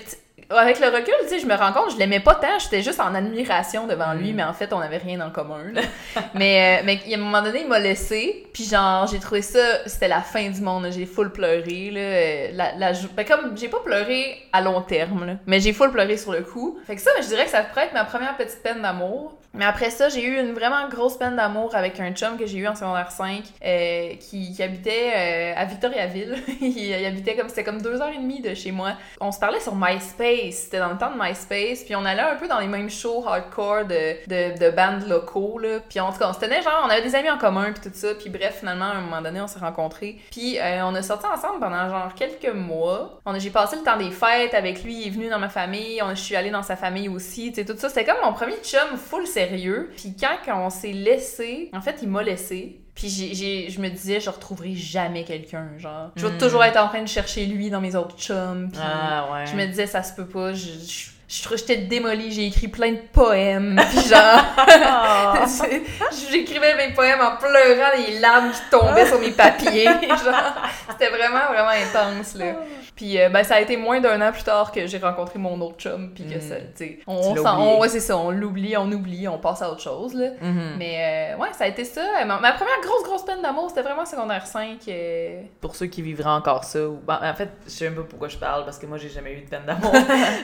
Avec 0.48 0.78
le 0.80 0.86
recul, 0.86 1.12
tu 1.22 1.28
sais, 1.28 1.38
je 1.40 1.46
me 1.46 1.54
rends 1.54 1.72
compte, 1.72 1.92
je 1.92 1.98
l'aimais 1.98 2.20
pas 2.20 2.34
tant, 2.36 2.58
j'étais 2.60 2.82
juste 2.82 3.00
en 3.00 3.14
admiration 3.14 3.86
devant 3.86 4.12
lui, 4.14 4.32
Mm. 4.32 4.36
mais 4.36 4.42
en 4.44 4.52
fait, 4.52 4.72
on 4.72 4.78
avait 4.80 4.98
rien 4.98 5.20
en 5.20 5.30
commun. 5.30 5.64
là. 5.72 5.80
mais, 6.34 6.78
euh, 6.80 6.82
mais 6.84 7.00
à 7.12 7.14
un 7.16 7.20
moment 7.20 7.42
donné, 7.42 7.62
il 7.62 7.68
m'a 7.68 7.78
laissé, 7.80 8.46
puis 8.52 8.64
genre, 8.64 9.06
j'ai 9.06 9.18
trouvé 9.18 9.42
ça, 9.42 9.58
c'était 9.86 10.08
la 10.08 10.20
fin 10.20 10.48
du 10.48 10.60
monde, 10.60 10.86
j'ai 10.90 11.04
full 11.06 11.32
pleuré, 11.32 11.90
là. 11.90 12.00
euh, 12.00 12.48
La, 12.52 12.72
la, 12.76 12.92
ben, 13.14 13.24
comme, 13.26 13.56
j'ai 13.56 13.68
pas 13.68 13.80
pleuré 13.80 14.38
à 14.52 14.60
long 14.60 14.80
terme, 14.82 15.26
là, 15.26 15.32
mais 15.46 15.58
j'ai 15.60 15.72
full 15.72 15.90
pleuré 15.90 16.16
sur 16.16 16.32
le 16.32 16.42
coup. 16.42 16.78
Fait 16.86 16.94
que 16.94 17.02
ça, 17.02 17.10
je 17.20 17.26
dirais 17.26 17.44
que 17.44 17.50
ça 17.50 17.62
pourrait 17.62 17.86
être 17.86 17.94
ma 17.94 18.04
première 18.04 18.36
petite 18.36 18.62
peine 18.62 18.82
d'amour. 18.82 19.34
Mais 19.58 19.64
après 19.64 19.88
ça, 19.88 20.10
j'ai 20.10 20.22
eu 20.22 20.38
une 20.38 20.52
vraiment 20.52 20.86
grosse 20.90 21.16
peine 21.16 21.34
d'amour 21.34 21.74
avec 21.74 21.98
un 21.98 22.10
chum 22.12 22.36
que 22.36 22.44
j'ai 22.44 22.58
eu 22.58 22.68
en 22.68 22.74
secondaire 22.74 23.10
5 23.10 23.42
euh, 23.64 24.10
qui, 24.20 24.52
qui 24.54 24.62
habitait 24.62 25.12
euh, 25.16 25.52
à 25.56 25.64
Victoriaville. 25.64 26.34
il, 26.60 26.76
il 26.78 27.06
habitait 27.06 27.34
comme 27.36 27.48
c'était 27.48 27.64
comme 27.64 27.80
deux 27.80 27.98
heures 28.02 28.12
et 28.14 28.18
demie 28.18 28.42
de 28.42 28.52
chez 28.52 28.70
moi. 28.70 28.92
On 29.18 29.32
se 29.32 29.38
parlait 29.38 29.60
sur 29.60 29.74
MySpace. 29.74 30.35
C'était 30.52 30.78
dans 30.78 30.90
le 30.90 30.98
temps 30.98 31.10
de 31.10 31.20
MySpace. 31.20 31.84
Puis 31.84 31.94
on 31.96 32.04
allait 32.04 32.22
un 32.22 32.36
peu 32.36 32.48
dans 32.48 32.58
les 32.58 32.66
mêmes 32.66 32.90
shows 32.90 33.24
hardcore 33.26 33.84
de, 33.84 34.26
de, 34.28 34.58
de 34.58 34.70
bandes 34.70 35.08
locaux. 35.08 35.58
Là. 35.58 35.80
Puis 35.88 36.00
en 36.00 36.12
tout 36.12 36.18
cas, 36.18 36.28
on 36.30 36.32
se 36.32 36.40
tenait 36.40 36.62
genre, 36.62 36.82
on 36.86 36.90
avait 36.90 37.02
des 37.02 37.14
amis 37.14 37.30
en 37.30 37.38
commun 37.38 37.72
puis 37.72 37.90
tout 37.90 37.96
ça. 37.96 38.14
Puis 38.14 38.30
bref, 38.30 38.58
finalement, 38.60 38.86
à 38.86 38.96
un 38.96 39.00
moment 39.00 39.22
donné, 39.22 39.40
on 39.40 39.46
s'est 39.46 39.58
rencontrés. 39.58 40.18
Puis 40.30 40.58
euh, 40.58 40.84
on 40.84 40.94
a 40.94 41.02
sorti 41.02 41.26
ensemble 41.26 41.60
pendant 41.60 41.88
genre 41.88 42.14
quelques 42.14 42.54
mois. 42.54 43.20
J'ai 43.38 43.50
passé 43.50 43.76
le 43.76 43.82
temps 43.82 43.96
des 43.96 44.10
fêtes 44.10 44.54
avec 44.54 44.82
lui. 44.82 45.02
Il 45.02 45.06
est 45.08 45.10
venu 45.10 45.28
dans 45.28 45.38
ma 45.38 45.48
famille. 45.48 46.00
On, 46.02 46.10
je 46.10 46.20
suis 46.20 46.36
allée 46.36 46.50
dans 46.50 46.62
sa 46.62 46.76
famille 46.76 47.08
aussi. 47.08 47.52
Tu 47.52 47.56
sais, 47.56 47.64
tout 47.64 47.76
ça. 47.76 47.88
C'était 47.88 48.04
comme 48.04 48.22
mon 48.24 48.32
premier 48.32 48.56
chum 48.62 48.96
full 48.96 49.26
sérieux. 49.26 49.90
Puis 49.96 50.14
quand 50.18 50.58
on 50.58 50.70
s'est 50.70 50.92
laissé, 50.92 51.70
en 51.72 51.80
fait, 51.80 51.98
il 52.02 52.08
m'a 52.08 52.22
laissé. 52.22 52.80
Puis 52.96 53.08
j'ai, 53.10 53.34
j'ai- 53.34 53.70
je 53.70 53.78
me 53.80 53.88
disais, 53.90 54.18
je 54.20 54.30
retrouverai 54.30 54.74
jamais 54.74 55.22
quelqu'un, 55.24 55.68
genre. 55.78 56.10
Je 56.16 56.26
vais 56.26 56.34
Mm. 56.34 56.38
toujours 56.38 56.64
être 56.64 56.78
en 56.78 56.88
train 56.88 57.02
de 57.02 57.06
chercher 57.08 57.44
lui 57.46 57.70
dans 57.70 57.80
mes 57.80 57.94
autres 57.94 58.16
chums. 58.16 58.70
Puis 58.72 58.80
Ah, 58.82 59.28
ouais. 59.32 59.46
je 59.46 59.54
me 59.54 59.66
disais, 59.66 59.86
ça 59.86 60.02
se 60.02 60.14
peut 60.14 60.26
pas. 60.26 60.52
Je, 60.54 60.64
je, 60.66 61.06
je- 61.28 61.56
j'étais 61.56 61.76
démolie. 61.78 62.30
J'ai 62.32 62.46
écrit 62.46 62.68
plein 62.68 62.92
de 62.92 63.00
poèmes. 63.12 63.80
Puis 63.90 64.08
genre, 64.08 64.42
Ah. 64.56 65.44
j'écrivais 66.30 66.74
mes 66.76 66.92
poèmes 66.94 67.20
en 67.20 67.36
pleurant 67.36 67.90
les 67.96 68.18
larmes 68.18 68.50
qui 68.52 68.60
tombaient 68.70 69.06
sur 69.06 69.18
mes 69.20 69.30
papiers. 69.32 69.84
genre, 70.08 70.54
c'était 70.90 71.10
vraiment, 71.10 71.46
vraiment 71.48 71.68
intense, 71.70 72.34
là. 72.34 72.54
Puis 72.94 73.20
euh, 73.20 73.28
ben, 73.28 73.44
ça 73.44 73.56
a 73.56 73.60
été 73.60 73.76
moins 73.76 74.00
d'un 74.00 74.20
an 74.26 74.32
plus 74.32 74.42
tard 74.44 74.72
que 74.72 74.86
j'ai 74.86 74.98
rencontré 74.98 75.38
mon 75.38 75.60
autre 75.60 75.76
chum. 75.76 76.12
Puis 76.14 76.24
que 76.24 76.40
ça, 76.40 76.56
tu 76.56 76.62
sais, 76.76 76.98
Tu 76.98 77.04
on, 77.06 77.34
on- 77.46 77.80
ouais, 77.80 77.88
c'est 77.90 78.00
ça, 78.00 78.16
on 78.16 78.30
l'oublie, 78.30 78.76
on 78.76 78.90
oublie, 78.90 79.28
on 79.28 79.38
passe 79.38 79.60
à 79.62 79.70
autre 79.70 79.82
chose, 79.82 80.14
là. 80.14 80.30
Mhm. 80.40 80.76
Mais 80.78 81.34
euh, 81.36 81.42
ouais, 81.42 81.48
ça 81.52 81.64
a 81.64 81.66
été 81.68 81.84
ça. 81.84 82.00
Ma, 82.24 82.38
ma 82.38 82.52
première 82.52 82.80
grosse, 82.82 83.02
grosse 83.04 83.24
peine 83.24 83.42
d'amour, 83.42 83.68
c'était 83.68 83.82
vraiment 83.82 84.06
secondaire 84.06 84.46
5. 84.46 84.78
euh, 84.88 85.42
Pour 85.60 85.76
ceux 85.76 85.86
qui 85.86 86.00
vivraient 86.02 86.30
encore 86.30 86.64
ça, 86.64 86.80
ou... 86.86 86.98
bon, 87.06 87.14
en 87.22 87.34
fait, 87.34 87.50
je 87.66 87.70
sais 87.70 87.84
même 87.84 87.96
pas 87.96 88.02
pourquoi 88.08 88.28
je 88.28 88.36
parle 88.38 88.64
parce 88.64 88.78
que 88.78 88.86
moi 88.86 88.96
j'ai 88.98 89.10
jamais 89.10 89.32
eu 89.34 89.42
de 89.42 89.48
peine 89.50 89.64
d'amour. 89.66 89.92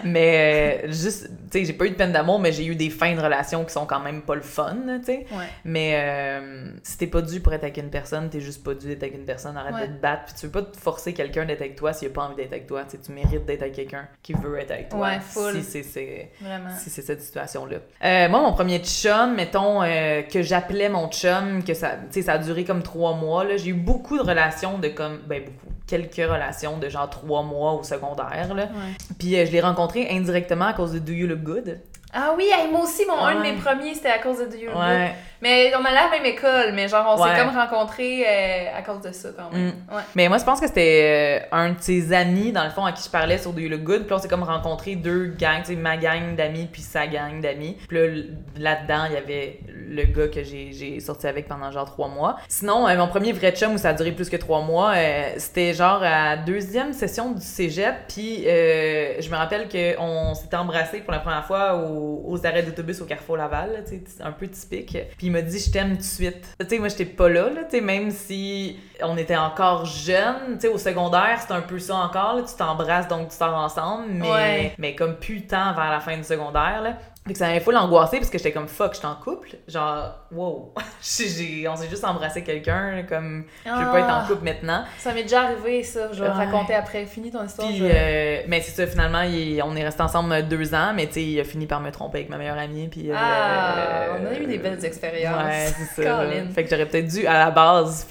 mais 0.05 0.72
euh, 0.85 0.87
juste, 0.93 1.29
tu 1.51 1.59
sais, 1.59 1.65
j'ai 1.65 1.73
pas 1.73 1.87
eu 1.87 1.91
de 1.91 1.95
peine 1.95 2.13
d'amour, 2.13 2.39
mais 2.39 2.53
j'ai 2.53 2.65
eu 2.67 2.75
des 2.77 2.91
fins 2.91 3.15
de 3.15 3.21
relation 3.21 3.65
qui 3.65 3.73
sont 3.73 3.87
quand 3.87 4.01
même 4.01 4.23
pas 4.23 4.35
le 4.35 4.41
fun, 4.43 4.77
tu 5.01 5.05
sais. 5.05 5.27
Ouais. 5.33 5.45
Mais 5.65 5.93
euh, 5.97 6.67
si 6.83 6.99
t'es 6.99 7.07
pas 7.07 7.23
dû 7.23 7.41
pour 7.41 7.53
être 7.53 7.65
avec 7.65 7.77
une 7.79 7.91
personne, 7.91 8.29
t'es 8.31 8.41
juste 8.41 8.63
pas 8.65 8.75
dû 8.75 8.87
d'être 8.87 9.03
avec 9.03 9.15
une 9.17 9.25
personne. 9.25 9.57
Arrête 9.57 9.75
Ouais. 9.75 9.89
de 9.89 9.95
te 9.95 10.01
battre. 10.01 10.25
Puis 10.27 10.35
tu 10.41 10.47
veux 10.47 10.53
pas 10.53 10.63
te 10.63 10.77
forcer 10.77 11.13
quelqu'un 11.15 11.45
d'être 11.45 11.61
avec 11.61 11.77
toi 11.77 11.93
s'il 11.93 12.09
a 12.09 12.11
pas 12.11 12.23
envie 12.23 12.37
d'être 12.37 12.53
avec 12.53 12.67
toi. 12.67 12.85
Tu 12.85 12.93
sais, 12.93 12.99
tu 13.05 13.13
mérites 13.13 13.45
d'être 13.47 13.63
avec 13.63 13.75
quelqu'un 13.75 14.07
qui 14.23 14.33
veut 14.35 14.59
être 14.59 14.71
avec 14.71 14.89
toi. 14.89 15.01
Ouais, 15.09 15.21
full. 15.21 15.55
Si 15.55 15.63
c'est- 15.65 15.83
c'est 15.83 16.31
Vraiment. 16.41 16.71
si 16.79 16.91
c'est 16.91 17.03
cette 17.03 17.23
situation-là. 17.23 17.77
Euh, 18.05 18.29
moi, 18.29 18.41
mon 18.43 18.53
premier 18.53 18.79
chum, 18.81 19.35
mettons, 19.35 19.83
euh, 19.83 20.23
que 20.23 20.43
j'appelais 20.43 20.89
mon 20.89 21.09
chum, 21.11 21.63
que 21.65 21.75
ça, 21.75 21.93
ça 22.11 22.33
a 22.33 22.39
duré 22.39 22.65
comme 22.65 22.83
trois 22.83 23.15
mois, 23.15 23.45
là. 23.45 23.57
J'ai 23.57 23.71
eu 23.71 23.75
beaucoup 23.75 24.17
de 24.17 24.23
relations 24.23 24.79
de 24.79 24.89
comme, 24.89 25.19
ben 25.27 25.45
beaucoup, 25.45 25.73
quelques 25.93 26.31
relations 26.31 26.79
de 26.79 26.89
genre 26.89 27.11
trois 27.11 27.43
mois 27.43 27.75
au 27.75 27.83
secondaire, 27.83 28.55
là. 28.55 28.63
Ouais. 28.65 29.15
Puis 29.19 29.37
euh, 29.37 29.45
je 29.45 29.53
l'ai 29.53 29.61
rencontré 29.61 30.09
indirectement 30.11 30.67
à 30.67 30.73
cause 30.73 30.93
de 30.93 30.99
Do 30.99 31.13
You 31.13 31.27
Look 31.27 31.43
Good? 31.43 31.81
Ah 32.15 32.35
oui, 32.37 32.45
hey, 32.53 32.71
moi 32.71 32.83
aussi, 32.83 33.05
mon, 33.07 33.17
un 33.25 33.37
de 33.37 33.41
mes 33.41 33.53
premiers, 33.55 33.95
c'était 33.95 34.11
à 34.11 34.19
cause 34.19 34.39
de 34.39 34.45
Good. 34.45 34.77
Ouais. 34.77 35.13
Mais 35.41 35.73
on 35.75 35.85
allait 35.85 35.97
à 35.99 36.05
la 36.05 36.11
même 36.11 36.25
école, 36.27 36.73
mais 36.75 36.87
genre, 36.87 37.17
on 37.19 37.21
Ouais. 37.23 37.31
s'est 37.35 37.41
comme 37.41 37.57
rencontrés 37.57 38.23
euh, 38.25 38.79
à 38.79 38.83
cause 38.83 39.01
de 39.01 39.11
ça, 39.13 39.31
quand 39.37 39.51
même. 39.51 39.73
Ouais. 39.91 40.03
Mais 40.15 40.29
moi, 40.29 40.39
je 40.39 40.45
pense 40.45 40.61
que 40.61 40.67
c'était 40.69 41.41
euh, 41.43 41.57
un 41.57 41.71
de 41.71 41.81
ses 41.81 42.13
amis, 42.13 42.53
dans 42.53 42.63
le 42.65 42.71
fond, 42.71 42.85
à 42.85 42.93
qui 42.93 43.03
je 43.03 43.09
parlais 43.11 43.39
sur 43.39 43.53
Do 43.53 43.61
You 43.61 43.69
Look 43.71 43.81
Good. 43.83 44.01
Puis 44.03 44.11
là, 44.11 44.17
on 44.17 44.19
s'est 44.21 44.29
comme 44.29 44.43
rencontré 44.45 44.95
deux 44.95 45.35
gangs, 45.39 45.63
tu 45.65 45.73
sais, 45.73 45.75
ma 45.75 45.97
gang 45.97 46.37
d'amis 46.37 46.69
puis 46.71 46.83
sa 46.83 47.07
gang 47.09 47.41
d'amis. 47.41 47.77
Puis 47.89 47.97
là, 47.99 48.23
là-dedans, 48.57 49.05
il 49.09 49.15
y 49.15 49.17
avait 49.17 49.59
le 49.89 50.05
gars 50.05 50.29
que 50.29 50.45
j'ai 50.45 50.71
j'ai 50.73 51.01
sorti 51.01 51.27
avec 51.27 51.49
pendant 51.49 51.71
genre 51.73 51.87
trois 51.87 52.09
mois. 52.09 52.37
Sinon, 52.49 52.87
euh, 52.87 52.97
mon 52.97 53.09
premier 53.09 53.33
vrai 53.33 53.51
chum 53.53 53.73
où 53.75 53.79
ça 53.79 53.89
a 53.89 53.93
duré 53.95 54.13
plus 54.13 54.29
que 54.31 54.37
trois 54.37 54.61
mois, 54.61 54.93
euh, 54.95 55.31
c'était 55.39 55.75
genre 55.75 56.03
à 56.05 56.37
deuxième 56.37 56.93
session 56.93 57.33
du 57.33 57.41
cégep. 57.41 57.95
Puis 58.09 58.45
je 58.45 59.29
me 59.31 59.37
rappelle 59.37 59.67
qu'on 59.69 60.35
s'était 60.35 60.57
embrassés 60.57 61.01
pour 61.01 61.13
la 61.13 61.19
première 61.19 61.45
fois 61.47 61.75
au- 61.75 62.02
aux 62.27 62.47
arrêts 62.47 62.63
d'autobus 62.63 63.01
au 63.01 63.05
Carrefour 63.07 63.37
Laval, 63.37 63.85
tu 63.87 64.03
sais, 64.07 64.23
un 64.23 64.33
peu 64.33 64.49
typique. 64.49 64.97
Puis 65.19 65.27
il 65.29 65.33
m'a 65.33 65.43
dit 65.43 65.59
«je 65.61 65.71
t'aime 65.71 65.91
tout 65.93 65.97
de 65.99 66.03
suite». 66.03 66.45
Tu 66.61 66.67
sais, 66.69 66.79
moi, 66.79 66.89
j'étais 66.89 67.05
pas 67.05 67.29
là, 67.29 67.49
là, 67.51 67.65
tu 67.65 67.77
sais, 67.77 67.81
même 67.81 68.11
si 68.11 68.79
on 69.03 69.17
était 69.17 69.37
encore 69.37 69.85
jeunes, 69.85 70.55
tu 70.55 70.61
sais, 70.61 70.69
au 70.69 70.79
secondaire, 70.79 71.39
c'est 71.47 71.53
un 71.53 71.61
peu 71.61 71.79
ça 71.79 71.97
encore, 71.97 72.35
là, 72.37 72.43
tu 72.43 72.55
t'embrasses, 72.57 73.09
donc 73.09 73.29
tu 73.29 73.37
sors 73.37 73.55
ensemble, 73.55 74.07
mais, 74.11 74.31
Ouais. 74.31 74.75
mais 74.79 74.95
comme 74.95 75.17
temps 75.49 75.75
vers 75.75 75.91
la 75.91 76.01
fin 76.01 76.17
du 76.17 76.25
secondaire, 76.25 76.81
là. 76.83 76.99
Fait 77.27 77.35
que 77.35 77.39
ça 77.39 77.47
m'avait 77.47 77.61
full 77.61 77.77
angoissé 77.77 78.19
parce 78.19 78.31
que 78.31 78.39
j'étais 78.39 78.53
comme 78.53 78.67
fuck, 78.67 78.95
je 78.95 78.99
suis 78.99 79.07
en 79.07 79.15
couple. 79.15 79.51
Genre, 79.69 80.13
wow. 80.35 80.73
J'ai- 81.03 81.67
on 81.69 81.77
s'est 81.77 81.89
juste 81.89 82.05
embrassé 82.05 82.43
quelqu'un, 82.43 83.05
comme 83.09 83.45
je 83.65 83.71
veux 83.71 83.91
pas 83.91 83.99
être 84.01 84.07
en 84.09 84.21
Ah, 84.23 84.25
couple 84.29 84.45
maintenant. 84.45 84.85
Ça 84.99 85.13
m'est 85.13 85.23
déjà 85.23 85.43
arrivé, 85.43 85.83
ça. 85.83 86.13
Je 86.13 86.23
vais 86.23 86.29
Ouais. 86.29 86.35
raconter 86.35 86.75
après. 86.75 87.07
Finis 87.07 87.31
ton 87.31 87.45
histoire. 87.45 87.69
Puis, 87.69 87.79
je- 87.79 87.85
euh, 87.85 88.43
mais 88.49 88.61
c'est 88.61 88.71
ça, 88.73 88.87
finalement, 88.87 89.23
il- 89.23 89.61
on 89.63 89.75
est 89.77 89.85
resté 89.85 90.03
ensemble 90.03 90.47
deux 90.49 90.75
ans, 90.75 90.93
mais 90.95 91.07
tu 91.07 91.15
sais, 91.15 91.23
il 91.25 91.41
a 91.41 91.45
fini 91.45 91.67
par 91.67 91.81
me 91.81 91.91
tromper 91.91 92.19
avec 92.19 92.31
ma 92.31 92.37
meilleure 92.39 92.59
amie. 92.59 92.89
Puis, 92.89 93.11
euh, 93.11 93.15
Ah, 93.17 94.07
on 94.21 94.27
a 94.27 94.35
eu 94.39 94.47
des 94.47 94.59
belles 94.59 94.85
expériences. 94.85 95.35
Ouais, 95.45 95.67
c'est 95.95 96.03
ça. 96.03 96.21
Fait 96.55 96.65
que 96.65 96.71
j'aurais 96.71 96.87
peut-être 96.87 97.09
dû, 97.09 97.27
à 97.27 97.39
la 97.47 97.51
base, 97.51 98.07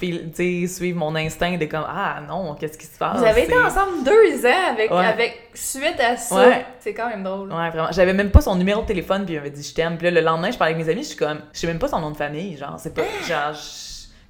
suivre 0.66 0.98
mon 0.98 1.14
instinct 1.16 1.56
de 1.56 1.64
comme, 1.66 1.84
ah 1.86 2.20
non, 2.28 2.54
qu'est-ce 2.54 2.78
qui 2.78 2.86
se 2.86 2.98
passe? 2.98 3.18
Vous 3.18 3.24
avez 3.24 3.44
été 3.44 3.56
ensemble 3.56 4.04
deux 4.04 4.46
ans 4.46 4.70
avec, 4.72 4.90
Ouais. 4.90 5.04
avec 5.06 5.50
suite 5.54 6.00
à 6.00 6.16
ça. 6.16 6.44
C'est 6.80 6.94
quand 6.94 7.08
même 7.08 7.22
drôle. 7.22 7.52
Ouais, 7.52 7.70
vraiment. 7.70 7.88
J'avais 7.92 8.12
même 8.12 8.30
pas 8.30 8.40
son 8.40 8.56
numéro 8.56 8.82
de 8.82 8.86
téléphone, 8.86 9.24
puis 9.24 9.34
il 9.34 9.38
m'avait 9.38 9.50
dit 9.50 9.62
je 9.62 9.74
t'aime. 9.74 9.96
Puis 9.96 10.06
là, 10.10 10.10
le 10.10 10.20
lendemain, 10.24 10.50
je 10.50 10.58
parlais 10.58 10.74
avec 10.74 10.84
mes 10.84 10.90
amis, 10.92 11.02
je 11.02 11.08
suis 11.08 11.16
comme, 11.16 11.40
je 11.52 11.60
sais 11.60 11.66
même 11.66 11.78
pas 11.78 11.88
son 11.88 12.00
nom 12.00 12.11
famille, 12.14 12.56
genre, 12.56 12.76
c'est 12.78 12.94
pas, 12.94 13.02
genre, 13.26 13.54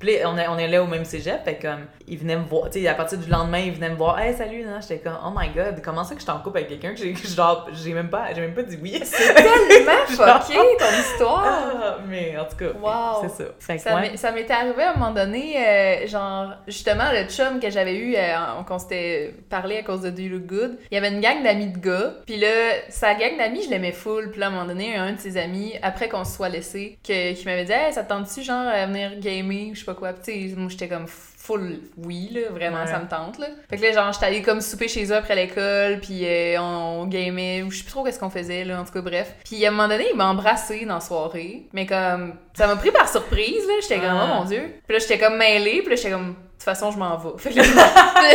Puis 0.03 0.17
là, 0.19 0.29
on, 0.29 0.37
est- 0.37 0.49
on 0.49 0.59
est 0.59 0.67
là 0.67 0.83
au 0.83 0.87
même 0.89 1.05
cégep, 1.05 1.45
fait 1.45 1.59
comme, 1.63 1.87
il 2.09 2.19
venait 2.19 2.35
me 2.37 2.43
voir, 2.45 2.69
tu 2.71 2.81
sais, 2.81 2.89
à 2.89 2.95
partir 2.95 3.19
du 3.19 3.31
lendemain, 3.31 3.59
il 3.61 3.71
venait 3.73 3.89
me 3.91 3.95
voir, 3.95 4.19
hey, 4.19 4.35
salut, 4.35 4.65
non, 4.65 4.81
j'étais 4.81 4.99
comme, 4.99 5.17
oh 5.25 5.31
my 5.33 5.49
god, 5.55 5.81
comment 5.85 6.03
ça 6.03 6.15
que 6.15 6.21
je 6.21 6.25
suis 6.25 6.33
en 6.33 6.41
couple 6.41 6.59
avec 6.59 6.71
quelqu'un 6.71 6.91
que 6.93 6.99
j'ai, 6.99 7.15
genre, 7.37 7.69
j'ai 7.73 7.93
même 7.95 8.11
pas, 8.11 8.35
j'ai 8.35 8.41
même 8.41 8.53
pas 8.55 8.65
dit 8.65 8.77
oui. 8.83 9.01
C'est 9.05 9.33
tellement 9.35 9.93
fucké, 10.09 10.55
ton 10.79 11.01
histoire. 11.01 11.45
Ah, 11.47 11.99
mais 12.09 12.37
en 12.37 12.45
tout 12.47 12.57
cas, 12.57 12.73
Wow. 12.83 13.23
c'est 13.29 13.45
ça. 13.45 13.51
Fait 13.61 13.79
Ça 13.79 13.95
ouais. 13.95 14.17
ça 14.17 14.33
m'était 14.33 14.53
arrivé 14.53 14.83
à 14.83 14.91
un 14.91 14.95
moment 14.97 15.13
donné, 15.13 15.55
euh, 15.57 16.07
genre, 16.09 16.49
justement, 16.67 17.13
le 17.13 17.29
chum 17.29 17.61
que 17.61 17.71
j'avais 17.71 17.95
eu, 17.95 18.17
euh, 18.17 18.63
qu'on 18.67 18.79
s'était 18.81 19.35
parlé 19.49 19.79
à 19.79 19.83
cause 19.83 20.01
de 20.03 20.11
Do 20.11 20.21
You 20.23 20.31
Look 20.39 20.47
Good, 20.47 20.79
il 20.91 20.95
y 20.95 20.99
avait 20.99 21.11
une 21.11 21.21
gang 21.21 21.43
d'amis 21.45 21.69
de 21.69 21.79
gars, 21.79 22.15
puis 22.27 22.39
là, 22.39 22.49
sa 22.89 23.15
gang 23.15 23.37
d'amis, 23.39 23.63
je 23.65 23.71
l'aimais 23.71 23.93
full, 23.93 24.31
puis 24.31 24.41
là, 24.41 24.47
à 24.47 24.49
un 24.49 24.53
moment 24.53 24.67
donné, 24.67 24.97
un 24.97 25.13
de 25.13 25.21
ses 25.21 25.37
amis, 25.37 25.75
après 25.83 26.09
qu'on 26.09 26.25
se 26.25 26.35
soit 26.37 26.49
laissé, 26.49 26.99
que, 27.07 27.35
qui 27.35 27.45
m'avait 27.45 27.65
dit 27.65 27.73
«Hey, 27.73 27.93
ça 27.93 28.03
te 28.03 28.09
tente-tu, 28.09 28.43
genre, 28.43 28.67
à 28.67 28.87
venir 28.87 29.13
gamer, 29.19 29.71
je 29.75 29.81
sais 29.81 29.85
pas 29.85 29.92
quoi?» 29.95 30.13
Puis 30.23 30.55
moi, 30.57 30.69
j'étais 30.71 30.89
comme 30.89 31.07
full 31.07 31.81
oui, 31.99 32.31
là, 32.33 32.51
vraiment, 32.51 32.83
Ouais. 32.83 32.87
ça 32.87 33.01
me 33.01 33.09
tente, 33.09 33.39
là. 33.39 33.47
Fait 33.69 33.77
que 33.77 33.83
là, 33.83 33.93
genre, 33.93 34.13
j'étais 34.13 34.27
allée 34.27 34.43
comme 34.43 34.61
souper 34.61 34.87
chez 34.87 35.05
eux 35.07 35.17
après 35.17 35.35
l'école, 35.35 35.99
puis 36.01 36.21
euh, 36.25 36.57
on, 36.61 37.01
on 37.03 37.07
gamait, 37.07 37.63
ou 37.63 37.71
je 37.73 37.79
sais 37.79 37.83
plus 37.83 37.91
trop 37.93 38.05
qu'est-ce 38.05 38.21
qu'on 38.21 38.31
faisait, 38.31 38.65
là, 38.65 38.81
en 38.81 38.85
tout 38.85 38.93
cas, 38.93 39.01
bref. 39.01 39.35
Puis 39.45 39.65
à 39.65 39.69
un 39.69 39.71
moment 39.73 39.89
donné, 39.89 40.07
il 40.13 40.17
m'a 40.17 40.29
embrassé 40.29 40.85
dans 40.87 40.95
la 40.95 41.01
soirée, 41.01 41.65
mais 41.73 41.85
comme, 41.87 42.35
ça 42.55 42.67
m'a 42.69 42.77
pris 42.77 42.93
par 42.93 43.09
surprise, 43.09 43.67
là, 43.67 43.75
j'étais 43.83 43.97
comme, 43.97 44.05
Ah. 44.17 44.29
oh 44.31 44.35
mon 44.41 44.45
dieu. 44.45 44.63
Puis 44.87 44.97
là, 44.97 44.99
j'étais 45.01 45.19
comme 45.19 45.37
mêlée, 45.37 45.81
puis 45.81 45.91
là, 45.91 45.97
j'étais 45.97 46.11
comme, 46.13 46.37
toute 46.65 46.75
façon, 46.75 46.91
je 46.91 46.99
m'en 46.99 47.17
vais. 47.17 47.31
Fait 47.39 47.51
que 47.51 47.57
là, 47.59 47.63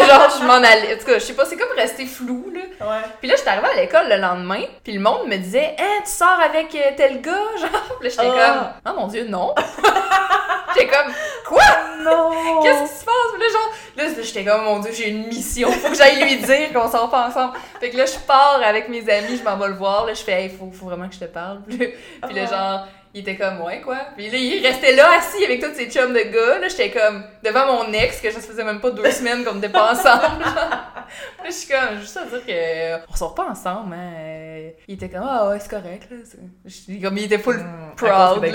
genre, 0.08 0.38
je 0.40 0.46
m'en 0.46 0.54
allais. 0.54 0.96
En 0.96 0.98
tout 0.98 1.06
cas, 1.06 1.14
je 1.16 1.20
sais 1.26 1.34
pas, 1.34 1.46
c'est 1.46 1.58
comme 1.58 1.76
resté 1.76 2.06
flou, 2.06 2.52
là. 2.54 2.62
Ouais. 2.88 3.02
Puis 3.20 3.30
là, 3.30 3.36
j'étais 3.38 3.50
arrivée 3.50 3.68
à 3.68 3.76
l'école 3.76 4.10
le 4.10 4.18
lendemain, 4.18 4.62
puis 4.84 4.94
le 4.94 5.00
monde 5.00 5.28
me 5.28 5.38
disait, 5.38 5.76
hein, 5.80 6.02
tu 6.06 6.12
sors 6.12 6.40
avec 6.44 6.74
euh, 6.76 6.92
tel 6.96 7.22
gars, 7.22 7.32
genre. 7.60 7.98
Puis 8.00 8.10
là, 8.10 8.10
j'étais 8.10 8.28
Ah. 8.40 8.74
comme, 8.84 8.94
oh 8.96 9.00
mon 9.02 9.08
dieu, 9.08 9.26
non. 9.28 9.54
j'étais 10.76 10.88
comme, 10.88 11.14
quoi? 11.48 11.64
Non! 12.04 12.62
Qu'est-ce 12.62 12.84
qui 12.94 13.00
se 13.00 13.06
passe? 13.06 13.32
Puis 13.34 13.42
là, 13.42 13.48
genre, 13.52 13.72
là, 13.98 14.04
j'étais 14.24 14.44
comme, 14.46 14.64
mon 14.64 14.80
dieu, 14.80 14.92
j'ai 14.94 15.10
une 15.10 15.28
mission, 15.28 15.72
faut 15.72 15.90
que 15.90 15.96
j'aille 15.96 16.22
lui 16.24 16.38
dire 16.38 16.72
qu'on 16.74 16.90
sort 16.90 17.10
pas 17.10 17.28
ensemble. 17.28 17.54
Fait 17.80 17.90
que 17.90 17.98
là, 17.98 18.06
je 18.06 18.18
pars 18.26 18.62
avec 18.64 18.90
mes 18.90 19.10
amis, 19.10 19.38
je 19.38 19.44
m'en 19.44 19.58
vais 19.58 19.68
le 19.70 19.74
voir, 19.74 20.06
là, 20.06 20.14
je 20.14 20.22
fais, 20.22 20.44
hey, 20.44 20.50
faut, 20.50 20.70
faut 20.72 20.86
vraiment 20.86 21.08
que 21.08 21.16
je 21.16 21.20
te 21.22 21.26
parle. 21.26 21.62
Puis 21.68 21.78
là, 21.78 21.86
puis 22.28 22.36
là, 22.36 22.42
Ah. 22.46 22.56
genre, 22.56 22.88
il 23.14 23.22
était 23.22 23.36
comme, 23.36 23.62
ouais, 23.62 23.82
quoi? 23.82 23.98
Puis 24.16 24.30
là, 24.30 24.38
il 24.38 24.66
restait 24.66 24.96
là, 24.96 25.10
assis 25.18 25.44
avec 25.44 25.62
tous 25.62 25.74
ses 25.74 25.90
chums 25.90 26.14
de 26.14 26.20
gars, 26.20 26.60
là, 26.60 26.68
j'étais 26.68 26.92
comme, 26.92 27.24
devant 27.44 27.66
mon 27.86 27.92
ex, 27.94 28.20
que 28.22 28.30
ça 28.32 28.40
faisait 28.40 28.64
même 28.64 28.80
pas 28.80 28.92
deux 28.92 29.10
semaines 29.12 29.44
qu'on 29.44 29.56
n'était 29.56 29.70
pas 29.70 29.92
ensemble, 29.94 30.44
je 31.46 31.52
suis 31.52 31.68
comme, 31.74 32.00
juste 32.00 32.18
à 32.18 32.26
dire 32.26 32.46
que, 32.46 33.12
on 33.12 33.16
sort 33.16 33.34
pas 33.36 33.50
ensemble, 33.50 33.94
hein. 33.96 34.72
Il 34.88 34.96
était 34.96 35.10
comme, 35.10 35.26
ah 35.28 35.50
ouais, 35.50 35.60
c'est 35.60 35.70
correct, 35.70 36.08
là. 36.12 36.18
Je- 36.66 37.02
Comme, 37.02 37.18
il 37.18 37.24
était 37.26 37.40
full 37.40 37.56
Hum, 37.56 37.96
proud, 37.96 38.44
amis, 38.44 38.52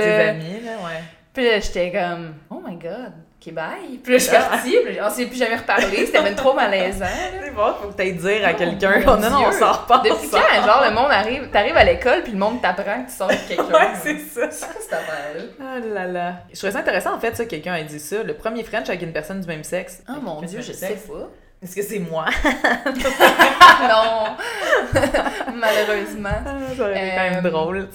là, 0.60 0.76
ouais. 0.84 1.02
puis 1.32 1.44
là, 1.44 1.60
j'étais 1.60 1.90
comme, 1.92 2.34
oh 2.50 2.62
my 2.64 2.76
god, 2.76 3.12
ok, 3.44 3.52
bye. 3.52 3.98
Puis 4.02 4.12
là, 4.12 4.18
je 4.18 4.22
suis 4.24 4.32
partie, 4.32 4.76
puis 4.84 4.98
on 5.02 5.10
s'est 5.10 5.26
plus 5.26 5.36
jamais 5.36 5.56
reparlé, 5.56 6.06
c'était 6.06 6.22
même 6.22 6.34
trop 6.34 6.54
malaisant. 6.54 7.04
C'est 7.44 7.50
bon, 7.50 7.74
faut 7.80 7.88
que 7.88 7.94
t'ailles 7.94 8.14
dire 8.14 8.46
à 8.46 8.52
Oh, 8.52 8.56
quelqu'un, 8.58 9.02
oh, 9.06 9.16
non, 9.16 9.30
non, 9.30 9.44
on 9.48 9.52
sort 9.52 9.86
pas 9.86 9.98
Depuis 9.98 10.28
quand, 10.30 10.66
genre, 10.66 10.82
le 10.88 10.94
monde 10.94 11.10
arrive, 11.10 11.48
t'arrives 11.50 11.76
à 11.76 11.84
l'école, 11.84 12.22
puis 12.22 12.32
le 12.32 12.38
monde 12.38 12.60
t'apprend 12.62 13.04
que 13.04 13.10
tu 13.10 13.16
sors 13.16 13.28
avec 13.28 13.46
quelqu'un? 13.48 13.64
Ouais, 13.64 13.88
c'est 14.02 14.18
ça. 14.18 14.50
C'est 14.50 14.66
quoi 14.66 14.80
cette 14.80 14.92
affaire-là? 14.92 15.42
Ah 15.60 15.78
là 15.80 16.06
là. 16.06 16.34
Je 16.52 16.56
trouvais 16.56 16.72
ça 16.72 16.78
intéressant 16.78 17.14
en 17.14 17.20
fait, 17.20 17.36
ça, 17.36 17.44
quelqu'un 17.44 17.74
a 17.74 17.82
dit 17.82 18.00
ça. 18.00 18.22
Le 18.22 18.34
premier 18.34 18.62
French 18.62 18.88
avec 18.88 19.02
une 19.02 19.12
personne 19.12 19.40
du 19.40 19.46
même 19.46 19.64
sexe. 19.64 20.02
Oh 20.08 20.20
mon 20.22 20.40
dieu, 20.42 20.60
je 20.60 20.72
sais 20.72 20.98
pas. 21.08 21.28
Est-ce 21.62 21.76
que 21.76 21.82
c'est 21.82 21.98
moi? 22.00 22.24
non! 23.88 24.36
Malheureusement. 25.54 26.28
Ah, 26.44 26.56
ça 26.76 26.82
aurait 26.82 26.92
été 27.06 27.16
quand 27.16 27.30
même 27.30 27.46
Euh, 27.46 27.50
drôle. 27.50 27.88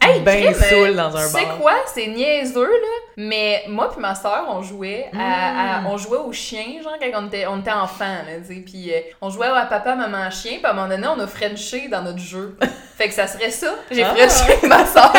Hey, 0.00 0.20
ben 0.24 0.42
crime, 0.44 0.54
saoul 0.54 0.94
dans 0.94 1.16
un 1.16 1.26
Tu 1.26 1.32
sais 1.38 1.44
bar. 1.46 1.58
quoi? 1.58 1.72
C'est 1.92 2.06
niaiseux, 2.06 2.62
là. 2.70 2.88
Mais 3.16 3.64
moi 3.68 3.90
puis 3.90 4.00
ma 4.00 4.14
soeur, 4.14 4.44
on 4.48 4.62
jouait 4.62 5.10
à, 5.18 5.78
à- 5.78 5.80
Mm. 5.80 5.86
on 5.86 5.96
jouait 5.96 6.18
au 6.18 6.32
chien, 6.32 6.64
genre, 6.82 6.94
quand 7.00 7.22
on 7.22 7.26
était, 7.26 7.46
on 7.46 7.58
était 7.60 7.72
enfants, 7.72 8.04
là, 8.04 8.38
tu 8.46 8.54
sais. 8.54 8.60
Puis 8.60 8.92
euh, 8.92 8.98
on 9.20 9.28
jouait 9.30 9.48
à 9.48 9.66
papa, 9.66 9.94
maman, 9.96 10.30
chien. 10.30 10.52
Puis 10.58 10.66
à 10.66 10.70
un 10.70 10.74
moment 10.74 10.88
donné, 10.88 11.06
on 11.08 11.18
a 11.18 11.26
Frenché 11.26 11.88
dans 11.88 12.02
notre 12.02 12.18
jeu. 12.20 12.56
fait 12.96 13.08
que 13.08 13.14
ça 13.14 13.26
serait 13.26 13.50
ça. 13.50 13.74
J'ai 13.90 14.04
Ah. 14.04 14.14
Frenché 14.14 14.66
ma 14.68 14.86
soeur. 14.86 15.12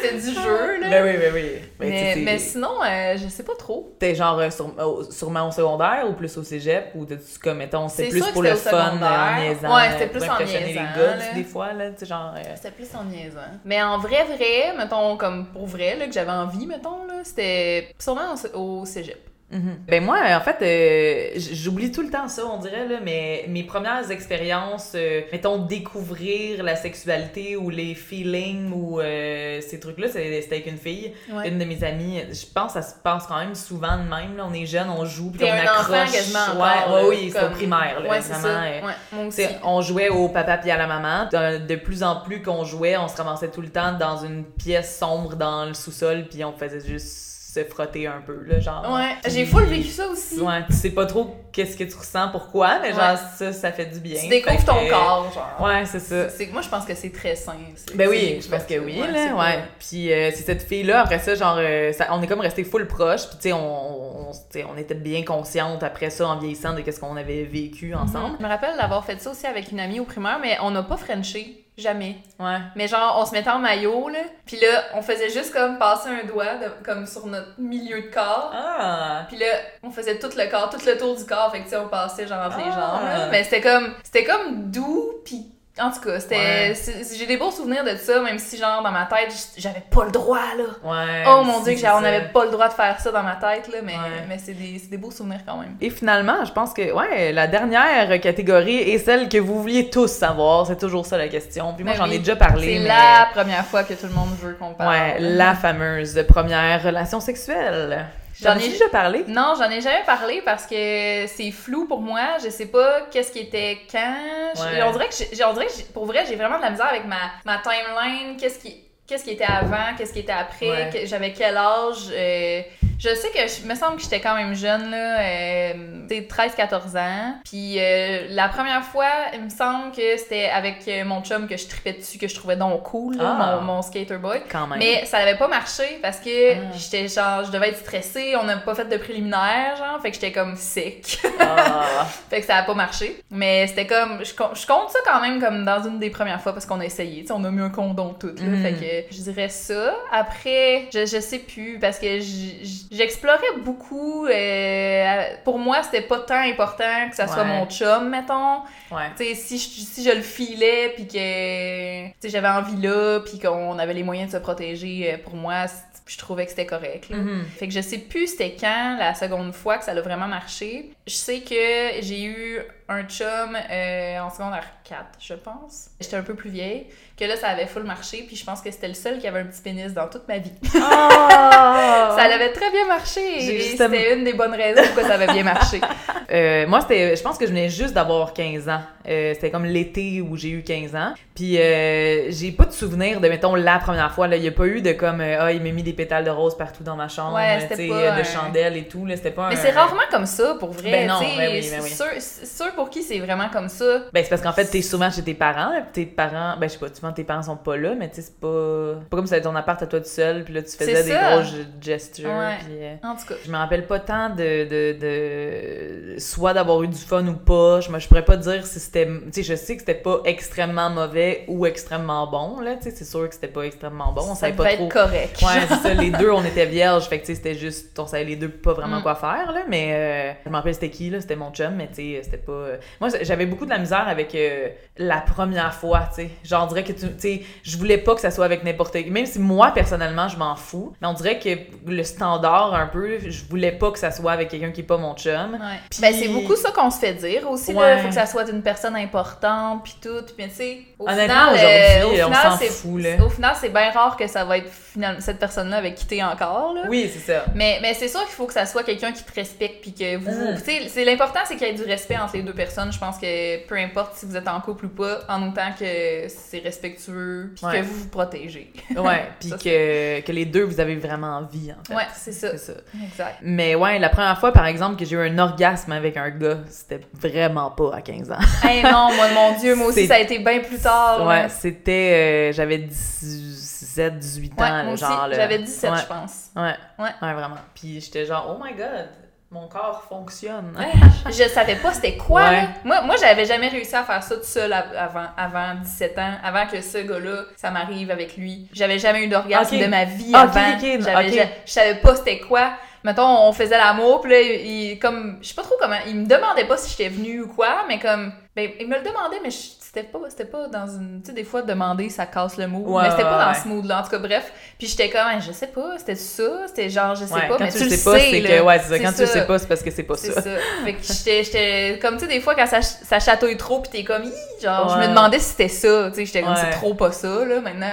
Tu 0.00 0.06
c'était 0.08 0.30
du 0.30 0.34
jeu, 0.34 0.80
là. 0.80 0.88
Ben 0.90 1.04
oui, 1.04 1.16
ben 1.18 1.32
oui. 1.34 1.50
Ben, 1.78 2.14
tu 2.14 2.20
mais, 2.20 2.38
sinon, 2.38 2.82
euh, 2.82 3.16
je 3.16 3.28
sais 3.28 3.42
pas 3.42 3.54
trop. 3.56 3.94
T'es 3.98 4.14
genre 4.14 4.38
euh, 4.38 4.50
sur- 4.50 5.12
sûrement 5.12 5.48
au 5.48 5.50
secondaire 5.50 6.06
ou 6.08 6.12
plus 6.14 6.36
au 6.38 6.42
cégep 6.42 6.90
ou 6.94 7.04
t'es-tu 7.04 7.38
comme, 7.38 7.58
mettons, 7.58 7.88
c'est 7.88 8.08
plus 8.08 8.20
pour 8.32 8.42
le 8.42 8.54
fun, 8.54 8.98
euh, 9.02 9.06
en 9.06 9.40
niaisant. 9.40 9.74
Ouais, 9.76 9.90
c'était 9.92 10.06
plus 10.08 10.22
en 10.28 10.38
niaisant, 10.40 10.64
les 10.66 10.74
gars, 10.74 11.16
là. 11.16 11.32
des 11.34 11.44
fois, 11.44 11.72
là, 11.72 11.90
tu 11.90 12.06
genre... 12.06 12.34
euh, 12.36 12.42
C'était 12.56 12.70
plus 12.70 12.88
en 12.94 13.04
niaisant. 13.04 13.40
Mais 13.64 13.82
en 13.82 13.98
vrai, 13.98 14.24
vrai, 14.24 14.74
mettons, 14.76 15.16
comme 15.16 15.46
pour 15.52 15.66
vrai, 15.66 15.96
là, 15.96 16.06
que 16.06 16.12
j'avais 16.12 16.30
envie, 16.32 16.66
mettons, 16.66 17.04
là, 17.06 17.20
c'était 17.24 17.94
sûrement 17.98 18.34
au, 18.54 18.60
au 18.80 18.84
cégep. 18.84 19.18
Mhm. 19.50 19.80
Ben 19.88 20.04
moi, 20.04 20.18
en 20.36 20.40
fait, 20.40 20.58
euh, 20.62 21.40
j'oublie 21.54 21.90
tout 21.90 22.02
le 22.02 22.10
temps 22.10 22.28
ça, 22.28 22.46
on 22.46 22.58
dirait, 22.58 22.86
là, 22.86 22.98
mais 23.02 23.44
mes 23.48 23.64
premières 23.64 24.08
expériences, 24.10 24.92
euh, 24.94 25.22
mettons, 25.32 25.58
découvrir 25.58 26.62
la 26.62 26.76
sexualité 26.76 27.56
ou 27.56 27.68
les 27.68 27.94
feelings 27.96 28.70
ou 28.72 29.00
euh, 29.00 29.60
ces 29.60 29.80
trucs-là, 29.80 30.06
c'est- 30.08 30.42
c'était 30.42 30.54
avec 30.56 30.66
une 30.68 30.78
fille, 30.78 31.12
Ouais. 31.32 31.48
une 31.48 31.58
de 31.58 31.64
mes 31.64 31.82
amies. 31.82 32.20
Je 32.30 32.46
pense 32.54 32.74
que 32.74 32.80
ça 32.80 32.82
se 32.82 32.94
passe 33.02 33.26
quand 33.26 33.38
même 33.40 33.54
souvent 33.56 33.96
de 33.96 34.02
même. 34.08 34.36
Là. 34.36 34.46
On 34.48 34.52
est 34.54 34.66
jeunes, 34.66 34.88
on 34.88 35.04
joue, 35.04 35.30
puis 35.32 35.44
on 35.44 35.52
un 35.52 35.58
accroche. 35.58 36.12
quasiment 36.12 36.38
ouais, 36.62 36.68
encore, 36.84 36.94
ouais, 36.94 37.08
oui, 37.08 37.30
c'est 37.32 37.44
au 37.44 37.50
primaire, 37.50 38.00
là, 38.00 38.08
vraiment. 38.08 38.22
ça. 38.22 39.42
euh, 39.42 39.46
on 39.64 39.80
jouait 39.80 40.10
au 40.10 40.28
papa 40.28 40.58
puis 40.58 40.70
à 40.70 40.76
la 40.76 40.86
maman. 40.86 41.28
De, 41.32 41.66
de 41.66 41.74
plus 41.76 42.02
en 42.04 42.20
plus 42.20 42.40
qu'on 42.42 42.64
jouait, 42.64 42.96
on 42.96 43.08
se 43.08 43.16
ramassait 43.16 43.48
tout 43.50 43.62
le 43.62 43.68
temps 43.70 43.92
dans 43.98 44.18
une 44.24 44.44
pièce 44.44 44.96
sombre 44.98 45.34
dans 45.36 45.64
le 45.64 45.74
sous-sol, 45.74 46.26
puis 46.30 46.44
on 46.44 46.52
faisait 46.52 46.80
juste 46.86 47.26
se 47.52 47.64
frotter 47.64 48.06
un 48.06 48.20
peu, 48.24 48.44
là, 48.46 48.60
genre. 48.60 48.86
Ouais, 48.94 49.16
j'ai 49.28 49.44
full 49.44 49.64
vécu 49.64 49.88
ça 49.88 50.06
aussi. 50.08 50.40
Ouais, 50.40 50.64
tu 50.66 50.72
sais 50.72 50.90
pas 50.90 51.06
trop 51.06 51.34
qu'est-ce 51.52 51.76
que 51.76 51.84
tu 51.84 51.96
ressens, 51.96 52.28
pourquoi, 52.30 52.78
mais 52.80 52.90
genre 52.92 53.00
Ouais. 53.12 53.16
ça, 53.36 53.52
ça 53.52 53.72
fait 53.72 53.86
du 53.86 53.98
bien. 53.98 54.20
Tu 54.20 54.28
découvres 54.28 54.64
ton 54.64 54.74
que- 54.84 54.90
corps, 54.90 55.32
genre. 55.34 55.66
Ouais, 55.68 55.84
c'est 55.86 55.98
ça. 56.00 56.28
C'est 56.28 56.46
que 56.46 56.52
moi, 56.52 56.62
je 56.62 56.68
pense 56.68 56.84
que 56.84 56.94
c'est 56.94 57.10
très 57.10 57.34
sain. 57.34 57.56
Ben 57.94 58.08
oui, 58.08 58.38
je 58.40 58.48
pense 58.48 58.62
que 58.64 58.78
oui, 58.78 58.98
là, 58.98 59.34
ouais. 59.36 59.58
Puis 59.80 60.12
euh, 60.12 60.30
c'est 60.34 60.44
cette 60.44 60.62
fille-là, 60.62 61.00
après 61.02 61.18
ça, 61.18 61.34
genre, 61.34 61.56
euh, 61.58 61.92
ça- 61.92 62.08
on 62.12 62.22
est 62.22 62.26
comme 62.28 62.40
resté 62.40 62.62
full 62.62 62.86
proche, 62.86 63.26
puis 63.28 63.36
tu 63.36 63.42
sais, 63.48 63.52
on, 63.52 64.28
on, 64.28 64.30
on 64.72 64.76
était 64.76 64.94
bien 64.94 65.24
conscientes 65.24 65.82
après 65.82 66.10
ça, 66.10 66.28
en 66.28 66.38
vieillissant, 66.38 66.72
de 66.74 66.82
qu'est-ce 66.82 67.00
qu'on 67.00 67.16
avait 67.16 67.42
vécu 67.42 67.94
ensemble. 67.94 68.36
Je 68.38 68.44
me 68.44 68.48
rappelle 68.48 68.76
d'avoir 68.76 69.04
fait 69.04 69.20
ça 69.20 69.30
aussi 69.30 69.46
avec 69.46 69.72
une 69.72 69.80
amie 69.80 69.98
au 69.98 70.04
primaire, 70.04 70.38
mais 70.40 70.56
on 70.62 70.70
n'a 70.70 70.82
pas 70.84 70.96
frenché. 70.96 71.64
Jamais. 71.80 72.16
Ouais. 72.38 72.58
Mais 72.76 72.86
genre, 72.88 73.16
on 73.20 73.24
se 73.26 73.32
mettait 73.32 73.50
en 73.50 73.58
maillot, 73.58 74.08
là. 74.08 74.18
Puis 74.46 74.58
là, 74.60 74.84
on 74.94 75.02
faisait 75.02 75.30
juste 75.30 75.52
comme 75.52 75.78
passer 75.78 76.08
un 76.10 76.24
doigt 76.26 76.56
de- 76.56 76.84
comme 76.84 77.06
sur 77.06 77.26
notre 77.26 77.58
milieu 77.58 78.02
de 78.02 78.10
corps. 78.12 78.52
Ah! 78.54 79.24
Puis 79.28 79.38
là, 79.38 79.46
on 79.82 79.90
faisait 79.90 80.18
tout 80.18 80.30
le 80.36 80.50
corps, 80.50 80.68
tout 80.70 80.84
le 80.86 80.96
tour 80.98 81.16
du 81.16 81.24
corps. 81.24 81.50
Fait 81.50 81.58
que 81.60 81.64
tu 81.64 81.70
sais, 81.70 81.76
on 81.76 81.88
passait 81.88 82.26
genre 82.26 82.46
entre 82.46 82.58
les 82.58 82.64
Ah. 82.70 82.70
jambes. 83.00 83.08
là. 83.08 83.26
Mais 83.30 83.44
c'était 83.44 83.60
comme, 83.62 83.94
c'était 84.02 84.24
comme 84.24 84.70
doux, 84.70 85.12
puis 85.24 85.46
En 85.80 85.90
tout 85.90 86.00
cas, 86.00 86.20
c'était. 86.20 86.36
Ouais. 86.36 86.74
J'ai 87.18 87.26
des 87.26 87.36
beaux 87.36 87.50
souvenirs 87.50 87.84
de 87.84 87.96
ça, 87.96 88.20
même 88.20 88.38
si, 88.38 88.56
genre, 88.58 88.82
dans 88.82 88.90
ma 88.90 89.06
tête, 89.06 89.32
j'avais 89.56 89.82
pas 89.90 90.04
le 90.04 90.10
droit, 90.10 90.38
là. 90.58 90.64
Ouais. 90.90 91.24
Oh 91.28 91.42
mon 91.44 91.60
dieu, 91.62 91.74
que 91.74 91.96
on 91.96 92.00
n'avait 92.00 92.28
pas 92.28 92.44
le 92.44 92.50
droit 92.50 92.68
de 92.68 92.72
faire 92.74 92.98
ça 93.00 93.10
dans 93.10 93.22
ma 93.22 93.36
tête, 93.36 93.68
là, 93.72 93.78
mais, 93.82 93.92
Ouais. 93.94 94.24
mais 94.28 94.38
c'est 94.38 94.52
des, 94.54 94.80
des 94.90 94.96
beaux 94.96 95.10
souvenirs 95.10 95.40
quand 95.46 95.56
même. 95.56 95.76
Et 95.80 95.90
finalement, 95.90 96.44
je 96.44 96.52
pense 96.52 96.72
que 96.74 96.92
ouais, 96.92 97.32
la 97.32 97.46
dernière 97.46 98.20
catégorie 98.20 98.76
est 98.78 98.98
celle 98.98 99.28
que 99.28 99.38
vous 99.38 99.60
vouliez 99.62 99.90
tous 99.90 100.08
savoir. 100.10 100.66
C'est 100.66 100.78
toujours 100.78 101.06
ça 101.06 101.16
la 101.18 101.28
question. 101.28 101.72
Puis 101.74 101.84
moi, 101.84 101.94
Ben 101.94 101.98
j'en 101.98 102.08
oui. 102.08 102.16
ai 102.16 102.18
déjà 102.18 102.36
parlé. 102.36 102.74
C'est 102.74 102.80
mais... 102.80 102.88
la 102.88 103.28
première 103.32 103.64
fois 103.64 103.84
que 103.84 103.94
tout 103.94 104.06
le 104.06 104.14
monde 104.14 104.30
veut 104.40 104.54
qu'on 104.54 104.72
parle. 104.74 104.90
Ouais, 104.90 105.16
la 105.20 105.54
fameuse 105.54 106.22
première 106.28 106.82
relation 106.82 107.20
sexuelle. 107.20 108.06
J'en 108.42 108.56
ai 108.56 108.68
déjà 108.68 108.88
parlé? 108.88 109.24
Non, 109.28 109.54
j'en 109.58 109.70
ai 109.70 109.80
jamais 109.80 110.02
parlé 110.06 110.42
parce 110.44 110.66
que 110.66 111.26
c'est 111.26 111.50
flou 111.50 111.86
pour 111.86 112.00
moi. 112.00 112.38
Je 112.42 112.48
sais 112.50 112.66
pas 112.66 113.02
qu'est-ce 113.10 113.32
qui 113.32 113.40
était 113.40 113.78
quand. 113.90 113.98
Ouais. 113.98 114.82
On 114.82 114.92
dirait 114.92 115.08
que, 115.08 115.14
j'ai- 115.14 115.44
on 115.44 115.52
dirait 115.52 115.66
que 115.66 115.72
j'ai- 115.76 115.84
pour 115.92 116.06
vrai, 116.06 116.24
j'ai 116.28 116.36
vraiment 116.36 116.56
de 116.58 116.62
la 116.62 116.70
misère 116.70 116.86
avec 116.88 117.04
ma, 117.06 117.16
ma 117.44 117.58
timeline. 117.58 118.36
Qu'est-ce 118.38 118.58
qui, 118.60 118.82
qu'est-ce 119.06 119.24
qui 119.24 119.30
était 119.30 119.44
avant, 119.44 119.94
qu'est-ce 119.96 120.12
qui 120.12 120.20
était 120.20 120.32
après, 120.32 120.68
Ouais. 120.70 120.90
que- 120.92 121.06
j'avais 121.06 121.32
quel 121.32 121.56
âge? 121.56 122.08
euh, 122.12 122.62
je 123.00 123.08
sais 123.14 123.30
que 123.30 123.38
je 123.48 123.66
me 123.66 123.74
semble 123.74 123.96
que 123.96 124.02
j'étais 124.02 124.20
quand 124.20 124.34
même 124.34 124.54
jeune, 124.54 124.90
là, 124.90 125.20
euh, 125.20 125.72
tu 126.08 126.16
sais, 126.16 126.28
13-14 126.28 126.96
ans. 126.98 127.34
Puis 127.44 127.76
euh, 127.78 128.26
la 128.30 128.48
première 128.48 128.84
fois, 128.84 129.08
il 129.32 129.40
me 129.42 129.48
semble 129.48 129.90
que 129.92 130.16
c'était 130.18 130.50
avec 130.50 130.86
euh, 130.86 131.04
mon 131.04 131.22
chum 131.22 131.48
que 131.48 131.56
je 131.56 131.66
tripais 131.66 131.94
dessus, 131.94 132.18
que 132.18 132.28
je 132.28 132.34
trouvais 132.34 132.56
donc 132.56 132.82
cool, 132.82 133.16
là, 133.16 133.36
Ah. 133.40 133.56
mon, 133.56 133.62
mon 133.76 133.82
skater 133.82 134.16
boy. 134.18 134.42
Quand 134.50 134.66
même. 134.66 134.78
Mais 134.78 135.04
ça 135.06 135.18
n'avait 135.18 135.38
pas 135.38 135.48
marché 135.48 135.98
parce 136.02 136.18
que 136.18 136.52
Ah. 136.52 136.72
j'étais 136.76 137.08
genre, 137.08 137.44
je 137.44 137.50
devais 137.50 137.70
être 137.70 137.78
stressée, 137.78 138.34
on 138.40 138.44
n'a 138.44 138.58
pas 138.58 138.74
fait 138.74 138.84
de 138.84 138.96
préliminaire, 138.98 139.76
genre, 139.78 140.00
fait 140.02 140.10
que 140.10 140.14
j'étais 140.16 140.32
comme 140.32 140.56
sick. 140.56 141.20
Ah. 141.40 142.06
fait 142.30 142.40
que 142.40 142.46
ça 142.46 142.56
a 142.56 142.62
pas 142.64 142.74
marché. 142.74 143.22
Mais 143.30 143.66
c'était 143.66 143.86
comme, 143.86 144.18
je, 144.20 144.30
je 144.32 144.66
compte 144.66 144.90
ça 144.90 144.98
quand 145.06 145.20
même 145.22 145.40
comme 145.40 145.64
dans 145.64 145.82
une 145.82 145.98
des 145.98 146.10
premières 146.10 146.40
fois 146.42 146.52
parce 146.52 146.66
qu'on 146.66 146.80
a 146.80 146.84
essayé, 146.84 147.24
on 147.30 147.42
a 147.44 147.50
mis 147.50 147.62
un 147.62 147.70
condom 147.70 148.14
tout, 148.14 148.26
là. 148.28 148.42
Mhm. 148.42 148.62
Fait 148.62 148.72
que 149.08 149.14
je 149.14 149.22
dirais 149.22 149.48
ça. 149.48 149.94
Après, 150.12 150.88
je, 150.92 151.06
je 151.06 151.20
sais 151.20 151.38
plus 151.38 151.78
parce 151.80 151.98
que 151.98 152.20
j- 152.20 152.58
j- 152.62 152.86
j'explorais 152.90 153.58
beaucoup. 153.62 154.26
euh, 154.26 155.22
pour 155.44 155.58
moi, 155.58 155.82
c'était 155.82 156.02
pas 156.02 156.18
tant 156.20 156.40
important 156.40 157.08
que 157.10 157.16
ça 157.16 157.26
soit 157.28 157.44
mon 157.44 157.66
chum, 157.66 158.08
mettons. 158.08 158.60
Ouais. 158.90 159.10
Tu 159.16 159.24
sais, 159.24 159.34
si 159.34 159.58
je, 159.58 159.80
si 159.86 160.04
je 160.04 160.10
le 160.14 160.22
filais, 160.22 160.92
puis 160.96 161.06
que 161.06 162.28
j'avais 162.28 162.48
envie 162.48 162.76
là, 162.80 163.20
puis 163.20 163.38
qu'on 163.38 163.78
avait 163.78 163.94
les 163.94 164.02
moyens 164.02 164.32
de 164.32 164.36
se 164.38 164.42
protéger, 164.42 165.12
euh, 165.12 165.18
pour 165.22 165.34
moi, 165.34 165.66
je 166.06 166.18
trouvais 166.18 166.44
que 166.44 166.50
c'était 166.50 166.66
correct. 166.66 167.08
là. 167.10 167.18
Mhm. 167.18 167.44
Fait 167.44 167.68
que 167.68 167.72
je 167.74 167.80
sais 167.80 167.98
plus 167.98 168.26
c'était 168.26 168.56
quand 168.58 168.96
la 168.98 169.14
seconde 169.14 169.54
fois 169.54 169.78
que 169.78 169.84
ça 169.84 169.92
a 169.92 170.00
vraiment 170.00 170.26
marché. 170.26 170.90
Je 171.06 171.14
sais 171.14 171.40
que 171.40 172.00
j'ai 172.02 172.24
eu 172.24 172.58
un 172.88 173.04
chum 173.04 173.56
euh, 173.70 174.18
en 174.18 174.28
secondaire 174.30 174.66
4, 174.82 175.04
je 175.20 175.34
pense. 175.34 175.90
J'étais 176.00 176.16
un 176.16 176.22
peu 176.22 176.34
plus 176.34 176.50
vieille, 176.50 176.86
que 177.20 177.24
là, 177.26 177.36
ça 177.36 177.48
avait 177.48 177.66
full 177.66 177.84
marché, 177.84 178.24
puis 178.26 178.34
je 178.34 178.44
pense 178.44 178.60
que 178.62 178.70
c'était 178.70 178.88
le 178.88 178.94
seul 178.94 179.18
qui 179.18 179.26
avait 179.28 179.40
un 179.40 179.44
petit 179.44 179.60
pénis 179.62 179.92
dans 179.92 180.08
toute 180.08 180.26
ma 180.26 180.38
vie. 180.38 180.52
Ah. 180.74 182.14
Ça 182.18 182.24
avait 182.24 182.52
très 182.52 182.70
bien 182.70 182.86
marché, 182.86 183.20
J'ai 183.40 183.54
et 183.56 183.60
justement- 183.60 183.94
c'était 183.94 184.14
une 184.16 184.24
des 184.24 184.32
bonnes 184.34 184.54
raisons 184.54 184.82
pourquoi 184.86 185.04
ça 185.04 185.14
avait 185.14 185.26
bien 185.32 185.44
marché. 185.44 185.80
Euh, 186.32 186.64
moi, 186.68 186.80
c'était, 186.80 187.16
je 187.16 187.22
pense 187.24 187.36
que 187.38 187.44
je 187.44 187.50
venais 187.50 187.68
juste 187.68 187.92
d'avoir 187.92 188.32
15 188.32 188.68
ans. 188.68 188.82
Euh, 189.08 189.34
c'était 189.34 189.50
comme 189.50 189.64
l'été 189.64 190.20
où 190.20 190.36
j'ai 190.36 190.50
eu 190.50 190.62
15 190.62 190.94
ans. 190.94 191.12
Puis 191.34 191.58
euh, 191.58 192.30
j'ai 192.30 192.52
pas 192.52 192.66
de 192.66 192.70
souvenir 192.72 193.20
de, 193.20 193.28
mettons, 193.28 193.56
la 193.56 193.80
première 193.80 194.12
fois. 194.12 194.28
Il 194.28 194.40
y 194.44 194.46
a 194.46 194.52
pas 194.52 194.66
eu 194.66 194.80
de 194.80 194.92
comme, 194.92 195.20
euh, 195.20 195.38
ah, 195.40 195.50
il 195.52 195.60
m'a 195.60 195.72
mis 195.72 195.82
des 195.82 195.92
pétales 195.92 196.22
de 196.22 196.30
rose 196.30 196.56
partout 196.56 196.84
dans 196.84 196.94
ma 196.94 197.08
chambre, 197.08 197.34
Ouais, 197.34 197.56
tu 197.56 197.62
c'était 197.62 197.76
sais, 197.78 197.88
pas 197.88 198.12
de 198.16 198.20
un- 198.20 198.22
chandelles 198.22 198.76
et 198.76 198.84
tout. 198.84 199.06
Là, 199.06 199.16
c'était 199.16 199.32
pas 199.32 199.48
Mais 199.48 199.56
un- 199.56 199.60
c'est 199.60 199.70
rarement 199.72 200.02
comme 200.08 200.24
ça, 200.26 200.54
pour 200.60 200.70
vrai. 200.70 200.88
Ben 200.92 201.08
non, 201.08 201.18
tu 201.18 201.36
ben 201.36 201.50
oui, 201.50 201.68
ben 201.68 201.80
oui. 201.82 201.90
Ceux, 201.90 202.20
ceux 202.46 202.70
pour 202.76 202.90
qui 202.90 203.02
c'est 203.02 203.18
vraiment 203.18 203.48
comme 203.52 203.68
ça, 203.68 204.02
Ben, 204.12 204.22
c'est 204.22 204.30
parce 204.30 204.42
qu'en 204.42 204.52
fait, 204.52 204.66
t'es 204.66 204.82
souvent 204.82 205.10
chez 205.10 205.22
tes 205.22 205.34
parents, 205.34 205.72
là, 205.72 205.80
tes 205.92 206.06
parents, 206.06 206.54
ben, 206.60 206.68
je 206.68 206.74
sais 206.74 206.78
pas, 206.78 206.90
tes 207.12 207.24
parents 207.24 207.42
sont 207.42 207.56
pas 207.56 207.76
là, 207.76 207.94
mais 207.98 208.08
tu 208.08 208.16
sais, 208.16 208.22
c'est 208.22 208.40
pas, 208.40 208.94
pas 209.10 209.16
comme 209.16 209.26
si 209.26 209.30
t'avais 209.30 209.42
ton 209.42 209.54
appart 209.56 209.82
à 209.82 209.86
toi 209.86 210.00
tout 210.00 210.06
seul, 210.08 210.44
puis 210.44 210.54
là, 210.54 210.62
tu 210.62 210.70
faisais 210.76 211.02
des 211.04 211.10
grosses 211.10 211.54
gestures, 211.80 212.28
Ouais. 212.30 212.56
euh, 212.70 212.94
en 213.04 213.16
tout 213.16 213.26
cas. 213.28 213.34
Je 213.44 213.50
me 213.50 213.56
rappelle 213.56 213.86
pas 213.86 213.98
tant 214.00 214.30
de, 214.30 214.64
de, 214.64 214.98
de 214.98 216.18
soit 216.18 216.52
d'avoir 216.54 216.82
eu 216.82 216.88
du 216.88 216.96
fun 216.98 217.26
ou 217.26 217.34
pas. 217.34 217.80
Je, 217.80 217.90
me- 217.90 217.98
je 217.98 218.08
pourrais 218.08 218.24
pas 218.24 218.36
dire 218.36 218.66
si 218.66 218.78
c'était. 218.80 219.06
Tu 219.06 219.32
sais, 219.32 219.42
je 219.42 219.54
sais 219.54 219.74
que 219.74 219.80
c'était 219.80 219.94
pas 219.94 220.20
extrêmement 220.24 220.90
mauvais 220.90 221.44
ou 221.48 221.66
extrêmement 221.66 222.26
bon, 222.26 222.60
là. 222.60 222.76
Tu 222.76 222.84
sais, 222.84 222.90
c'est 222.90 223.04
sûr 223.04 223.28
que 223.28 223.34
c'était 223.34 223.48
pas 223.48 223.62
extrêmement 223.62 224.12
bon. 224.12 224.22
On 224.22 224.34
ça 224.34 224.40
savait 224.46 224.52
pas 224.54 224.64
trop. 224.74 224.84
être 224.86 224.92
correct. 224.92 225.40
Ouais, 225.42 225.66
c'est 225.68 225.88
ça. 225.88 225.94
Les 225.94 226.10
deux, 226.18 226.30
on 226.30 226.44
était 226.44 226.66
vierges. 226.66 227.08
Fait 227.08 227.18
que, 227.20 227.26
tu 227.26 227.32
sais, 227.32 227.34
c'était 227.36 227.54
juste. 227.54 227.98
On 227.98 228.06
savait 228.06 228.24
les 228.24 228.36
deux 228.36 228.48
pas 228.50 228.72
vraiment 228.72 228.98
Mm. 229.00 229.02
quoi 229.02 229.14
faire, 229.14 229.52
là. 229.52 229.62
Mais 229.68 229.90
euh, 229.92 230.32
je 230.44 230.50
me 230.50 230.54
rappelle 230.56 230.74
c'était 230.74 230.90
qui, 230.90 231.10
là. 231.10 231.20
C'était 231.20 231.36
mon 231.36 231.50
chum, 231.52 231.74
mais 231.76 231.88
tu 231.88 231.94
sais, 231.96 232.20
c'était 232.24 232.36
pas. 232.38 232.52
euh, 232.52 232.76
Moi, 233.00 233.10
j'avais 233.22 233.46
beaucoup 233.46 233.64
de 233.64 233.70
la 233.70 233.78
misère 233.78 234.06
avec 234.08 234.34
euh, 234.34 234.68
la 234.98 235.20
première 235.20 235.74
fois, 235.74 236.02
tu 236.14 236.22
sais. 236.22 236.30
Genre, 236.44 236.64
on 236.64 236.66
dirait 236.66 236.84
que 236.84 236.92
tu. 237.08 237.14
Sais, 237.18 237.42
je 237.62 237.76
voulais 237.76 237.98
pas 237.98 238.14
que 238.14 238.20
ça 238.20 238.30
soit 238.30 238.44
avec 238.44 238.64
n'importe 238.64 238.92
qui. 239.02 239.10
Même 239.10 239.26
si 239.26 239.38
moi, 239.38 239.70
personnellement, 239.72 240.28
je 240.28 240.36
m'en 240.36 240.56
fous. 240.56 240.92
Mais 241.00 241.08
on 241.08 241.12
dirait 241.14 241.38
que 241.38 241.48
le 241.86 242.02
standard, 242.04 242.74
un 242.74 242.86
peu, 242.86 243.18
je 243.26 243.44
voulais 243.48 243.72
pas 243.72 243.90
que 243.90 243.98
ça 243.98 244.10
soit 244.10 244.32
avec 244.32 244.48
quelqu'un 244.48 244.70
qui 244.70 244.80
est 244.80 244.84
pas 244.84 244.96
mon 244.98 245.14
chum. 245.14 245.52
Ouais. 245.52 245.58
Puis- 245.90 246.00
Ben, 246.00 246.14
c'est 246.14 246.28
beaucoup 246.28 246.56
ça 246.56 246.70
qu'on 246.70 246.90
se 246.90 246.98
fait 246.98 247.14
dire 247.14 247.48
aussi. 247.50 247.72
Ouais. 247.74 247.96
Il 247.96 248.02
faut 248.02 248.08
que 248.08 248.14
ça 248.14 248.26
soit 248.26 248.48
une 248.50 248.62
personne 248.62 248.96
importante, 248.96 249.82
puis 249.84 249.96
tout. 250.00 250.24
Puis, 250.36 250.48
tu 250.48 250.54
sais, 250.54 250.78
au 250.98 251.04
Honnêtement, 251.08 251.52
final, 251.52 251.56
euh, 251.58 251.98
aujourd'hui, 251.98 252.22
au 252.22 252.24
on 252.24 252.26
final, 252.28 252.52
s'en 252.52 252.58
c'est- 252.58 252.68
fout, 252.68 253.02
là. 253.02 253.24
Au 253.24 253.28
final, 253.28 253.54
c'est 253.60 253.68
bien 253.70 253.90
rare 253.90 254.16
que 254.16 254.26
ça 254.26 254.44
va 254.44 254.58
être 254.58 254.70
final- 254.92 255.16
cette 255.20 255.38
personne-là 255.38 255.76
avec 255.76 255.94
qui 255.94 256.06
t'es 256.06 256.22
encore. 256.22 256.74
Là. 256.74 256.82
Oui, 256.88 257.10
c'est 257.12 257.32
ça. 257.32 257.44
Mais, 257.54 257.78
mais 257.82 257.94
c'est 257.94 258.08
sûr 258.08 258.20
qu'il 258.20 258.34
faut 258.34 258.46
que 258.46 258.52
ça 258.52 258.66
soit 258.66 258.82
quelqu'un 258.82 259.12
qui 259.12 259.22
te 259.24 259.32
respecte, 259.34 259.80
puis 259.82 259.92
que 259.92 260.16
vous. 260.16 260.56
C'est 260.88 261.04
l'important, 261.04 261.40
c'est 261.46 261.56
qu'il 261.56 261.66
y 261.66 261.70
ait 261.70 261.74
du 261.74 261.82
respect 261.84 262.16
entre 262.16 262.36
les 262.36 262.42
deux 262.42 262.52
personnes. 262.54 262.92
Je 262.92 262.98
pense 262.98 263.18
que 263.18 263.66
peu 263.66 263.76
importe 263.76 264.16
si 264.16 264.26
vous 264.26 264.36
êtes 264.36 264.48
en 264.48 264.60
couple 264.60 264.86
ou 264.86 264.88
pas, 264.90 265.20
en 265.28 265.48
autant 265.48 265.70
que 265.78 265.84
c'est 266.28 266.58
respectueux, 266.62 267.52
puis 267.56 267.64
Ouais. 267.66 267.78
que 267.80 267.84
vous 267.84 267.94
vous 267.94 268.08
protégez. 268.08 268.72
Ouais, 268.96 269.28
puis 269.40 269.50
que, 269.50 270.20
que 270.20 270.32
les 270.32 270.44
deux, 270.44 270.64
vous 270.64 270.80
avez 270.80 270.96
vraiment 270.96 271.36
envie, 271.38 271.70
en 271.72 271.84
fait. 271.86 271.94
Ouais, 271.94 272.06
c'est 272.14 272.32
ça. 272.32 272.50
C'est 272.52 272.58
ça. 272.58 272.72
Exact. 273.04 273.36
Mais 273.42 273.74
ouais, 273.74 273.98
la 273.98 274.08
première 274.08 274.38
fois, 274.38 274.52
par 274.52 274.66
exemple, 274.66 274.96
que 274.98 275.04
j'ai 275.04 275.16
eu 275.16 275.20
un 275.20 275.38
orgasme 275.38 275.92
avec 275.92 276.16
un 276.16 276.30
gars, 276.30 276.58
c'était 276.68 277.00
vraiment 277.14 277.70
pas 277.70 277.94
à 277.96 278.00
15 278.00 278.30
ans. 278.30 278.38
hey 278.64 278.82
non, 278.82 279.10
moi, 279.14 279.26
mon 279.34 279.58
Dieu, 279.58 279.74
moi 279.74 279.86
aussi, 279.88 280.06
ça 280.06 280.14
a 280.14 280.18
été 280.18 280.38
bien 280.38 280.60
plus 280.60 280.78
tard. 280.78 281.26
Ouais, 281.26 281.48
c'était... 281.48 282.50
euh, 282.50 282.52
j'avais 282.52 282.78
17, 282.78 284.18
18 284.18 284.52
ans, 284.60 284.64
Ouais, 284.64 284.79
moi 284.84 284.96
genre. 284.96 285.28
j'avais 285.32 285.58
17, 285.58 285.90
ouais, 285.90 285.98
je 286.00 286.06
pense. 286.06 286.46
Ouais, 286.56 286.74
Ouais. 286.98 287.10
ouais, 287.22 287.32
vraiment. 287.34 287.56
Puis 287.74 288.00
j'étais 288.00 288.26
genre, 288.26 288.54
oh 288.58 288.62
my 288.64 288.72
god, 288.74 289.08
mon 289.50 289.66
corps 289.68 290.04
fonctionne. 290.08 290.72
Je 291.26 291.48
savais 291.48 291.74
pas 291.76 291.92
c'était 291.92 292.16
quoi. 292.16 292.42
Ouais. 292.42 292.68
Moi, 292.84 293.00
moi 293.02 293.16
j'avais 293.20 293.44
jamais 293.44 293.66
réussi 293.68 293.94
à 293.96 294.04
faire 294.04 294.22
ça 294.22 294.36
tout 294.36 294.44
seul 294.44 294.72
av- 294.72 294.94
avant, 294.96 295.26
avant 295.36 295.74
17 295.82 296.18
ans, 296.18 296.34
avant 296.44 296.66
que 296.68 296.80
ce 296.80 296.98
gars-là, 296.98 297.42
ça 297.56 297.70
m'arrive 297.72 298.10
avec 298.12 298.36
lui. 298.36 298.68
J'avais 298.72 298.98
jamais 299.00 299.24
eu 299.24 299.28
d'orgasme 299.28 299.76
de 299.78 299.86
ma 299.86 300.04
vie 300.04 300.30
Ok, 300.30 300.40
avant. 300.40 300.72
ok, 300.76 301.00
J'avais 301.04 301.28
ok. 301.28 301.34
ja- 301.34 301.46
Je 301.66 301.72
savais 301.72 301.94
pas 301.96 302.14
c'était 302.14 302.38
quoi. 302.38 302.70
Mettons, 303.02 303.26
on 303.48 303.52
faisait 303.52 303.78
l'amour, 303.78 304.20
puis 304.20 304.30
là, 304.30 304.40
il, 304.40 304.98
comme, 304.98 305.38
je 305.40 305.48
sais 305.48 305.54
pas 305.54 305.62
trop 305.62 305.74
comment, 305.80 305.96
il 306.06 306.16
me 306.16 306.26
demandait 306.26 306.66
pas 306.66 306.76
si 306.76 306.90
j'étais 306.90 307.08
venue 307.08 307.40
ou 307.40 307.48
quoi, 307.48 307.84
mais 307.88 307.98
comme, 307.98 308.30
ben, 308.54 308.70
il 308.78 308.86
me 308.86 308.96
le 308.98 309.02
demandait, 309.02 309.40
mais 309.42 309.50
je- 309.50 309.79
c'était 309.92 310.06
pas, 310.06 310.20
c'était 310.28 310.44
pas 310.44 310.68
dans 310.68 310.86
une, 310.86 311.20
tu 311.20 311.30
sais, 311.30 311.32
des 311.34 311.42
fois, 311.42 311.62
demander, 311.62 312.10
ça 312.10 312.24
casse 312.24 312.56
le 312.56 312.68
mood, 312.68 312.86
Ouais, 312.86 313.02
mais 313.02 313.10
c'était 313.10 313.24
pas 313.24 313.38
ouais, 313.48 313.52
dans 313.54 313.60
ce 313.60 313.66
mood-là, 313.66 313.98
en 313.98 314.02
tout 314.04 314.10
cas, 314.10 314.20
bref. 314.20 314.52
Puis 314.78 314.86
j'étais 314.86 315.10
comme, 315.10 315.20
je 315.40 315.50
sais 315.50 315.66
pas, 315.66 315.98
c'était 315.98 316.14
ça, 316.14 316.68
c'était 316.68 316.88
genre, 316.88 317.16
je 317.16 317.24
sais 317.24 317.34
Ouais, 317.34 317.48
pas, 317.48 317.56
quand 317.58 317.64
mais 317.64 317.72
tu, 317.72 317.78
tu 317.78 317.84
le 317.84 317.90
sais 317.90 318.04
pas, 318.04 318.16
sais, 318.20 318.30
c'est 318.30 318.40
là. 318.40 318.58
que... 318.58 318.62
Ouais, 318.62 318.78
c'est 318.78 318.88
ça. 318.88 318.98
Quand 319.00 319.12
tu 319.12 319.20
le 319.22 319.26
sais 319.26 319.46
pas, 319.46 319.58
c'est 319.58 319.66
parce 319.66 319.82
que 319.82 319.90
c'est 319.90 320.04
pas 320.04 320.16
ça. 320.16 320.32
ça. 320.42 320.50
Fait 320.84 320.94
que 320.94 321.02
j'étais, 321.02 321.42
j'étais 321.42 321.98
comme, 322.00 322.14
tu 322.18 322.20
sais, 322.20 322.28
des 322.28 322.40
fois, 322.40 322.54
quand 322.54 322.68
ça, 322.68 322.82
ça 322.82 323.18
chatouille 323.18 323.56
trop, 323.56 323.80
pis 323.80 323.90
t'es 323.90 324.04
comme, 324.04 324.22
Hi! 324.22 324.62
genre, 324.62 324.94
je 324.94 325.00
me 325.02 325.08
demandais 325.08 325.40
si 325.40 325.46
c'était 325.50 325.66
ça. 325.66 326.08
Tu 326.10 326.14
sais, 326.18 326.26
j'étais 326.26 326.42
comme, 326.42 326.54
c'est 326.54 326.70
trop 326.70 326.94
pas 326.94 327.10
ça, 327.10 327.44
là, 327.44 327.60
maintenant, 327.60 327.88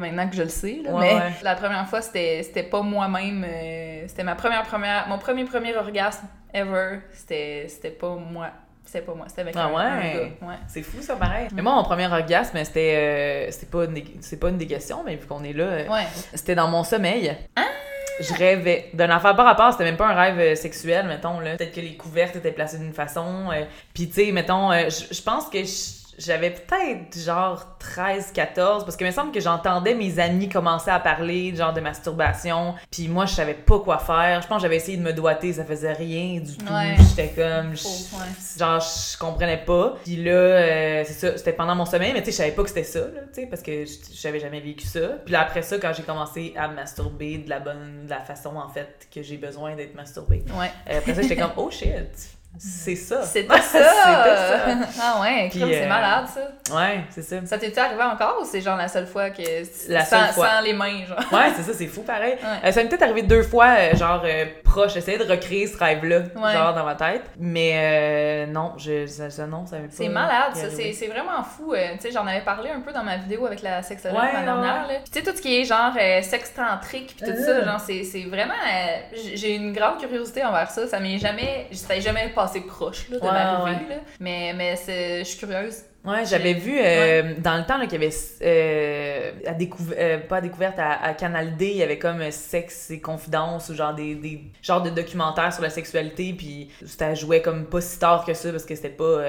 maintenant 0.00 0.28
que 0.30 0.36
je 0.36 0.44
le 0.44 0.48
sais, 0.48 0.80
là. 0.82 0.92
Mais 0.98 1.16
la 1.42 1.54
première 1.54 1.86
fois, 1.86 2.00
c'était, 2.00 2.42
c'était 2.44 2.62
pas 2.62 2.80
moi-même, 2.80 3.44
euh, 3.46 4.04
c'était 4.06 4.24
ma 4.24 4.36
première, 4.36 4.62
première, 4.62 5.06
mon 5.06 5.18
premier, 5.18 5.44
premier 5.44 5.76
orgasme 5.76 6.26
ever. 6.54 7.00
C'était, 7.12 7.66
c'était 7.68 7.90
pas 7.90 8.14
moi. 8.14 8.48
C'était 8.84 9.00
pas 9.06 9.14
moi, 9.14 9.26
c'était 9.28 9.40
avec 9.42 9.54
Ah 9.56 9.66
un, 9.66 9.72
ouais? 9.72 9.82
un 9.82 10.00
gars. 10.14 10.20
Ouais. 10.42 10.54
C'est 10.68 10.82
fou, 10.82 11.00
ça, 11.00 11.16
pareil. 11.16 11.48
Mais 11.54 11.62
moi, 11.62 11.74
mon 11.74 11.82
premier 11.84 12.06
orgasme, 12.06 12.58
c'était... 12.64 12.94
euh, 12.96 13.50
c'était 13.50 13.66
pas, 13.66 13.84
c'est 14.20 14.38
pas 14.38 14.48
une 14.50 14.58
questions, 14.66 15.02
mais 15.04 15.16
vu 15.16 15.26
qu'on 15.26 15.42
est 15.44 15.52
là... 15.54 15.64
euh, 15.64 15.88
Ouais. 15.88 16.06
C'était 16.34 16.54
dans 16.54 16.68
mon 16.68 16.84
sommeil. 16.84 17.34
Je 18.20 18.34
rêvais 18.34 18.90
d'un 18.92 19.08
affaire 19.08 19.34
par 19.34 19.46
rapport, 19.46 19.72
c'était 19.72 19.84
même 19.84 19.96
pas 19.96 20.08
un 20.08 20.14
rêve 20.14 20.38
euh, 20.38 20.54
sexuel, 20.54 21.06
mettons, 21.06 21.40
là. 21.40 21.56
Peut-être 21.56 21.74
que 21.74 21.80
les 21.80 21.96
couvertes 21.96 22.36
étaient 22.36 22.52
placées 22.52 22.78
d'une 22.78 22.92
façon. 22.92 23.48
euh, 23.50 23.64
Puis, 23.94 24.08
tu 24.08 24.26
sais, 24.26 24.32
mettons, 24.32 24.70
euh, 24.70 24.90
je 24.90 25.14
je 25.14 25.22
pense 25.22 25.46
que 25.48 25.58
je- 25.64 26.01
j'avais 26.24 26.50
peut-être 26.50 27.18
genre 27.18 27.76
13, 27.78 28.32
14, 28.32 28.84
parce 28.84 28.96
que 28.96 29.04
il 29.04 29.08
me 29.08 29.12
semble 29.12 29.32
que 29.32 29.40
j'entendais 29.40 29.94
mes 29.94 30.18
amis 30.18 30.48
commencer 30.48 30.90
à 30.90 31.00
parler, 31.00 31.54
genre 31.54 31.72
de 31.72 31.80
masturbation. 31.80 32.74
Puis 32.90 33.08
moi, 33.08 33.26
je 33.26 33.34
savais 33.34 33.54
pas 33.54 33.78
quoi 33.80 33.98
faire. 33.98 34.40
Je 34.42 34.46
pense 34.46 34.58
que 34.58 34.62
j'avais 34.62 34.76
essayé 34.76 34.96
de 34.96 35.02
me 35.02 35.12
doiter, 35.12 35.52
ça 35.52 35.64
faisait 35.64 35.92
rien 35.92 36.40
du 36.40 36.56
tout. 36.56 36.72
Ouais. 36.72 36.96
J'étais 37.08 37.28
comme. 37.30 37.74
je- 37.76 37.84
ouais. 38.16 38.58
Genre, 38.58 38.80
je 38.80 39.18
comprenais 39.18 39.58
pas. 39.64 39.94
Puis 40.04 40.16
là, 40.22 40.30
euh, 40.32 41.02
c'est 41.06 41.12
ça, 41.14 41.36
c'était 41.38 41.52
pendant 41.52 41.74
mon 41.74 41.84
sommeil, 41.84 42.12
mais 42.12 42.20
tu 42.20 42.26
sais, 42.26 42.32
je 42.32 42.36
savais 42.36 42.52
pas 42.52 42.62
que 42.62 42.68
c'était 42.68 42.84
ça, 42.84 43.00
là, 43.00 43.20
tu 43.32 43.40
sais, 43.42 43.46
parce 43.46 43.62
que 43.62 43.84
je- 43.84 44.14
j'avais 44.14 44.38
jamais 44.40 44.60
vécu 44.60 44.86
ça. 44.86 45.00
Puis 45.24 45.32
là, 45.32 45.40
après 45.42 45.62
ça, 45.62 45.78
quand 45.78 45.92
j'ai 45.96 46.02
commencé 46.02 46.54
à 46.56 46.68
me 46.68 46.74
masturber 46.76 47.38
de 47.38 47.50
la 47.50 47.60
bonne, 47.60 48.04
de 48.06 48.10
la 48.10 48.20
façon, 48.20 48.56
en 48.56 48.68
fait, 48.68 49.08
que 49.12 49.22
j'ai 49.22 49.36
besoin 49.36 49.74
d'être 49.74 49.94
masturbée, 49.94 50.44
Ouais. 50.58 50.70
euh, 50.90 50.98
après 50.98 51.14
ça, 51.14 51.22
j'étais 51.22 51.36
comme, 51.36 51.52
oh 51.56 51.70
shit, 51.70 51.90
C'est 52.58 52.94
ça. 52.96 53.22
C'était 53.22 53.48
ça! 53.60 53.82
Ça. 53.82 54.60
ah 55.02 55.20
ouais, 55.22 55.48
c'est 55.52 55.62
euh, 55.62 55.88
malade 55.88 56.26
ça. 56.32 56.76
Ouais, 56.76 57.00
c'est 57.10 57.22
ça. 57.22 57.36
Ça 57.46 57.58
t'est 57.58 57.76
arrivé 57.78 58.02
encore 58.02 58.38
ou 58.42 58.44
c'est 58.44 58.60
genre 58.60 58.76
la 58.76 58.88
seule 58.88 59.06
fois 59.06 59.30
que. 59.30 59.42
La 59.88 60.04
sans, 60.04 60.18
seule 60.26 60.34
fois. 60.34 60.48
sans 60.48 60.60
les 60.60 60.72
mains, 60.74 61.04
genre? 61.06 61.18
Ouais, 61.32 61.50
c'est 61.56 61.62
ça, 61.62 61.72
c'est 61.72 61.86
fou 61.86 62.02
pareil. 62.02 62.34
Ouais. 62.34 62.68
Euh, 62.68 62.72
ça 62.72 62.82
m'est 62.82 62.88
peut-être 62.88 63.02
arrivé 63.02 63.22
deux 63.22 63.42
fois, 63.42 63.68
euh, 63.78 63.96
genre 63.96 64.22
euh, 64.24 64.44
proche, 64.64 64.92
j'essayais 64.94 65.18
de 65.18 65.24
recréer 65.24 65.66
ce 65.66 65.76
rêve-là, 65.78 66.18
Ouais. 66.36 66.52
genre 66.52 66.74
dans 66.74 66.84
ma 66.84 66.94
tête. 66.94 67.22
Mais 67.38 68.46
non, 68.46 68.74
je, 68.76 69.06
ça, 69.06 69.30
ça, 69.30 69.46
non, 69.46 69.64
ça 69.66 69.76
m'est 69.78 69.88
pas. 69.88 69.94
C'est 69.94 70.08
malade, 70.08 70.54
ça. 70.54 70.70
C'est 70.70 70.92
c'est 70.92 71.06
vraiment 71.08 71.42
fou. 71.42 71.74
tu 71.74 72.00
sais, 72.00 72.10
j'en 72.12 72.26
avais 72.26 72.42
parlé 72.42 72.70
un 72.70 72.80
peu 72.80 72.92
dans 72.92 73.02
ma 73.02 73.16
vidéo 73.16 73.46
avec 73.46 73.62
la 73.62 73.82
sexologue 73.82 74.20
Ouais, 74.20 74.32
la 74.34 74.42
dernière. 74.42 74.86
là. 74.86 74.94
Tu 75.10 75.18
sais, 75.18 75.22
tout 75.24 75.34
ce 75.36 75.40
qui 75.42 75.60
est 75.60 75.64
genre 75.64 75.92
euh, 75.98 76.20
sextantrique 76.22 77.14
puis 77.16 77.30
tout 77.32 77.36
ça, 77.42 77.64
genre, 77.64 77.80
c'est 77.80 78.24
vraiment... 78.28 78.54
J'ai 79.34 79.54
une 79.56 79.72
grande 79.72 79.98
curiosité 79.98 80.44
envers 80.44 80.70
ça. 80.70 80.86
Ça 80.86 81.00
m'est 81.00 81.18
jamais... 81.18 81.66
Ça 81.72 81.98
jamais 81.98 82.28
passé 82.42 82.60
proche, 82.60 83.08
là, 83.10 83.18
de 83.18 83.24
Ouais, 83.24 83.30
m'arriver, 83.32 83.94
ouais. 83.94 84.00
Mais, 84.20 84.52
mais 84.56 84.74
je 84.76 85.24
suis 85.24 85.38
curieuse. 85.38 85.82
Ouais, 86.04 86.24
j'avais 86.26 86.54
vu 86.54 86.80
euh, 86.80 87.34
dans 87.38 87.56
le 87.56 87.64
temps 87.64 87.78
qu'il 87.86 87.92
y 87.92 88.04
avait 88.04 88.14
euh, 88.42 89.30
à 89.46 89.52
découv- 89.52 89.94
euh, 89.96 90.18
pas 90.18 90.38
à 90.38 90.40
découverte 90.40 90.76
à, 90.78 91.00
à 91.00 91.14
Canal 91.14 91.56
D, 91.56 91.66
il 91.70 91.76
y 91.76 91.82
avait 91.84 91.98
comme 91.98 92.20
euh, 92.20 92.32
sexe 92.32 92.90
et 92.90 93.00
confidence 93.00 93.68
ou 93.68 93.74
genre 93.76 93.94
des, 93.94 94.16
des 94.16 94.40
genres 94.62 94.82
de 94.82 94.90
documentaires 94.90 95.52
sur 95.52 95.62
la 95.62 95.70
sexualité 95.70 96.34
puis 96.36 96.70
ça 96.86 97.14
jouait 97.14 97.40
comme 97.40 97.66
pas 97.66 97.80
si 97.80 98.00
tard 98.00 98.24
que 98.24 98.34
ça 98.34 98.50
parce 98.50 98.64
que 98.64 98.74
c'était 98.74 98.88
pas 98.88 99.20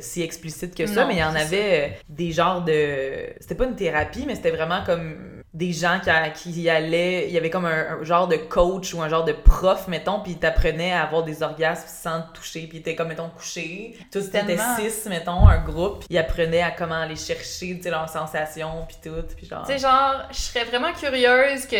si 0.00 0.22
explicite 0.22 0.74
que 0.74 0.86
ça, 0.86 1.02
Non, 1.02 1.08
mais 1.08 1.14
il 1.16 1.20
y 1.20 1.24
en 1.24 1.34
avait 1.34 1.98
des 2.08 2.32
genres 2.32 2.62
de 2.64 3.26
c'était 3.40 3.54
pas 3.54 3.64
une 3.66 3.76
thérapie 3.76 4.24
mais 4.26 4.34
c'était 4.34 4.52
vraiment 4.52 4.82
comme 4.86 5.41
des 5.54 5.72
gens 5.72 6.00
qui, 6.00 6.50
qui 6.50 6.62
y 6.62 6.70
allaient, 6.70 7.26
il 7.28 7.34
y 7.34 7.36
avait 7.36 7.50
comme 7.50 7.66
un, 7.66 7.98
un 8.00 8.04
genre 8.04 8.26
de 8.26 8.36
coach 8.36 8.94
ou 8.94 9.02
un 9.02 9.08
genre 9.10 9.24
de 9.24 9.32
prof, 9.32 9.86
mettons, 9.86 10.20
puis 10.20 10.32
il 10.32 10.38
t'apprenait 10.38 10.92
à 10.92 11.02
avoir 11.02 11.24
des 11.24 11.42
orgasmes 11.42 11.86
sans 11.86 12.22
te 12.22 12.32
toucher, 12.38 12.60
puis 12.66 12.78
il 12.78 12.80
était 12.80 12.94
comme, 12.94 13.08
mettons, 13.08 13.28
couché. 13.28 13.94
Tous 14.10 14.30
Tellement. 14.30 14.76
six, 14.78 15.06
mettons, 15.10 15.46
un 15.46 15.58
groupe, 15.58 15.98
puis 16.00 16.08
il 16.10 16.16
apprenait 16.18 16.62
à 16.62 16.70
comment 16.70 17.02
aller 17.02 17.16
chercher, 17.16 17.76
tu 17.76 17.82
sais, 17.82 17.90
leurs 17.90 18.08
sensations, 18.08 18.86
puis 18.88 18.96
tout, 19.02 19.22
puis 19.36 19.46
genre... 19.46 19.66
Tu 19.66 19.72
sais, 19.72 19.78
genre, 19.78 20.22
je 20.30 20.38
serais 20.38 20.64
vraiment 20.64 20.92
curieuse 20.92 21.66
que... 21.66 21.76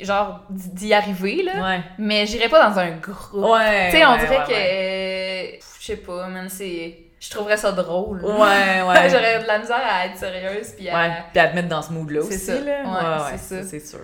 Genre, 0.00 0.40
d'y 0.48 0.94
arriver, 0.94 1.42
là. 1.42 1.62
Ouais. 1.62 1.80
Mais 1.98 2.24
j'irais 2.26 2.48
pas 2.48 2.70
dans 2.70 2.78
un 2.78 2.92
groupe. 2.92 3.34
Ouais. 3.34 3.90
Tu 3.90 3.98
sais, 3.98 4.06
on 4.06 4.12
ouais, 4.12 4.18
dirait 4.20 4.44
que... 4.46 4.52
euh, 4.52 5.58
Je 5.78 5.84
sais 5.84 5.96
pas, 5.98 6.28
man, 6.28 6.48
c'est... 6.48 6.98
Je 7.24 7.30
trouverais 7.30 7.56
ça 7.56 7.70
drôle. 7.70 8.20
Ouais, 8.24 8.82
ouais. 8.82 9.08
J'aurais 9.10 9.42
de 9.42 9.46
la 9.46 9.58
misère 9.60 9.80
à 9.88 10.06
être 10.06 10.16
sérieuse 10.16 10.70
puis 10.76 10.90
à... 10.90 10.94
Ouais, 10.96 11.10
puis 11.30 11.40
à 11.40 11.46
te 11.48 11.54
mettre 11.54 11.68
dans 11.68 11.80
ce 11.82 11.92
mood-là 11.92 12.20
C'est 12.22 12.34
aussi, 12.34 12.46
ça. 12.46 12.52
là. 12.54 12.82
Ouais, 12.82 13.36
c'est 13.36 13.62
ça. 13.62 13.68
c'est 13.68 13.80
sûr. 13.86 14.00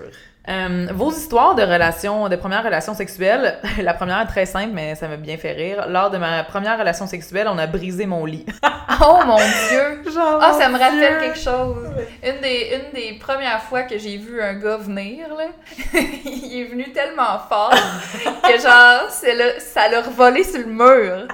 Euh, 0.49 0.87
vos 0.95 1.11
histoires 1.11 1.55
de 1.57 1.63
relations, 1.63 2.29
de 2.29 2.37
première 2.37 2.63
relation 2.65 2.95
sexuelle, 2.95 3.59
la 3.83 3.93
première 3.93 4.21
est 4.23 4.27
très 4.27 4.47
simple, 4.47 4.71
mais 4.73 4.95
ça 4.95 5.07
m'a 5.09 5.17
bien 5.17 5.37
fait 5.37 5.53
rire. 5.53 5.87
Lors 5.89 6.11
de 6.11 6.17
ma 6.17 6.43
première 6.45 6.79
relation 6.79 7.07
sexuelle, 7.09 7.49
on 7.51 7.59
a 7.59 7.67
brisé 7.67 8.07
mon 8.07 8.25
lit. 8.25 8.47
Oh 9.01 9.21
mon 9.27 9.37
dieu! 9.37 10.03
Ah, 10.41 10.53
ça 10.59 10.69
me 10.69 10.77
rappelle 10.77 11.21
quelque 11.21 11.39
chose. 11.39 11.87
Une 12.25 12.41
des, 12.41 12.73
une 12.75 12.93
des 12.93 13.17
premières 13.21 13.63
fois 13.63 13.83
que 13.83 13.97
j'ai 13.97 14.17
vu 14.17 14.43
un 14.43 14.55
gars 14.55 14.77
venir, 14.79 15.29
là, 15.29 15.45
il 16.25 16.63
est 16.63 16.65
venu 16.65 16.91
tellement 16.91 17.39
fort 17.49 17.71
que 18.43 18.61
genre, 18.61 19.03
c'est 19.11 19.35
le- 19.37 19.61
ça 19.61 19.89
l'a 19.89 20.01
revolé 20.01 20.43
sur 20.43 20.59
le 20.59 20.67
mur. 20.67 21.29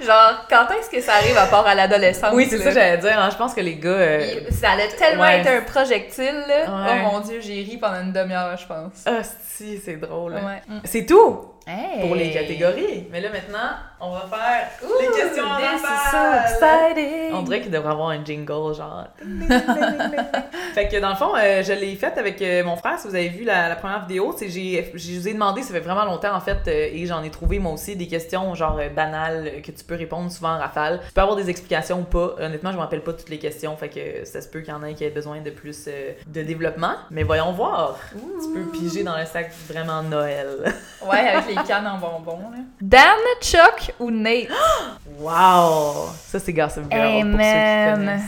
Genre, 0.00 0.46
quand 0.48 0.66
est-ce 0.78 0.88
que 0.90 1.00
ça 1.00 1.14
arrive 1.14 1.36
à 1.36 1.46
part 1.46 1.66
à 1.66 1.74
l'adolescence? 1.74 2.32
Oui, 2.32 2.46
c'est 2.48 2.58
ça, 2.58 2.70
j'allais 2.70 2.98
dire. 2.98 3.18
hein. 3.20 3.28
Je 3.32 3.36
pense 3.36 3.52
que 3.54 3.60
les 3.60 3.76
gars. 3.76 3.88
euh, 3.90 4.40
Ça 4.50 4.70
allait 4.70 4.88
tellement 4.88 5.22
Ouais. 5.24 5.38
être 5.40 5.48
un 5.48 5.60
projectile, 5.62 6.44
là. 6.46 6.60
Ouais. 6.84 7.00
Oh 7.04 7.10
mon 7.12 7.20
dieu, 7.20 7.40
j'ai 7.40 7.62
ri 7.62 7.78
pendant 7.78 8.00
une 8.02 8.12
demi-heure, 8.12 8.56
je 8.56 8.66
pense. 8.66 9.02
Ah, 9.06 9.22
si, 9.48 9.78
c'est 9.84 9.96
drôle. 9.96 10.34
Ouais. 10.34 10.62
Mm. 10.68 10.80
C'est 10.84 11.04
tout? 11.06 11.40
Hey. 11.70 12.00
pour 12.00 12.14
les 12.14 12.30
catégories. 12.30 13.06
Mais 13.10 13.20
là, 13.20 13.28
maintenant, 13.28 13.76
on 14.00 14.10
va 14.12 14.20
faire 14.20 14.70
les 14.80 15.06
Ouh, 15.06 15.12
questions 15.14 15.44
en 15.44 15.78
so. 15.78 17.36
On 17.36 17.42
dirait 17.42 17.60
qu'il 17.60 17.70
devrait 17.70 17.90
avoir 17.90 18.08
un 18.08 18.24
jingle, 18.24 18.74
genre. 18.74 19.04
fait 20.74 20.88
que 20.88 20.98
dans 20.98 21.10
le 21.10 21.14
fond, 21.16 21.32
euh, 21.36 21.62
je 21.62 21.74
l'ai 21.74 21.94
faite 21.96 22.16
avec 22.16 22.40
euh, 22.40 22.64
mon 22.64 22.76
frère. 22.76 22.98
Si 22.98 23.06
vous 23.06 23.14
avez 23.14 23.28
vu 23.28 23.44
la, 23.44 23.68
la 23.68 23.76
première 23.76 24.00
vidéo, 24.06 24.34
c'est 24.38 24.48
j'ai, 24.48 24.90
je 24.94 25.18
vous 25.18 25.28
ai 25.28 25.34
demandé, 25.34 25.62
ça 25.62 25.74
fait 25.74 25.80
vraiment 25.80 26.06
longtemps 26.06 26.34
en 26.34 26.40
fait, 26.40 26.58
euh, 26.68 26.88
et 26.90 27.04
j'en 27.04 27.22
ai 27.22 27.30
trouvé 27.30 27.58
moi 27.58 27.72
aussi 27.72 27.96
des 27.96 28.06
questions 28.06 28.54
genre 28.54 28.80
banales 28.96 29.60
que 29.62 29.70
tu 29.70 29.84
peux 29.84 29.96
répondre 29.96 30.30
souvent 30.30 30.54
en 30.54 30.58
rafale. 30.58 31.00
Tu 31.06 31.12
peux 31.12 31.20
avoir 31.20 31.36
des 31.36 31.50
explications 31.50 32.00
ou 32.00 32.04
pas. 32.04 32.36
Honnêtement, 32.40 32.70
je 32.70 32.76
me 32.76 32.80
rappelle 32.80 33.02
pas 33.02 33.12
toutes 33.12 33.28
les 33.28 33.38
questions, 33.38 33.76
fait 33.76 33.90
que 33.90 34.24
ça 34.24 34.40
se 34.40 34.48
peut 34.48 34.60
qu'il 34.60 34.72
y 34.72 34.76
en 34.76 34.82
ait 34.84 34.94
qui 34.94 35.04
aient 35.04 35.10
besoin 35.10 35.42
de 35.42 35.50
plus 35.50 35.86
de 36.26 36.42
développement. 36.42 36.94
Mais 37.10 37.24
voyons 37.24 37.52
voir. 37.52 37.98
Tu 38.12 38.54
peux 38.54 38.70
piger 38.70 39.02
dans 39.02 39.18
le 39.18 39.26
sac 39.26 39.50
vraiment 39.68 40.02
Noël. 40.02 40.72
Ouais, 41.06 41.28
avec 41.28 41.54
les 41.54 41.57
cannes 41.66 41.86
en 41.86 41.98
bonbons, 41.98 42.50
là. 42.50 42.58
Dan, 42.80 43.18
Chuck 43.40 43.94
ou 43.98 44.10
Nate? 44.10 44.48
wow! 45.18 46.08
Ça, 46.26 46.38
c'est 46.38 46.52
Gossip 46.52 46.84
Girl 46.90 47.02
Hey, 47.06 47.22
pour 47.22 47.32
ceux 47.32 47.36
qui 47.36 47.94
connaissent. 47.94 48.22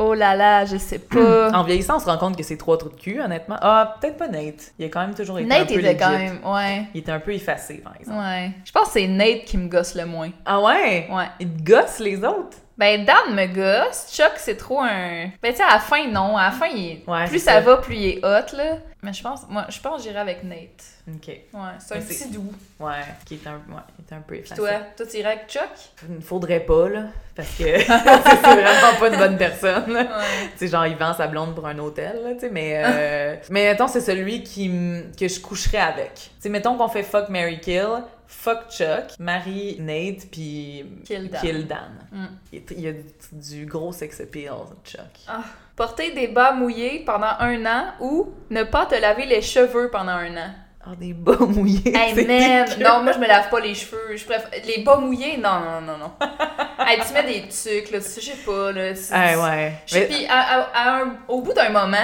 Oh 0.00 0.14
là 0.14 0.36
là, 0.36 0.64
je 0.64 0.76
sais 0.76 1.00
pas. 1.00 1.50
En 1.54 1.64
vieillissant, 1.64 1.96
on 1.96 1.98
se 1.98 2.04
rend 2.04 2.18
compte 2.18 2.36
que 2.36 2.44
c'est 2.44 2.56
trois 2.56 2.78
trous 2.78 2.88
de 2.90 2.94
cul, 2.94 3.20
honnêtement. 3.20 3.56
Ah, 3.60 3.96
peut-être 4.00 4.16
pas 4.16 4.28
Nate. 4.28 4.72
Il 4.78 4.84
a 4.84 4.88
quand 4.88 5.00
même 5.00 5.14
toujours 5.14 5.40
été 5.40 5.52
un 5.52 5.58
Nate 5.58 5.68
peu 5.68 5.74
était 5.74 5.82
legit. 5.82 5.96
quand 5.96 6.10
même, 6.10 6.38
ouais. 6.44 6.84
Il 6.94 7.00
était 7.00 7.10
un 7.10 7.18
peu 7.18 7.32
effacé, 7.34 7.74
par 7.78 7.94
exemple. 7.98 8.18
Ouais. 8.18 8.52
Je 8.64 8.70
pense 8.70 8.86
que 8.86 8.92
c'est 8.92 9.08
Nate 9.08 9.44
qui 9.44 9.58
me 9.58 9.68
gosse 9.68 9.96
le 9.96 10.06
moins. 10.06 10.30
Ah 10.46 10.60
ouais? 10.60 11.08
Ouais. 11.10 11.24
Il 11.40 11.48
te 11.50 11.62
gosse 11.72 11.98
les 11.98 12.18
autres? 12.18 12.58
Ben, 12.78 13.04
Dan 13.04 13.34
me 13.34 13.46
gosse. 13.46 14.06
Chuck, 14.12 14.32
c'est 14.36 14.56
trop 14.56 14.80
un. 14.80 15.30
Ben, 15.42 15.50
tu 15.50 15.56
sais, 15.56 15.64
à 15.64 15.72
la 15.74 15.78
fin, 15.80 16.06
non. 16.06 16.36
À 16.36 16.44
la 16.44 16.50
fin, 16.52 16.66
il 16.68 16.92
est- 16.92 17.10
Ouais, 17.10 17.26
plus 17.26 17.40
ça, 17.40 17.54
ça. 17.54 17.60
va, 17.60 17.78
plus 17.78 17.96
il 17.96 18.06
est 18.10 18.18
hot, 18.24 18.56
là. 18.56 18.78
Mais 19.02 19.12
je 19.12 19.22
pense, 19.22 19.42
moi, 19.48 19.66
je 19.68 19.80
pense 19.80 19.96
que 20.02 20.08
j'irais 20.08 20.20
avec 20.20 20.44
Nate. 20.44 20.84
Ok. 21.08 21.26
Ouais, 21.28 21.40
c'est 21.80 21.96
un 21.96 22.00
petit 22.00 22.28
doux. 22.30 22.52
Ouais, 22.80 22.92
qui 23.24 23.34
est 23.34 23.46
un, 23.48 23.54
ouais, 23.54 23.82
est 24.08 24.14
un 24.14 24.20
peu 24.20 24.36
effacé. 24.36 24.54
toi, 24.60 24.70
toi, 24.96 25.06
tu 25.06 25.16
irais 25.18 25.32
avec 25.32 25.48
Chuck? 25.48 25.68
Il 26.08 26.16
ne 26.16 26.20
faudrait 26.20 26.60
pas, 26.60 26.88
là. 26.88 27.02
Parce 27.34 27.48
que 27.50 27.64
c'est 27.80 27.84
vraiment 27.84 28.98
pas 29.00 29.08
une 29.08 29.16
bonne 29.16 29.36
personne. 29.38 29.92
Ouais. 29.92 30.04
Tu 30.52 30.58
sais, 30.58 30.68
genre, 30.68 30.86
il 30.86 30.96
vend 30.96 31.14
sa 31.14 31.26
blonde 31.28 31.54
pour 31.56 31.66
un 31.66 31.78
hôtel, 31.78 32.20
là, 32.24 32.34
tu 32.34 32.40
sais, 32.40 32.50
mais... 32.50 32.82
euh, 32.84 33.36
mais 33.50 33.64
mettons, 33.70 33.88
c'est 33.88 34.00
celui 34.00 34.42
qui 34.44 34.66
m- 34.66 35.10
que 35.18 35.26
je 35.28 35.40
coucherais 35.40 35.78
avec. 35.78 36.14
Tu 36.14 36.30
sais, 36.40 36.48
mettons 36.48 36.76
qu'on 36.76 36.88
fait 36.88 37.02
fuck, 37.04 37.28
Mary 37.28 37.58
kill, 37.60 37.88
fuck 38.28 38.68
Chuck, 38.70 39.18
Marie 39.18 39.76
Nate, 39.80 40.30
puis 40.30 40.84
Kill 41.06 41.28
Dan. 41.30 41.40
kill 41.40 41.66
Dan. 41.66 41.78
Mm. 42.12 42.26
Il, 42.52 42.80
y 42.80 42.88
a 42.88 42.92
du, 43.32 43.66
gros 43.66 43.92
sex 43.92 44.20
appeal, 44.20 44.52
Chuck. 44.84 45.00
Porter 45.74 46.12
des 46.12 46.28
bas 46.28 46.52
mouillés 46.52 47.04
pendant 47.06 47.32
un 47.40 47.64
an 47.66 47.84
ou 48.00 48.32
ne 48.50 48.62
pas 48.64 48.86
te 48.86 48.94
laver 48.94 49.26
les 49.26 49.42
cheveux 49.42 49.88
pendant 49.90 50.12
un 50.12 50.36
an. 50.36 50.50
Ah, 50.84 50.94
des 50.98 51.12
bas 51.12 51.36
mouillés. 51.40 51.94
Hey 51.94 52.14
man, 52.26 52.66
non, 52.80 53.02
moi 53.02 53.12
je 53.12 53.18
me 53.18 53.26
lave 53.26 53.50
pas 53.50 53.60
les 53.60 53.74
cheveux. 53.74 54.16
Je 54.16 54.24
préfère... 54.24 54.48
Les 54.64 54.82
bas 54.82 54.96
mouillés, 54.96 55.36
non, 55.36 55.60
non, 55.60 55.80
non, 55.82 55.98
non. 55.98 56.12
hey, 56.86 56.98
tu 57.06 57.12
mets 57.12 57.24
des 57.24 57.48
trucs, 57.48 57.90
là, 57.90 57.98
tu 58.00 58.04
sais, 58.08 58.20
je 58.20 58.26
sais 58.30 58.36
pas, 58.46 58.72
là. 58.72 58.92
tu- 58.94 59.00
Ah, 59.10 59.38
ouais. 59.42 59.72
Mais- 59.92 60.06
Puis 60.06 60.26
à- 60.26 60.40
à- 60.60 60.70
à 60.74 61.02
un- 61.02 61.16
au 61.28 61.42
bout 61.42 61.52
d'un 61.52 61.68
moment, 61.70 61.96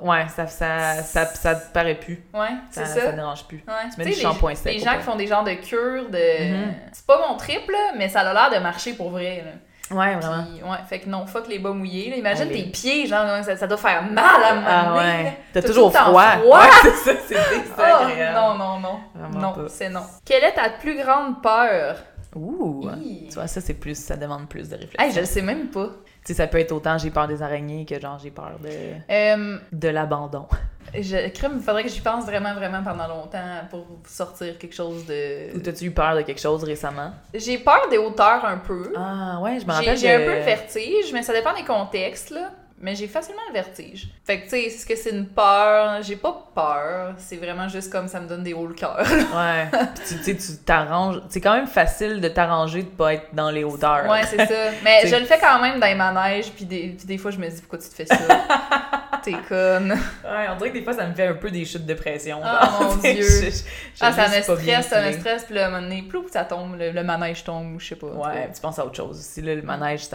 ouais, 0.00 0.26
ça, 0.28 0.46
ça, 0.46 1.02
ça, 1.02 1.24
ça 1.26 1.54
te 1.54 1.72
paraît 1.72 1.94
plus. 1.94 2.22
ouais, 2.34 2.48
Ça, 2.70 2.84
c'est 2.86 3.00
ça 3.00 3.06
ça. 3.06 3.12
dérange 3.12 3.44
plus. 3.46 3.62
Ouais. 3.68 3.74
Tu 3.92 3.98
mets 3.98 4.04
du 4.04 4.10
les- 4.10 4.16
shampoing 4.16 4.54
sec 4.54 4.72
Les 4.72 4.78
gens 4.80 4.96
qui 4.96 5.02
font 5.02 5.16
des 5.16 5.26
genres 5.26 5.44
de 5.44 5.52
cures 5.54 6.08
de. 6.10 6.52
Mhm. 6.54 6.74
C'est 6.92 7.06
pas 7.06 7.18
mon 7.28 7.36
trip, 7.36 7.68
là, 7.70 7.92
mais 7.96 8.08
ça 8.08 8.20
a 8.20 8.32
l'air 8.32 8.50
de 8.58 8.62
marcher 8.62 8.94
pour 8.94 9.10
vrai, 9.10 9.44
là. 9.44 9.52
Ouais, 9.90 10.14
vraiment. 10.16 10.44
Puis, 10.44 10.62
ouais, 10.62 10.78
fait 10.88 11.00
que 11.00 11.08
non, 11.10 11.26
fuck 11.26 11.46
les 11.46 11.58
bas 11.58 11.72
mouillés. 11.72 12.08
Là. 12.10 12.16
Imagine 12.16 12.48
tes 12.48 12.62
pieds, 12.64 13.06
genre, 13.06 13.26
ça, 13.44 13.54
ça 13.54 13.66
doit 13.66 13.76
faire 13.76 14.02
mal 14.02 14.24
à 14.42 14.54
Ah 14.66 14.94
ouais. 14.96 15.36
T'as 15.52 15.60
toujours 15.60 15.92
tout 15.92 15.98
froid. 15.98 16.22
froid. 16.38 16.58
Ouais, 16.62 16.68
c'est 17.04 17.12
ça, 17.12 17.20
c'est 17.28 17.36
Oh, 17.36 18.04
désagréable. 18.06 18.34
non, 18.34 18.54
non, 18.54 18.78
non. 18.80 19.00
Vraiment 19.14 19.38
non, 19.54 19.66
c'est 19.68 19.90
non. 19.90 20.00
Quelle 20.24 20.42
est 20.44 20.52
ta 20.54 20.70
plus 20.70 20.96
grande 20.96 21.42
peur? 21.42 21.96
Ouh. 22.34 22.88
Hi. 23.00 23.26
Tu 23.28 23.34
vois, 23.34 23.46
ça, 23.46 23.60
c'est 23.60 23.74
plus, 23.74 23.96
ça 23.96 24.16
demande 24.16 24.48
plus 24.48 24.68
de 24.68 24.74
réflexion. 24.76 25.00
Hey, 25.04 25.12
je 25.12 25.20
le 25.20 25.26
sais 25.26 25.42
même 25.42 25.68
pas. 25.68 25.86
Tu 26.24 26.32
sais, 26.32 26.34
ça 26.34 26.46
peut 26.46 26.58
être 26.58 26.72
autant 26.72 26.96
j'ai 26.96 27.10
peur 27.10 27.28
des 27.28 27.42
araignées 27.42 27.84
que 27.84 28.00
genre 28.00 28.18
j'ai 28.18 28.30
peur 28.30 28.52
de, 28.62 28.68
Euh, 29.12 29.58
de 29.72 29.88
l'abandon. 29.88 30.46
je 30.98 31.28
crime, 31.28 31.60
faudrait 31.60 31.82
que 31.82 31.90
j'y 31.90 32.00
pense 32.00 32.24
vraiment, 32.24 32.54
vraiment 32.54 32.82
pendant 32.82 33.06
longtemps 33.08 33.60
pour 33.70 33.86
sortir 34.06 34.56
quelque 34.58 34.74
chose 34.74 35.02
Ou 35.04 35.08
de. 35.08 35.58
t'as-tu 35.60 35.84
eu 35.86 35.90
peur 35.90 36.16
de 36.16 36.22
quelque 36.22 36.40
chose 36.40 36.64
récemment? 36.64 37.12
J'ai 37.34 37.58
peur 37.58 37.88
des 37.90 37.98
hauteurs 37.98 38.44
un 38.44 38.56
peu. 38.58 38.92
Ah, 38.96 39.38
ouais, 39.42 39.60
je 39.60 39.66
me 39.66 39.72
rappelle. 39.72 39.98
j'ai 39.98 40.12
un 40.12 40.18
peu 40.20 40.34
le 40.34 40.40
vertige, 40.44 41.12
mais 41.12 41.22
ça 41.22 41.32
dépend 41.34 41.54
des 41.54 41.64
contextes, 41.64 42.30
là. 42.30 42.50
Mais 42.80 42.94
j'ai 42.96 43.06
facilement 43.08 43.40
le 43.48 43.54
vertige. 43.54 44.08
Fait 44.26 44.38
que, 44.40 44.44
tu 44.44 44.50
sais, 44.50 44.62
est-ce 44.64 44.84
que 44.84 44.96
c'est 44.96 45.10
une 45.10 45.26
peur? 45.26 46.02
J'ai 46.02 46.16
pas 46.16 46.48
peur. 46.54 47.14
C'est 47.18 47.36
vraiment 47.36 47.68
juste 47.68 47.90
comme 47.90 48.08
ça 48.08 48.20
me 48.20 48.26
donne 48.28 48.42
des 48.42 48.52
hauts 48.52 48.66
le 48.66 48.74
cœur. 48.74 48.98
Ouais. 49.34 49.68
Puis 50.04 50.16
tu 50.18 50.22
sais, 50.24 50.36
tu 50.36 50.58
t'arranges. 50.64 51.20
C'est 51.28 51.40
quand 51.40 51.54
même 51.54 51.66
facile 51.66 52.20
de 52.20 52.28
t'arranger 52.28 52.82
de 52.82 52.88
pas 52.88 53.14
être 53.14 53.28
dans 53.32 53.50
les 53.50 53.64
hauteurs. 53.64 54.08
Ouais, 54.10 54.22
c'est 54.26 54.44
ça. 54.44 54.70
Mais 54.84 55.06
je 55.06 55.16
le 55.16 55.24
fais 55.24 55.38
quand 55.38 55.60
même 55.62 55.80
dans 55.80 55.86
les 55.86 55.94
manèges, 55.94 56.50
puis 56.52 56.64
des, 56.66 56.94
puis 56.98 57.06
des 57.06 57.16
fois, 57.18 57.30
je 57.30 57.38
me 57.38 57.48
dis, 57.48 57.60
pourquoi 57.60 57.78
tu 57.78 57.88
te 57.88 57.94
fais 57.94 58.06
ça? 58.06 58.16
T'es 59.22 59.32
conne. 59.48 59.92
Ouais, 59.92 60.46
on 60.52 60.56
dirait 60.56 60.68
que 60.70 60.74
des 60.74 60.82
fois, 60.84 60.92
ça 60.92 61.06
me 61.06 61.14
fait 61.14 61.26
un 61.28 61.34
peu 61.34 61.50
des 61.50 61.64
chutes 61.64 61.86
de 61.86 61.94
pression. 61.94 62.40
Ah, 62.44 62.68
genre. 62.78 62.82
mon 62.90 62.96
Dieu. 62.96 63.22
je- 63.22 63.50
je- 63.50 63.62
Ah, 64.00 64.12
ça 64.12 64.28
me 64.28 64.42
stresse, 64.42 64.88
ça 64.88 65.00
me 65.00 65.12
stresse, 65.12 65.44
puis 65.44 65.58
un 65.58 65.70
moment 65.80 66.02
ploup, 66.10 66.26
ça 66.30 66.44
tombe, 66.44 66.76
le, 66.78 66.90
le 66.90 67.02
manège 67.02 67.42
tombe, 67.44 67.76
je 67.80 67.86
sais 67.88 67.96
pas. 67.96 68.08
Ouais, 68.08 68.50
tu 68.54 68.60
penses 68.60 68.78
à 68.78 68.84
autre 68.84 68.96
chose 68.96 69.18
aussi. 69.18 69.40
Là, 69.40 69.54
le 69.54 69.62
manège, 69.62 70.08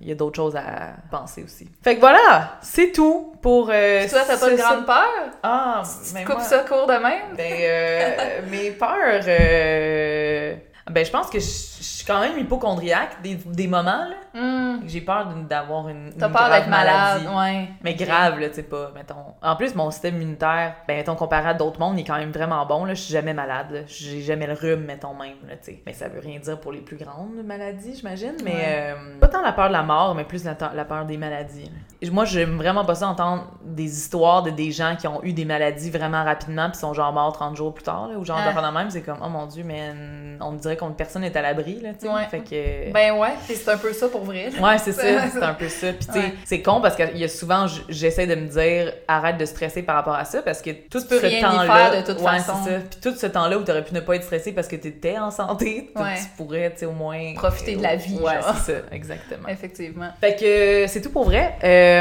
il 0.00 0.08
y 0.08 0.12
a 0.12 0.14
d'autres 0.14 0.36
choses 0.36 0.56
à 0.56 0.94
penser 1.10 1.42
aussi. 1.42 1.68
Fait 1.82 1.95
que 1.96 2.00
voilà, 2.00 2.52
c'est 2.62 2.92
tout 2.92 3.34
pour. 3.42 3.68
Euh, 3.72 4.08
toi, 4.08 4.20
t'as 4.26 4.36
pas 4.36 4.50
de 4.50 4.56
grande 4.56 4.86
peur? 4.86 5.04
Ah, 5.42 5.82
Tu 5.84 6.14
mais 6.14 6.22
te 6.22 6.26
coupes 6.26 6.36
moi- 6.36 6.44
ça 6.44 6.58
court 6.60 6.86
de 6.86 6.92
même? 6.94 7.34
Ben, 7.36 7.52
euh, 7.60 8.40
mes 8.50 8.70
peurs. 8.70 9.22
euh, 9.26 10.54
Ben, 10.90 11.04
je 11.04 11.10
pense 11.10 11.28
que 11.30 11.40
je, 11.40 11.75
quand 12.06 12.20
même 12.20 12.38
hypochondriaque 12.38 13.20
des, 13.22 13.34
des 13.34 13.66
moments, 13.66 14.04
là. 14.08 14.16
Hmm. 14.40 14.80
J'ai 14.86 15.00
peur 15.00 15.28
d'avoir 15.48 15.88
une. 15.88 16.12
T'as 16.18 16.28
peur 16.28 16.48
d'être 16.50 16.68
malade, 16.68 17.22
ouais. 17.36 17.68
Mais 17.82 17.94
grave, 17.94 18.38
là, 18.38 18.48
tu 18.50 18.56
sais 18.56 18.62
pas, 18.62 18.92
mettons. 18.94 19.34
En 19.42 19.56
plus, 19.56 19.74
mon 19.74 19.90
système 19.90 20.16
immunitaire, 20.16 20.74
ben, 20.86 20.96
mettons, 20.96 21.14
comparé 21.16 21.48
à 21.48 21.54
d'autres 21.54 21.80
mondes, 21.80 21.98
il 21.98 22.02
est 22.02 22.06
quand 22.06 22.18
même 22.18 22.30
vraiment 22.32 22.64
bon, 22.66 22.84
là. 22.84 22.94
Je 22.94 23.00
suis 23.00 23.12
jamais 23.12 23.32
malade. 23.34 23.84
J'ai 23.86 24.20
jamais 24.20 24.46
le 24.46 24.52
rhume, 24.52 24.84
mettons, 24.84 25.14
même, 25.14 25.36
là, 25.48 25.56
tu 25.56 25.72
sais. 25.72 25.82
Mais 25.86 25.92
ça 25.94 26.08
veut 26.08 26.20
rien 26.20 26.38
dire 26.38 26.60
pour 26.60 26.72
les 26.72 26.80
plus 26.82 26.96
grandes 26.96 27.42
maladies, 27.44 27.96
j'imagine. 27.96 28.34
Mais 28.44 28.52
Ouais. 28.54 28.94
euh, 28.96 29.18
pas 29.18 29.28
tant 29.28 29.42
la 29.42 29.52
peur 29.52 29.68
de 29.68 29.72
la 29.72 29.82
mort, 29.82 30.14
mais 30.14 30.24
plus 30.24 30.44
la, 30.44 30.54
la 30.74 30.84
peur 30.84 31.04
des 31.06 31.16
maladies. 31.16 31.64
là. 31.64 31.70
Moi, 32.10 32.24
j'aime 32.24 32.56
vraiment 32.56 32.84
pas 32.84 32.94
ça 32.94 33.08
entendre 33.08 33.46
des 33.64 33.84
histoires 33.98 34.42
de 34.42 34.50
des 34.50 34.70
gens 34.70 34.96
qui 34.98 35.06
ont 35.06 35.22
eu 35.24 35.32
des 35.32 35.44
maladies 35.44 35.90
vraiment 35.90 36.24
rapidement 36.24 36.68
puis 36.70 36.78
sont 36.78 36.92
genre 36.94 37.12
morts 37.12 37.32
30 37.32 37.56
jours 37.56 37.72
plus 37.74 37.84
tard, 37.84 38.08
là, 38.08 38.18
ou 38.18 38.24
genre 38.24 38.38
Ah. 38.40 38.52
de 38.70 38.74
même. 38.74 38.90
C'est 38.90 39.00
comme, 39.02 39.18
oh 39.24 39.28
mon 39.28 39.46
dieu, 39.46 39.64
mais 39.64 39.92
on 40.40 40.52
dirait 40.52 40.76
qu'on 40.76 40.90
personne 40.92 41.22
n'est 41.22 41.36
à 41.36 41.42
l'abri, 41.42 41.80
là, 41.80 41.90
tu 41.94 42.06
sais. 42.06 42.12
Ouais. 42.12 42.24
Fait 42.30 42.40
que. 42.40 42.92
Ben 42.92 43.12
ouais, 43.18 43.34
c'est 43.46 43.68
un 43.68 43.76
peu 43.78 43.92
ça 43.92 44.08
pour 44.08 44.24
vrai. 44.24 44.50
là. 44.50 44.60
Ouais, 44.68 44.78
c'est 44.78 44.92
ça, 44.92 45.02
c'est 45.32 45.42
un 45.42 45.54
peu 45.54 45.68
ça. 45.68 45.88
Puis 45.92 46.06
tu 46.06 46.12
sais, 46.12 46.18
Ouais. 46.18 46.34
c'est 46.44 46.62
con 46.62 46.80
parce 46.80 46.96
qu'il 46.96 47.16
y 47.16 47.24
a 47.24 47.28
souvent, 47.28 47.66
j'essaie 47.88 48.26
de 48.26 48.34
me 48.34 48.46
dire, 48.46 48.92
arrête 49.08 49.38
de 49.38 49.44
stresser 49.46 49.82
par 49.82 49.96
rapport 49.96 50.14
à 50.14 50.24
ça 50.24 50.42
parce 50.42 50.62
que 50.62 50.70
tout 50.70 51.00
ce 51.00 51.06
temps-là, 51.40 52.00
de 52.02 52.06
toute 52.06 52.20
ouais, 52.20 52.38
façon. 52.38 52.52
ça. 52.64 52.70
Puis 52.90 53.00
tout 53.02 53.14
ce 53.16 53.26
temps-là 53.26 53.58
où 53.58 53.62
t'aurais 53.64 53.84
pu 53.84 53.94
ne 53.94 54.00
pas 54.00 54.16
être 54.16 54.24
stressé 54.24 54.52
parce 54.52 54.68
que 54.68 54.76
t'étais 54.76 55.18
en 55.18 55.30
santé, 55.30 55.90
tu- 55.96 56.02
Ouais. 56.02 56.14
tu 56.16 56.26
pourrais, 56.36 56.70
tu 56.72 56.78
sais, 56.80 56.86
au 56.86 56.92
moins 56.92 57.34
Profiter 57.34 57.76
de 57.76 57.82
la 57.82 57.96
vie, 57.96 58.18
Ouais, 58.18 58.34
c'est 58.64 58.72
ça, 58.72 58.78
exactement. 58.92 59.48
Effectivement. 59.48 60.08
Fait 60.20 60.36
que 60.36 60.44
euh, 60.44 60.86
c'est 60.88 61.00
tout 61.00 61.10
pour 61.10 61.24
vrai 61.24 61.54
euh, 61.64 61.95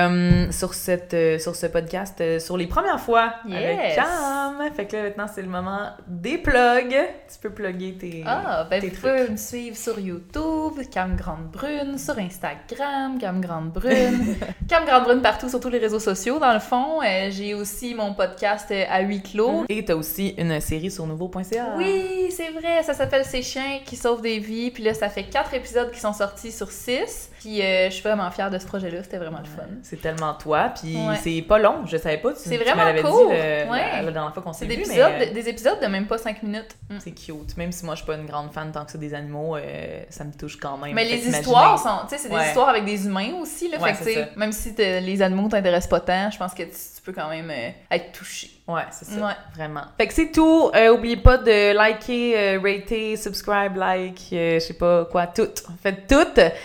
sur 0.51 0.73
cette 0.73 1.13
euh, 1.13 1.39
sur 1.39 1.55
ce 1.55 1.65
podcast 1.67 2.19
euh, 2.21 2.39
sur 2.39 2.57
les 2.57 2.67
premières 2.67 2.99
fois 2.99 3.33
avec 3.45 3.61
Yes. 3.79 3.95
Cam. 3.95 4.61
Fait 4.75 4.85
que 4.85 4.95
là 4.95 5.03
maintenant 5.03 5.25
c'est 5.33 5.41
le 5.41 5.47
moment 5.49 5.89
des 6.07 6.37
plugs. 6.37 6.95
Tu 7.31 7.39
peux 7.41 7.49
plugger 7.49 7.95
tes 7.99 8.23
Ah, 8.25 8.65
ben 8.69 8.81
tes 8.81 8.89
vous 8.89 8.95
trucs. 8.95 9.11
pouvez 9.11 9.29
me 9.29 9.37
suivre 9.37 9.75
sur 9.77 9.99
YouTube, 9.99 10.73
Cam 10.91 11.15
Grande 11.15 11.49
Brune, 11.51 11.97
sur 11.97 12.17
Instagram, 12.17 13.17
Cam 13.19 13.41
Grande 13.41 13.71
Brune, 13.71 14.35
Cam 14.69 14.85
Grande 14.85 15.03
Brune 15.03 15.21
partout 15.21 15.49
sur 15.49 15.59
tous 15.59 15.69
les 15.69 15.79
réseaux 15.79 15.99
sociaux 15.99 16.39
dans 16.39 16.53
le 16.53 16.59
fond. 16.59 17.01
Euh, 17.01 17.29
J'ai 17.31 17.53
aussi 17.53 17.93
mon 17.95 18.13
podcast 18.13 18.67
euh, 18.71 18.83
à 18.89 19.01
huis 19.01 19.21
clos. 19.21 19.65
Et 19.69 19.83
t'as 19.85 19.95
aussi 19.95 20.29
une 20.37 20.59
série 20.61 20.91
sur 20.91 21.05
nouveau.ca. 21.07 21.75
Oui, 21.77 22.27
c'est 22.31 22.49
vrai, 22.51 22.83
ça 22.83 22.93
s'appelle 22.93 23.25
Ces 23.25 23.41
chiens 23.41 23.79
qui 23.85 23.95
sauvent 23.95 24.21
des 24.21 24.39
vies. 24.39 24.71
Puis 24.71 24.83
là, 24.83 24.93
ça 24.93 25.09
fait 25.09 25.23
quatre 25.23 25.53
épisodes 25.53 25.91
qui 25.91 25.99
sont 25.99 26.13
sortis 26.13 26.51
sur 26.51 26.71
six. 26.71 27.29
Puis 27.45 27.61
euh, 27.61 27.85
je 27.91 27.93
suis 27.93 28.01
vraiment 28.01 28.31
fière 28.31 28.49
de 28.49 28.57
ce 28.57 28.65
projet-là, 28.65 29.03
c'était 29.03 29.19
vraiment 29.19 29.37
le 29.37 29.45
fun. 29.45 29.67
C'est 29.83 30.01
tellement 30.01 30.33
toi, 30.33 30.69
puis 30.81 30.97
Ouais. 30.97 31.15
c'est 31.21 31.43
pas 31.43 31.59
long, 31.59 31.85
je 31.85 31.95
savais 31.97 32.17
pas. 32.17 32.33
Tu, 32.33 32.39
C'est 32.39 32.57
vraiment 32.57 32.81
court, 33.03 33.29
dit 33.29 33.33
le- 33.35 33.69
ouais. 33.71 34.01
la, 34.03 34.11
dernière 34.11 34.33
fois 34.33 34.41
qu'on 34.41 34.51
s'est 34.51 34.65
des 34.65 34.75
vu, 34.77 34.81
épisodes, 34.81 35.11
mais 35.19 35.29
euh, 35.29 35.33
des 35.33 35.47
épisodes 35.47 35.79
de 35.79 35.85
même 35.85 36.07
pas 36.07 36.17
cinq 36.17 36.41
minutes. 36.41 36.75
Mm. 36.89 36.95
c'est 36.99 37.11
cute. 37.11 37.55
Même 37.57 37.71
si 37.71 37.85
moi 37.85 37.93
je 37.93 37.99
suis 37.99 38.07
pas 38.07 38.15
une 38.15 38.25
grande 38.25 38.51
fan 38.51 38.71
tant 38.71 38.83
que 38.83 38.91
ça 38.91 38.97
des 38.97 39.13
animaux, 39.13 39.57
euh, 39.57 40.01
ça 40.09 40.23
me 40.23 40.31
touche 40.33 40.57
quand 40.59 40.75
même. 40.79 40.95
Mais 40.95 41.05
les 41.05 41.27
histoires 41.27 41.77
sont, 41.77 42.07
tu 42.09 42.15
sais, 42.15 42.17
c'est 42.23 42.29
des 42.29 42.35
Ouais. 42.35 42.47
histoires 42.47 42.69
avec 42.69 42.83
des 42.83 43.05
humains 43.05 43.33
aussi, 43.39 43.69
là. 43.69 43.77
Fait 43.77 43.93
que, 44.33 44.39
même 44.39 44.51
si 44.51 44.73
les 44.77 45.21
animaux 45.21 45.47
t'intéressent 45.47 45.89
pas 45.89 45.99
tant, 45.99 46.31
je 46.31 46.37
pense 46.39 46.55
que 46.55 46.63
tu, 46.63 46.69
tu 46.71 47.01
peux 47.03 47.13
quand 47.13 47.29
même 47.29 47.51
euh, 47.51 47.69
être 47.91 48.11
touché. 48.11 48.49
Ouais, 48.67 48.81
c'est 48.89 49.05
ça. 49.05 49.23
Ouais. 49.27 49.33
Vraiment. 49.55 49.83
Fait 49.95 50.07
que 50.07 50.13
c'est 50.15 50.31
tout. 50.31 50.71
Euh, 50.75 50.89
oubliez 50.91 51.17
pas 51.17 51.37
de 51.37 51.71
liker, 51.75 52.33
euh, 52.35 52.59
rater, 52.59 53.15
subscribe, 53.15 53.75
like, 53.75 54.19
euh, 54.33 54.55
je 54.55 54.59
sais 54.59 54.73
pas 54.73 55.05
quoi, 55.05 55.27
tout. 55.27 55.49
Faites 55.83 56.07
tout. 56.07 56.15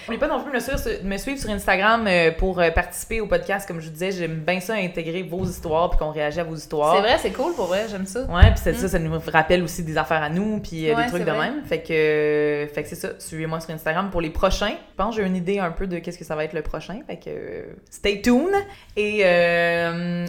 Oubliez 0.06 0.18
pas 0.18 0.26
non 0.28 0.40
plus 0.40 0.50
de 0.50 1.04
me 1.06 1.16
suivre 1.18 1.38
sur, 1.38 1.50
Instagram 1.50 2.06
euh, 2.06 2.30
pour 2.32 2.58
euh, 2.58 2.70
participer 2.70 3.20
au 3.20 3.26
podcast. 3.26 3.68
Comme 3.68 3.80
je 3.80 3.86
vous 3.88 3.92
disais, 3.92 4.12
j'aime 4.12 4.36
bien 4.36 4.60
ça 4.60 4.74
intégrer 4.76 5.22
vos 5.22 5.44
histoires 5.44 5.90
puis 5.90 5.98
qu'on 5.98 6.10
réagit 6.10 6.40
à 6.40 6.44
vos 6.44 6.54
histoires. 6.54 6.94
C'est 6.94 7.02
vrai, 7.02 7.18
c'est 7.20 7.32
cool 7.32 7.52
pour 7.52 7.66
vrai, 7.66 7.84
j'aime 7.90 8.06
ça. 8.06 8.20
Ouais, 8.22 8.50
puis 8.52 8.60
c'est 8.64 8.72
Mm. 8.72 8.76
ça, 8.76 8.88
ça 8.88 8.98
nous 8.98 9.20
rappelle 9.30 9.62
aussi 9.62 9.82
des 9.82 9.98
affaires 9.98 10.22
à 10.22 10.30
nous, 10.30 10.58
puis 10.60 10.88
euh, 10.88 10.94
Ouais, 10.96 11.02
des 11.04 11.08
trucs 11.10 11.24
de 11.26 11.30
vrai. 11.30 11.50
même. 11.50 11.64
Fait 11.66 11.80
que, 11.82 12.66
fait 12.72 12.82
que 12.82 12.88
c'est 12.88 12.94
ça. 12.96 13.08
Suivez-moi 13.18 13.60
sur 13.60 13.74
Instagram 13.74 14.08
pour 14.10 14.22
les 14.22 14.30
prochains. 14.30 14.70
Je 14.70 14.96
pense 14.96 15.16
que 15.16 15.20
j'ai 15.20 15.28
une 15.28 15.36
idée 15.36 15.58
un 15.58 15.70
peu 15.70 15.86
de 15.86 15.98
qu'est-ce 15.98 16.16
que 16.18 16.24
ça 16.24 16.34
va 16.34 16.44
être 16.44 16.54
le 16.54 16.62
prochain. 16.62 17.00
Fait 17.06 17.18
que, 17.18 17.76
stay 17.90 18.22
tuned. 18.22 18.54
Et 18.96 19.18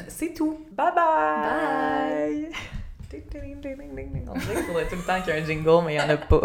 c'est 0.09 0.33
tout. 0.33 0.59
Bye 0.73 0.87
bye. 0.95 1.60
On 4.27 4.39
dirait 4.39 4.55
qu'il 4.55 4.63
faudrait 4.63 4.87
tout 4.87 4.95
le 4.95 5.01
temps 5.03 5.21
qu'il 5.21 5.33
y 5.33 5.37
ait 5.37 5.41
un 5.41 5.45
jingle, 5.45 5.85
mais 5.85 5.95
il 5.95 5.97
n'y 5.97 6.01
en 6.01 6.09
a 6.09 6.17
pas. 6.17 6.41